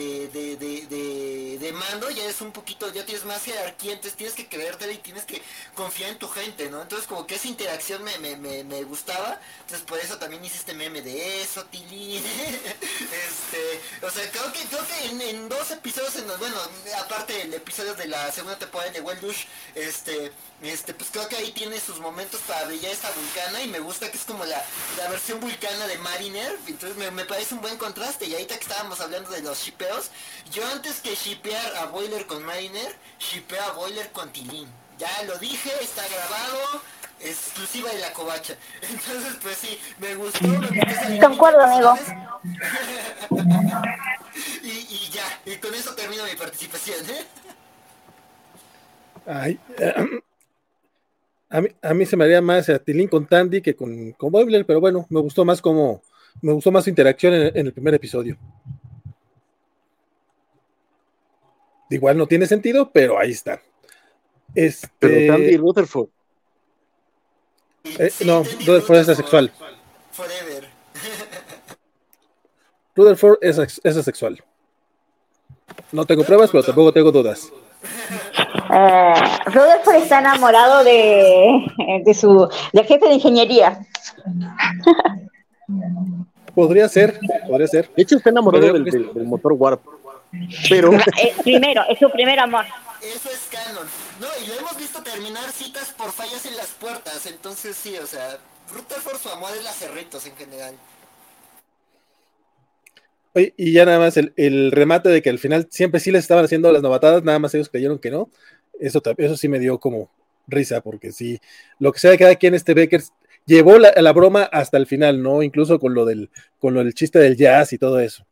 de, 0.56 1.58
de, 1.58 1.72
mando, 1.72 2.10
ya 2.10 2.24
eres 2.24 2.40
un 2.40 2.52
poquito, 2.52 2.92
ya 2.92 3.04
tienes 3.04 3.24
más 3.24 3.42
jerarquía, 3.42 3.92
entonces 3.92 4.16
tienes 4.16 4.34
que 4.34 4.48
creértela 4.48 4.92
y 4.92 4.98
tienes 4.98 5.24
que 5.24 5.42
confiar 5.74 6.10
en 6.10 6.18
tu 6.18 6.28
gente, 6.28 6.70
¿no? 6.70 6.82
Entonces 6.82 7.06
como 7.06 7.26
que 7.26 7.36
esa 7.36 7.48
interacción 7.48 8.02
me, 8.02 8.16
me, 8.18 8.36
me, 8.36 8.64
me 8.64 8.84
gustaba, 8.84 9.40
entonces 9.60 9.86
por 9.86 9.98
eso 9.98 10.18
también 10.18 10.44
hice 10.44 10.58
este 10.58 10.74
meme 10.74 11.02
de 11.02 11.42
eso, 11.42 11.64
Tilín 11.66 12.22
este, 12.24 13.80
o 14.06 14.10
sea, 14.10 14.30
creo 14.30 14.52
que, 14.52 14.60
creo 14.64 14.86
que 14.86 15.28
en, 15.30 15.48
dos 15.48 15.70
episodios, 15.70 16.16
en 16.16 16.26
bueno, 16.38 16.56
aparte 17.04 17.42
el 17.42 17.54
episodio 17.54 17.94
de 17.94 18.08
la 18.08 18.30
segunda 18.32 18.58
temporada 18.58 18.90
de 18.92 19.00
Weldush, 19.00 19.44
este, 19.74 20.32
este, 20.62 20.94
pues 20.94 21.10
creo 21.10 21.28
que 21.28 21.36
ahí 21.36 21.52
tiene 21.52 21.78
sus 21.78 21.98
momentos 22.00 22.40
para 22.42 22.64
brillar 22.64 22.90
esta 22.90 23.10
vulcana 23.10 23.62
y 23.62 23.68
me 23.68 23.80
gusta 23.80 24.10
que 24.10 24.16
es 24.16 24.24
como 24.24 24.44
la, 24.44 24.64
versión 25.10 25.38
vulcana 25.38 25.86
de 25.86 25.98
Mariner, 25.98 26.58
entonces 26.66 26.96
me, 26.96 27.24
parece 27.24 27.54
un 27.54 27.60
buen 27.60 27.76
contraste 27.76 28.26
y 28.26 28.32
ahorita 28.32 28.56
que 28.56 28.62
estábamos 28.62 29.00
hablando 29.00 29.13
de 29.22 29.42
los 29.42 29.58
shipeos, 29.64 30.10
yo 30.52 30.66
antes 30.66 31.00
que 31.00 31.14
shipear 31.14 31.76
a 31.76 31.86
Boiler 31.86 32.26
con 32.26 32.44
Mariner, 32.44 32.92
shipeo 33.20 33.62
a 33.62 33.72
Boiler 33.72 34.10
con 34.10 34.32
Tilín. 34.32 34.66
Ya 34.98 35.08
lo 35.26 35.38
dije, 35.38 35.70
está 35.80 36.02
grabado, 36.08 36.82
exclusiva 37.20 37.90
de 37.90 38.00
la 38.00 38.12
covacha. 38.12 38.56
Entonces, 38.82 39.38
pues 39.40 39.56
sí, 39.56 39.78
me 40.00 40.16
gustó. 40.16 40.46
Me 40.48 41.20
Concuerdo, 41.20 41.60
amigo. 41.62 41.94
y, 44.64 44.68
y, 44.68 45.10
ya, 45.12 45.40
y 45.46 45.56
con 45.56 45.72
eso 45.74 45.94
termino 45.94 46.24
mi 46.24 46.36
participación. 46.36 46.98
¿eh? 47.08 47.24
Ay, 49.26 49.60
a, 51.50 51.60
mí, 51.60 51.68
a 51.82 51.94
mí 51.94 52.04
se 52.04 52.16
me 52.16 52.24
haría 52.24 52.42
más 52.42 52.68
a 52.68 52.80
Tilín 52.80 53.06
con 53.06 53.26
Tandy 53.26 53.62
que 53.62 53.76
con, 53.76 54.10
con 54.12 54.32
pero 54.66 54.80
bueno, 54.80 55.06
me 55.08 55.20
gustó 55.20 55.44
más 55.44 55.62
como 55.62 56.02
me 56.42 56.52
gustó 56.52 56.70
más 56.70 56.84
su 56.84 56.90
interacción 56.90 57.34
en, 57.34 57.66
el 57.66 57.72
primer 57.72 57.94
episodio. 57.94 58.36
Igual 61.94 62.18
no 62.18 62.26
tiene 62.26 62.46
sentido, 62.46 62.90
pero 62.92 63.18
ahí 63.18 63.30
está. 63.30 63.62
Este... 64.54 64.88
Pero 64.98 65.32
Tandy 65.32 65.56
Rutherford 65.56 66.08
eh, 67.84 68.10
no, 68.24 68.42
Rutherford 68.42 68.98
es 68.98 69.08
asexual. 69.10 69.52
Forever. 70.10 70.68
Rutherford 72.96 73.38
es, 73.42 73.58
es 73.84 73.96
asexual. 73.96 74.42
No 75.92 76.04
tengo 76.04 76.24
pruebas, 76.24 76.50
pero 76.50 76.64
tampoco 76.64 76.92
tengo 76.92 77.12
dudas. 77.12 77.52
Eh, 78.72 79.14
Rutherford 79.46 79.96
está 79.96 80.18
enamorado 80.18 80.82
de, 80.82 81.64
de 82.04 82.14
su 82.14 82.48
de 82.72 82.84
jefe 82.84 83.06
de 83.06 83.14
ingeniería. 83.14 83.86
Podría 86.54 86.88
ser, 86.88 87.20
podría 87.46 87.68
ser. 87.68 87.90
De 87.94 88.02
hecho, 88.02 88.16
está 88.16 88.30
enamorado 88.30 88.72
del, 88.72 88.84
del, 88.84 89.24
motor 89.26 89.52
Warp. 89.52 89.82
Pero. 90.68 90.92
Eh, 90.94 91.34
primero, 91.42 91.82
es 91.88 91.98
su 91.98 92.10
primer 92.10 92.38
amor. 92.38 92.64
Eso 93.02 93.30
es 93.30 93.48
canon. 93.50 93.86
No, 94.20 94.26
y 94.42 94.48
lo 94.48 94.54
hemos 94.54 94.76
visto 94.78 95.02
terminar 95.02 95.50
citas 95.52 95.92
por 95.96 96.10
fallas 96.12 96.46
en 96.46 96.56
las 96.56 96.68
puertas. 96.68 97.26
Entonces 97.26 97.76
sí, 97.76 97.96
o 97.98 98.06
sea, 98.06 98.38
Rutherford 98.72 99.18
su 99.18 99.28
amor 99.28 99.50
es 99.56 99.62
las 99.62 99.76
cerritos 99.76 100.26
en 100.26 100.36
general. 100.36 100.74
Oye, 103.34 103.52
y 103.56 103.72
ya 103.72 103.84
nada 103.84 103.98
más 103.98 104.16
el, 104.16 104.72
remate 104.72 105.08
de 105.08 105.20
que 105.20 105.28
al 105.28 105.38
final 105.38 105.66
siempre 105.70 106.00
sí 106.00 106.12
les 106.12 106.22
estaban 106.22 106.44
haciendo 106.44 106.70
las 106.72 106.82
novatadas, 106.82 107.24
nada 107.24 107.38
más 107.38 107.54
ellos 107.54 107.68
creyeron 107.68 107.98
que 107.98 108.10
no. 108.10 108.30
Eso, 108.80 109.02
eso 109.18 109.36
sí 109.36 109.48
me 109.48 109.58
dio 109.58 109.78
como 109.78 110.10
risa, 110.46 110.80
porque 110.80 111.12
sí, 111.12 111.40
lo 111.78 111.92
que 111.92 111.98
sea 111.98 112.10
de 112.12 112.18
cada 112.18 112.36
quien, 112.36 112.54
este 112.54 112.74
Becker 112.74 113.02
llevó 113.44 113.78
la, 113.78 113.92
la, 113.96 114.12
broma 114.12 114.44
hasta 114.44 114.76
el 114.76 114.86
final, 114.86 115.22
¿no? 115.22 115.42
Incluso 115.42 115.78
con 115.78 115.94
lo 115.94 116.04
del, 116.04 116.30
con 116.58 116.74
lo 116.74 116.84
del 116.84 116.94
chiste 116.94 117.18
del 117.18 117.36
jazz 117.36 117.72
y 117.72 117.78
todo 117.78 117.98
eso. 118.00 118.24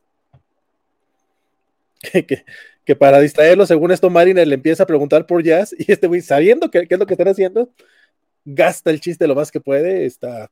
Que, 2.03 2.45
que 2.85 2.97
para 2.97 3.21
distraerlo, 3.21 3.67
según 3.67 3.93
esto, 3.93 4.11
Mariner 4.11 4.47
le 4.47 4.55
empieza 4.55 4.83
a 4.83 4.87
preguntar 4.87 5.27
por 5.27 5.43
Jazz 5.43 5.75
y 5.79 5.91
este 5.91 6.07
güey, 6.07 6.21
sabiendo 6.21 6.71
qué, 6.71 6.87
es 6.89 6.99
lo 6.99 7.07
que 7.07 7.15
están 7.15 7.29
haciendo, 7.29 7.71
gasta 8.45 8.91
el 8.91 9.01
chiste 9.01 9.27
lo 9.27 9.35
más 9.35 9.51
que 9.51 9.61
puede. 9.61 10.07
Está, 10.07 10.51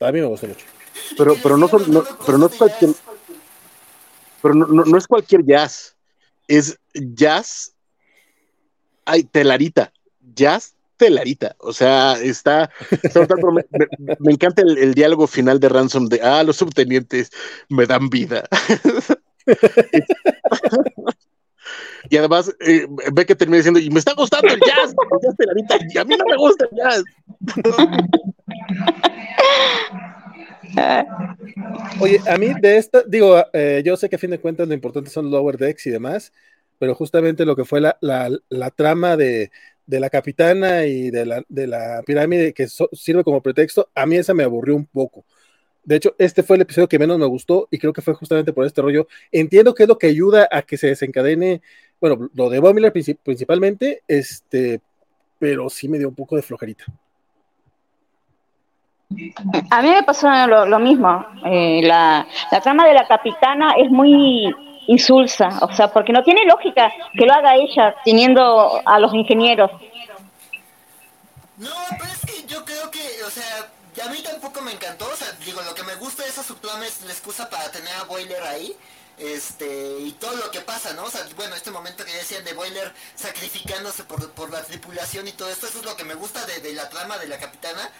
a 0.00 0.12
mí 0.12 0.20
me 0.20 0.26
gustó 0.26 0.46
mucho. 0.46 0.66
Pero, 1.16 1.36
pero 1.42 1.56
no, 1.56 1.68
son, 1.68 1.90
no 1.90 2.04
pero 2.26 2.38
no 2.38 2.46
está 2.46 2.66
pero 4.42 4.54
no, 4.54 4.98
es 4.98 5.06
cualquier 5.06 5.44
jazz, 5.44 5.96
es 6.48 6.76
jazz, 6.92 7.74
ay, 9.04 9.22
telarita, 9.22 9.92
jazz 10.34 10.74
telarita, 10.96 11.54
o 11.58 11.72
sea, 11.72 12.20
está, 12.20 12.70
me, 14.18 14.32
encanta 14.32 14.62
el, 14.62 14.94
diálogo 14.94 15.28
final 15.28 15.60
de 15.60 15.68
Ransom 15.68 16.06
de, 16.06 16.20
ah, 16.22 16.42
los 16.42 16.56
subtenientes 16.56 17.30
me 17.68 17.86
dan 17.86 18.08
vida. 18.10 18.48
y 22.10 22.16
además 22.16 22.54
eh, 22.60 22.86
ve 23.12 23.26
que 23.26 23.34
termina 23.34 23.58
diciendo, 23.58 23.80
y 23.80 23.90
me 23.90 23.98
está 23.98 24.14
gustando 24.14 24.52
el 24.52 24.60
jazz, 24.60 24.94
y 25.94 25.98
a 25.98 26.04
mí 26.04 26.16
no 26.16 26.24
me 26.24 26.36
gusta 26.36 26.66
el 26.70 26.76
jazz. 26.76 27.02
Oye, 32.00 32.20
a 32.28 32.38
mí 32.38 32.52
de 32.60 32.78
esta, 32.78 33.02
digo, 33.02 33.44
eh, 33.52 33.82
yo 33.84 33.96
sé 33.96 34.08
que 34.08 34.16
a 34.16 34.18
fin 34.18 34.30
de 34.30 34.40
cuentas 34.40 34.66
lo 34.68 34.74
importante 34.74 35.10
son 35.10 35.30
lower 35.30 35.58
decks 35.58 35.86
y 35.86 35.90
demás, 35.90 36.32
pero 36.78 36.94
justamente 36.94 37.44
lo 37.44 37.54
que 37.56 37.64
fue 37.64 37.80
la, 37.80 37.96
trama 38.74 39.16
de, 39.16 39.50
la 39.86 40.10
capitana 40.10 40.86
y 40.86 41.10
de 41.10 41.26
la, 41.26 41.44
de 41.48 41.66
la 41.66 42.02
pirámide 42.04 42.52
que 42.52 42.66
sirve 42.92 43.24
como 43.24 43.42
pretexto, 43.42 43.90
a 43.94 44.06
mí 44.06 44.16
esa 44.16 44.34
me 44.34 44.44
aburrió 44.44 44.74
un 44.76 44.86
poco. 44.86 45.24
De 45.84 45.96
hecho, 45.96 46.14
este 46.18 46.42
fue 46.42 46.56
el 46.56 46.62
episodio 46.62 46.88
que 46.88 46.98
menos 46.98 47.18
me 47.18 47.26
gustó 47.26 47.66
y 47.70 47.78
creo 47.78 47.92
que 47.92 48.02
fue 48.02 48.14
justamente 48.14 48.52
por 48.52 48.64
este 48.64 48.82
rollo. 48.82 49.08
Entiendo 49.32 49.74
que 49.74 49.82
es 49.84 49.88
lo 49.88 49.98
que 49.98 50.06
ayuda 50.08 50.48
a 50.50 50.62
que 50.62 50.76
se 50.76 50.88
desencadene, 50.88 51.60
bueno, 52.00 52.28
lo 52.34 52.50
de 52.50 52.60
Bob 52.60 52.76
principalmente, 53.22 54.02
este, 54.06 54.80
pero 55.38 55.68
sí 55.68 55.88
me 55.88 55.98
dio 55.98 56.08
un 56.08 56.14
poco 56.14 56.36
de 56.36 56.42
flojerita. 56.42 56.84
A 59.70 59.82
mí 59.82 59.90
me 59.90 60.02
pasó 60.02 60.28
lo, 60.46 60.78
mismo. 60.78 61.26
Eh, 61.44 61.80
la, 61.82 62.26
trama 62.62 62.86
de 62.86 62.94
la 62.94 63.06
capitana 63.06 63.72
es 63.72 63.90
muy 63.90 64.54
insulsa, 64.86 65.58
o 65.60 65.72
sea, 65.72 65.88
porque 65.88 66.12
no 66.12 66.22
tiene 66.22 66.44
lógica 66.46 66.92
que 67.16 67.26
lo 67.26 67.32
haga 67.32 67.56
ella 67.56 67.94
teniendo 68.04 68.80
a 68.84 68.98
los 68.98 69.12
ingenieros. 69.14 69.70
A 74.02 74.08
mí 74.08 74.22
tampoco 74.22 74.60
me 74.60 74.72
encantó, 74.72 75.08
o 75.08 75.16
sea, 75.16 75.30
digo, 75.44 75.62
lo 75.62 75.74
que 75.74 75.82
me 75.84 75.94
gusta 75.96 76.22
de 76.22 76.30
esa 76.30 76.42
subtrama 76.42 76.86
es 76.86 77.02
la 77.02 77.12
excusa 77.12 77.48
para 77.48 77.70
tener 77.70 77.94
a 77.94 78.04
Boiler 78.04 78.42
ahí, 78.42 78.76
este, 79.18 79.98
y 80.00 80.12
todo 80.12 80.36
lo 80.36 80.50
que 80.50 80.60
pasa, 80.60 80.92
¿no? 80.94 81.04
O 81.04 81.10
sea, 81.10 81.26
bueno, 81.36 81.54
este 81.54 81.70
momento 81.70 82.04
que 82.04 82.12
decían 82.12 82.44
de 82.44 82.54
Boiler 82.54 82.92
sacrificándose 83.14 84.04
por, 84.04 84.50
la 84.50 84.62
tripulación 84.64 85.28
y 85.28 85.32
todo 85.32 85.50
esto, 85.50 85.66
eso 85.66 85.78
es 85.78 85.84
lo 85.84 85.96
que 85.96 86.04
me 86.04 86.14
gusta 86.14 86.44
de, 86.46 86.60
de 86.60 86.72
la 86.72 86.88
trama 86.88 87.18
de 87.18 87.28
la 87.28 87.38
capitana, 87.38 87.90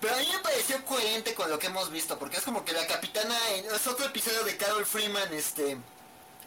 pero 0.00 0.16
a 0.16 0.18
mí 0.18 0.28
me 0.32 0.38
pareció 0.40 0.84
coherente 0.84 1.34
con 1.34 1.48
lo 1.48 1.58
que 1.58 1.68
hemos 1.68 1.90
visto, 1.90 2.18
porque 2.18 2.38
es 2.38 2.42
como 2.42 2.64
que 2.64 2.72
la 2.72 2.86
capitana, 2.86 3.36
es 3.50 3.86
otro 3.86 4.06
episodio 4.06 4.42
de 4.44 4.56
Carol 4.56 4.84
Freeman, 4.84 5.32
este, 5.32 5.78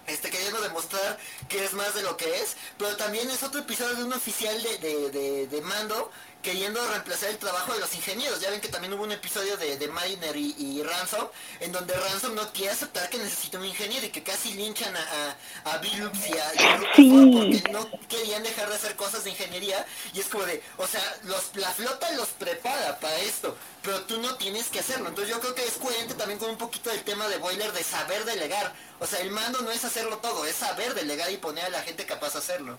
este, 0.07 0.29
queriendo 0.29 0.61
demostrar 0.61 1.17
que 1.49 1.63
es 1.63 1.73
más 1.73 1.93
de 1.93 2.01
lo 2.01 2.17
que 2.17 2.41
es, 2.41 2.55
pero 2.77 2.95
también 2.97 3.29
es 3.29 3.43
otro 3.43 3.61
episodio 3.61 3.95
de 3.95 4.03
un 4.03 4.13
oficial 4.13 4.61
de, 4.61 5.09
de, 5.09 5.47
de 5.47 5.61
mando 5.61 6.11
queriendo 6.47 6.79
reemplazar 6.87 7.29
el 7.29 7.37
trabajo 7.37 7.73
de 7.73 7.81
los 7.81 7.93
ingenieros. 7.93 8.39
Ya 8.39 8.49
ven 8.49 8.61
que 8.61 8.69
también 8.69 8.93
hubo 8.93 9.03
un 9.03 9.11
episodio 9.11 9.57
de, 9.57 9.77
de 9.77 9.87
Mariner 9.89 10.33
y, 10.33 10.81
Ransom, 10.81 11.27
en 11.59 11.73
donde 11.73 11.93
Ransom 11.93 12.35
no 12.35 12.53
quiere 12.53 12.71
aceptar 12.71 13.09
que 13.09 13.17
necesita 13.17 13.57
un 13.57 13.65
ingeniero 13.65 14.05
y 14.05 14.09
que 14.11 14.23
casi 14.23 14.53
linchan 14.53 14.95
a, 14.95 15.35
a, 15.65 15.73
a 15.73 15.81
y 15.85 15.99
a, 15.99 16.79
porque 16.95 17.63
no 17.69 17.89
querían 18.07 18.43
dejar 18.43 18.69
de 18.69 18.75
hacer 18.75 18.95
cosas 18.95 19.25
de 19.25 19.31
ingeniería. 19.31 19.85
Y 20.13 20.21
es 20.21 20.27
como 20.29 20.45
de, 20.45 20.63
o 20.77 20.87
sea, 20.87 21.03
los, 21.25 21.53
la 21.55 21.69
flota 21.73 22.09
los 22.13 22.29
prepara 22.29 22.97
para 22.97 23.19
esto, 23.19 23.57
pero 23.83 24.03
tú 24.03 24.21
no 24.21 24.35
tienes 24.35 24.67
que 24.69 24.79
hacerlo. 24.79 25.09
Entonces 25.09 25.33
yo 25.35 25.41
creo 25.41 25.53
que 25.53 25.67
es 25.67 25.73
coherente 25.73 26.13
también 26.13 26.39
con 26.39 26.49
un 26.49 26.57
poquito 26.57 26.89
del 26.89 27.03
tema 27.03 27.27
de 27.27 27.39
Boiler 27.39 27.73
de 27.73 27.83
saber 27.83 28.23
delegar. 28.23 28.73
O 28.99 29.05
sea, 29.05 29.19
el 29.19 29.31
mando 29.31 29.59
no 29.63 29.71
es 29.71 29.83
hacerlo 29.83 30.19
todo, 30.19 30.45
es 30.45 30.55
saber 30.55 30.93
delegar 30.93 31.29
y 31.29 31.35
poner 31.35 31.65
a 31.65 31.69
la 31.69 31.81
gente 31.81 32.05
capaz 32.05 32.31
de 32.31 32.39
hacerlo. 32.39 32.77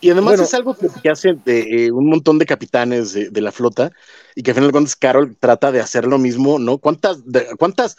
Y, 0.00 0.10
además 0.10 0.40
es 0.40 0.52
algo 0.54 0.76
que, 0.76 1.08
hace 1.08 1.34
de, 1.44 1.86
eh, 1.86 1.92
un 1.92 2.06
montón 2.06 2.38
de 2.38 2.46
capitanes 2.46 3.12
de, 3.12 3.40
la 3.40 3.52
flota 3.52 3.90
y 4.34 4.42
que 4.42 4.50
al 4.50 4.56
final 4.56 4.68
de 4.68 4.72
cuentas 4.72 4.96
Carol 4.96 5.36
trata 5.38 5.72
de 5.72 5.80
hacer 5.80 6.06
lo 6.06 6.18
mismo, 6.18 6.58
¿no? 6.58 6.78
¿Cuántas, 6.78 7.18
cuántas, 7.58 7.96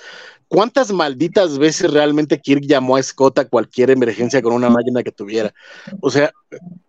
cuántas 0.48 0.92
malditas 0.92 1.58
veces 1.58 1.92
realmente 1.92 2.40
Kirk 2.40 2.64
llamó 2.66 2.98
a 2.98 3.04
Scott 3.04 3.40
a 3.40 3.46
cualquier 3.46 3.92
emergencia 3.92 4.42
con 4.42 4.54
una 4.54 4.70
máquina 4.70 5.04
que 5.04 5.12
tuviera? 5.12 5.54
O 6.02 6.12
sea, 6.12 6.32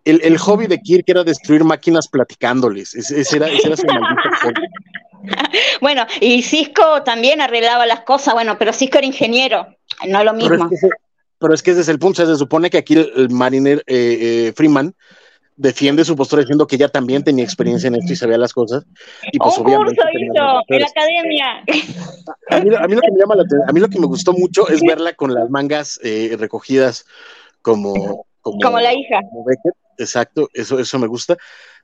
el, 0.03 0.37
hobby 0.37 0.67
de 0.67 0.79
Kirk 0.79 1.05
era 1.07 1.23
destruir 1.23 1.63
máquinas 1.63 2.07
platicándoles. 2.07 2.93
Ese, 2.95 3.37
era, 3.37 3.49
ese 3.49 3.67
era 3.67 3.77
su 3.77 3.85
maldito 3.87 4.29
hobby. 4.43 4.61
Bueno, 5.81 6.05
y 6.21 6.43
Cisco 6.43 7.01
también 7.03 7.41
arreglaba 7.41 7.87
las 7.87 8.01
cosas, 8.01 8.35
bueno, 8.35 8.57
pero 8.59 8.71
Cisco 8.73 8.99
era 8.99 9.07
ingeniero, 9.07 9.65
no 10.07 10.23
lo 10.23 10.33
mismo 10.33 10.49
pero 10.49 10.65
es 10.65 10.81
que 10.81 10.87
ese 11.39 11.79
es 11.79 11.87
el 11.89 11.99
punto. 11.99 12.25
se 12.25 12.35
supone 12.35 12.69
que 12.69 12.77
aquí 12.77 12.93
el, 12.95 13.29
mariner 13.29 13.83
eh, 13.87 14.47
eh, 14.47 14.53
Freeman 14.55 14.93
defiende 15.57 16.03
su 16.03 16.15
postura 16.15 16.41
diciendo 16.41 16.67
que 16.67 16.75
ella 16.75 16.89
también 16.89 17.23
tenía 17.23 17.43
experiencia 17.43 17.87
en 17.87 17.95
esto 17.95 18.13
y 18.13 18.15
sabía 18.15 18.37
las 18.37 18.53
cosas. 18.53 18.85
Y 19.31 19.37
pues, 19.37 19.57
Un 19.57 19.63
curso 19.63 19.93
hizo 19.93 20.61
en 20.67 20.79
la 20.81 20.87
academia. 20.87 21.63
A 22.49 22.59
mí, 22.87 22.95
lo 22.95 23.01
que 23.01 23.11
me 23.11 23.19
llama 23.19 23.35
la 23.35 23.43
atención, 23.43 23.69
a 23.69 23.71
mí 23.71 23.79
lo 23.79 23.89
que 23.89 23.99
me 23.99 24.07
gustó 24.07 24.33
mucho 24.33 24.67
es 24.69 24.81
verla 24.81 25.13
con 25.13 25.33
las 25.33 25.49
mangas 25.49 25.99
eh, 26.03 26.35
recogidas 26.37 27.05
como, 27.61 28.25
como, 28.41 28.79
la 28.79 28.93
hija. 28.93 29.21
Exacto, 29.97 30.49
eso, 30.53 30.79
eso 30.79 30.99
me 30.99 31.07
gusta. 31.07 31.37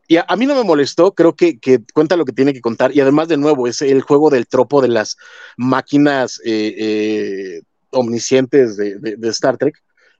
Y 0.07 0.17
a, 0.17 0.25
mí 0.35 0.45
no 0.45 0.55
me 0.55 0.63
molestó, 0.63 1.13
creo 1.13 1.35
que, 1.35 1.57
que, 1.59 1.79
cuenta 1.93 2.17
lo 2.17 2.25
que 2.25 2.33
tiene 2.33 2.51
que 2.51 2.59
contar. 2.59 2.93
Y 2.93 2.99
además, 2.99 3.29
de 3.29 3.37
nuevo, 3.37 3.67
es 3.67 3.81
el 3.81 4.01
juego 4.01 4.29
del 4.29 4.47
tropo 4.47 4.81
de 4.81 4.89
las 4.89 5.15
máquinas 5.55 6.41
eh, 6.43 7.61
omniscientes 7.91 8.77
de, 8.77 9.17
Star 9.29 9.57
Trek, 9.57 9.75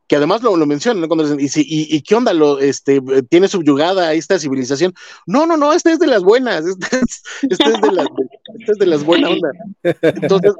que 0.07 0.15
además 0.17 0.41
lo, 0.41 0.53
mencionan, 0.65 1.07
Cuando 1.07 1.35
dicen, 1.35 1.65
¿y, 1.67 1.95
y, 1.95 2.01
qué 2.01 2.15
onda? 2.15 2.33
Este, 2.59 3.01
¿Tiene 3.29 3.47
subyugada 3.47 4.13
esta 4.13 4.37
civilización? 4.37 4.93
No, 5.25 5.45
no, 5.45 5.57
no, 5.57 5.71
esta 5.73 5.91
es 5.91 5.99
de 5.99 6.07
las 6.07 6.23
buenas, 6.23 6.65
esta 6.79 6.97
es, 6.99 7.81
de, 8.77 8.85
las, 8.85 9.03
buenas. 9.05 9.31
Entonces, 9.83 10.53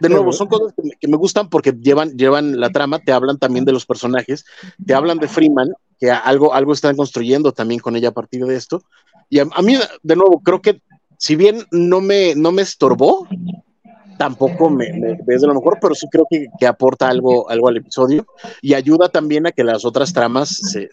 de 0.00 0.08
nuevo, 0.08 0.32
son 0.32 0.48
cosas 0.48 0.74
que 1.00 1.08
me, 1.08 1.16
gustan 1.16 1.48
porque 1.48 1.72
llevan, 1.72 2.16
llevan 2.16 2.58
la 2.60 2.70
trama, 2.70 2.98
te 2.98 3.12
hablan 3.12 3.38
también 3.38 3.64
de 3.64 3.72
los 3.72 3.86
personajes, 3.86 4.44
te 4.84 4.94
hablan 4.94 5.18
de 5.18 5.28
Freeman, 5.28 5.72
que 5.98 6.10
algo, 6.10 6.54
algo 6.54 6.72
están 6.72 6.96
construyendo 6.96 7.52
también 7.52 7.80
con 7.80 7.96
ella 7.96 8.08
a 8.08 8.14
partir 8.14 8.44
de 8.44 8.56
esto. 8.56 8.82
Y 9.28 9.40
a, 9.40 9.46
mí, 9.62 9.76
de 10.02 10.16
nuevo, 10.16 10.40
creo 10.40 10.60
que 10.60 10.80
si 11.18 11.36
bien 11.36 11.64
no 11.70 12.00
me, 12.00 12.34
no 12.34 12.52
me 12.52 12.62
estorbó, 12.62 13.26
tampoco 14.18 14.70
me, 14.70 15.18
ves 15.24 15.40
de 15.40 15.46
lo 15.46 15.54
mejor, 15.54 15.78
pero 15.80 15.94
sí 15.94 16.06
creo 16.10 16.26
que, 16.28 16.66
aporta 16.66 17.08
algo, 17.08 17.48
algo 17.50 17.68
al 17.68 17.76
episodio 17.76 18.26
y 18.60 18.74
ayuda 18.74 19.08
también 19.08 19.46
a 19.46 19.52
que 19.52 19.64
las 19.64 19.84
otras 19.84 20.12
tramas 20.12 20.48
se, 20.48 20.88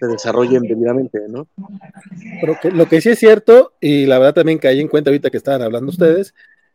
desarrollen 0.00 0.62
debidamente, 0.62 1.20
¿no? 1.28 1.46
Que, 2.60 2.70
lo 2.70 2.86
que 2.86 3.00
sí 3.00 3.10
es 3.10 3.18
cierto, 3.18 3.72
y 3.80 4.06
la 4.06 4.18
verdad 4.18 4.34
también 4.34 4.58
caí 4.58 4.80
en 4.80 4.88
cuenta 4.88 5.10
ahorita 5.10 5.30
que 5.30 5.38
estaban 5.38 5.62
hablando 5.62 5.90
ustedes, 5.90 6.34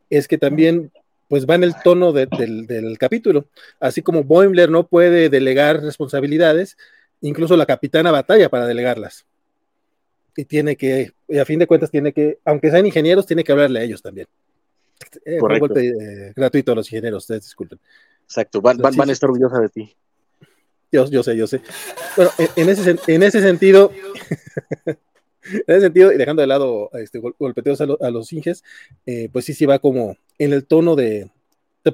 es 0.10 0.28
que 0.28 0.38
también 0.38 0.92
pues 1.28 1.46
va 1.46 1.56
en 1.56 1.64
el 1.64 1.76
tono 1.84 2.12
del, 2.12 2.28
del, 2.66 2.98
capítulo. 2.98 3.46
Así 3.80 4.02
como 4.02 4.24
Boimler 4.24 4.72
no 4.72 4.88
puede 4.88 5.30
delegar 5.30 5.80
responsabilidades, 5.82 6.76
incluso 7.22 7.56
la 7.56 7.68
capitana 7.68 8.12
batalla 8.12 8.50
para 8.50 8.66
delegarlas. 8.66 9.26
Y 10.36 10.46
tiene 10.46 10.76
que, 10.76 11.12
y 11.28 11.38
a 11.38 11.46
fin 11.46 11.60
de 11.60 11.68
cuentas, 11.68 11.92
tiene 11.92 12.14
que, 12.14 12.40
aunque 12.46 12.72
sean 12.72 12.86
ingenieros, 12.86 13.28
tiene 13.28 13.44
que 13.44 13.52
hablarle 13.52 13.80
a 13.80 13.84
ellos 13.84 14.02
también. 14.02 14.28
Eh, 15.26 15.40
golpe 15.40 15.88
eh, 15.88 16.34
gratuito 16.36 16.72
a 16.72 16.76
los 16.76 16.92
ingenieros, 16.92 17.24
ustedes 17.24 17.44
disculpen. 17.44 17.80
Exacto, 18.24 18.62
van, 18.62 18.78
van, 18.78 19.10
a 19.10 19.14
estar 19.14 19.30
orgullosa 19.30 19.60
de 19.60 19.70
ti. 19.70 19.96
Yo, 20.92 21.10
yo 21.10 21.24
sé, 21.24 21.38
yo 21.38 21.48
sé. 21.48 21.62
Bueno, 22.16 22.32
en, 22.56 22.70
ese, 22.70 22.96
en 23.08 23.24
ese 23.24 23.42
sentido, 23.42 23.92
en 24.86 25.64
ese 25.68 25.82
sentido, 25.82 26.12
y 26.12 26.18
dejando 26.18 26.42
de 26.42 26.48
lado 26.48 26.90
este, 26.94 27.20
golpeteos 27.20 27.82
a, 27.82 28.12
los 28.12 28.34
inges, 28.34 28.64
eh, 29.06 29.30
pues 29.32 29.46
sí, 29.46 29.54
sí 29.54 29.66
va 29.66 29.80
como 29.80 30.18
en 30.38 30.54
el 30.54 30.66
tono 30.66 30.96
de. 30.96 31.30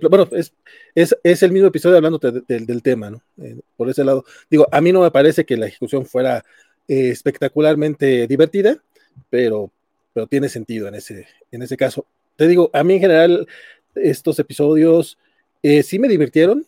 bueno, 0.09 0.27
es, 0.31 0.53
es, 0.95 1.15
es, 1.23 1.43
el 1.43 1.51
mismo 1.51 1.67
episodio 1.67 1.97
hablando 1.97 2.19
del 2.19 2.81
tema, 2.81 3.09
¿no? 3.09 3.21
Eh, 3.37 3.59
por 3.77 3.89
ese 3.89 4.03
lado. 4.03 4.25
Digo, 4.49 4.67
a 4.71 4.81
mí 4.81 4.91
no 4.91 5.01
me 5.01 5.11
parece 5.11 5.45
que 5.45 5.57
la 5.57 5.67
ejecución 5.67 6.05
fuera 6.05 6.43
espectacularmente 6.87 8.27
divertida, 8.27 8.77
pero, 9.29 9.71
pero 10.13 10.27
tiene 10.27 10.49
sentido 10.49 10.87
en 10.87 10.95
ese, 10.95 11.27
en 11.51 11.63
ese 11.63 11.77
caso 11.77 12.05
te 12.35 12.47
digo, 12.47 12.69
a 12.73 12.83
mí 12.83 12.95
en 12.95 12.99
general 13.01 13.47
estos 13.95 14.39
episodios 14.39 15.17
eh, 15.63 15.83
sí 15.83 15.99
me 15.99 16.07
divirtieron 16.07 16.65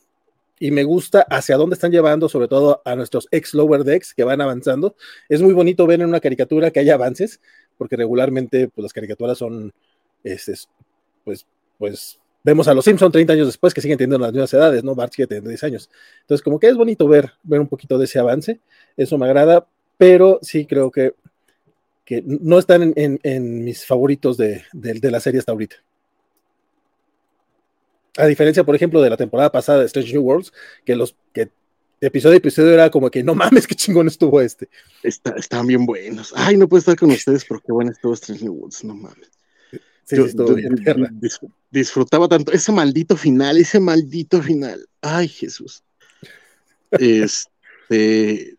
y 0.59 0.71
me 0.71 0.83
gusta 0.83 1.21
hacia 1.29 1.57
dónde 1.57 1.75
están 1.75 1.91
llevando, 1.91 2.29
sobre 2.29 2.47
todo 2.47 2.81
a 2.83 2.95
nuestros 2.95 3.27
ex 3.31 3.53
lower 3.53 3.83
decks 3.83 4.13
que 4.13 4.23
van 4.23 4.41
avanzando. 4.41 4.95
Es 5.29 5.41
muy 5.41 5.53
bonito 5.53 5.85
ver 5.85 6.01
en 6.01 6.07
una 6.07 6.19
caricatura 6.19 6.71
que 6.71 6.79
haya 6.79 6.95
avances, 6.95 7.39
porque 7.77 7.95
regularmente 7.95 8.67
pues, 8.69 8.83
las 8.83 8.93
caricaturas 8.93 9.37
son, 9.37 9.71
este, 10.23 10.53
pues, 11.23 11.45
pues 11.77 12.19
vemos 12.43 12.67
a 12.67 12.73
los 12.73 12.85
Simpson 12.85 13.11
30 13.11 13.33
años 13.33 13.47
después 13.47 13.73
que 13.73 13.81
siguen 13.81 13.97
teniendo 13.97 14.17
las 14.17 14.33
mismas 14.33 14.53
edades, 14.53 14.83
¿no? 14.83 14.95
Bart 14.95 15.13
sigue 15.13 15.27
teniendo 15.27 15.49
10 15.49 15.63
años. 15.65 15.89
Entonces, 16.21 16.43
como 16.43 16.59
que 16.59 16.67
es 16.67 16.75
bonito 16.75 17.07
ver, 17.07 17.33
ver 17.43 17.59
un 17.59 17.67
poquito 17.67 17.97
de 17.97 18.05
ese 18.05 18.19
avance, 18.19 18.59
eso 18.95 19.17
me 19.17 19.25
agrada, 19.25 19.67
pero 19.97 20.39
sí 20.41 20.65
creo 20.65 20.89
que 20.89 21.13
que 22.07 22.23
no 22.25 22.57
están 22.57 22.93
en, 22.95 23.65
mis 23.65 23.85
favoritos 23.85 24.37
de, 24.37 24.63
la 24.73 25.19
serie 25.19 25.39
hasta 25.39 25.51
ahorita. 25.51 25.75
A 28.15 28.25
diferencia, 28.25 28.63
por 28.63 28.75
ejemplo, 28.75 29.01
de 29.01 29.09
la 29.09 29.17
temporada 29.17 29.51
pasada 29.51 29.79
de 29.79 29.87
Strange 29.87 30.13
New 30.13 30.23
Worlds, 30.23 30.53
que 30.85 30.95
los 30.95 31.17
que 31.33 31.49
episodio 31.99 32.35
a 32.35 32.37
episodio 32.37 32.73
era 32.73 32.89
como 32.89 33.11
que 33.11 33.23
no 33.23 33.35
mames, 33.35 33.67
qué 33.67 33.75
chingón 33.75 34.07
estuvo 34.07 34.39
este. 34.39 34.69
Está, 35.03 35.31
estaban 35.31 35.67
bien 35.67 35.85
buenos. 35.85 36.31
Ay, 36.33 36.55
no 36.55 36.69
puedo 36.69 36.79
estar 36.79 36.95
con 36.95 37.11
ustedes, 37.11 37.43
pero 37.43 37.59
qué 37.59 37.73
bueno 37.73 37.91
estuvo 37.91 38.13
Strange 38.13 38.45
New 38.45 38.53
Worlds, 38.53 38.85
no 38.85 38.95
mames. 38.95 39.29
Sí, 40.05 40.15
sí, 40.15 40.21
estuvo 40.21 40.53
bien, 40.53 40.77
disfrutaba 41.69 42.29
tanto 42.29 42.53
ese 42.53 42.71
maldito 42.71 43.17
final, 43.17 43.57
ese 43.57 43.81
maldito 43.81 44.41
final. 44.41 44.87
Ay, 45.01 45.27
Jesús. 45.27 45.83
Este, 47.89 48.56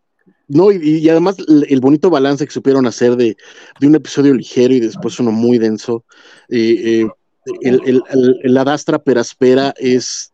no, 0.48 0.72
y, 0.72 1.06
además 1.08 1.36
el, 1.46 1.80
bonito 1.80 2.08
balance 2.08 2.46
que 2.46 2.52
supieron 2.52 2.86
hacer 2.86 3.16
de, 3.16 3.36
un 3.82 3.94
episodio 3.94 4.32
ligero 4.34 4.72
y 4.74 4.80
después 4.80 5.20
uno 5.20 5.30
muy 5.30 5.58
denso. 5.58 6.04
Eh, 6.48 7.02
eh, 7.02 7.08
el, 7.62 8.02
la 8.44 8.64
Dastra 8.64 8.98
Peraspera 8.98 9.74
es 9.76 10.32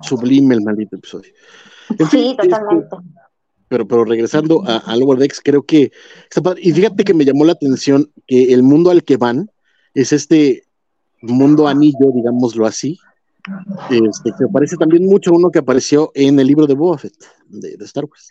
sublime 0.00 0.56
el 0.56 0.62
maldito 0.62 0.96
episodio. 0.96 1.32
sí, 2.10 2.36
totalmente. 2.40 2.96
pero, 3.68 3.86
pero 3.86 4.04
regresando 4.04 4.64
a, 4.66 4.78
a 4.78 4.96
Lower 4.96 5.18
Decks, 5.18 5.40
creo 5.42 5.62
que 5.62 5.92
Y 6.60 6.72
fíjate 6.72 7.04
que 7.04 7.14
me 7.14 7.24
llamó 7.24 7.44
la 7.44 7.52
atención 7.52 8.10
que 8.26 8.52
el 8.52 8.64
mundo 8.64 8.90
al 8.90 9.04
que 9.04 9.16
van 9.16 9.50
es 9.94 10.12
este 10.12 10.64
mundo 11.22 11.68
anillo, 11.68 12.12
digámoslo 12.14 12.66
así, 12.66 12.98
este, 13.90 14.32
que 14.38 14.46
parece 14.52 14.76
también 14.76 15.06
mucho 15.06 15.32
uno 15.32 15.50
que 15.50 15.60
apareció 15.60 16.10
en 16.14 16.38
el 16.38 16.46
libro 16.46 16.66
de 16.66 16.74
Boba 16.74 17.00
De, 17.48 17.76
Star 17.84 18.04
Wars. 18.04 18.30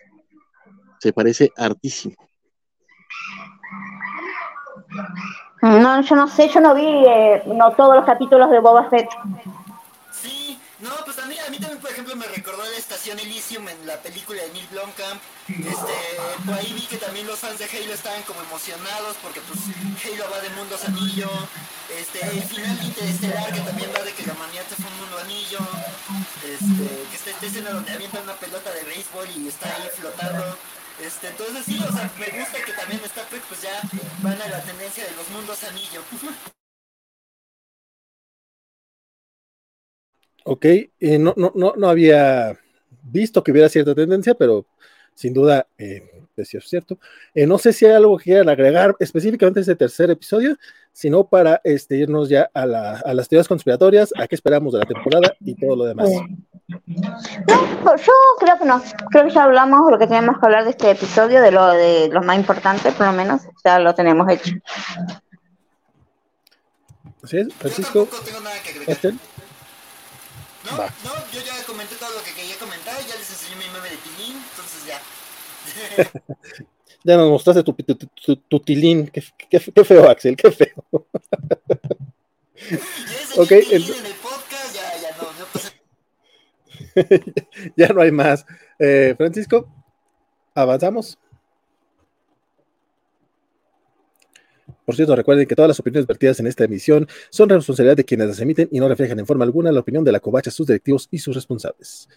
Se 0.99 1.13
parece 1.13 1.51
hartísimo. 1.57 2.15
No, 5.61 6.01
yo 6.01 6.15
no 6.15 6.27
sé, 6.27 6.49
yo 6.49 6.59
no 6.61 6.75
vi 6.75 6.85
eh, 6.85 7.43
no 7.47 7.71
todos 7.71 7.95
los 7.95 8.05
capítulos 8.05 8.49
de 8.51 8.59
Boba 8.59 8.89
Fett. 8.89 9.09
No, 10.79 10.91
pues 11.05 11.17
a 11.17 11.25
mí, 11.25 11.35
a 11.39 11.49
mí 11.49 11.57
también, 11.57 11.81
por 11.81 11.89
ejemplo, 11.89 12.15
me 12.15 12.27
recordó 12.27 12.63
la 12.63 12.77
estación 12.77 13.17
Elysium 13.17 13.67
en 13.67 13.87
la 13.87 13.99
película 14.01 14.43
de 14.43 14.49
Neil 14.49 14.67
Blomkamp. 14.67 15.21
Este, 15.49 15.95
por 16.45 16.53
ahí 16.53 16.71
vi 16.73 16.81
que 16.81 16.97
también 16.97 17.25
los 17.25 17.39
fans 17.39 17.57
de 17.57 17.65
Halo 17.65 17.93
estaban 17.93 18.21
como 18.23 18.41
emocionados 18.41 19.17
porque 19.23 19.41
pues 19.41 19.59
Halo 20.05 20.29
va 20.29 20.39
de 20.39 20.49
mundos 20.51 20.83
anillo. 20.85 21.29
Este, 21.89 22.21
el 22.21 22.43
final 22.43 22.83
interestelar 22.83 23.53
que 23.53 23.61
también 23.61 23.89
va 23.95 24.03
de 24.03 24.13
que 24.13 24.25
la 24.27 24.33
humanidad 24.33 24.65
fue 24.75 24.85
un 24.85 24.97
mundo 24.99 25.17
anillo. 25.17 25.59
Este, 26.45 27.09
que 27.09 27.15
está 27.15 27.31
esta 27.31 27.45
escena 27.47 27.71
donde 27.71 27.91
avientan 27.91 28.23
una 28.23 28.35
pelota 28.35 28.71
de 28.71 28.83
béisbol 28.83 29.29
y 29.35 29.47
está 29.47 29.73
ahí 29.73 29.89
flotando. 29.97 30.57
Este, 31.01 31.27
entonces 31.27 31.65
sí, 31.65 31.83
o 31.87 31.91
sea, 31.91 32.11
me 32.19 32.39
gusta 32.39 32.61
que 32.63 32.73
también 32.73 33.01
Trek 33.01 33.43
pues 33.49 33.61
ya 33.61 33.81
van 34.21 34.41
a 34.41 34.47
la 34.47 34.61
tendencia 34.63 35.05
de 35.05 35.11
los 35.11 35.27
mundos 35.29 35.63
anillo. 35.63 36.03
Ok, 40.49 40.65
eh, 40.65 41.19
no, 41.19 41.33
no, 41.35 41.51
no, 41.55 41.73
no 41.75 41.89
había 41.89 42.57
visto 43.03 43.43
que 43.43 43.51
hubiera 43.51 43.67
cierta 43.67 43.93
tendencia, 43.93 44.33
pero 44.33 44.65
sin 45.13 45.33
duda 45.33 45.67
eh, 45.77 46.17
es 46.37 46.49
cierto. 46.49 46.99
Eh, 47.33 47.45
no 47.45 47.57
sé 47.57 47.73
si 47.73 47.85
hay 47.85 47.93
algo 47.93 48.17
que 48.17 48.25
quieran 48.25 48.49
agregar 48.49 48.95
específicamente 48.99 49.59
a 49.59 49.61
este 49.61 49.75
tercer 49.75 50.09
episodio, 50.09 50.55
sino 50.93 51.25
para 51.25 51.59
este, 51.63 51.97
irnos 51.97 52.29
ya 52.29 52.49
a, 52.53 52.65
las 52.65 53.27
teorías 53.27 53.47
conspiratorias, 53.47 54.13
a 54.17 54.27
qué 54.27 54.35
esperamos 54.35 54.73
de 54.73 54.79
la 54.79 54.85
temporada 54.85 55.33
y 55.41 55.55
todo 55.55 55.75
lo 55.75 55.85
demás. 55.85 56.09
No, 56.67 56.77
pues 57.83 58.05
yo 58.05 58.13
creo 58.39 58.57
que 58.57 58.65
no. 58.65 58.81
Creo 59.11 59.25
que 59.25 59.31
ya 59.31 59.43
hablamos 59.43 59.85
de 59.85 59.91
lo 59.91 59.99
que 59.99 60.07
teníamos 60.07 60.39
que 60.39 60.45
hablar 60.45 60.63
de 60.63 60.71
este 60.71 60.91
episodio, 60.91 61.41
de 61.41 61.51
lo 61.51 61.67
de 61.67 62.09
lo 62.09 62.21
más 62.21 62.37
importante, 62.37 62.91
por 62.91 63.07
lo 63.07 63.13
menos, 63.13 63.41
ya 63.63 63.79
lo 63.79 63.93
tenemos 63.93 64.29
hecho. 64.29 64.55
Así 67.23 67.37
es, 67.37 67.53
Francisco. 67.53 68.07
No, 70.71 70.77
no, 70.77 71.31
yo 71.31 71.41
ya 71.41 71.63
comenté 71.65 71.95
todo 71.95 72.11
lo 72.11 72.23
que 72.23 72.33
quería 72.33 72.57
comentar, 72.57 72.99
ya 73.05 73.15
les 73.15 73.29
enseñé 73.29 73.55
mi 73.55 73.69
meme 73.71 73.89
de 73.89 73.97
tilín, 73.97 74.35
entonces 74.49 74.85
ya. 74.85 75.01
ya 77.03 77.17
nos 77.17 77.29
mostraste 77.29 77.63
tu, 77.63 77.73
tu, 77.73 78.35
tu, 78.35 78.59
tilín, 78.59 79.07
qué, 79.07 79.23
qué, 79.49 79.59
qué, 79.59 79.83
feo, 79.85 80.09
Axel, 80.09 80.35
qué 80.35 80.51
feo. 80.51 80.83
ok, 83.37 83.51
el... 83.51 83.83
en 83.83 84.05
el 84.05 84.13
podcast, 84.15 84.75
ya, 84.75 84.97
ya 85.01 85.15
no, 85.17 85.23
no 85.39 85.45
pasa. 85.53 85.71
ya 87.77 87.87
no 87.89 88.01
hay 88.01 88.11
más. 88.11 88.45
Eh, 88.79 89.13
Francisco, 89.17 89.67
avanzamos. 90.53 91.17
Por 94.87 94.95
cierto, 94.95 95.17
recuerden 95.17 95.45
que 95.45 95.53
todas 95.53 95.67
las 95.67 95.79
opiniones 95.81 96.07
vertidas 96.07 96.39
en 96.39 96.47
esta 96.47 96.63
emisión 96.63 97.09
son 97.29 97.49
responsabilidad 97.49 97.97
de 97.97 98.05
quienes 98.05 98.29
las 98.29 98.39
emiten 98.39 98.69
y 98.71 98.79
no 98.79 98.87
reflejan 98.87 99.19
en 99.19 99.25
forma 99.25 99.43
alguna 99.43 99.69
la 99.69 99.81
opinión 99.81 100.05
de 100.05 100.13
la 100.13 100.21
covacha, 100.21 100.49
sus 100.49 100.65
directivos 100.65 101.09
y 101.11 101.17
sus 101.17 101.35
responsables. 101.35 102.07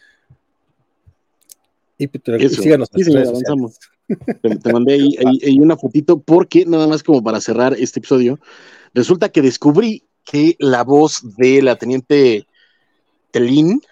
Y 1.99 2.07
síganos. 2.49 2.89
Sí, 2.95 3.17
avanzamos. 3.17 3.77
Te, 4.63 4.73
mandé 4.73 4.95
ahí, 4.95 5.59
una 5.59 5.77
fotito 5.77 6.21
porque 6.21 6.65
nada 6.65 6.87
más 6.87 7.03
como 7.03 7.25
para 7.25 7.41
cerrar 7.41 7.75
este 7.77 7.99
episodio, 7.99 8.39
resulta 8.95 9.31
que 9.31 9.43
descubrí 9.43 10.05
que 10.25 10.55
la 10.61 10.85
voz 10.85 11.23
de 11.39 11.63
la 11.63 11.75
teniente 11.75 12.47
Telín 13.33 13.83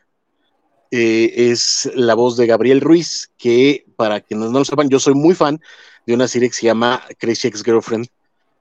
eh, 0.93 1.51
es 1.51 1.91
la 1.97 2.15
voz 2.15 2.37
de 2.37 2.47
Gabriel 2.47 2.81
Ruiz, 2.81 3.29
que 3.37 3.87
para 3.97 4.21
quienes 4.21 4.53
no 4.53 4.61
lo 4.61 4.65
sepan, 4.65 4.89
yo 4.89 5.01
soy 5.01 5.15
muy 5.15 5.35
fan 5.35 5.61
de 6.07 6.15
una 6.15 6.29
serie 6.29 6.49
que 6.49 6.55
se 6.55 6.67
llama 6.67 7.03
Crazy 7.19 7.49
Ex 7.49 7.65
Girlfriend, 7.65 8.07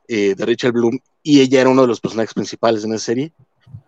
eh, 0.08 0.36
de 0.36 0.46
Rachel 0.46 0.72
Bloom 0.72 1.00
y 1.24 1.42
ella 1.42 1.62
era 1.62 1.70
uno 1.70 1.82
de 1.82 1.88
los 1.88 2.00
personajes 2.00 2.34
principales 2.34 2.84
en 2.84 2.94
esa 2.94 3.06
serie. 3.06 3.34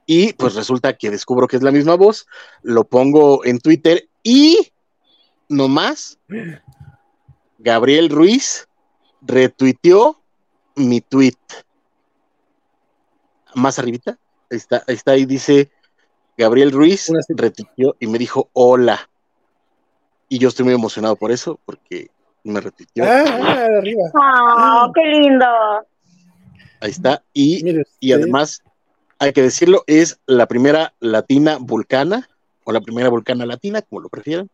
Y 0.05 0.33
pues 0.33 0.55
resulta 0.55 0.97
que 0.97 1.09
descubro 1.09 1.47
que 1.47 1.55
es 1.55 1.63
la 1.63 1.71
misma 1.71 1.95
voz, 1.95 2.27
lo 2.63 2.83
pongo 2.83 3.45
en 3.45 3.59
Twitter 3.59 4.09
y 4.23 4.71
nomás 5.47 6.19
Gabriel 7.57 8.09
Ruiz 8.09 8.67
retuiteó 9.21 10.21
mi 10.75 11.01
tweet. 11.01 11.37
Más 13.55 13.79
arribita, 13.79 14.17
está, 14.49 14.83
está 14.87 15.11
ahí, 15.11 15.25
dice 15.25 15.71
Gabriel 16.37 16.71
Ruiz 16.71 17.11
retuiteó 17.29 17.97
y 17.99 18.07
me 18.07 18.17
dijo 18.17 18.49
hola. 18.53 19.09
Y 20.29 20.39
yo 20.39 20.47
estoy 20.47 20.63
muy 20.65 20.73
emocionado 20.73 21.15
por 21.15 21.31
eso, 21.31 21.59
porque 21.65 22.11
me 22.43 22.61
retuiteó. 22.61 23.03
Ah, 23.03 23.23
ah 23.27 23.65
arriba. 23.77 24.03
Oh, 24.13 24.91
qué 24.93 25.01
lindo. 25.01 25.45
Ahí 26.81 26.91
está. 26.91 27.23
Y, 27.33 27.63
y 27.99 28.11
además, 28.13 28.63
hay 29.17 29.33
que 29.33 29.41
decirlo, 29.41 29.83
es 29.87 30.19
la 30.25 30.47
primera 30.47 30.93
latina 30.99 31.57
vulcana, 31.59 32.29
o 32.63 32.71
la 32.71 32.81
primera 32.81 33.09
vulcana 33.09 33.45
latina, 33.45 33.81
como 33.81 34.01
lo 34.01 34.09
prefieran, 34.09 34.49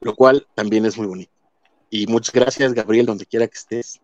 lo 0.00 0.14
cual 0.14 0.46
también 0.54 0.86
es 0.86 0.96
muy 0.96 1.06
bonito. 1.06 1.32
Y 1.90 2.06
muchas 2.06 2.32
gracias, 2.32 2.72
Gabriel, 2.72 3.06
donde 3.06 3.26
quiera 3.26 3.46
que 3.46 3.56
estés. 3.56 4.00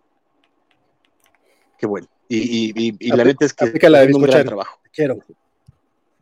Qué 1.78 1.86
bueno. 1.86 2.09
Y, 2.28 2.73
y, 2.99 3.09
la 3.11 3.24
neta 3.24 3.45
es 3.45 3.53
que 3.53 3.66
es 3.66 4.15
un 4.15 4.23
gran 4.23 4.45
trabajo. 4.45 4.81
Quiero. 4.93 5.19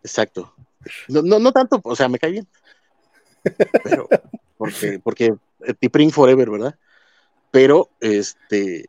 Exacto. 0.03 0.53
No, 1.09 1.23
no, 1.23 1.39
no 1.39 1.53
tanto, 1.53 1.81
o 1.83 1.95
sea, 1.95 2.09
me 2.09 2.19
cae 2.19 2.33
bien. 2.33 2.49
Pero, 3.85 4.09
porque, 4.57 5.01
porque 5.03 5.35
Tipring 5.79 6.11
Forever, 6.11 6.51
¿verdad? 6.51 6.75
Pero, 7.51 7.91
este, 8.01 8.87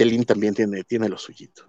Telín 0.00 0.24
también 0.24 0.54
tiene, 0.54 0.82
tiene 0.82 1.10
lo 1.10 1.18
suyito. 1.18 1.66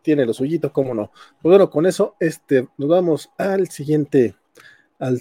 Tiene 0.00 0.24
los 0.24 0.38
suyitos, 0.38 0.72
cómo 0.72 0.94
no. 0.94 1.12
Pues 1.42 1.50
bueno, 1.50 1.68
con 1.68 1.84
eso 1.84 2.16
este, 2.18 2.66
nos 2.78 2.88
vamos 2.88 3.28
al 3.36 3.68
siguiente, 3.68 4.36
al, 4.98 5.20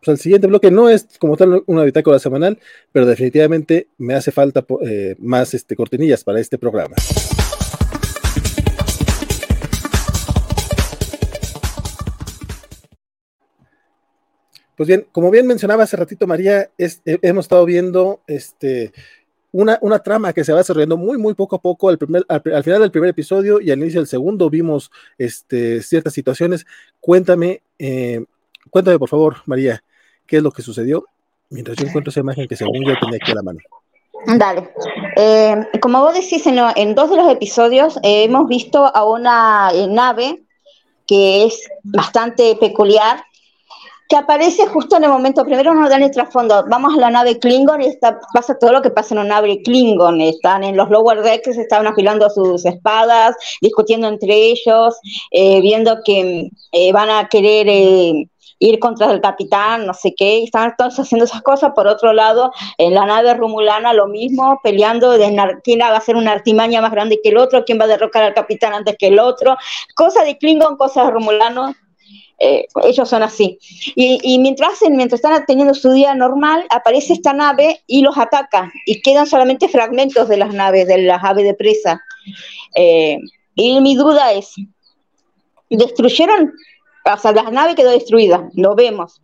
pues 0.00 0.08
al 0.08 0.18
siguiente 0.18 0.48
bloque. 0.48 0.72
No 0.72 0.88
es 0.88 1.06
como 1.20 1.36
tal 1.36 1.62
una 1.66 1.84
bitácora 1.84 2.18
semanal, 2.18 2.58
pero 2.90 3.06
definitivamente 3.06 3.86
me 3.96 4.14
hace 4.14 4.32
falta 4.32 4.66
eh, 4.84 5.14
más 5.20 5.54
este, 5.54 5.76
cortinillas 5.76 6.24
para 6.24 6.40
este 6.40 6.58
programa. 6.58 6.96
Pues 14.76 14.88
bien, 14.88 15.06
como 15.12 15.30
bien 15.30 15.46
mencionaba 15.46 15.84
hace 15.84 15.96
ratito 15.96 16.26
María, 16.26 16.72
hemos 17.06 17.44
estado 17.44 17.64
viendo 17.64 18.20
este, 18.26 18.92
una, 19.54 19.78
una, 19.82 20.00
trama 20.00 20.32
que 20.32 20.42
se 20.42 20.52
va 20.52 20.58
desarrollando 20.58 20.96
muy, 20.96 21.16
muy 21.16 21.34
poco 21.34 21.54
a 21.54 21.62
poco. 21.62 21.88
Al, 21.88 21.96
final 21.98 22.80
del 22.80 22.90
primer 22.90 23.10
episodio 23.10 23.60
y 23.60 23.70
al 23.70 23.78
inicio 23.78 24.00
del 24.00 24.08
segundo 24.08 24.50
vimos 24.50 24.90
este, 25.16 25.80
ciertas 25.80 26.12
situaciones. 26.12 26.66
Cuéntame, 27.00 27.62
eh, 27.78 28.24
cuéntame 28.68 28.98
por 28.98 29.08
favor, 29.08 29.36
María, 29.46 29.84
qué 30.26 30.38
es 30.38 30.42
lo 30.42 30.50
que 30.50 30.62
sucedió 30.62 31.04
mientras 31.50 31.76
yo 31.76 31.86
encuentro 31.86 32.10
esa 32.10 32.20
imagen 32.20 32.48
que 32.48 32.56
según 32.56 32.84
yo 32.84 32.94
tenía 33.00 33.18
aquí 33.22 33.30
a 33.30 33.36
la 33.36 33.42
mano. 33.42 33.60
Dale. 34.26 34.70
Eh, 35.16 35.54
como 35.80 36.00
vos 36.00 36.14
decís, 36.14 36.44
en, 36.48 36.58
en, 36.74 36.96
dos 36.96 37.10
de 37.10 37.16
los 37.16 37.30
episodios 37.30 37.96
eh, 37.98 38.24
hemos 38.24 38.48
visto 38.48 38.84
a 38.84 39.08
una 39.08 39.70
nave 39.88 40.42
que 41.06 41.44
es 41.44 41.68
bastante 41.84 42.56
peculiar 42.56 43.22
que 44.08 44.16
aparece 44.16 44.66
justo 44.66 44.96
en 44.96 45.04
el 45.04 45.10
momento, 45.10 45.44
primero 45.44 45.74
nos 45.74 45.88
dan 45.88 46.02
el 46.02 46.10
trasfondo, 46.10 46.64
vamos 46.68 46.94
a 46.94 47.00
la 47.00 47.10
nave 47.10 47.38
Klingon 47.38 47.82
y 47.82 47.86
está, 47.86 48.20
pasa 48.32 48.58
todo 48.58 48.72
lo 48.72 48.82
que 48.82 48.90
pasa 48.90 49.14
en 49.14 49.20
una 49.20 49.36
nave 49.36 49.62
Klingon, 49.62 50.20
están 50.20 50.62
en 50.62 50.76
los 50.76 50.90
lower 50.90 51.22
decks, 51.22 51.56
estaban 51.56 51.86
afilando 51.86 52.28
sus 52.28 52.64
espadas, 52.66 53.34
discutiendo 53.62 54.06
entre 54.08 54.34
ellos, 54.34 54.94
eh, 55.30 55.60
viendo 55.60 55.98
que 56.04 56.50
eh, 56.72 56.92
van 56.92 57.08
a 57.08 57.28
querer 57.28 57.66
eh, 57.68 58.28
ir 58.58 58.78
contra 58.78 59.10
el 59.10 59.20
capitán, 59.20 59.86
no 59.86 59.94
sé 59.94 60.14
qué, 60.16 60.42
están 60.42 60.74
todos 60.76 60.98
haciendo 60.98 61.24
esas 61.24 61.42
cosas, 61.42 61.72
por 61.74 61.86
otro 61.86 62.12
lado, 62.12 62.52
en 62.78 62.94
la 62.94 63.06
nave 63.06 63.34
rumulana 63.34 63.92
lo 63.92 64.06
mismo, 64.06 64.60
peleando 64.62 65.12
de 65.12 65.34
quién 65.62 65.80
va 65.80 65.88
a 65.88 65.96
hacer 65.96 66.16
una 66.16 66.32
artimaña 66.32 66.80
más 66.80 66.92
grande 66.92 67.20
que 67.22 67.30
el 67.30 67.38
otro, 67.38 67.64
quién 67.64 67.80
va 67.80 67.84
a 67.84 67.88
derrocar 67.88 68.22
al 68.22 68.34
capitán 68.34 68.74
antes 68.74 68.96
que 68.98 69.08
el 69.08 69.18
otro, 69.18 69.56
cosas 69.94 70.24
de 70.24 70.38
Klingon, 70.38 70.76
cosas 70.76 71.06
de 71.06 71.12
rumulanos, 71.12 71.74
eh, 72.38 72.66
ellos 72.82 73.08
son 73.08 73.22
así. 73.22 73.58
Y, 73.94 74.38
mientras, 74.38 74.82
están 74.82 75.44
teniendo 75.46 75.74
su 75.74 75.92
día 75.92 76.14
normal, 76.14 76.64
aparece 76.70 77.14
esta 77.14 77.32
nave 77.32 77.82
y 77.86 78.02
los 78.02 78.18
ataca. 78.18 78.72
Y 78.86 79.00
quedan 79.00 79.26
solamente 79.26 79.68
fragmentos 79.68 80.28
de 80.28 80.36
las 80.36 80.52
naves, 80.52 80.86
de 80.88 80.98
las 80.98 81.22
aves 81.22 81.44
de 81.44 81.54
presa. 81.54 82.02
Eh, 82.74 83.18
y 83.54 83.80
mi 83.80 83.94
duda 83.94 84.32
es, 84.32 84.54
¿destruyeron? 85.70 86.52
O 87.12 87.18
sea, 87.18 87.32
la 87.32 87.50
nave 87.50 87.74
quedó 87.74 87.90
destruida, 87.90 88.48
lo 88.54 88.74
vemos. 88.74 89.20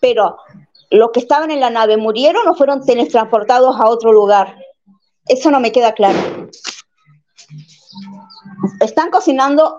Pero, 0.00 0.36
¿los 0.90 1.10
que 1.12 1.20
estaban 1.20 1.50
en 1.50 1.60
la 1.60 1.70
nave 1.70 1.96
murieron 1.96 2.46
o 2.48 2.54
fueron 2.54 2.84
teletransportados 2.84 3.78
a 3.78 3.88
otro 3.88 4.12
lugar? 4.12 4.56
Eso 5.26 5.50
no 5.50 5.60
me 5.60 5.72
queda 5.72 5.92
claro. 5.92 6.48
Están 8.80 9.10
cocinando 9.10 9.76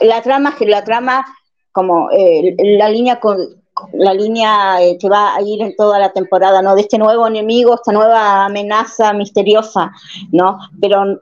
la 0.00 0.22
trama, 0.22 0.56
la 0.60 0.84
trama 0.84 1.24
como 1.72 2.10
eh, 2.10 2.54
la 2.78 2.88
línea 2.88 3.20
con 3.20 3.60
la 3.92 4.14
línea 4.14 4.82
eh, 4.82 4.98
que 4.98 5.08
va 5.08 5.34
a 5.34 5.42
ir 5.42 5.62
en 5.62 5.74
toda 5.76 5.98
la 5.98 6.12
temporada, 6.12 6.62
¿no? 6.62 6.74
De 6.74 6.82
este 6.82 6.98
nuevo 6.98 7.26
enemigo, 7.26 7.74
esta 7.74 7.92
nueva 7.92 8.44
amenaza 8.44 9.12
misteriosa, 9.12 9.92
¿no? 10.32 10.58
Pero 10.80 11.20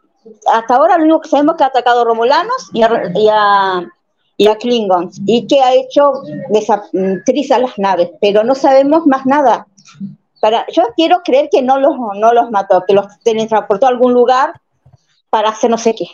hasta 0.53 0.77
ahora 0.77 0.99
lo 0.99 1.05
único 1.05 1.21
que 1.21 1.29
sabemos 1.29 1.55
es 1.55 1.59
que 1.59 1.65
ha 1.65 1.69
atacado 1.69 2.03
a 2.03 2.05
Romulanos 2.05 2.71
y 2.73 2.83
a, 2.83 3.91
y 4.37 4.47
a, 4.47 4.57
Klingons 4.57 5.21
y 5.27 5.47
que 5.47 5.61
ha 5.61 5.75
hecho 5.75 6.23
desatrizar 6.51 7.61
las 7.61 7.79
naves, 7.79 8.11
pero 8.21 8.45
no 8.45 8.55
sabemos 8.55 9.07
más 9.07 9.27
nada. 9.27 9.67
Para, 10.41 10.67
yo 10.73 10.85
quiero 10.97 11.23
creer 11.25 11.49
que 11.51 11.63
no 11.63 11.79
los, 11.79 11.97
no 12.17 12.33
los 12.33 12.51
mató, 12.51 12.85
que 12.87 12.95
los 12.95 13.07
teletransportó 13.25 13.87
a 13.87 13.91
algún 13.91 14.13
lugar 14.13 14.61
para 15.31 15.51
hacer 15.51 15.71
no 15.71 15.79
sé 15.79 15.95
qué. 15.95 16.07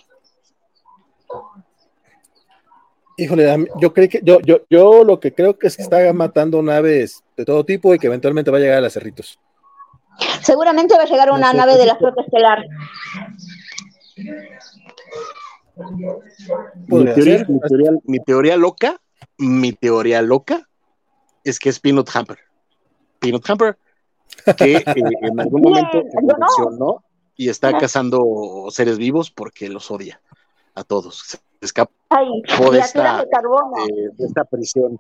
Híjole, 3.17 3.69
yo 3.81 3.93
creo 3.93 4.09
que 4.09 4.21
yo, 4.25 4.41
yo, 4.41 4.63
yo 4.69 5.05
lo 5.05 5.21
que 5.21 5.33
creo 5.33 5.57
que 5.57 5.69
es 5.69 5.77
que 5.77 5.83
está 5.83 6.13
matando 6.13 6.61
naves 6.63 7.23
de 7.37 7.45
todo 7.45 7.65
tipo 7.65 7.95
y 7.95 7.99
que 7.99 8.09
eventualmente 8.09 8.51
va 8.51 8.59
a 8.59 8.61
llegar 8.61 8.79
a 8.79 8.81
las 8.81 8.93
cerritos. 8.93 9.39
Seguramente 10.43 10.97
va 10.97 11.03
a 11.03 11.07
llegar 11.07 11.31
una 11.31 11.53
nave 11.53 11.77
de 11.77 11.87
la 11.87 11.97
flota 11.97 12.23
estelar. 12.23 12.65
Mi 16.87 17.05
teoría, 17.05 17.47
mi, 18.05 18.21
teoría, 18.21 18.57
loca, 18.57 19.01
mi 19.39 19.73
teoría 19.73 20.23
loca 20.23 20.69
es 21.43 21.59
que 21.59 21.69
es 21.69 21.81
Peanut 21.81 22.09
Hamper. 22.15 22.39
Peanut 23.19 23.49
Hamper, 23.49 23.77
que 24.57 24.77
eh, 24.77 24.85
en 25.23 25.41
algún 25.41 25.63
momento 25.63 26.03
evolucionó 26.13 27.05
y 27.37 27.49
está 27.49 27.77
cazando 27.79 28.67
seres 28.71 28.99
vivos 28.99 29.31
porque 29.31 29.69
los 29.69 29.91
odia 29.91 30.21
a 30.75 30.85
todos 30.85 31.41
escapó 31.65 31.93
de, 32.71 32.79
esta, 32.79 33.19
de, 33.19 34.25
esta, 34.25 34.45
prisión, 34.45 34.99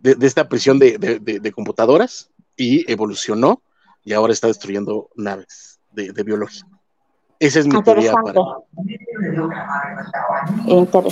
de, 0.00 0.16
esta 0.26 0.48
prisión 0.48 0.78
de, 0.78 1.52
computadoras 1.54 2.30
y 2.56 2.90
evolucionó 2.90 3.62
y 4.04 4.12
ahora 4.12 4.32
está 4.32 4.46
destruyendo 4.46 5.10
naves 5.16 5.78
de, 5.92 6.10
biología. 6.22 6.62
Esa 7.38 7.60
es 7.60 7.66
mi 7.66 7.82
teoría 7.82 8.14
para. 8.14 8.40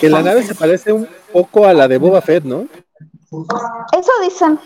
Que 0.00 0.08
la 0.08 0.22
nave 0.22 0.42
se 0.42 0.54
parece 0.54 0.92
un 0.92 1.06
poco 1.32 1.66
a 1.66 1.74
la 1.74 1.86
de 1.86 1.98
Boba 1.98 2.22
Fett, 2.22 2.44
¿no? 2.44 2.66
Eso 3.92 4.12
dicen. 4.22 4.58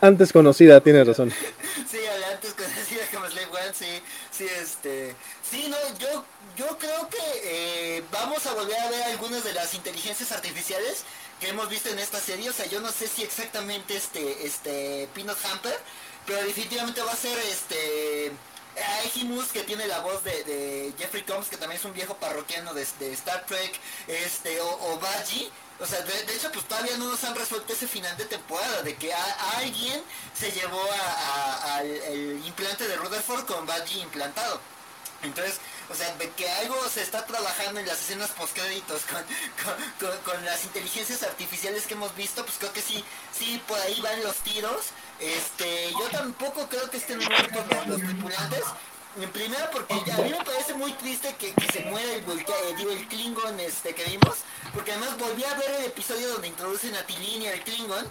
Antes 0.00 0.32
conocida, 0.32 0.80
tiene 0.80 1.02
razón. 1.02 1.30
Sí, 1.86 1.98
antes 2.32 2.54
conocida 2.54 3.00
como 3.12 3.26
Slave 3.26 3.46
One, 3.46 3.74
sí 3.74 3.86
sí, 4.40 4.46
este, 4.62 5.14
sí, 5.48 5.66
no, 5.68 5.76
yo, 5.98 6.24
yo 6.56 6.78
creo 6.78 7.08
que 7.10 7.18
eh, 7.44 8.04
vamos 8.10 8.46
a 8.46 8.54
volver 8.54 8.78
a 8.78 8.88
ver 8.88 9.02
algunas 9.04 9.44
de 9.44 9.52
las 9.52 9.74
inteligencias 9.74 10.32
artificiales 10.32 11.04
que 11.40 11.48
hemos 11.48 11.68
visto 11.68 11.90
en 11.90 11.98
esta 11.98 12.18
serie. 12.20 12.48
O 12.48 12.52
sea, 12.52 12.66
yo 12.66 12.80
no 12.80 12.90
sé 12.90 13.06
si 13.06 13.22
exactamente 13.22 13.96
este, 13.96 14.46
este, 14.46 15.08
Peanut 15.14 15.36
Hamper, 15.44 15.78
pero 16.26 16.42
definitivamente 16.44 17.02
va 17.02 17.12
a 17.12 17.16
ser 17.16 17.38
este. 17.38 18.32
Ejimus, 19.04 19.48
que 19.48 19.64
tiene 19.64 19.86
la 19.88 19.98
voz 20.00 20.22
de, 20.24 20.94
Jeffrey 20.96 21.22
Combs, 21.24 21.48
que 21.48 21.56
también 21.56 21.78
es 21.78 21.84
un 21.84 21.92
viejo 21.92 22.14
parroquiano 22.14 22.72
de, 22.72 22.82
Star 23.12 23.44
Trek, 23.44 23.72
este, 24.06 24.60
o 24.60 24.98
Baji, 25.00 25.50
o 25.80 25.86
sea, 25.86 26.02
de, 26.02 26.34
hecho, 26.34 26.52
pues 26.52 26.66
todavía 26.66 26.96
no 26.98 27.08
nos 27.08 27.24
han 27.24 27.34
resuelto 27.34 27.72
ese 27.72 27.88
final 27.88 28.14
de 28.16 28.26
temporada, 28.26 28.82
de 28.82 28.96
que 28.96 29.12
alguien 29.56 30.02
se 30.38 30.52
llevó 30.52 30.82
al 31.64 31.88
implante 32.44 32.86
de 32.86 32.96
Rutherford 32.96 33.46
con 33.46 33.66
Badgie 33.66 34.02
implantado. 34.02 34.60
Entonces, 35.22 35.56
o 35.90 35.94
sea, 35.94 36.14
de 36.16 36.30
que 36.30 36.48
algo 36.48 36.76
se 36.88 37.02
está 37.02 37.26
trabajando 37.26 37.80
en 37.80 37.86
las 37.86 38.00
escenas 38.00 38.30
postcréditos 38.30 39.02
con, 39.04 40.12
con, 40.24 40.44
las 40.44 40.64
inteligencias 40.64 41.22
artificiales 41.22 41.86
que 41.86 41.94
hemos 41.94 42.14
visto, 42.14 42.44
pues 42.44 42.58
creo 42.58 42.72
que 42.72 42.82
sí, 42.82 43.04
sí, 43.36 43.60
por 43.66 43.78
ahí 43.80 44.00
van 44.00 44.22
los 44.22 44.36
tiros. 44.36 44.86
Este, 45.18 45.90
yo 45.92 46.08
tampoco 46.10 46.68
creo 46.68 46.88
que 46.90 46.98
estén 46.98 47.18
muertos 47.18 47.64
los, 47.70 47.86
los 47.86 48.00
tripulantes, 48.00 48.64
en 49.16 49.30
primera 49.30 49.70
porque 49.70 49.94
a 49.94 50.16
mí 50.18 50.30
me 50.30 50.44
parece 50.44 50.74
muy 50.74 50.92
triste 50.92 51.34
que, 51.38 51.52
se 51.72 51.80
muera 51.86 52.12
el, 52.12 52.20
eh, 52.20 52.74
digo, 52.76 52.90
el 52.90 53.06
Klingon 53.08 53.58
este, 53.60 53.94
que 53.94 54.04
vimos, 54.04 54.36
porque 54.72 54.92
además 54.92 55.18
volví 55.18 55.44
a 55.44 55.54
ver 55.54 55.70
el 55.80 55.84
episodio 55.86 56.28
donde 56.28 56.48
introducen 56.48 56.94
a 56.94 57.04
Tilín 57.04 57.42
y 57.42 57.48
al 57.48 57.60
Klingon, 57.64 58.06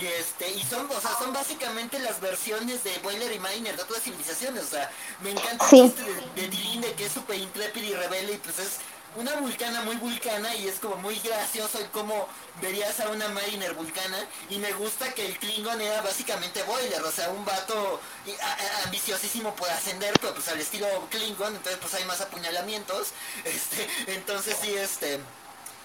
y 0.00 0.06
este, 0.06 0.48
y 0.50 0.62
son, 0.62 0.88
o 0.90 1.00
sea, 1.00 1.10
son 1.18 1.32
básicamente 1.32 1.98
las 1.98 2.20
versiones 2.20 2.84
de 2.84 2.96
Boiler 2.98 3.32
y 3.32 3.40
Miner 3.40 3.76
de 3.76 3.82
otras 3.82 4.02
civilizaciones, 4.02 4.64
o 4.64 4.68
sea, 4.68 4.90
me 5.22 5.32
encanta 5.32 5.64
el 5.64 5.70
chiste 5.70 6.02
de, 6.02 6.42
de 6.42 6.48
Tilín 6.48 6.80
de 6.82 6.92
que 6.92 7.06
es 7.06 7.12
súper 7.12 7.38
intrépido 7.38 7.86
y 7.86 7.94
rebelde 7.94 8.34
y 8.34 8.38
pues 8.38 8.58
es 8.58 8.78
una 9.16 9.36
vulcana 9.36 9.82
muy 9.82 9.96
vulcana 9.96 10.54
y 10.56 10.68
es 10.68 10.78
como 10.78 10.96
muy 10.96 11.16
gracioso 11.18 11.78
el 11.78 11.88
cómo 11.90 12.26
verías 12.60 12.98
a 13.00 13.08
una 13.10 13.28
Mariner 13.28 13.74
vulcana 13.74 14.18
y 14.50 14.58
me 14.58 14.72
gusta 14.72 15.12
que 15.12 15.26
el 15.26 15.38
Klingon 15.38 15.80
era 15.80 16.02
básicamente 16.02 16.62
boiler, 16.64 17.02
o 17.02 17.12
sea, 17.12 17.30
un 17.30 17.44
vato 17.44 18.00
ambiciosísimo 18.84 19.54
por 19.54 19.68
ascender, 19.70 20.12
pero 20.20 20.34
pues 20.34 20.48
al 20.48 20.60
estilo 20.60 20.86
Klingon, 21.10 21.54
entonces 21.54 21.78
pues 21.80 21.94
hay 21.94 22.04
más 22.04 22.20
apuñalamientos, 22.20 23.08
este, 23.44 23.88
entonces 24.08 24.56
sí, 24.60 24.74
este... 24.74 25.20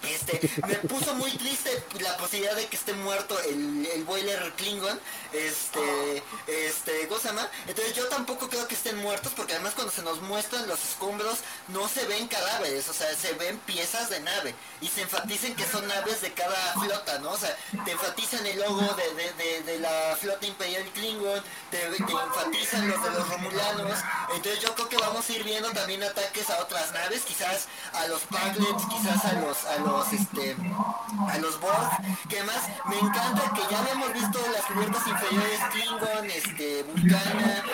Este, 0.02 0.40
me 0.66 0.76
puso 0.76 1.14
muy 1.16 1.30
triste 1.32 1.84
la 2.00 2.16
posibilidad 2.16 2.56
de 2.56 2.64
que 2.68 2.76
esté 2.76 2.94
muerto 2.94 3.38
el, 3.42 3.84
el 3.84 4.04
boiler 4.04 4.50
Klingon, 4.56 4.98
este, 5.32 6.22
este, 6.46 7.06
Gozama. 7.06 7.48
Entonces 7.66 7.94
yo 7.94 8.08
tampoco 8.08 8.48
creo 8.48 8.66
que 8.66 8.74
estén 8.74 8.96
muertos 8.98 9.32
porque 9.36 9.54
además 9.54 9.74
cuando 9.74 9.92
se 9.92 10.02
nos 10.02 10.20
muestran 10.22 10.66
los 10.66 10.82
escombros 10.84 11.38
no 11.68 11.88
se 11.88 12.06
ven 12.06 12.28
cadáveres, 12.28 12.88
o 12.88 12.92
sea, 12.92 13.14
se 13.16 13.32
ven 13.34 13.58
piezas 13.60 14.10
de 14.10 14.20
nave 14.20 14.54
y 14.80 14.88
se 14.88 15.02
enfatizan 15.02 15.54
que 15.54 15.66
son 15.66 15.86
naves 15.86 16.20
de 16.20 16.32
cada 16.32 16.74
flota, 16.74 17.18
¿no? 17.18 17.30
O 17.30 17.36
sea, 17.36 17.56
te 17.84 17.92
enfatizan 17.92 18.44
el 18.46 18.58
logo 18.60 18.80
de, 18.80 19.62
de, 19.62 19.78
la 19.78 20.16
flota 20.20 20.46
imperial 20.46 20.84
Klingon, 20.94 21.42
te, 21.70 21.86
enfatizan 21.86 22.88
los 22.88 23.02
de 23.02 23.10
los 23.10 23.28
Romulanos. 23.28 23.98
Entonces 24.34 24.60
yo 24.60 24.74
creo 24.74 24.88
que 24.88 24.96
vamos 24.98 25.28
a 25.28 25.32
ir 25.32 25.44
viendo 25.44 25.70
también 25.70 26.02
ataques 26.02 26.50
a 26.50 26.60
otras 26.60 26.92
naves, 26.92 27.22
quizás 27.22 27.68
a 27.92 28.06
los 28.08 28.22
Paglets, 28.22 28.84
quizás 28.88 29.24
a 29.24 29.32
los, 29.34 29.64
a 29.64 29.78
los, 29.78 30.12
este, 30.12 30.56
a 31.28 31.38
los 31.38 31.60
Borg, 31.60 31.90
que 32.28 32.38
además 32.38 32.62
me 32.86 32.98
encanta 32.98 33.52
que 33.54 33.62
ya 33.70 33.78
habíamos 33.80 34.12
visto 34.12 34.38
las 34.52 34.64
cubiertas 34.64 35.06
inferiores 35.22 35.60
Klingon, 35.72 36.30
este, 36.30 36.82
Vulcana, 36.84 37.64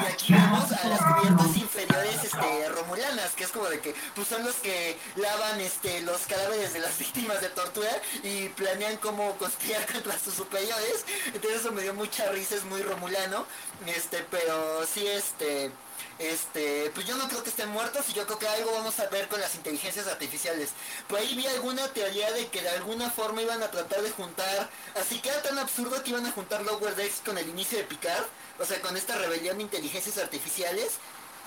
y 0.00 0.12
aquí 0.12 0.32
vemos 0.32 0.72
a 0.72 0.88
las 0.88 1.00
cubiertas 1.00 1.56
inferiores, 1.56 2.24
este, 2.24 2.68
Romulanas, 2.70 3.32
que 3.34 3.44
es 3.44 3.50
como 3.50 3.66
de 3.66 3.80
que, 3.80 3.94
pues 4.14 4.28
son 4.28 4.44
los 4.44 4.56
que 4.56 4.96
lavan, 5.16 5.60
este, 5.60 6.00
los 6.02 6.22
cadáveres 6.22 6.72
de 6.72 6.80
las 6.80 6.98
víctimas 6.98 7.40
de 7.40 7.48
tortura 7.50 7.90
y 8.22 8.48
planean 8.50 8.96
cómo 8.98 9.36
conspirar 9.38 9.86
contra 9.92 10.18
sus 10.18 10.34
superiores, 10.34 11.04
entonces 11.26 11.60
eso 11.60 11.72
me 11.72 11.82
dio 11.82 11.94
mucha 11.94 12.30
risa, 12.32 12.56
es 12.56 12.64
muy 12.64 12.82
romulano, 12.82 13.46
este, 13.86 14.24
pero 14.30 14.86
sí, 14.86 15.06
este, 15.06 15.70
este, 16.18 16.90
pues 16.94 17.06
yo 17.06 17.16
no 17.16 17.28
creo 17.28 17.42
que 17.42 17.50
estén 17.50 17.68
muertos 17.68 18.06
y 18.08 18.12
yo 18.12 18.26
creo 18.26 18.38
que 18.38 18.48
algo 18.48 18.72
vamos 18.72 18.98
a 19.00 19.08
ver 19.08 19.28
con 19.28 19.40
las 19.40 19.54
inteligencias 19.54 20.06
artificiales. 20.06 20.70
Por 21.08 21.18
ahí 21.18 21.34
vi 21.34 21.46
alguna 21.46 21.86
teoría 21.88 22.30
de 22.32 22.46
que 22.48 22.62
de 22.62 22.70
alguna 22.70 23.10
forma 23.10 23.42
iban 23.42 23.62
a 23.62 23.70
tratar 23.70 24.02
de 24.02 24.10
juntar, 24.10 24.70
así 24.94 25.20
que 25.20 25.28
era 25.28 25.42
tan 25.42 25.58
absurdo 25.58 26.02
que 26.02 26.10
iban 26.10 26.26
a 26.26 26.32
juntar 26.32 26.64
Lower 26.64 26.94
Decks 26.96 27.22
con 27.24 27.38
el 27.38 27.48
inicio 27.48 27.78
de 27.78 27.84
Picard, 27.84 28.26
o 28.58 28.64
sea, 28.64 28.80
con 28.80 28.96
esta 28.96 29.16
rebelión 29.16 29.58
de 29.58 29.64
inteligencias 29.64 30.18
artificiales, 30.18 30.98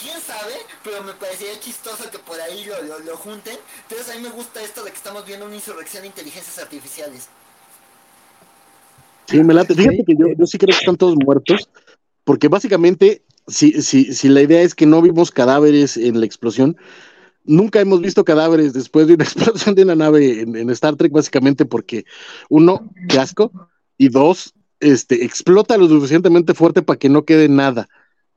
quién 0.01 0.19
sabe, 0.19 0.53
pero 0.83 1.03
me 1.03 1.13
parecería 1.13 1.59
chistoso 1.59 2.09
que 2.09 2.19
por 2.19 2.39
ahí 2.41 2.65
lo, 2.65 2.99
lo, 2.99 3.17
junten. 3.17 3.57
Entonces 3.83 4.09
a 4.09 4.17
mí 4.17 4.21
me 4.21 4.29
gusta 4.29 4.61
esto 4.61 4.83
de 4.83 4.91
que 4.91 4.97
estamos 4.97 5.25
viendo 5.25 5.45
una 5.45 5.55
insurrección 5.55 6.01
de 6.01 6.07
inteligencias 6.07 6.57
artificiales. 6.57 7.29
Sí, 9.27 9.43
me 9.43 9.53
late. 9.53 9.75
Fíjate 9.75 10.03
que 10.05 10.15
yo, 10.15 10.27
yo 10.37 10.45
sí 10.45 10.57
creo 10.57 10.75
que 10.75 10.79
están 10.79 10.97
todos 10.97 11.15
muertos, 11.15 11.69
porque 12.23 12.47
básicamente, 12.47 13.21
si, 13.47 13.81
si, 13.81 14.13
si 14.13 14.29
la 14.29 14.41
idea 14.41 14.61
es 14.61 14.75
que 14.75 14.85
no 14.85 15.01
vimos 15.01 15.31
cadáveres 15.31 15.97
en 15.97 16.19
la 16.19 16.25
explosión, 16.25 16.77
nunca 17.43 17.79
hemos 17.79 18.01
visto 18.01 18.23
cadáveres 18.23 18.73
después 18.73 19.07
de 19.07 19.15
una 19.15 19.23
explosión 19.25 19.75
de 19.75 19.83
una 19.83 19.95
nave 19.95 20.41
en, 20.41 20.69
Star 20.71 20.95
Trek, 20.95 21.11
básicamente 21.11 21.65
porque, 21.65 22.05
uno, 22.49 22.91
qué 23.07 23.19
asco, 23.19 23.51
y 23.97 24.09
dos, 24.09 24.53
este, 24.79 25.23
explota 25.25 25.77
lo 25.77 25.87
suficientemente 25.87 26.53
fuerte 26.53 26.81
para 26.81 26.97
que 26.97 27.09
no 27.09 27.23
quede 27.23 27.49
nada 27.49 27.87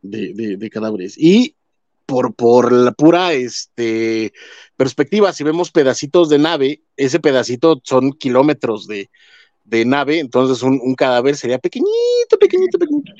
de, 0.03 0.71
cadáveres. 0.71 1.15
Y 1.17 1.57
por, 2.07 2.35
por 2.35 2.71
la 2.73 2.93
pura 2.93 3.33
este, 3.33 4.33
perspectiva, 4.77 5.33
si 5.33 5.43
vemos 5.43 5.71
pedacitos 5.71 6.29
de 6.29 6.39
nave, 6.39 6.83
ese 6.97 7.21
pedacito 7.21 7.81
son 7.83 8.13
kilómetros 8.13 8.87
de, 8.87 9.09
nave, 9.87 10.19
entonces 10.21 10.63
un, 10.63 10.95
cadáver 10.95 11.37
sería 11.37 11.59
pequeñito, 11.59 12.39
pequeñito, 12.39 12.79
pequeñito. 12.79 13.13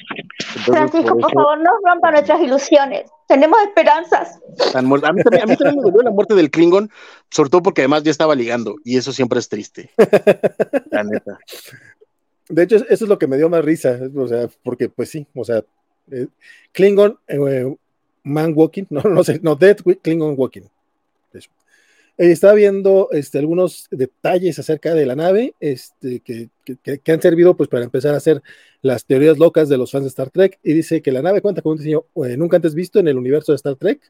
Francisco, 0.61 1.17
por, 1.19 1.33
favor, 1.33 1.59
no 1.59 1.71
rompa 1.85 2.11
nuestras 2.11 2.41
ilusiones. 2.41 3.11
Tenemos 3.27 3.59
esperanzas. 3.63 4.39
A 4.75 4.83
mí, 4.83 5.01
también, 5.01 5.43
a 5.43 5.47
mí 5.47 5.57
también 5.57 5.77
me 5.77 5.83
dolió 5.83 6.03
la 6.03 6.11
muerte 6.11 6.35
del 6.35 6.51
Klingon, 6.51 6.91
sobre 7.31 7.51
todo 7.51 7.63
porque 7.63 7.83
además 7.83 8.03
ya 8.03 8.11
estaba 8.11 8.35
ligando, 8.35 8.77
y 8.85 8.97
eso 8.97 9.13
siempre 9.13 9.39
es 9.39 9.49
triste. 9.49 9.91
la 10.91 11.05
neta. 11.05 11.39
De 12.49 12.63
hecho, 12.63 12.77
eso 12.77 13.05
es 13.05 13.09
lo 13.09 13.19
que 13.19 13.27
me 13.27 13.37
dio 13.37 13.49
más 13.49 13.65
risa, 13.65 13.99
o 14.15 14.29
sea, 14.29 14.49
porque 14.63 14.89
pues 14.89 15.11
sí, 15.11 15.27
o 15.35 15.45
sea, 15.45 15.63
eh, 16.11 16.27
Klingon 16.73 17.19
eh, 17.29 17.75
Man 18.23 18.53
Walking, 18.55 18.85
no, 18.91 19.03
no 19.03 19.25
sé, 19.25 19.41
no, 19.43 19.57
Dead 19.57 19.77
Klingon 20.03 20.35
Walking. 20.37 20.63
Eh, 22.17 22.31
estaba 22.31 22.55
viendo 22.55 23.09
este, 23.11 23.39
algunos 23.39 23.89
detalles 23.91 24.59
acerca 24.59 24.95
de 24.95 25.05
la 25.05 25.17
nave 25.17 25.55
este, 25.59 26.21
que, 26.21 26.49
han 27.13 27.21
servido 27.21 27.57
pues, 27.57 27.69
para 27.69 27.85
empezar 27.85 28.15
a 28.15 28.19
hacer 28.19 28.43
las 28.83 29.05
teorías 29.05 29.39
locas 29.39 29.69
de 29.69 29.79
los 29.79 29.91
fans 29.91 30.05
de 30.05 30.09
Star 30.09 30.31
Trek 30.31 30.59
y 30.63 30.75
dice 30.75 31.03
que 31.03 31.11
la 31.11 31.23
nave 31.23 31.41
cuenta 31.41 31.63
con 31.63 31.73
un 31.73 31.79
diseño 31.79 32.05
nunca 32.37 32.57
antes 32.57 32.75
visto 32.75 32.99
en 33.01 33.09
el 33.09 33.19
universo 33.19 33.53
de 33.53 33.57
Star 33.57 33.77
Trek. 33.77 34.01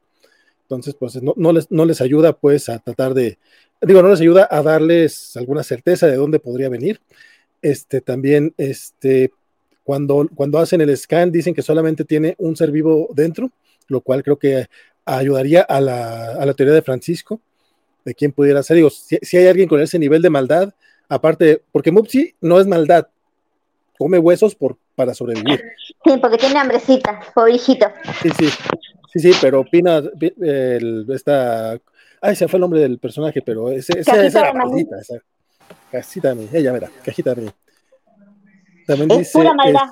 Entonces, 0.62 0.94
pues 0.94 1.20
no, 1.22 1.52
les, 1.52 1.70
no 1.70 1.85
les 1.85 2.01
ayuda 2.01 2.32
pues 2.32 2.68
a 2.68 2.78
tratar 2.78 3.14
de, 3.14 3.39
digo, 3.82 4.02
no 4.02 4.09
les 4.09 4.20
ayuda 4.20 4.48
a 4.51 4.62
darles 4.62 5.36
alguna 5.36 5.62
certeza 5.62 6.06
de 6.06 6.16
dónde 6.16 6.40
podría 6.40 6.68
venir. 6.68 7.01
Este, 7.62 8.01
también, 8.01 8.55
este, 8.56 9.31
cuando, 9.85 10.28
cuando 10.35 10.59
hacen 10.59 10.81
el 10.81 10.97
scan, 10.97 11.31
dicen 11.31 11.55
que 11.55 11.62
solamente 11.62 12.05
tiene 12.05 12.35
un 12.39 12.56
ser 12.56 12.70
vivo 12.70 13.09
dentro, 13.14 13.51
lo 13.89 14.01
cual 14.01 14.22
creo 14.22 14.39
que 14.39 14.66
ayudaría 15.05 15.62
a 15.62 15.81
la, 15.81 16.32
a 16.32 16.47
la 16.47 16.55
teoría 16.55 16.74
de 16.74 16.82
Francisco, 16.82 17.40
de 18.05 18.14
quién 18.14 18.32
pudiera 18.32 18.62
ser. 18.62 18.76
Digo, 18.76 18.90
si, 18.90 19.36
hay 19.36 19.47
alguien 19.47 19.68
con 19.68 19.81
ese 19.81 19.98
nivel 19.98 20.22
de 20.22 20.31
maldad, 20.31 20.74
aparte, 21.09 21.62
porque 21.72 21.90
Mupsi 21.90 22.35
no 22.40 22.60
es 22.60 22.66
maldad, 22.66 23.09
come 23.98 24.18
huesos 24.18 24.55
por, 24.55 24.76
para 24.94 25.14
sobrevivir. 25.14 25.62
Sí, 26.05 26.18
porque 26.20 26.39
tiene 26.39 26.59
hambrecita, 26.59 27.20
pobrecito. 27.35 27.86
Sí, 28.22 28.31
sí, 28.39 28.48
sí, 29.12 29.20
sí, 29.20 29.32
pero 29.40 29.64
Pina, 29.64 30.02
el, 30.40 31.06
esta, 31.10 31.78
ay, 32.20 32.36
se 32.36 32.48
fue 32.48 32.59
el 32.59 32.62
nombre 32.62 32.81
del 32.81 32.98
personaje, 32.98 33.43
pero 33.43 33.70
ese, 33.70 33.98
esa, 33.98 34.24
esa, 34.24 34.48
esa, 34.48 35.22
Cajita 35.90 36.31
de 36.31 36.35
mí, 36.35 36.48
ella, 36.52 36.72
mira, 36.72 36.90
cajita 37.05 37.35
de 37.35 37.43
mí. 37.43 37.51
También 38.86 39.10
es 39.12 39.18
dice, 39.18 39.39
pura 39.39 39.55
maldad. 39.55 39.89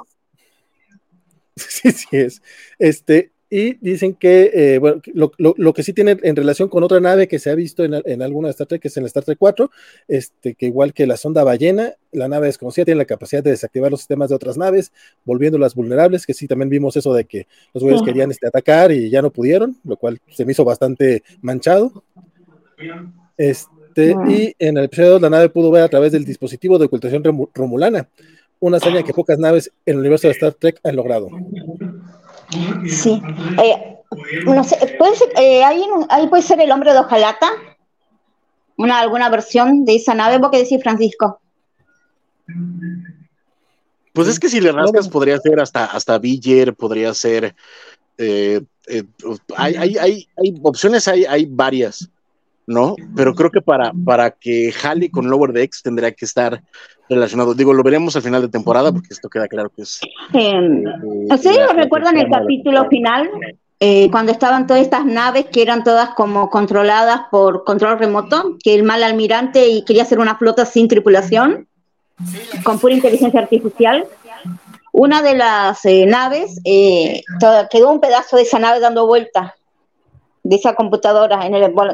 sí, 1.56 1.93
sí 1.93 2.09
es. 2.10 2.43
Este, 2.78 3.31
y 3.54 3.74
dicen 3.82 4.14
que, 4.14 4.50
eh, 4.54 4.78
bueno, 4.78 5.02
lo, 5.12 5.30
lo, 5.36 5.54
lo, 5.58 5.74
que 5.74 5.82
sí 5.82 5.92
tiene 5.92 6.16
en 6.22 6.36
relación 6.36 6.70
con 6.70 6.84
otra 6.84 7.00
nave 7.00 7.28
que 7.28 7.38
se 7.38 7.50
ha 7.50 7.54
visto 7.54 7.84
en, 7.84 7.92
en 8.06 8.22
alguna 8.22 8.48
de 8.48 8.52
Star 8.52 8.66
Trek, 8.66 8.80
que 8.80 8.88
es 8.88 8.96
en 8.96 9.04
Star 9.04 9.24
Trek 9.24 9.36
4, 9.38 9.70
este, 10.08 10.54
que 10.54 10.64
igual 10.64 10.94
que 10.94 11.06
la 11.06 11.18
sonda 11.18 11.44
ballena, 11.44 11.92
la 12.12 12.28
nave 12.28 12.46
desconocida 12.46 12.86
tiene 12.86 12.96
la 12.96 13.04
capacidad 13.04 13.42
de 13.42 13.50
desactivar 13.50 13.90
los 13.90 14.00
sistemas 14.00 14.30
de 14.30 14.36
otras 14.36 14.56
naves, 14.56 14.90
volviéndolas 15.26 15.74
vulnerables, 15.74 16.24
que 16.24 16.32
sí 16.32 16.48
también 16.48 16.70
vimos 16.70 16.96
eso 16.96 17.12
de 17.12 17.26
que 17.26 17.46
los 17.74 17.84
güeyes 17.84 18.00
querían 18.00 18.30
este, 18.30 18.46
atacar 18.46 18.90
y 18.90 19.10
ya 19.10 19.20
no 19.20 19.30
pudieron, 19.30 19.76
lo 19.84 19.98
cual 19.98 20.18
se 20.30 20.46
me 20.46 20.52
hizo 20.52 20.64
bastante 20.64 21.22
manchado. 21.42 22.04
Este, 23.36 24.16
y 24.30 24.54
en 24.58 24.78
el 24.78 24.84
episodio 24.84 25.20
la 25.20 25.28
nave 25.28 25.50
pudo 25.50 25.70
ver 25.70 25.82
a 25.82 25.88
través 25.90 26.12
del 26.12 26.24
dispositivo 26.24 26.78
de 26.78 26.86
ocultación 26.86 27.22
romulana, 27.52 28.08
una 28.60 28.78
hazaña 28.78 29.02
que 29.02 29.12
pocas 29.12 29.38
naves 29.38 29.70
en 29.84 29.96
el 29.96 30.00
universo 30.00 30.28
de 30.28 30.32
Star 30.32 30.54
Trek 30.54 30.80
han 30.84 30.96
logrado. 30.96 31.28
Sí. 32.88 33.22
Eh, 33.62 33.98
no 34.44 34.64
sé, 34.64 34.76
¿puede 34.98 35.16
ser, 35.16 35.28
eh, 35.36 35.64
ahí, 35.64 35.84
puede 36.28 36.42
ser 36.42 36.60
el 36.60 36.70
hombre 36.70 36.92
de 36.92 36.98
hojalata, 36.98 37.50
una, 38.76 39.00
alguna 39.00 39.28
versión 39.28 39.84
de 39.84 39.96
esa 39.96 40.14
nave. 40.14 40.38
¿Vos 40.38 40.50
qué 40.50 40.58
decís, 40.58 40.82
Francisco? 40.82 41.40
Pues 44.12 44.28
es 44.28 44.38
que 44.38 44.48
si 44.48 44.60
le 44.60 44.72
rascas 44.72 45.08
podría 45.08 45.38
ser 45.38 45.60
hasta, 45.60 45.86
hasta 45.86 46.18
Villar, 46.18 46.74
podría 46.74 47.14
ser... 47.14 47.54
Eh, 48.18 48.60
hay, 49.56 49.74
hay, 49.76 49.96
hay, 49.96 50.28
hay, 50.36 50.54
opciones, 50.62 51.08
hay, 51.08 51.24
hay 51.24 51.46
varias. 51.46 52.10
¿No? 52.66 52.97
Pero 53.16 53.34
creo 53.34 53.51
que 53.51 53.60
para, 53.60 53.93
para 54.05 54.30
que 54.30 54.72
jale 54.72 55.10
con 55.10 55.28
Lower 55.28 55.52
Decks 55.52 55.82
tendría 55.82 56.12
que 56.12 56.24
estar 56.24 56.62
relacionado. 57.09 57.55
Digo, 57.55 57.72
lo 57.72 57.82
veremos 57.82 58.16
al 58.16 58.22
final 58.22 58.43
de 58.43 58.48
temporada 58.48 58.93
porque 58.93 59.09
esto 59.10 59.28
queda 59.28 59.48
claro 59.48 59.70
que 59.70 59.82
es. 59.82 60.01
Eh, 60.34 60.84
¿Ustedes 61.30 61.72
recuerdan 61.74 62.18
el 62.18 62.30
capítulo 62.30 62.89
final? 62.89 63.30
Eh, 63.84 64.09
cuando 64.12 64.30
estaban 64.30 64.68
todas 64.68 64.82
estas 64.82 65.05
naves 65.05 65.47
que 65.47 65.60
eran 65.60 65.82
todas 65.82 66.10
como 66.10 66.51
controladas 66.51 67.22
por 67.32 67.64
control 67.64 67.98
remoto, 67.98 68.56
que 68.62 68.74
el 68.74 68.84
mal 68.84 69.02
almirante 69.02 69.66
y 69.66 69.84
quería 69.84 70.05
hacer 70.05 70.20
una 70.20 70.36
flota 70.36 70.64
sin 70.64 70.86
tripulación, 70.86 71.66
con 72.62 72.78
pura 72.78 72.94
inteligencia 72.94 73.40
artificial. 73.40 74.06
Una 74.93 75.22
de 75.22 75.34
las 75.34 75.84
eh, 75.84 76.06
naves, 76.06 76.60
eh, 76.64 77.22
quedó 77.70 77.90
un 77.90 78.01
pedazo 78.01 78.36
de 78.36 78.43
esa 78.43 78.60
nave 78.60 78.78
dando 78.78 79.06
vueltas 79.06 79.52
de 80.43 80.56
esa 80.56 80.74
computadora 80.74 81.40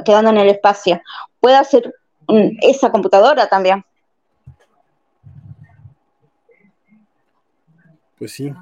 quedando 0.05 0.31
en 0.31 0.39
el 0.39 0.49
espacio. 0.49 1.01
Puede 1.41 1.62
ser 1.65 1.95
esa 2.61 2.91
computadora 2.91 3.49
también. 3.49 3.85
Pues 8.19 8.33
sí. 8.33 8.53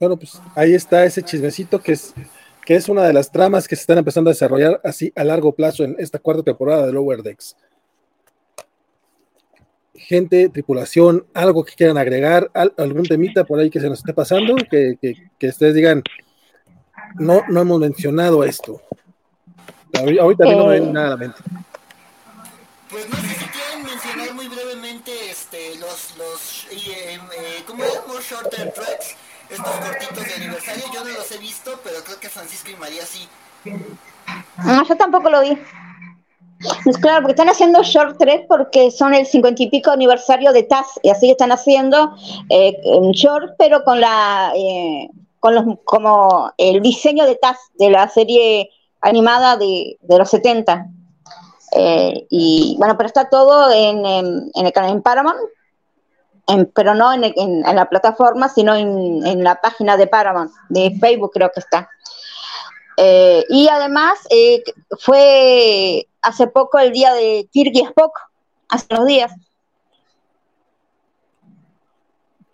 Bueno, 0.00 0.16
pues 0.16 0.40
ahí 0.56 0.74
está 0.74 1.04
ese 1.04 1.22
chismecito 1.22 1.80
que 1.80 1.92
es, 1.92 2.14
que 2.64 2.74
es 2.74 2.88
una 2.88 3.02
de 3.02 3.12
las 3.12 3.30
tramas 3.30 3.68
que 3.68 3.76
se 3.76 3.82
están 3.82 3.98
empezando 3.98 4.30
a 4.30 4.32
desarrollar 4.32 4.80
así 4.82 5.12
a 5.14 5.22
largo 5.22 5.52
plazo 5.52 5.84
en 5.84 5.94
esta 5.98 6.18
cuarta 6.18 6.42
temporada 6.42 6.86
de 6.86 6.92
Lower 6.92 7.22
Decks. 7.22 7.56
Gente, 9.94 10.48
tripulación, 10.48 11.26
algo 11.34 11.64
que 11.64 11.74
quieran 11.74 11.98
agregar, 11.98 12.50
algún 12.76 13.04
temita 13.04 13.44
por 13.44 13.60
ahí 13.60 13.70
que 13.70 13.78
se 13.78 13.88
nos 13.88 14.00
esté 14.00 14.12
pasando, 14.12 14.56
que, 14.56 14.96
que 15.38 15.46
ustedes 15.46 15.74
digan, 15.74 16.02
no, 17.14 17.42
no 17.48 17.60
hemos 17.60 17.78
mencionado 17.78 18.42
esto. 18.42 18.80
Ahorita 19.98 20.44
no 20.44 20.66
me 20.66 20.72
viene 20.72 20.88
eh. 20.88 20.92
nada 20.92 21.06
a 21.06 21.10
la 21.10 21.16
mente. 21.16 21.38
Pues 22.90 23.08
no 23.08 23.16
sé 23.16 23.28
si 23.28 23.44
quieren 23.46 23.84
mencionar 23.84 24.34
muy 24.34 24.48
brevemente 24.48 25.30
este, 25.30 25.76
los, 25.78 26.16
los 26.16 26.66
eh, 26.70 27.18
eh, 27.38 27.62
¿cómo 27.66 27.84
llamamos 27.84 28.24
shorter 28.24 28.72
tracks? 28.72 29.16
Estos 29.48 29.74
cortitos 29.74 30.26
de 30.26 30.34
aniversario, 30.34 30.84
yo 30.94 31.04
no 31.04 31.10
los 31.10 31.30
he 31.32 31.38
visto, 31.38 31.78
pero 31.84 32.02
creo 32.04 32.18
que 32.18 32.28
Francisco 32.28 32.70
y 32.70 32.76
María 32.76 33.04
sí. 33.04 33.28
No, 34.64 34.84
yo 34.86 34.96
tampoco 34.96 35.28
lo 35.28 35.42
vi. 35.42 35.58
Pues 36.84 36.96
claro, 36.98 37.22
porque 37.22 37.32
están 37.32 37.48
haciendo 37.48 37.82
short 37.82 38.18
trek 38.18 38.46
porque 38.46 38.90
son 38.90 39.14
el 39.14 39.26
cincuenta 39.26 39.62
y 39.62 39.68
pico 39.68 39.90
aniversario 39.90 40.52
de 40.52 40.62
TAS, 40.62 40.86
y 41.02 41.10
así 41.10 41.30
están 41.30 41.52
haciendo 41.52 42.14
eh, 42.48 42.76
short, 43.12 43.54
pero 43.58 43.84
con 43.84 44.00
la 44.00 44.52
eh, 44.56 45.08
con 45.40 45.54
los 45.54 45.64
como 45.84 46.52
el 46.56 46.80
diseño 46.80 47.26
de 47.26 47.36
TAS 47.36 47.58
de 47.74 47.90
la 47.90 48.08
serie 48.08 48.70
animada 49.02 49.56
de, 49.56 49.98
los 50.08 50.30
70. 50.30 50.86
Eh, 51.74 52.26
y 52.30 52.76
bueno, 52.78 52.96
pero 52.96 53.06
está 53.06 53.28
todo 53.28 53.70
en, 53.72 54.50
el 54.54 54.72
canal 54.72 54.92
en 54.92 55.02
Paramount, 55.02 55.40
pero 56.74 56.94
no 56.94 57.12
en, 57.12 57.60
la 57.62 57.88
plataforma, 57.88 58.48
sino 58.48 58.74
en, 58.74 59.44
la 59.44 59.60
página 59.60 59.96
de 59.96 60.06
Paramount, 60.06 60.52
de 60.68 60.96
Facebook 61.00 61.32
creo 61.32 61.50
que 61.52 61.60
está. 61.60 61.90
Eh, 62.96 63.44
y 63.48 63.68
además 63.68 64.18
eh, 64.30 64.62
fue 64.98 66.08
hace 66.20 66.46
poco 66.46 66.78
el 66.78 66.92
día 66.92 67.12
de 67.12 67.48
Kirk 67.50 67.72
y 67.74 67.80
Spock, 67.80 68.12
hace 68.68 68.86
unos 68.90 69.06
días. 69.06 69.32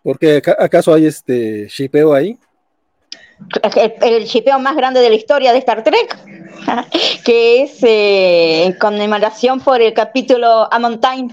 porque 0.09 0.41
acaso 0.59 0.95
hay 0.95 1.05
este 1.05 1.69
shipeo 1.69 2.15
ahí? 2.15 2.39
El, 4.01 4.25
shipeo 4.25 4.59
más 4.59 4.77
grande 4.77 5.01
de 5.01 5.09
la 5.09 5.17
historia 5.17 5.53
de 5.53 5.59
Star 5.59 5.83
Trek, 5.85 6.19
que 7.25 7.63
es 7.63 7.83
eh, 7.83 8.65
en 8.65 8.73
conmemoración 8.75 9.61
por 9.61 9.81
el 9.81 9.95
capítulo 9.95 10.73
A 10.73 10.79
Mountain. 10.79 11.31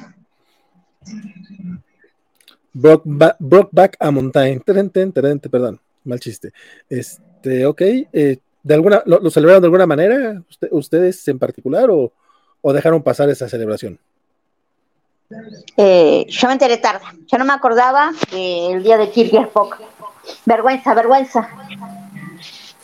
Brokeback, 2.73 3.95
a 3.99 4.11
Mountain. 4.11 4.61
perdón, 4.61 5.80
mal 6.03 6.19
chiste. 6.19 6.52
Este, 6.90 7.65
ok. 7.65 7.82
Eh, 7.82 8.38
¿De 8.64 8.73
alguna, 8.73 9.03
lo, 9.06 9.30
celebraron 9.30 9.61
de 9.61 9.68
alguna 9.68 9.86
manera 9.86 10.41
ustedes 10.72 11.27
en 11.27 11.38
particular 11.38 11.88
o, 11.91 12.11
dejaron 12.73 13.03
pasar 13.03 13.30
esa 13.30 13.48
celebración? 13.48 13.99
Eh, 15.77 16.26
yo 16.27 16.48
me 16.48 16.53
enteré 16.53 16.77
tarde, 16.77 17.06
yo 17.27 17.38
no 17.38 17.45
me 17.45 17.53
acordaba 17.53 18.11
del 18.32 18.82
día 18.82 18.98
de 18.98 19.11
Kirk 19.11 19.34
Spock. 19.34 19.80
Vergüenza, 20.45 20.93
vergüenza. 20.93 21.49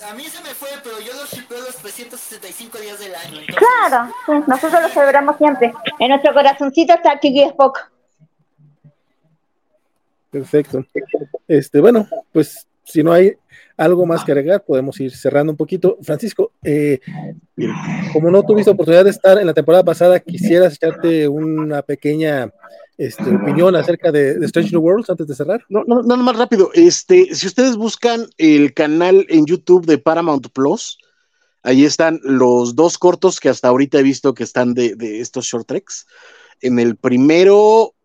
A 0.09 0.13
mí 0.15 0.23
se 0.23 0.41
me 0.41 0.49
fue, 0.49 0.69
pero 0.84 0.99
yo 0.99 1.13
lo 1.13 1.26
shipeo 1.26 1.59
los 1.59 1.76
365 1.77 2.77
días 2.80 2.99
del 2.99 3.15
año. 3.15 3.39
Claro, 3.55 4.13
nosotros 4.47 4.81
lo 4.81 4.89
celebramos 4.89 5.38
siempre. 5.38 5.72
En 5.99 6.09
nuestro 6.09 6.34
corazoncito 6.34 6.93
está 6.93 7.18
Kirk 7.19 7.51
Spock. 7.51 7.91
Perfecto. 10.31 10.85
Este, 11.47 11.80
bueno, 11.80 12.07
pues 12.31 12.68
si 12.84 13.03
no 13.03 13.11
hay 13.11 13.35
algo 13.77 14.05
más 14.05 14.23
que 14.23 14.31
agregar, 14.31 14.63
podemos 14.63 14.99
ir 14.99 15.15
cerrando 15.15 15.51
un 15.51 15.57
poquito. 15.57 15.97
Francisco, 16.01 16.51
eh, 16.63 16.99
como 18.13 18.31
no 18.31 18.43
tuviste 18.43 18.72
oportunidad 18.72 19.03
de 19.03 19.11
estar 19.11 19.38
en 19.38 19.47
la 19.47 19.53
temporada 19.53 19.84
pasada, 19.84 20.19
quisieras 20.19 20.76
echarte 20.76 21.27
una 21.27 21.81
pequeña 21.81 22.51
este, 23.01 23.35
opinión 23.35 23.75
acerca 23.75 24.11
de, 24.11 24.37
Strange 24.45 24.71
New 24.71 24.81
Worlds 24.81 25.09
antes 25.09 25.27
de 25.27 25.33
cerrar. 25.33 25.65
No, 25.69 25.83
no, 25.87 26.03
no, 26.03 26.17
más 26.17 26.37
rápido. 26.37 26.69
Este, 26.73 27.33
si 27.33 27.47
ustedes 27.47 27.75
buscan 27.75 28.27
el 28.37 28.73
canal 28.73 29.25
en 29.29 29.47
YouTube 29.47 29.87
de 29.87 29.97
Paramount 29.97 30.49
Plus, 30.49 30.99
ahí 31.63 31.83
están 31.83 32.19
los 32.23 32.75
dos 32.75 32.99
cortos 32.99 33.39
que 33.39 33.49
hasta 33.49 33.69
ahorita 33.69 33.99
he 33.99 34.03
visto 34.03 34.35
que 34.35 34.43
están 34.43 34.75
de, 34.75 34.95
de 34.95 35.19
estos 35.19 35.45
short 35.45 35.67
treks. 35.67 36.05
En 36.61 36.77
el 36.77 36.95
primero 36.95 37.95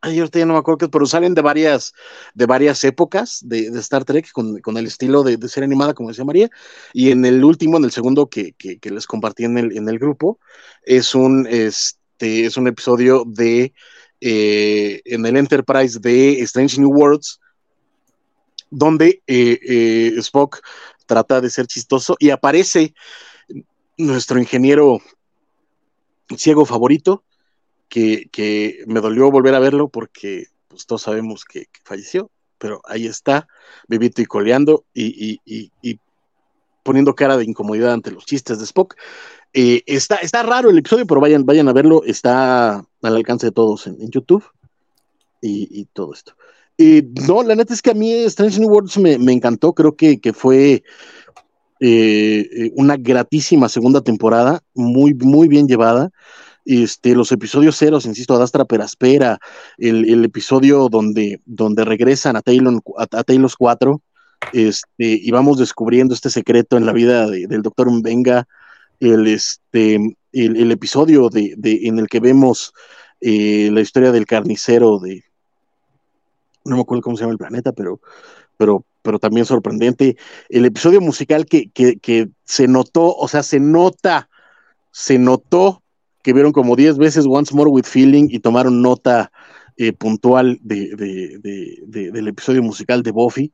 Ay, 0.00 0.20
ahorita 0.20 0.38
ya 0.38 0.46
no 0.46 0.52
me 0.52 0.60
acuerdo, 0.60 0.88
pero 0.90 1.06
salen 1.06 1.34
de 1.34 1.42
varias, 1.42 1.92
de 2.32 2.46
varias 2.46 2.84
épocas 2.84 3.40
de, 3.42 3.66
Star 3.80 4.04
Trek 4.04 4.30
con, 4.30 4.76
el 4.76 4.86
estilo 4.86 5.24
de, 5.24 5.36
ser 5.48 5.64
animada, 5.64 5.92
como 5.92 6.10
decía 6.10 6.24
María. 6.24 6.50
Y 6.92 7.10
en 7.10 7.24
el 7.24 7.42
último, 7.44 7.78
en 7.78 7.84
el 7.84 7.90
segundo 7.90 8.28
que, 8.28 8.54
les 8.80 9.06
compartí 9.08 9.44
en 9.44 9.58
el, 9.58 9.76
en 9.76 9.88
el 9.88 9.98
grupo, 9.98 10.38
es 10.84 11.16
un, 11.16 11.48
este, 11.50 11.97
es 12.20 12.56
un 12.56 12.68
episodio 12.68 13.24
de 13.26 13.72
eh, 14.20 15.00
en 15.04 15.24
el 15.26 15.36
Enterprise 15.36 16.00
de 16.00 16.40
Strange 16.40 16.80
New 16.80 16.90
Worlds, 16.90 17.40
donde 18.70 19.22
eh, 19.26 19.58
eh, 19.62 20.14
Spock 20.18 20.60
trata 21.06 21.40
de 21.40 21.50
ser 21.50 21.66
chistoso 21.66 22.16
y 22.18 22.30
aparece 22.30 22.94
nuestro 23.96 24.38
ingeniero 24.38 25.00
ciego 26.36 26.64
favorito, 26.64 27.22
que, 27.88 28.84
me 28.86 29.00
dolió 29.00 29.30
volver 29.30 29.54
a 29.54 29.60
verlo 29.60 29.88
porque 29.88 30.46
pues, 30.68 30.84
todos 30.84 31.02
sabemos 31.02 31.44
que, 31.44 31.66
falleció, 31.84 32.30
pero 32.58 32.82
ahí 32.84 33.06
está, 33.06 33.48
vivito 33.86 34.20
y 34.20 34.26
coleando 34.26 34.84
y, 34.92 35.40
poniendo 36.82 37.14
cara 37.14 37.36
de 37.36 37.44
incomodidad 37.44 37.92
ante 37.92 38.10
los 38.10 38.24
chistes 38.24 38.58
de 38.58 38.64
Spock. 38.64 38.96
Eh, 39.52 39.82
está, 39.86 40.16
está 40.16 40.42
raro 40.42 40.70
el 40.70 40.78
episodio, 40.78 41.06
pero 41.06 41.20
vayan, 41.20 41.44
vayan 41.46 41.68
a 41.68 41.72
verlo, 41.72 42.02
está 42.04 42.84
al 43.02 43.16
alcance 43.16 43.46
de 43.46 43.52
todos 43.52 43.86
en, 43.86 44.10
YouTube 44.10 44.44
y, 45.40 45.86
todo 45.92 46.12
esto. 46.12 46.34
no, 47.26 47.42
la 47.42 47.54
neta 47.54 47.72
es 47.72 47.80
que 47.80 47.90
a 47.90 47.94
mí 47.94 48.12
Strange 48.24 48.60
New 48.60 48.68
Worlds 48.68 48.98
me, 48.98 49.32
encantó, 49.32 49.72
creo 49.72 49.96
que, 49.96 50.20
fue 50.34 50.82
eh, 51.80 52.48
eh, 52.52 52.72
una 52.74 52.96
gratísima 52.96 53.68
segunda 53.68 54.00
temporada, 54.00 54.60
muy, 54.74 55.14
muy 55.14 55.48
bien 55.48 55.66
llevada. 55.66 56.10
Este, 56.64 57.14
los 57.14 57.32
episodios 57.32 57.78
ceros, 57.78 58.04
insisto, 58.04 58.34
Adastra 58.34 58.66
Peraspera, 58.66 59.38
el, 59.78 60.06
el 60.10 60.22
episodio 60.26 60.90
donde, 60.90 61.40
donde 61.46 61.82
regresan 61.86 62.36
a 62.36 62.42
Taylor, 62.42 62.82
a, 62.98 63.24
4, 63.58 64.02
este, 64.52 64.84
y 64.98 65.30
vamos 65.30 65.58
descubriendo 65.58 66.12
este 66.12 66.28
secreto 66.28 66.76
en 66.76 66.84
la 66.84 66.92
vida 66.92 67.26
del 67.26 67.62
doctor 67.62 67.90
Mbenga, 67.90 68.46
el, 69.00 69.26
este, 69.26 70.16
el, 70.32 70.70
episodio 70.70 71.28
de, 71.28 71.54
en 71.62 71.98
el 71.98 72.08
que 72.08 72.20
vemos 72.20 72.72
eh, 73.20 73.70
la 73.72 73.80
historia 73.80 74.12
del 74.12 74.26
carnicero 74.26 74.98
de, 74.98 75.24
no 76.64 76.76
me 76.76 76.82
acuerdo 76.82 77.02
cómo 77.02 77.16
se 77.16 77.22
llama 77.22 77.32
el 77.32 77.38
planeta, 77.38 77.72
pero, 77.72 78.00
pero, 78.56 78.84
pero 79.02 79.18
también 79.18 79.46
sorprendente, 79.46 80.16
el 80.48 80.64
episodio 80.64 81.00
musical 81.00 81.46
que, 81.46 81.70
que, 81.70 81.98
que 81.98 82.28
se 82.44 82.68
notó, 82.68 83.14
o 83.14 83.28
sea, 83.28 83.42
se 83.42 83.60
nota, 83.60 84.28
se 84.90 85.18
notó 85.18 85.82
que 86.22 86.32
vieron 86.32 86.52
como 86.52 86.76
10 86.76 86.98
veces 86.98 87.24
Once 87.26 87.54
More 87.54 87.70
with 87.70 87.84
Feeling 87.84 88.28
y 88.30 88.40
tomaron 88.40 88.82
nota 88.82 89.32
eh, 89.76 89.92
puntual 89.92 90.58
del 90.62 92.28
episodio 92.28 92.62
musical 92.62 93.02
de 93.02 93.12
Buffy. 93.12 93.52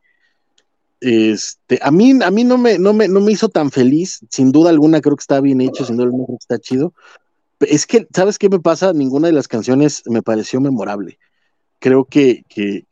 Este, 1.05 1.79
a 1.83 1.91
mí, 1.91 2.13
a 2.23 2.31
mí 2.31 2.45
no, 2.45 2.57
me, 2.57 2.79
no, 2.79 2.95
me, 2.95 3.09
no 3.09 3.21
me 3.21 3.33
hizo 3.33 3.51
tan 3.51 3.71
feliz, 3.71 4.21
sin 4.31 4.53
duda 4.53 4.71
alguna 4.71 5.03
creo 5.03 5.17
que 5.17 5.21
está 5.21 5.41
bien 5.41 5.61
hecho, 5.61 5.85
sin 5.85 5.97
duda 5.97 6.07
alguna 6.07 6.25
creo 6.25 6.39
está 6.41 6.59
chido. 6.59 6.95
Es 7.61 7.87
que, 7.87 8.07
¿sabes 8.15 8.39
qué 8.39 8.49
me 8.49 8.59
pasa? 8.59 8.95
Ninguna 8.95 9.29
de 9.29 9.35
las 9.35 9.47
canciones 9.47 10.03
me 10.07 10.23
pareció 10.23 10.63
memorable. 10.63 11.19
Creo 11.79 12.07
que, 12.07 12.45
que 12.49 12.87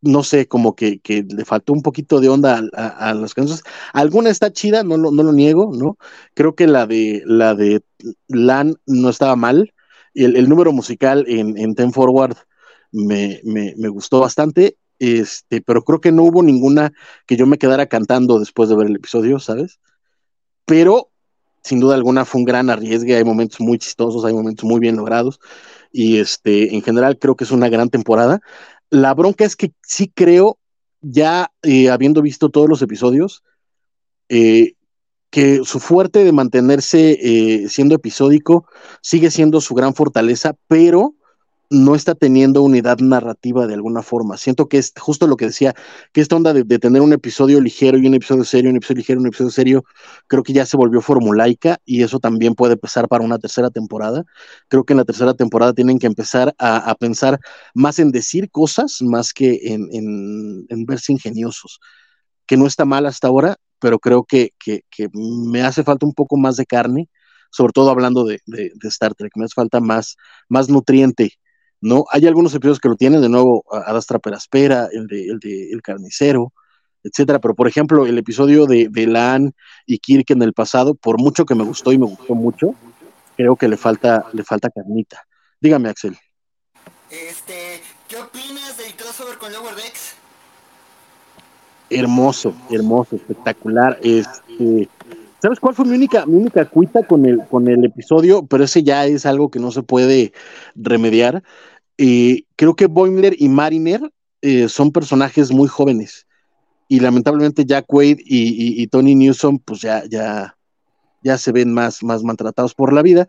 no 0.00 0.24
sé, 0.24 0.48
como 0.48 0.74
que, 0.74 1.00
le 1.06 1.44
faltó 1.44 1.72
un 1.72 1.82
poquito 1.82 2.18
de 2.20 2.28
onda 2.28 2.60
a, 2.74 3.14
las 3.14 3.34
canciones. 3.34 3.62
Alguna 3.92 4.30
está 4.30 4.52
chida, 4.52 4.82
no 4.82 4.96
lo, 4.96 5.32
niego, 5.32 5.70
¿no? 5.72 5.96
Creo 6.34 6.56
que 6.56 6.66
la 6.66 6.86
de 6.86 7.22
la 7.24 7.54
de 7.54 7.82
Lan 8.26 8.74
no 8.86 9.10
estaba 9.10 9.36
mal. 9.36 9.72
El, 10.12 10.36
el 10.36 10.48
número 10.48 10.72
musical 10.72 11.24
en, 11.28 11.56
en 11.56 11.76
Ten 11.76 11.92
Forward 11.92 12.36
me, 12.92 13.40
me, 13.44 13.88
gustó 13.88 14.20
bastante, 14.20 14.76
este, 14.98 15.60
pero 15.60 15.82
creo 15.82 16.00
que 16.00 16.12
no 16.12 16.24
hubo 16.24 16.42
ninguna 16.42 16.92
que 17.26 17.36
yo 17.36 17.46
me 17.46 17.58
quedara 17.58 17.86
cantando 17.86 18.38
después 18.38 18.68
de 18.68 18.76
ver 18.76 18.86
el 18.88 18.96
episodio, 18.96 19.38
¿sabes? 19.38 19.80
Pero 20.64 21.10
sin 21.62 21.80
duda 21.80 21.96
alguna 21.96 22.24
fue 22.24 22.40
un 22.40 22.44
gran 22.44 22.70
arriesgue, 22.70 23.16
hay 23.16 23.24
momentos 23.24 23.60
muy 23.60 23.78
chistosos, 23.78 24.24
hay 24.24 24.32
momentos 24.32 24.64
muy 24.64 24.78
bien 24.78 24.96
logrados 24.96 25.40
y 25.90 26.18
este, 26.18 26.74
en 26.74 26.82
general 26.82 27.18
creo 27.18 27.34
que 27.34 27.44
es 27.44 27.50
una 27.50 27.68
gran 27.68 27.90
temporada. 27.90 28.40
La 28.88 29.14
bronca 29.14 29.44
es 29.44 29.56
que 29.56 29.72
sí 29.82 30.10
creo, 30.14 30.58
ya 31.00 31.50
eh, 31.62 31.90
habiendo 31.90 32.22
visto 32.22 32.50
todos 32.50 32.68
los 32.68 32.82
episodios, 32.82 33.42
eh, 34.28 34.74
que 35.30 35.64
su 35.64 35.80
fuerte 35.80 36.22
de 36.24 36.32
mantenerse 36.32 37.18
eh, 37.20 37.68
siendo 37.68 37.96
episódico 37.96 38.66
sigue 39.02 39.30
siendo 39.30 39.60
su 39.60 39.74
gran 39.74 39.94
fortaleza, 39.94 40.54
pero 40.68 41.14
no 41.70 41.94
está 41.94 42.14
teniendo 42.14 42.62
unidad 42.62 42.98
narrativa 42.98 43.66
de 43.66 43.74
alguna 43.74 44.02
forma. 44.02 44.36
Siento 44.36 44.68
que 44.68 44.78
es 44.78 44.92
justo 44.98 45.26
lo 45.26 45.36
que 45.36 45.46
decía, 45.46 45.74
que 46.12 46.20
esta 46.20 46.36
onda 46.36 46.52
de, 46.52 46.64
tener 46.78 47.02
un 47.02 47.12
episodio 47.12 47.60
ligero 47.60 47.98
y 47.98 48.06
un 48.06 48.14
episodio 48.14 48.44
serio, 48.44 48.70
un 48.70 48.76
episodio 48.76 48.98
ligero, 48.98 49.20
un 49.20 49.26
episodio 49.26 49.50
serio, 49.50 49.84
creo 50.26 50.42
que 50.42 50.52
ya 50.52 50.66
se 50.66 50.76
volvió 50.76 51.00
formulaica 51.00 51.78
y 51.84 52.02
eso 52.02 52.20
también 52.20 52.54
puede 52.54 52.76
pesar 52.76 53.08
para 53.08 53.24
una 53.24 53.38
tercera 53.38 53.70
temporada. 53.70 54.24
Creo 54.68 54.84
que 54.84 54.92
en 54.92 54.98
la 54.98 55.04
tercera 55.04 55.34
temporada 55.34 55.72
tienen 55.72 55.98
que 55.98 56.06
empezar 56.06 56.54
a, 56.58 56.94
pensar 56.98 57.40
más 57.74 57.98
en 57.98 58.10
decir 58.12 58.50
cosas 58.50 59.02
más 59.02 59.32
que 59.32 59.60
en, 59.64 60.86
verse 60.86 61.12
ingeniosos, 61.12 61.80
que 62.46 62.56
no 62.56 62.66
está 62.66 62.84
mal 62.84 63.06
hasta 63.06 63.28
ahora, 63.28 63.56
pero 63.80 63.98
creo 63.98 64.24
que, 64.24 64.52
me 65.12 65.62
hace 65.62 65.82
falta 65.84 66.06
un 66.06 66.14
poco 66.14 66.36
más 66.36 66.56
de 66.56 66.66
carne 66.66 67.08
sobre 67.50 67.72
todo 67.72 67.90
hablando 67.90 68.24
de, 68.24 68.40
Star 68.82 69.14
Trek, 69.14 69.32
me 69.36 69.44
hace 69.44 69.54
falta 69.54 69.80
más, 69.80 70.16
más 70.48 70.68
nutriente 70.68 71.32
¿no? 71.80 72.04
Hay 72.10 72.26
algunos 72.26 72.54
episodios 72.54 72.80
que 72.80 72.88
lo 72.88 72.96
tienen, 72.96 73.20
de 73.20 73.28
nuevo, 73.28 73.64
Adastra 73.70 74.18
Peraspera, 74.18 74.88
el 74.92 75.06
de, 75.06 75.26
el 75.28 75.38
de 75.38 75.72
El 75.72 75.82
Carnicero, 75.82 76.52
etcétera, 77.02 77.38
pero 77.38 77.54
por 77.54 77.68
ejemplo, 77.68 78.06
el 78.06 78.18
episodio 78.18 78.66
de, 78.66 78.88
de 78.90 79.06
Lan 79.06 79.54
y 79.86 79.98
Kirk 79.98 80.30
en 80.30 80.42
el 80.42 80.52
pasado, 80.52 80.94
por 80.94 81.20
mucho 81.20 81.44
que 81.44 81.54
me 81.54 81.64
gustó 81.64 81.92
y 81.92 81.98
me 81.98 82.06
gustó 82.06 82.34
mucho, 82.34 82.74
creo 83.36 83.56
que 83.56 83.68
le 83.68 83.76
falta, 83.76 84.26
le 84.32 84.42
falta 84.42 84.70
carnita. 84.70 85.22
Dígame, 85.60 85.88
Axel. 85.88 86.18
Este, 87.10 87.80
¿qué 88.08 88.16
opinas 88.16 88.76
del 88.76 88.94
crossover 88.96 89.38
con 89.38 89.52
Lower 89.52 89.74
Decks? 89.76 90.14
Hermoso, 91.88 92.52
hermoso, 92.70 93.14
espectacular. 93.14 93.98
Este, 94.02 94.88
¿Sabes 95.46 95.60
cuál 95.60 95.76
fue 95.76 95.84
mi 95.84 95.94
única, 95.94 96.26
mi 96.26 96.38
única 96.38 96.64
cuita 96.64 97.06
con 97.06 97.24
el, 97.24 97.38
con 97.46 97.68
el 97.68 97.84
episodio? 97.84 98.44
Pero 98.46 98.64
ese 98.64 98.82
ya 98.82 99.06
es 99.06 99.24
algo 99.26 99.48
que 99.48 99.60
no 99.60 99.70
se 99.70 99.84
puede 99.84 100.32
remediar. 100.74 101.44
y 101.96 102.46
creo 102.56 102.74
que 102.74 102.86
Boimler 102.86 103.36
y 103.38 103.48
Mariner 103.48 104.00
eh, 104.42 104.68
son 104.68 104.90
personajes 104.90 105.52
muy 105.52 105.68
jóvenes. 105.68 106.26
Y 106.88 106.98
lamentablemente 106.98 107.64
Jack 107.64 107.84
Wade 107.94 108.16
y, 108.18 108.84
Tony 108.88 109.14
Newsom, 109.14 109.60
pues 109.60 109.82
ya, 109.82 110.02
ya, 110.10 110.56
ya 111.22 111.38
se 111.38 111.52
ven 111.52 111.72
más, 111.72 112.02
más 112.02 112.24
maltratados 112.24 112.74
por 112.74 112.92
la 112.92 113.02
vida. 113.02 113.28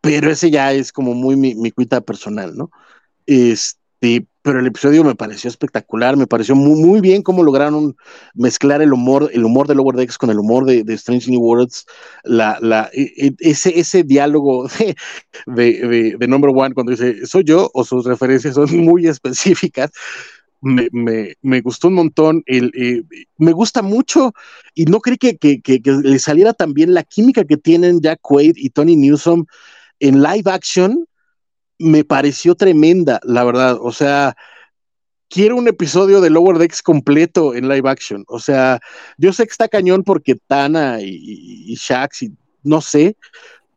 Pero 0.00 0.28
ese 0.28 0.50
ya 0.50 0.72
es 0.72 0.90
como 0.90 1.14
muy 1.14 1.36
mi 1.36 1.70
cuita 1.70 2.00
personal, 2.00 2.56
¿no? 2.56 2.72
Este, 3.26 4.26
pero 4.46 4.60
el 4.60 4.66
episodio 4.68 5.02
me 5.02 5.16
pareció 5.16 5.50
espectacular, 5.50 6.16
me 6.16 6.28
pareció 6.28 6.54
muy, 6.54 6.80
muy 6.80 7.00
bien 7.00 7.20
cómo 7.22 7.42
lograron 7.42 7.96
mezclar 8.32 8.80
el 8.80 8.92
humor, 8.92 9.28
el 9.32 9.44
humor 9.44 9.66
de 9.66 9.74
Lower 9.74 9.96
Decks 9.96 10.18
con 10.18 10.30
el 10.30 10.38
humor 10.38 10.64
de, 10.64 10.84
Strange 10.94 11.28
New 11.32 11.40
Worlds, 11.40 11.84
la, 12.22 12.56
la, 12.60 12.88
e, 12.92 13.10
e, 13.16 13.34
ese, 13.40 13.76
ese 13.76 14.04
diálogo 14.04 14.68
de, 15.46 16.14
de, 16.16 16.28
Number 16.28 16.52
One 16.54 16.74
cuando 16.74 16.92
dice, 16.92 17.26
soy 17.26 17.42
yo 17.42 17.72
o 17.74 17.84
sus 17.84 18.04
referencias 18.04 18.54
son 18.54 18.68
muy 18.84 19.08
específicas. 19.08 19.90
me, 20.60 21.34
me, 21.42 21.60
gustó 21.60 21.88
un 21.88 21.94
montón. 21.94 22.44
El, 22.46 22.70
eh, 22.76 23.02
me 23.38 23.50
gusta 23.50 23.82
mucho 23.82 24.32
y 24.76 24.84
no 24.84 25.00
creí 25.00 25.16
que, 25.16 25.38
que, 25.38 25.60
que, 25.60 25.80
le 25.90 26.20
saliera 26.20 26.52
tan 26.52 26.72
bien 26.72 26.94
la 26.94 27.02
química 27.02 27.42
que 27.42 27.56
tienen 27.56 28.00
Jack 28.00 28.20
Quaid 28.22 28.52
y 28.54 28.70
Tony 28.70 28.94
Newsom 28.94 29.44
en 29.98 30.22
live 30.22 30.48
action. 30.48 31.04
Me 31.78 32.04
pareció 32.04 32.54
tremenda, 32.54 33.20
la 33.22 33.44
verdad. 33.44 33.78
O 33.80 33.92
sea, 33.92 34.36
quiero 35.28 35.56
un 35.56 35.68
episodio 35.68 36.20
de 36.20 36.30
Lower 36.30 36.58
Decks 36.58 36.82
completo 36.82 37.54
en 37.54 37.68
live 37.68 37.88
action. 37.88 38.24
O 38.28 38.38
sea, 38.38 38.80
yo 39.18 39.32
sé 39.32 39.44
que 39.44 39.52
está 39.52 39.68
cañón 39.68 40.02
porque 40.04 40.36
Tana 40.46 41.00
y, 41.00 41.64
y, 41.66 41.74
Shax 41.74 42.22
y 42.22 42.32
no 42.62 42.80
sé, 42.80 43.16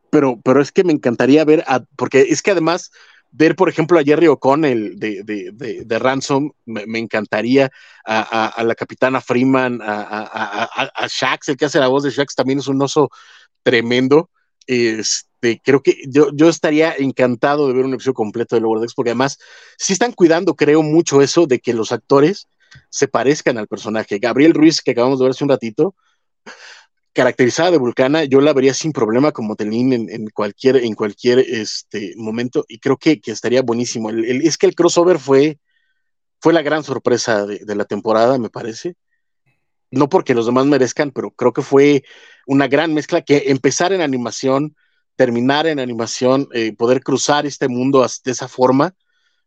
pero, 0.10 0.40
pero 0.44 0.62
es 0.62 0.72
que 0.72 0.84
me 0.84 0.94
encantaría 0.94 1.46
ver, 1.46 1.64
porque 1.96 2.22
es 2.22 2.42
que 2.42 2.52
además 2.52 2.92
ver, 3.32 3.56
por 3.56 3.70
ejemplo, 3.70 4.00
a 4.00 4.04
Jerry 4.04 4.28
O'Connell 4.28 4.98
de, 4.98 5.24
de, 5.24 5.84
de, 5.86 6.00
Ransom, 6.00 6.52
me, 6.66 7.00
encantaría, 7.00 7.70
a, 8.06 8.64
la 8.66 8.76
capitana 8.76 9.22
Freeman, 9.22 9.82
a, 9.84 10.90
a, 10.96 11.08
Shax, 11.08 11.50
el 11.50 11.58
que 11.58 11.66
hace 11.66 11.80
la 11.80 11.88
voz 11.88 12.04
de 12.04 12.10
Shax 12.10 12.34
también 12.36 12.60
es 12.60 12.68
un 12.68 12.82
oso 12.82 13.10
tremendo. 13.62 14.30
Este, 14.66 15.29
creo 15.64 15.82
que 15.82 15.98
yo, 16.08 16.30
yo 16.34 16.50
estaría 16.50 16.94
encantado 16.98 17.68
de 17.68 17.74
ver 17.74 17.86
un 17.86 17.94
episodio 17.94 18.14
completo 18.14 18.56
de 18.56 18.62
Lower 18.62 18.80
Decks, 18.80 18.94
porque 18.94 19.12
además 19.12 19.40
sí 19.78 19.94
están 19.94 20.14
cuidando, 20.14 20.56
creo, 20.56 20.84
mucho 20.84 21.22
eso 21.22 21.48
de 21.48 21.60
que 21.60 21.74
los 21.74 21.92
actores 21.92 22.48
se 22.90 23.08
parezcan 23.08 23.58
al 23.58 23.68
personaje. 23.68 24.20
Gabriel 24.20 24.54
Ruiz, 24.54 24.82
que 24.82 24.92
acabamos 24.92 25.20
de 25.20 25.26
ver 25.26 25.32
hace 25.32 25.44
un 25.44 25.50
ratito, 25.50 25.96
caracterizada 27.14 27.72
de 27.72 27.78
Vulcana, 27.78 28.24
yo 28.24 28.40
la 28.42 28.54
vería 28.54 28.74
sin 28.74 28.92
problema 28.92 29.32
como 29.32 29.56
Telín 29.56 29.92
en, 29.92 30.30
cualquier, 30.30 30.78
en 30.78 30.94
cualquier 30.94 31.40
este, 31.40 32.14
momento 32.16 32.66
y 32.68 32.80
creo 32.80 32.98
que, 32.98 33.20
estaría 33.26 33.62
buenísimo. 33.62 34.10
es 34.10 34.58
que 34.58 34.68
el 34.68 34.76
crossover 34.76 35.20
fue, 35.20 35.60
fue 36.40 36.54
la 36.54 36.62
gran 36.62 36.84
sorpresa 36.84 37.46
de, 37.46 37.76
la 37.76 37.86
temporada, 37.86 38.38
me 38.38 38.50
parece. 38.50 38.96
No 39.92 40.08
porque 40.08 40.36
los 40.36 40.46
demás 40.46 40.68
merezcan, 40.68 41.12
pero 41.12 41.32
creo 41.32 41.52
que 41.52 41.64
fue 41.64 42.04
una 42.46 42.68
gran 42.68 42.94
mezcla 42.94 43.22
que 43.24 43.46
empezar 43.48 43.92
en 43.92 44.02
animación, 44.02 44.76
terminar 45.20 45.68
en 45.68 45.82
animación, 45.82 46.48
eh, 46.54 46.72
poder 46.72 47.04
cruzar 47.04 47.46
este 47.46 47.68
mundo 47.68 48.08
de 48.24 48.32
esa 48.32 48.48
forma, 48.48 48.96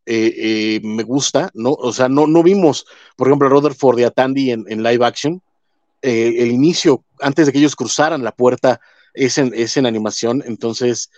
eh, 0.04 0.34
eh, 0.36 0.80
me 0.84 1.02
gusta, 1.02 1.50
¿no? 1.54 1.70
O 1.70 1.94
sea, 1.94 2.10
no, 2.10 2.26
no 2.26 2.42
vimos, 2.42 2.84
por 3.16 3.28
ejemplo, 3.28 3.46
a 3.46 3.50
Rutherford 3.50 3.98
y 3.98 4.02
a 4.02 4.10
Tandy 4.10 4.50
en 4.50 4.82
live 4.82 5.02
action, 5.02 5.40
el 6.02 6.50
inicio, 6.50 7.04
antes 7.20 7.46
de 7.46 7.52
que 7.52 7.58
ellos 7.58 7.74
cruzaran 7.74 8.22
la 8.22 8.32
puerta, 8.32 8.82
es 9.14 9.38
en, 9.38 9.54
es 9.54 9.78
en 9.78 9.86
animación. 9.86 10.44
Entonces, 10.46 11.10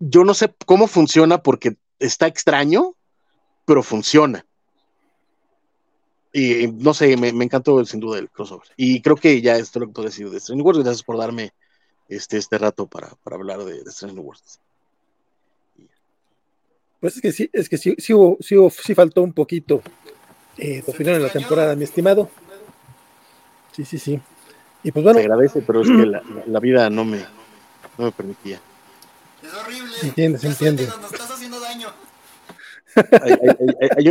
yo 0.00 0.24
no 0.24 0.34
sé 0.34 0.52
cómo 0.66 0.88
funciona 0.88 1.40
porque 1.40 1.76
está 2.00 2.26
extraño, 2.26 2.96
pero 3.64 3.84
funciona. 3.84 4.44
Y 6.32 6.66
no 6.66 6.94
sé, 6.94 7.16
me, 7.16 7.28
encantó 7.28 7.84
sin 7.84 8.00
duda 8.00 8.18
el 8.18 8.28
crossover. 8.28 8.66
Y 8.76 9.00
creo 9.02 9.14
que 9.14 9.40
ya 9.40 9.56
esto 9.56 9.78
es 9.78 9.80
lo 9.82 9.86
que 9.86 9.92
puedo 9.92 10.08
decir 10.08 10.28
de 10.28 10.38
Strange 10.38 10.62
Wars. 10.64 10.78
Gracias 10.78 11.04
por 11.04 11.16
darme 11.16 11.52
este, 12.16 12.38
este 12.38 12.58
rato 12.58 12.86
para, 12.86 13.16
hablar 13.24 13.64
de, 13.64 13.82
de 13.82 13.90
Strange 13.90 14.20
Wars. 14.20 14.60
Pues 17.02 17.16
es 17.16 17.20
que 17.20 17.32
sí, 17.32 17.50
es 17.52 17.68
que 17.68 17.78
sí, 17.78 17.96
sí, 17.98 18.14
hubo, 18.14 18.38
sí, 18.40 18.94
faltó 18.94 19.22
un 19.22 19.32
poquito 19.32 19.82
eh, 20.56 20.82
final 20.82 21.16
en 21.16 21.24
la 21.24 21.30
temporada, 21.30 21.74
mi 21.74 21.82
estimado. 21.82 22.30
Sí, 23.72 23.84
sí, 23.84 23.98
sí. 23.98 24.20
Y 24.84 24.92
pues 24.92 25.02
bueno. 25.02 25.18
Se 25.18 25.24
agradece, 25.24 25.62
pero 25.62 25.82
es 25.82 25.88
que 25.88 26.06
la, 26.46 26.60
vida 26.60 26.88
no 26.90 27.04
me, 27.04 27.18
no 27.98 28.04
me 28.04 28.12
permitía. 28.12 28.60
Es 29.42 29.52
horrible. 29.52 29.92
Entiende, 30.00 30.38
se 30.38 30.46
entiende. 30.46 30.86
Nos 30.86 31.12
estás 31.12 31.32
haciendo 31.32 31.58
daño. 31.58 31.88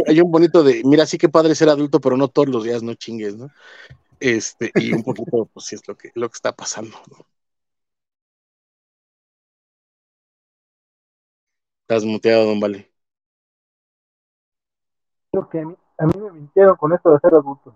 Hay, 0.08 0.20
un 0.20 0.30
bonito 0.30 0.62
de, 0.62 0.82
mira, 0.84 1.06
sí 1.06 1.18
que 1.18 1.30
padre 1.30 1.56
ser 1.56 1.70
adulto, 1.70 2.02
pero 2.02 2.18
no 2.18 2.28
todos 2.28 2.50
los 2.50 2.66
días, 2.66 2.84
no 2.84 2.94
chingues, 2.96 3.38
¿no? 3.38 3.52
Este, 4.20 4.70
y 4.76 4.92
un 4.92 5.04
poquito, 5.04 5.48
pues 5.54 5.66
sí 5.66 5.76
es 5.76 5.88
lo 5.88 5.96
que, 5.96 6.12
lo 6.16 6.28
que 6.28 6.36
está 6.36 6.52
pasando, 6.52 7.00
¿no? 7.10 7.26
Estás 11.92 12.06
muteado, 12.06 12.46
don 12.46 12.58
Vale. 12.58 12.90
Creo 15.30 15.50
que 15.50 15.60
a 15.60 15.66
mí, 15.66 15.76
a 15.98 16.06
mí 16.06 16.14
me 16.22 16.32
mintieron 16.32 16.78
con 16.78 16.94
esto 16.94 17.10
de 17.10 17.20
ser 17.20 17.34
adulto. 17.34 17.76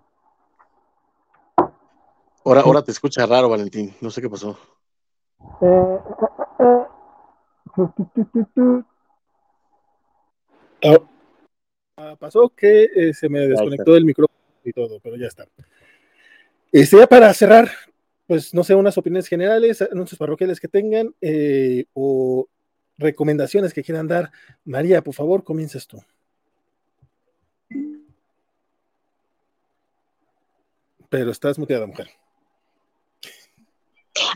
Ahora, 2.42 2.62
ahora 2.62 2.82
te 2.82 2.92
escucha 2.92 3.26
raro, 3.26 3.50
Valentín. 3.50 3.94
No 4.00 4.08
sé 4.08 4.22
qué 4.22 4.30
pasó. 4.30 4.58
pasó 12.18 12.48
que 12.56 12.84
eh, 12.84 13.12
se 13.12 13.28
me 13.28 13.40
desconectó 13.40 13.94
el 13.98 14.06
micrófono 14.06 14.40
y 14.64 14.72
todo, 14.72 14.98
pero 15.00 15.16
ya 15.16 15.26
está. 15.26 15.44
Este, 16.72 16.96
ya 16.96 17.06
para 17.06 17.34
cerrar, 17.34 17.68
pues 18.26 18.54
no 18.54 18.64
sé, 18.64 18.74
unas 18.74 18.96
opiniones 18.96 19.28
generales, 19.28 19.82
anuncios 19.82 20.18
parroquiales 20.18 20.58
que 20.58 20.68
tengan 20.68 21.14
eh, 21.20 21.84
o 21.92 22.48
recomendaciones 22.98 23.72
que 23.72 23.82
quieran 23.82 24.08
dar. 24.08 24.30
María, 24.64 25.02
por 25.02 25.14
favor, 25.14 25.44
comienzas 25.44 25.86
tú. 25.86 26.02
Pero 31.08 31.30
estás 31.30 31.58
muteada, 31.58 31.86
mujer. 31.86 32.08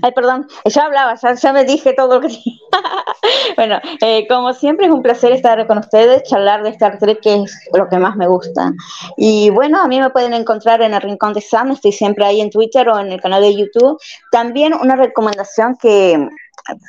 Ay, 0.03 0.13
perdón, 0.13 0.47
ya 0.65 0.85
hablaba, 0.85 1.15
ya, 1.15 1.53
me 1.53 1.65
dije 1.65 1.93
todo 1.95 2.21
lo 2.21 2.21
que 2.21 2.29
bueno, 3.57 3.79
eh, 4.01 4.27
como 4.29 4.53
siempre 4.53 4.87
es 4.87 4.93
un 4.93 5.03
placer 5.03 5.33
estar 5.33 5.67
con 5.67 5.79
ustedes, 5.79 6.23
charlar 6.25 6.63
de 6.63 6.71
Star 6.71 6.99
Trek, 6.99 7.21
que 7.21 7.43
es 7.43 7.69
lo 7.73 7.89
que 7.89 7.99
más 7.99 8.17
me 8.17 8.27
gusta. 8.27 8.73
Y 9.17 9.51
bueno, 9.51 9.81
a 9.83 9.89
mí 9.89 10.01
me 10.01 10.11
pueden 10.11 10.35
encontrar 10.35 10.83
en 10.83 10.95
el 10.95 11.03
Rincón 11.03 11.33
de 11.33 11.41
Sam, 11.41 11.73
estoy 11.73 11.93
siempre 11.93 12.25
ahí 12.25 12.41
en 12.41 12.51
Twitter 12.51 12.89
o 12.89 12.99
en 12.99 13.13
el 13.13 13.21
canal 13.21 13.43
de 13.43 13.57
YouTube. 13.57 13.99
También 14.31 14.75
una 14.75 14.97
recomendación 14.97 15.77
que 15.77 16.29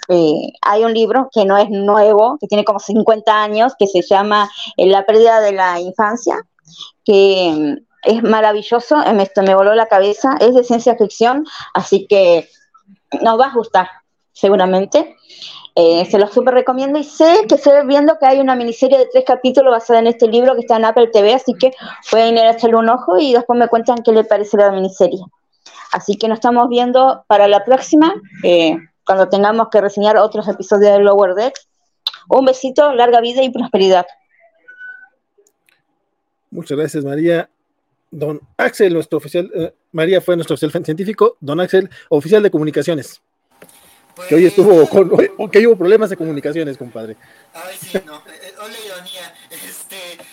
eh, 0.09 0.53
hay 0.61 0.83
un 0.83 0.93
libro 0.93 1.29
que 1.31 1.45
no 1.45 1.57
es 1.57 1.69
nuevo, 1.69 2.37
que 2.39 2.47
tiene 2.47 2.65
como 2.65 2.79
50 2.79 3.43
años, 3.43 3.73
que 3.77 3.87
se 3.87 4.01
llama 4.01 4.49
eh, 4.77 4.87
La 4.87 5.05
pérdida 5.05 5.39
de 5.39 5.53
la 5.53 5.79
infancia, 5.79 6.35
que 7.05 7.53
mm, 7.55 7.85
es 8.03 8.23
maravilloso, 8.23 8.97
me, 9.13 9.29
me 9.43 9.55
voló 9.55 9.75
la 9.75 9.87
cabeza, 9.87 10.37
es 10.39 10.55
de 10.55 10.63
ciencia 10.63 10.95
ficción, 10.95 11.45
así 11.73 12.07
que 12.07 12.49
nos 13.21 13.39
va 13.39 13.47
a 13.47 13.53
gustar, 13.53 13.87
seguramente. 14.33 15.15
Eh, 15.75 16.05
se 16.05 16.19
los 16.19 16.33
súper 16.33 16.53
recomiendo 16.53 16.99
y 16.99 17.03
sé 17.05 17.45
que 17.47 17.55
estoy 17.55 17.87
viendo 17.87 18.17
que 18.19 18.25
hay 18.25 18.41
una 18.41 18.55
miniserie 18.55 18.97
de 18.97 19.05
tres 19.05 19.23
capítulos 19.25 19.71
basada 19.71 19.99
en 19.99 20.07
este 20.07 20.27
libro 20.27 20.53
que 20.53 20.61
está 20.61 20.75
en 20.75 20.83
Apple 20.83 21.07
TV, 21.13 21.33
así 21.33 21.53
que 21.53 21.71
pueden 22.09 22.37
ir 22.37 22.43
a 22.43 22.51
echarle 22.51 22.75
un 22.75 22.89
ojo 22.89 23.17
y 23.17 23.33
después 23.33 23.57
me 23.57 23.69
cuentan 23.69 24.03
qué 24.03 24.11
les 24.11 24.27
parece 24.27 24.57
la 24.57 24.71
miniserie. 24.71 25.21
Así 25.93 26.17
que 26.17 26.27
nos 26.27 26.37
estamos 26.37 26.67
viendo 26.67 27.23
para 27.27 27.47
la 27.47 27.63
próxima, 27.63 28.13
eh, 28.43 28.77
cuando 29.11 29.27
tengamos 29.27 29.67
que 29.69 29.81
reseñar 29.81 30.15
otros 30.15 30.47
episodios 30.47 30.93
de 30.93 30.99
Lower 30.99 31.35
Decks. 31.35 31.67
Un 32.29 32.45
besito, 32.45 32.93
larga 32.93 33.19
vida 33.19 33.43
y 33.43 33.49
prosperidad. 33.49 34.05
Muchas 36.49 36.77
gracias, 36.77 37.03
María. 37.03 37.49
Don 38.09 38.39
Axel, 38.55 38.93
nuestro 38.93 39.17
oficial, 39.17 39.51
eh, 39.53 39.73
María 39.91 40.21
fue 40.21 40.37
nuestro 40.37 40.53
oficial 40.53 40.85
científico, 40.85 41.35
don 41.41 41.59
Axel, 41.59 41.89
oficial 42.07 42.41
de 42.41 42.51
comunicaciones. 42.51 43.21
que 44.29 44.35
hoy 44.35 44.45
estuvo 44.45 44.87
con, 44.87 45.09
que 45.51 45.67
hubo 45.67 45.75
problemas 45.75 46.09
de 46.09 46.15
comunicaciones, 46.15 46.77
compadre. 46.77 47.17
Ay, 47.53 47.75
sí, 47.77 47.97
no, 48.05 48.15
eh, 48.15 48.21
eh, 48.43 48.53
hola 48.57 48.75
ironía. 48.85 49.20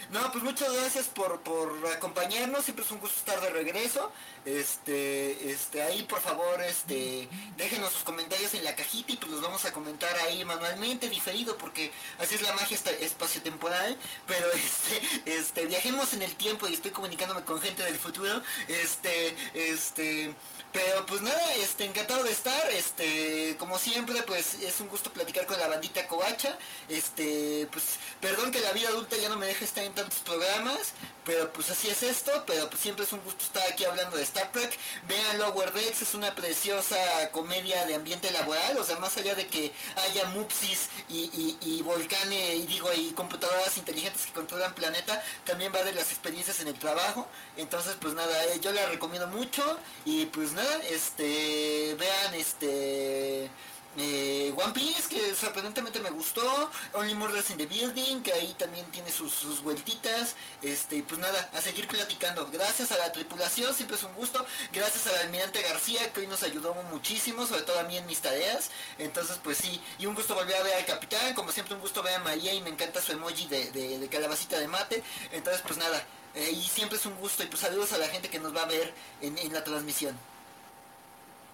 Este, 0.08 0.18
no, 0.18 0.32
pues 0.32 0.42
muchas 0.44 0.72
gracias 0.72 1.06
por, 1.06 1.40
por 1.40 1.70
acompañarnos, 1.94 2.64
siempre 2.64 2.84
es 2.84 2.90
un 2.90 2.98
gusto 2.98 3.18
estar 3.18 3.40
de 3.40 3.50
regreso. 3.50 4.10
Este, 4.44 5.50
este, 5.50 5.82
ahí 5.82 6.02
por 6.04 6.20
favor, 6.20 6.60
este, 6.62 7.28
déjenos 7.56 7.92
sus 7.92 8.02
comentarios 8.02 8.54
en 8.54 8.64
la 8.64 8.74
cajita 8.74 9.12
y 9.12 9.16
pues 9.16 9.32
los 9.32 9.42
vamos 9.42 9.64
a 9.64 9.72
comentar 9.72 10.14
ahí 10.20 10.44
manualmente, 10.44 11.08
diferido, 11.08 11.56
porque 11.58 11.92
así 12.18 12.34
es 12.36 12.42
la 12.42 12.52
magia 12.54 12.78
espacio-temporal, 13.00 13.96
pero 14.26 14.50
este, 14.52 15.36
este, 15.38 15.66
viajemos 15.66 16.12
en 16.14 16.22
el 16.22 16.34
tiempo 16.36 16.66
y 16.68 16.74
estoy 16.74 16.90
comunicándome 16.90 17.42
con 17.42 17.60
gente 17.60 17.82
del 17.82 17.96
futuro, 17.96 18.42
este, 18.68 19.36
este, 19.54 20.34
pero 20.72 21.06
pues 21.06 21.22
nada, 21.22 21.54
este, 21.54 21.84
encantado 21.84 22.22
de 22.24 22.30
estar, 22.32 22.70
este, 22.72 23.56
como 23.58 23.78
siempre, 23.78 24.22
pues 24.22 24.54
es 24.54 24.80
un 24.80 24.88
gusto 24.88 25.12
platicar 25.12 25.46
con 25.46 25.58
la 25.58 25.68
bandita 25.68 26.06
Covacha, 26.06 26.58
este, 26.88 27.68
pues, 27.72 27.98
perdón 28.20 28.50
que 28.50 28.60
la 28.60 28.72
vida 28.72 28.88
adulta 28.88 29.16
ya 29.16 29.28
no 29.28 29.36
me 29.36 29.46
deja 29.46 29.64
estar 29.64 29.84
en 29.84 29.94
tantos 29.94 30.18
programas, 30.20 30.92
pero 31.28 31.52
pues 31.52 31.68
así 31.68 31.90
es 31.90 32.02
esto, 32.02 32.32
pero 32.46 32.70
pues 32.70 32.80
siempre 32.80 33.04
es 33.04 33.12
un 33.12 33.20
gusto 33.20 33.44
estar 33.44 33.62
aquí 33.70 33.84
hablando 33.84 34.16
de 34.16 34.22
Star 34.22 34.50
Trek. 34.50 34.74
Vean 35.06 35.38
Lower 35.38 35.70
Decks, 35.74 36.00
es 36.00 36.14
una 36.14 36.34
preciosa 36.34 36.96
comedia 37.32 37.84
de 37.84 37.96
ambiente 37.96 38.30
laboral, 38.30 38.78
o 38.78 38.82
sea, 38.82 38.98
más 38.98 39.14
allá 39.18 39.34
de 39.34 39.46
que 39.46 39.70
haya 40.06 40.24
mupsis 40.30 40.88
y, 41.10 41.58
y, 41.60 41.82
volcanes, 41.82 42.54
y 42.54 42.66
digo, 42.66 42.88
y 42.94 43.10
computadoras 43.10 43.76
inteligentes 43.76 44.24
que 44.24 44.32
controlan 44.32 44.74
planeta, 44.74 45.22
también 45.44 45.70
va 45.70 45.82
de 45.82 45.92
las 45.92 46.10
experiencias 46.12 46.60
en 46.60 46.68
el 46.68 46.78
trabajo. 46.78 47.28
Entonces, 47.58 47.96
pues 48.00 48.14
nada, 48.14 48.44
eh, 48.46 48.60
yo 48.62 48.72
la 48.72 48.86
recomiendo 48.86 49.26
mucho 49.26 49.78
y 50.06 50.24
pues 50.26 50.52
nada, 50.52 50.80
este, 50.88 51.94
vean, 51.98 52.34
este 52.36 53.50
eh, 53.98 54.52
One 54.56 54.72
Piece, 54.72 55.08
que 55.08 55.34
sorprendentemente 55.34 56.00
me 56.00 56.10
gustó, 56.10 56.70
Only 56.94 57.14
Murders 57.14 57.50
in 57.50 57.56
the 57.56 57.66
Building, 57.66 58.22
que 58.22 58.32
ahí 58.32 58.54
también 58.58 58.86
tiene 58.86 59.10
sus, 59.10 59.62
vueltitas, 59.62 60.36
este, 60.62 61.02
pues 61.02 61.20
nada, 61.20 61.50
a 61.52 61.60
seguir 61.60 61.88
platicando. 61.88 62.48
Gracias 62.52 62.92
a 62.92 62.98
la 62.98 63.12
tripulación, 63.12 63.74
siempre 63.74 63.96
es 63.96 64.02
un 64.02 64.14
gusto, 64.14 64.44
gracias 64.72 65.06
al 65.06 65.16
almirante 65.26 65.62
García, 65.62 66.12
que 66.12 66.20
hoy 66.20 66.26
nos 66.26 66.42
ayudó 66.42 66.74
muchísimo, 66.90 67.46
sobre 67.46 67.62
todo 67.62 67.78
a 67.80 67.84
mí 67.84 67.96
en 67.96 68.06
mis 68.06 68.20
tareas, 68.20 68.70
entonces 68.98 69.38
pues 69.42 69.58
sí, 69.58 69.80
y 69.98 70.06
un 70.06 70.14
gusto 70.14 70.34
volver 70.34 70.56
a 70.56 70.62
ver 70.62 70.74
al 70.74 70.86
capitán, 70.86 71.34
como 71.34 71.52
siempre 71.52 71.74
un 71.74 71.80
gusto 71.80 72.02
ver 72.02 72.14
a 72.14 72.20
María 72.20 72.54
y 72.54 72.60
me 72.60 72.70
encanta 72.70 73.00
su 73.00 73.12
emoji 73.12 73.46
de, 73.46 74.08
calabacita 74.10 74.58
de 74.58 74.68
mate, 74.68 75.02
entonces 75.32 75.62
pues 75.66 75.78
nada, 75.78 76.04
eh, 76.34 76.50
y 76.50 76.62
siempre 76.62 76.98
es 76.98 77.06
un 77.06 77.16
gusto, 77.16 77.42
y 77.42 77.46
pues 77.46 77.60
saludos 77.60 77.92
a 77.92 77.98
la 77.98 78.08
gente 78.08 78.28
que 78.28 78.38
nos 78.38 78.54
va 78.54 78.62
a 78.62 78.66
ver 78.66 78.92
en 79.20 79.52
la 79.52 79.64
transmisión. 79.64 80.16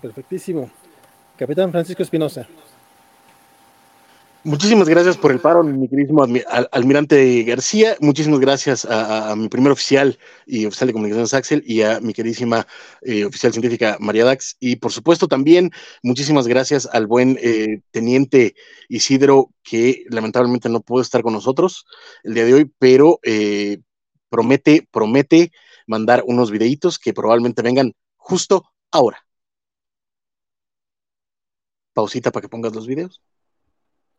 Perfectísimo. 0.03 0.71
Capitán 1.37 1.73
Francisco 1.73 2.03
Espinosa. 2.03 2.47
Muchísimas 4.47 4.89
gracias 4.91 5.17
por 5.17 5.33
el 5.33 5.41
paro, 5.41 5.65
mi 5.65 5.89
queridísimo 5.89 6.27
almirante 6.71 7.43
García. 7.45 7.97
Muchísimas 8.01 8.41
gracias 8.41 8.85
a, 8.85 9.35
mi 9.35 9.49
primer 9.49 9.73
oficial 9.73 10.19
y 10.47 10.67
oficial 10.67 10.89
de 10.89 10.93
comunicaciones 10.93 11.33
Axel 11.33 11.63
y 11.67 11.81
a 11.81 11.99
mi 12.01 12.13
queridísima 12.13 12.67
eh, 13.01 13.25
oficial 13.25 13.53
científica 13.53 13.97
María 14.01 14.27
Dax. 14.27 14.59
Y 14.61 14.77
por 14.77 14.93
supuesto 14.93 15.29
también 15.29 15.71
muchísimas 16.03 16.47
gracias 16.47 16.87
al 16.93 17.07
buen 17.07 17.39
eh, 17.41 17.81
teniente 17.91 18.55
Isidro 18.91 19.49
que 19.63 20.05
lamentablemente 20.11 20.69
no 20.69 20.83
pudo 20.83 21.01
estar 21.01 21.23
con 21.23 21.33
nosotros 21.33 21.87
el 22.23 22.35
día 22.35 22.45
de 22.45 22.53
hoy, 22.53 22.71
pero 22.79 23.21
eh, 23.23 23.79
promete, 24.29 24.87
promete 24.91 25.53
mandar 25.87 26.23
unos 26.27 26.51
videitos 26.51 26.99
que 26.99 27.15
probablemente 27.15 27.63
vengan 27.63 27.95
justo 28.19 28.67
ahora 28.91 29.25
pausita 31.95 32.31
para 32.31 32.43
que 32.43 32.49
pongas 32.49 32.75
los 32.75 32.87
videos. 32.87 33.23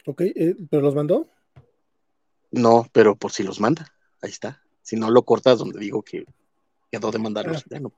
Ok, 0.05 0.21
eh, 0.21 0.55
¿pero 0.69 0.81
los 0.81 0.95
mandó? 0.95 1.27
No, 2.51 2.87
pero 2.91 3.15
por 3.15 3.31
si 3.31 3.43
los 3.43 3.59
manda, 3.59 3.93
ahí 4.21 4.29
está. 4.31 4.61
Si 4.81 4.95
no 4.95 5.11
lo 5.11 5.23
cortas 5.23 5.59
donde 5.59 5.79
digo 5.79 6.01
que 6.01 6.25
quedó 6.91 7.11
de 7.11 7.19
mandarlos. 7.19 7.65
Ah. 7.71 7.79
No. 7.79 7.91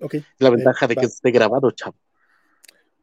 Okay. 0.00 0.24
La 0.38 0.50
ventaja 0.50 0.86
de 0.86 0.96
que 0.96 1.06
esté 1.06 1.30
grabado, 1.30 1.70
chavo. 1.70 1.96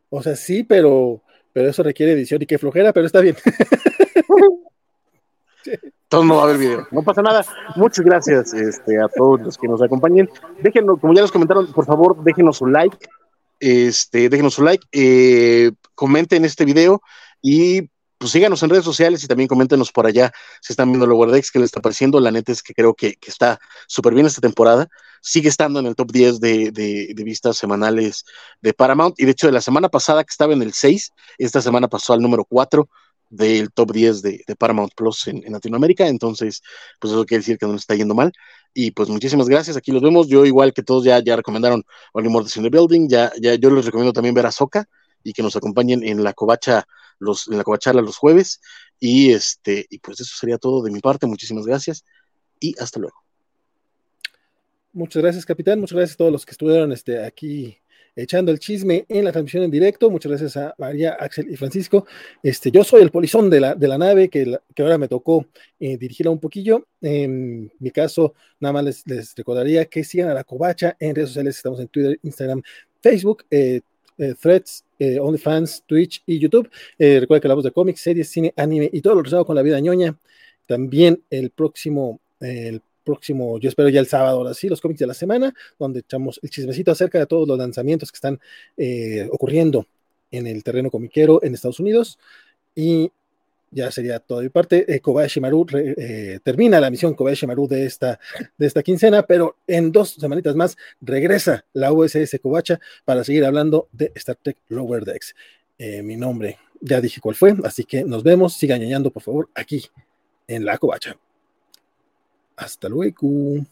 O 0.10 0.22
sea, 0.22 0.36
sí, 0.36 0.64
pero, 0.64 1.24
pero 1.54 1.70
eso 1.70 1.82
requiere 1.82 2.12
edición 2.12 2.42
y 2.42 2.46
qué 2.46 2.58
flojera, 2.58 2.92
pero 2.92 3.06
está 3.06 3.22
bien. 3.22 3.38
Todo 6.10 6.24
no 6.24 6.36
va 6.38 6.42
a 6.42 6.46
haber 6.46 6.58
video. 6.58 6.88
No 6.92 7.04
pasa 7.04 7.22
nada. 7.22 7.46
Muchas 7.76 8.04
gracias 8.04 8.54
este, 8.54 9.00
a 9.00 9.08
todos 9.08 9.42
los 9.42 9.58
que 9.58 9.68
nos 9.68 9.80
acompañen. 9.82 10.28
Déjenos, 10.60 11.00
como 11.00 11.14
ya 11.14 11.22
nos 11.22 11.32
comentaron, 11.32 11.72
por 11.72 11.86
favor, 11.86 12.24
déjenos 12.24 12.58
su 12.58 12.66
like, 12.66 12.98
este, 13.60 14.30
déjenos 14.30 14.56
su 14.56 14.64
like, 14.64 14.86
eh, 14.92 15.72
comenten 15.96 16.46
este 16.46 16.66
video 16.66 17.02
y 17.42 17.90
pues 18.20 18.34
síganos 18.34 18.62
en 18.64 18.70
redes 18.70 18.84
sociales 18.84 19.24
y 19.24 19.28
también 19.28 19.48
coméntenos 19.48 19.94
por 19.94 20.06
allá 20.06 20.34
si 20.62 20.74
están 20.74 20.90
viendo 20.90 21.08
Lower 21.08 21.32
Decks, 21.32 21.52
que 21.52 21.60
les 21.60 21.68
está 21.68 21.80
pareciendo. 21.80 22.20
La 22.20 22.32
neta 22.32 22.52
es 22.52 22.62
que 22.62 22.74
creo 22.74 22.94
que, 22.94 23.18
está 23.26 23.60
súper 23.88 24.14
bien 24.14 24.26
esta 24.26 24.42
temporada. 24.42 24.90
Sigue 25.22 25.48
estando 25.48 25.80
en 25.80 25.86
el 25.86 25.96
top 25.96 26.12
10 26.12 26.42
de, 26.42 27.14
vistas 27.24 27.58
semanales 27.58 28.26
de 28.62 28.74
Paramount. 28.74 29.18
Y 29.20 29.26
de 29.26 29.32
hecho, 29.32 29.48
de 29.48 29.54
la 29.54 29.62
semana 29.62 29.88
pasada 29.88 30.26
que 30.26 30.32
estaba 30.32 30.52
en 30.52 30.62
el 30.62 30.74
6, 30.74 31.14
esta 31.38 31.62
semana 31.62 31.88
pasó 31.88 32.12
al 32.12 32.22
número 32.22 32.44
4 32.44 32.90
del 33.30 33.72
top 33.72 33.92
10 33.92 34.22
de, 34.22 34.44
Paramount 34.58 34.94
Plus 34.96 35.28
en, 35.28 35.44
Latinoamérica. 35.52 36.08
Entonces, 36.08 36.62
pues 37.00 37.14
eso 37.14 37.26
quiere 37.26 37.40
decir 37.42 37.58
que 37.58 37.68
no 37.68 37.76
está 37.76 37.96
yendo 37.96 38.16
mal. 38.16 38.32
Y 38.74 38.92
pues 38.92 39.10
muchísimas 39.10 39.48
gracias, 39.48 39.78
aquí 39.78 39.92
los 39.92 40.02
vemos. 40.02 40.28
Yo 40.28 40.46
igual 40.46 40.74
que 40.74 40.84
todos 40.84 41.04
ya, 41.04 41.20
ya 41.20 41.36
recomendaron 41.36 41.84
Only 42.14 42.30
in 42.56 42.64
the 42.64 42.70
Building, 42.70 43.08
ya, 43.08 43.32
ya 43.42 43.56
yo 43.56 43.72
les 43.72 43.86
recomiendo 43.86 44.14
también 44.14 44.36
ver 44.36 44.46
a 44.46 44.52
Soca 44.52 44.88
y 45.24 45.34
que 45.34 45.44
nos 45.44 45.56
acompañen 45.56 46.04
en 46.04 46.24
la 46.24 46.34
covacha 46.34 46.86
los, 47.20 47.48
en 47.48 47.58
la 47.58 47.64
covacharla 47.64 48.02
los 48.02 48.18
jueves. 48.18 48.62
Y 49.00 49.32
este, 49.32 49.86
y 49.90 50.00
pues 50.00 50.20
eso 50.20 50.36
sería 50.36 50.58
todo 50.58 50.82
de 50.84 50.92
mi 50.92 51.00
parte. 51.00 51.28
Muchísimas 51.28 51.66
gracias 51.66 52.04
y 52.60 52.76
hasta 52.80 53.00
luego. 53.00 53.18
Muchas 54.92 55.22
gracias, 55.22 55.46
capitán. 55.46 55.80
Muchas 55.80 55.96
gracias 55.96 56.16
a 56.16 56.18
todos 56.18 56.32
los 56.32 56.46
que 56.46 56.52
estuvieron 56.52 56.92
este, 56.92 57.24
aquí 57.24 57.78
echando 58.24 58.52
el 58.52 58.60
chisme 58.60 59.06
en 59.08 59.26
la 59.26 59.32
transmisión 59.32 59.64
en 59.64 59.72
directo. 59.72 60.10
Muchas 60.10 60.32
gracias 60.32 60.58
a 60.58 60.74
María, 60.78 61.18
Axel 61.20 61.50
y 61.52 61.56
Francisco. 61.56 62.06
Este, 62.44 62.72
yo 62.72 62.84
soy 62.84 63.02
el 63.02 63.12
polizón 63.12 63.50
de 63.50 63.60
la, 63.60 63.76
de 63.76 63.88
la 63.88 63.98
nave 63.98 64.30
que, 64.30 64.58
que 64.74 64.84
ahora 64.84 64.98
me 64.98 65.08
tocó 65.08 65.46
eh, 65.80 65.98
dirigirla 65.98 66.32
un 66.32 66.40
poquillo. 66.40 66.88
En 67.02 67.72
mi 67.80 67.92
caso, 67.92 68.34
nada 68.60 68.74
más 68.74 69.04
les, 69.06 69.36
recordaría 69.36 69.86
que 69.86 70.04
sigan 70.04 70.30
a 70.30 70.34
la 70.34 70.44
Covacha 70.44 70.96
en 71.00 71.16
redes 71.16 71.30
sociales. 71.30 71.58
Estamos 71.58 71.80
en 71.80 71.88
Twitter, 71.88 72.20
Instagram, 72.24 72.62
Facebook, 73.02 73.46
eh, 73.50 73.82
eh, 74.18 74.36
Threads, 74.40 74.84
OnlyFans, 75.00 75.84
Twitch 75.86 76.22
y 76.26 76.40
YouTube. 76.40 76.70
recuerda 76.98 77.40
que 77.40 77.48
hablamos 77.48 77.64
de 77.64 77.72
cómics, 77.72 78.02
series, 78.02 78.30
cine, 78.30 78.54
anime 78.58 78.90
y 78.92 79.02
todo 79.02 79.16
lo 79.16 79.22
relacionado 79.22 79.46
con 79.46 79.56
la 79.56 79.62
vida 79.62 79.80
ñoña. 79.80 80.18
También 80.66 81.24
el 81.30 81.52
próximo, 81.52 82.20
próximo, 83.10 83.60
yo 83.60 83.70
espero 83.70 83.90
ya 83.90 84.00
el 84.00 84.06
sábado, 84.06 84.38
ahora 84.38 84.54
sí, 84.54 84.70
los 84.70 84.82
cómics 84.82 85.00
de 85.00 85.08
la 85.08 85.16
semana, 85.16 85.52
donde 85.80 86.02
echamos 86.02 86.40
el 86.44 86.50
chismecito 86.52 86.92
acerca 86.92 87.18
de 87.18 87.26
todos 87.26 87.48
los 87.48 87.58
lanzamientos 87.58 88.12
que 88.12 88.18
están 88.18 88.40
eh, 88.78 89.28
ocurriendo 89.32 89.88
en 90.30 90.46
el 90.46 90.64
terreno 90.64 90.92
comiquero 90.92 91.44
en 91.44 91.56
Estados 91.56 91.80
Unidos. 91.80 92.20
Y 92.76 93.12
ya 93.72 93.92
sería 93.92 94.20
todo 94.20 94.42
de 94.42 94.52
parte. 94.52 94.86
Eh, 94.88 95.00
Kobayashi 95.00 95.40
Maru 95.40 95.66
eh, 95.74 96.40
termina 96.44 96.80
la 96.80 96.92
misión 96.92 97.16
Kobayashi 97.16 97.48
Maru 97.48 97.68
de 97.68 97.86
esta, 97.86 98.20
de 98.58 98.68
esta 98.68 98.84
quincena, 98.84 99.24
pero 99.24 99.56
en 99.66 99.92
dos 99.92 100.12
semanitas 100.12 100.56
más 100.56 100.78
regresa 101.02 101.66
la 101.74 101.92
USS 101.92 102.40
Kobacha 102.42 102.80
para 103.06 103.24
seguir 103.24 103.44
hablando 103.44 103.88
de 103.92 104.12
Star 104.14 104.38
Trek 104.42 104.58
Lower 104.68 105.04
Decks. 105.04 105.34
mi 106.04 106.16
nombre 106.16 106.60
ya 106.80 107.02
dije 107.02 107.20
cuál 107.20 107.36
fue, 107.36 107.56
así 107.64 107.86
que 107.86 108.04
nos 108.04 108.22
vemos. 108.22 108.54
Sigan 108.54 108.80
ñañando, 108.80 109.10
por 109.10 109.24
favor, 109.24 109.50
aquí 109.56 109.84
en 110.48 110.64
la 110.64 110.78
Covacha. 110.78 111.18
Hasta 112.60 112.90
luego. 112.90 113.66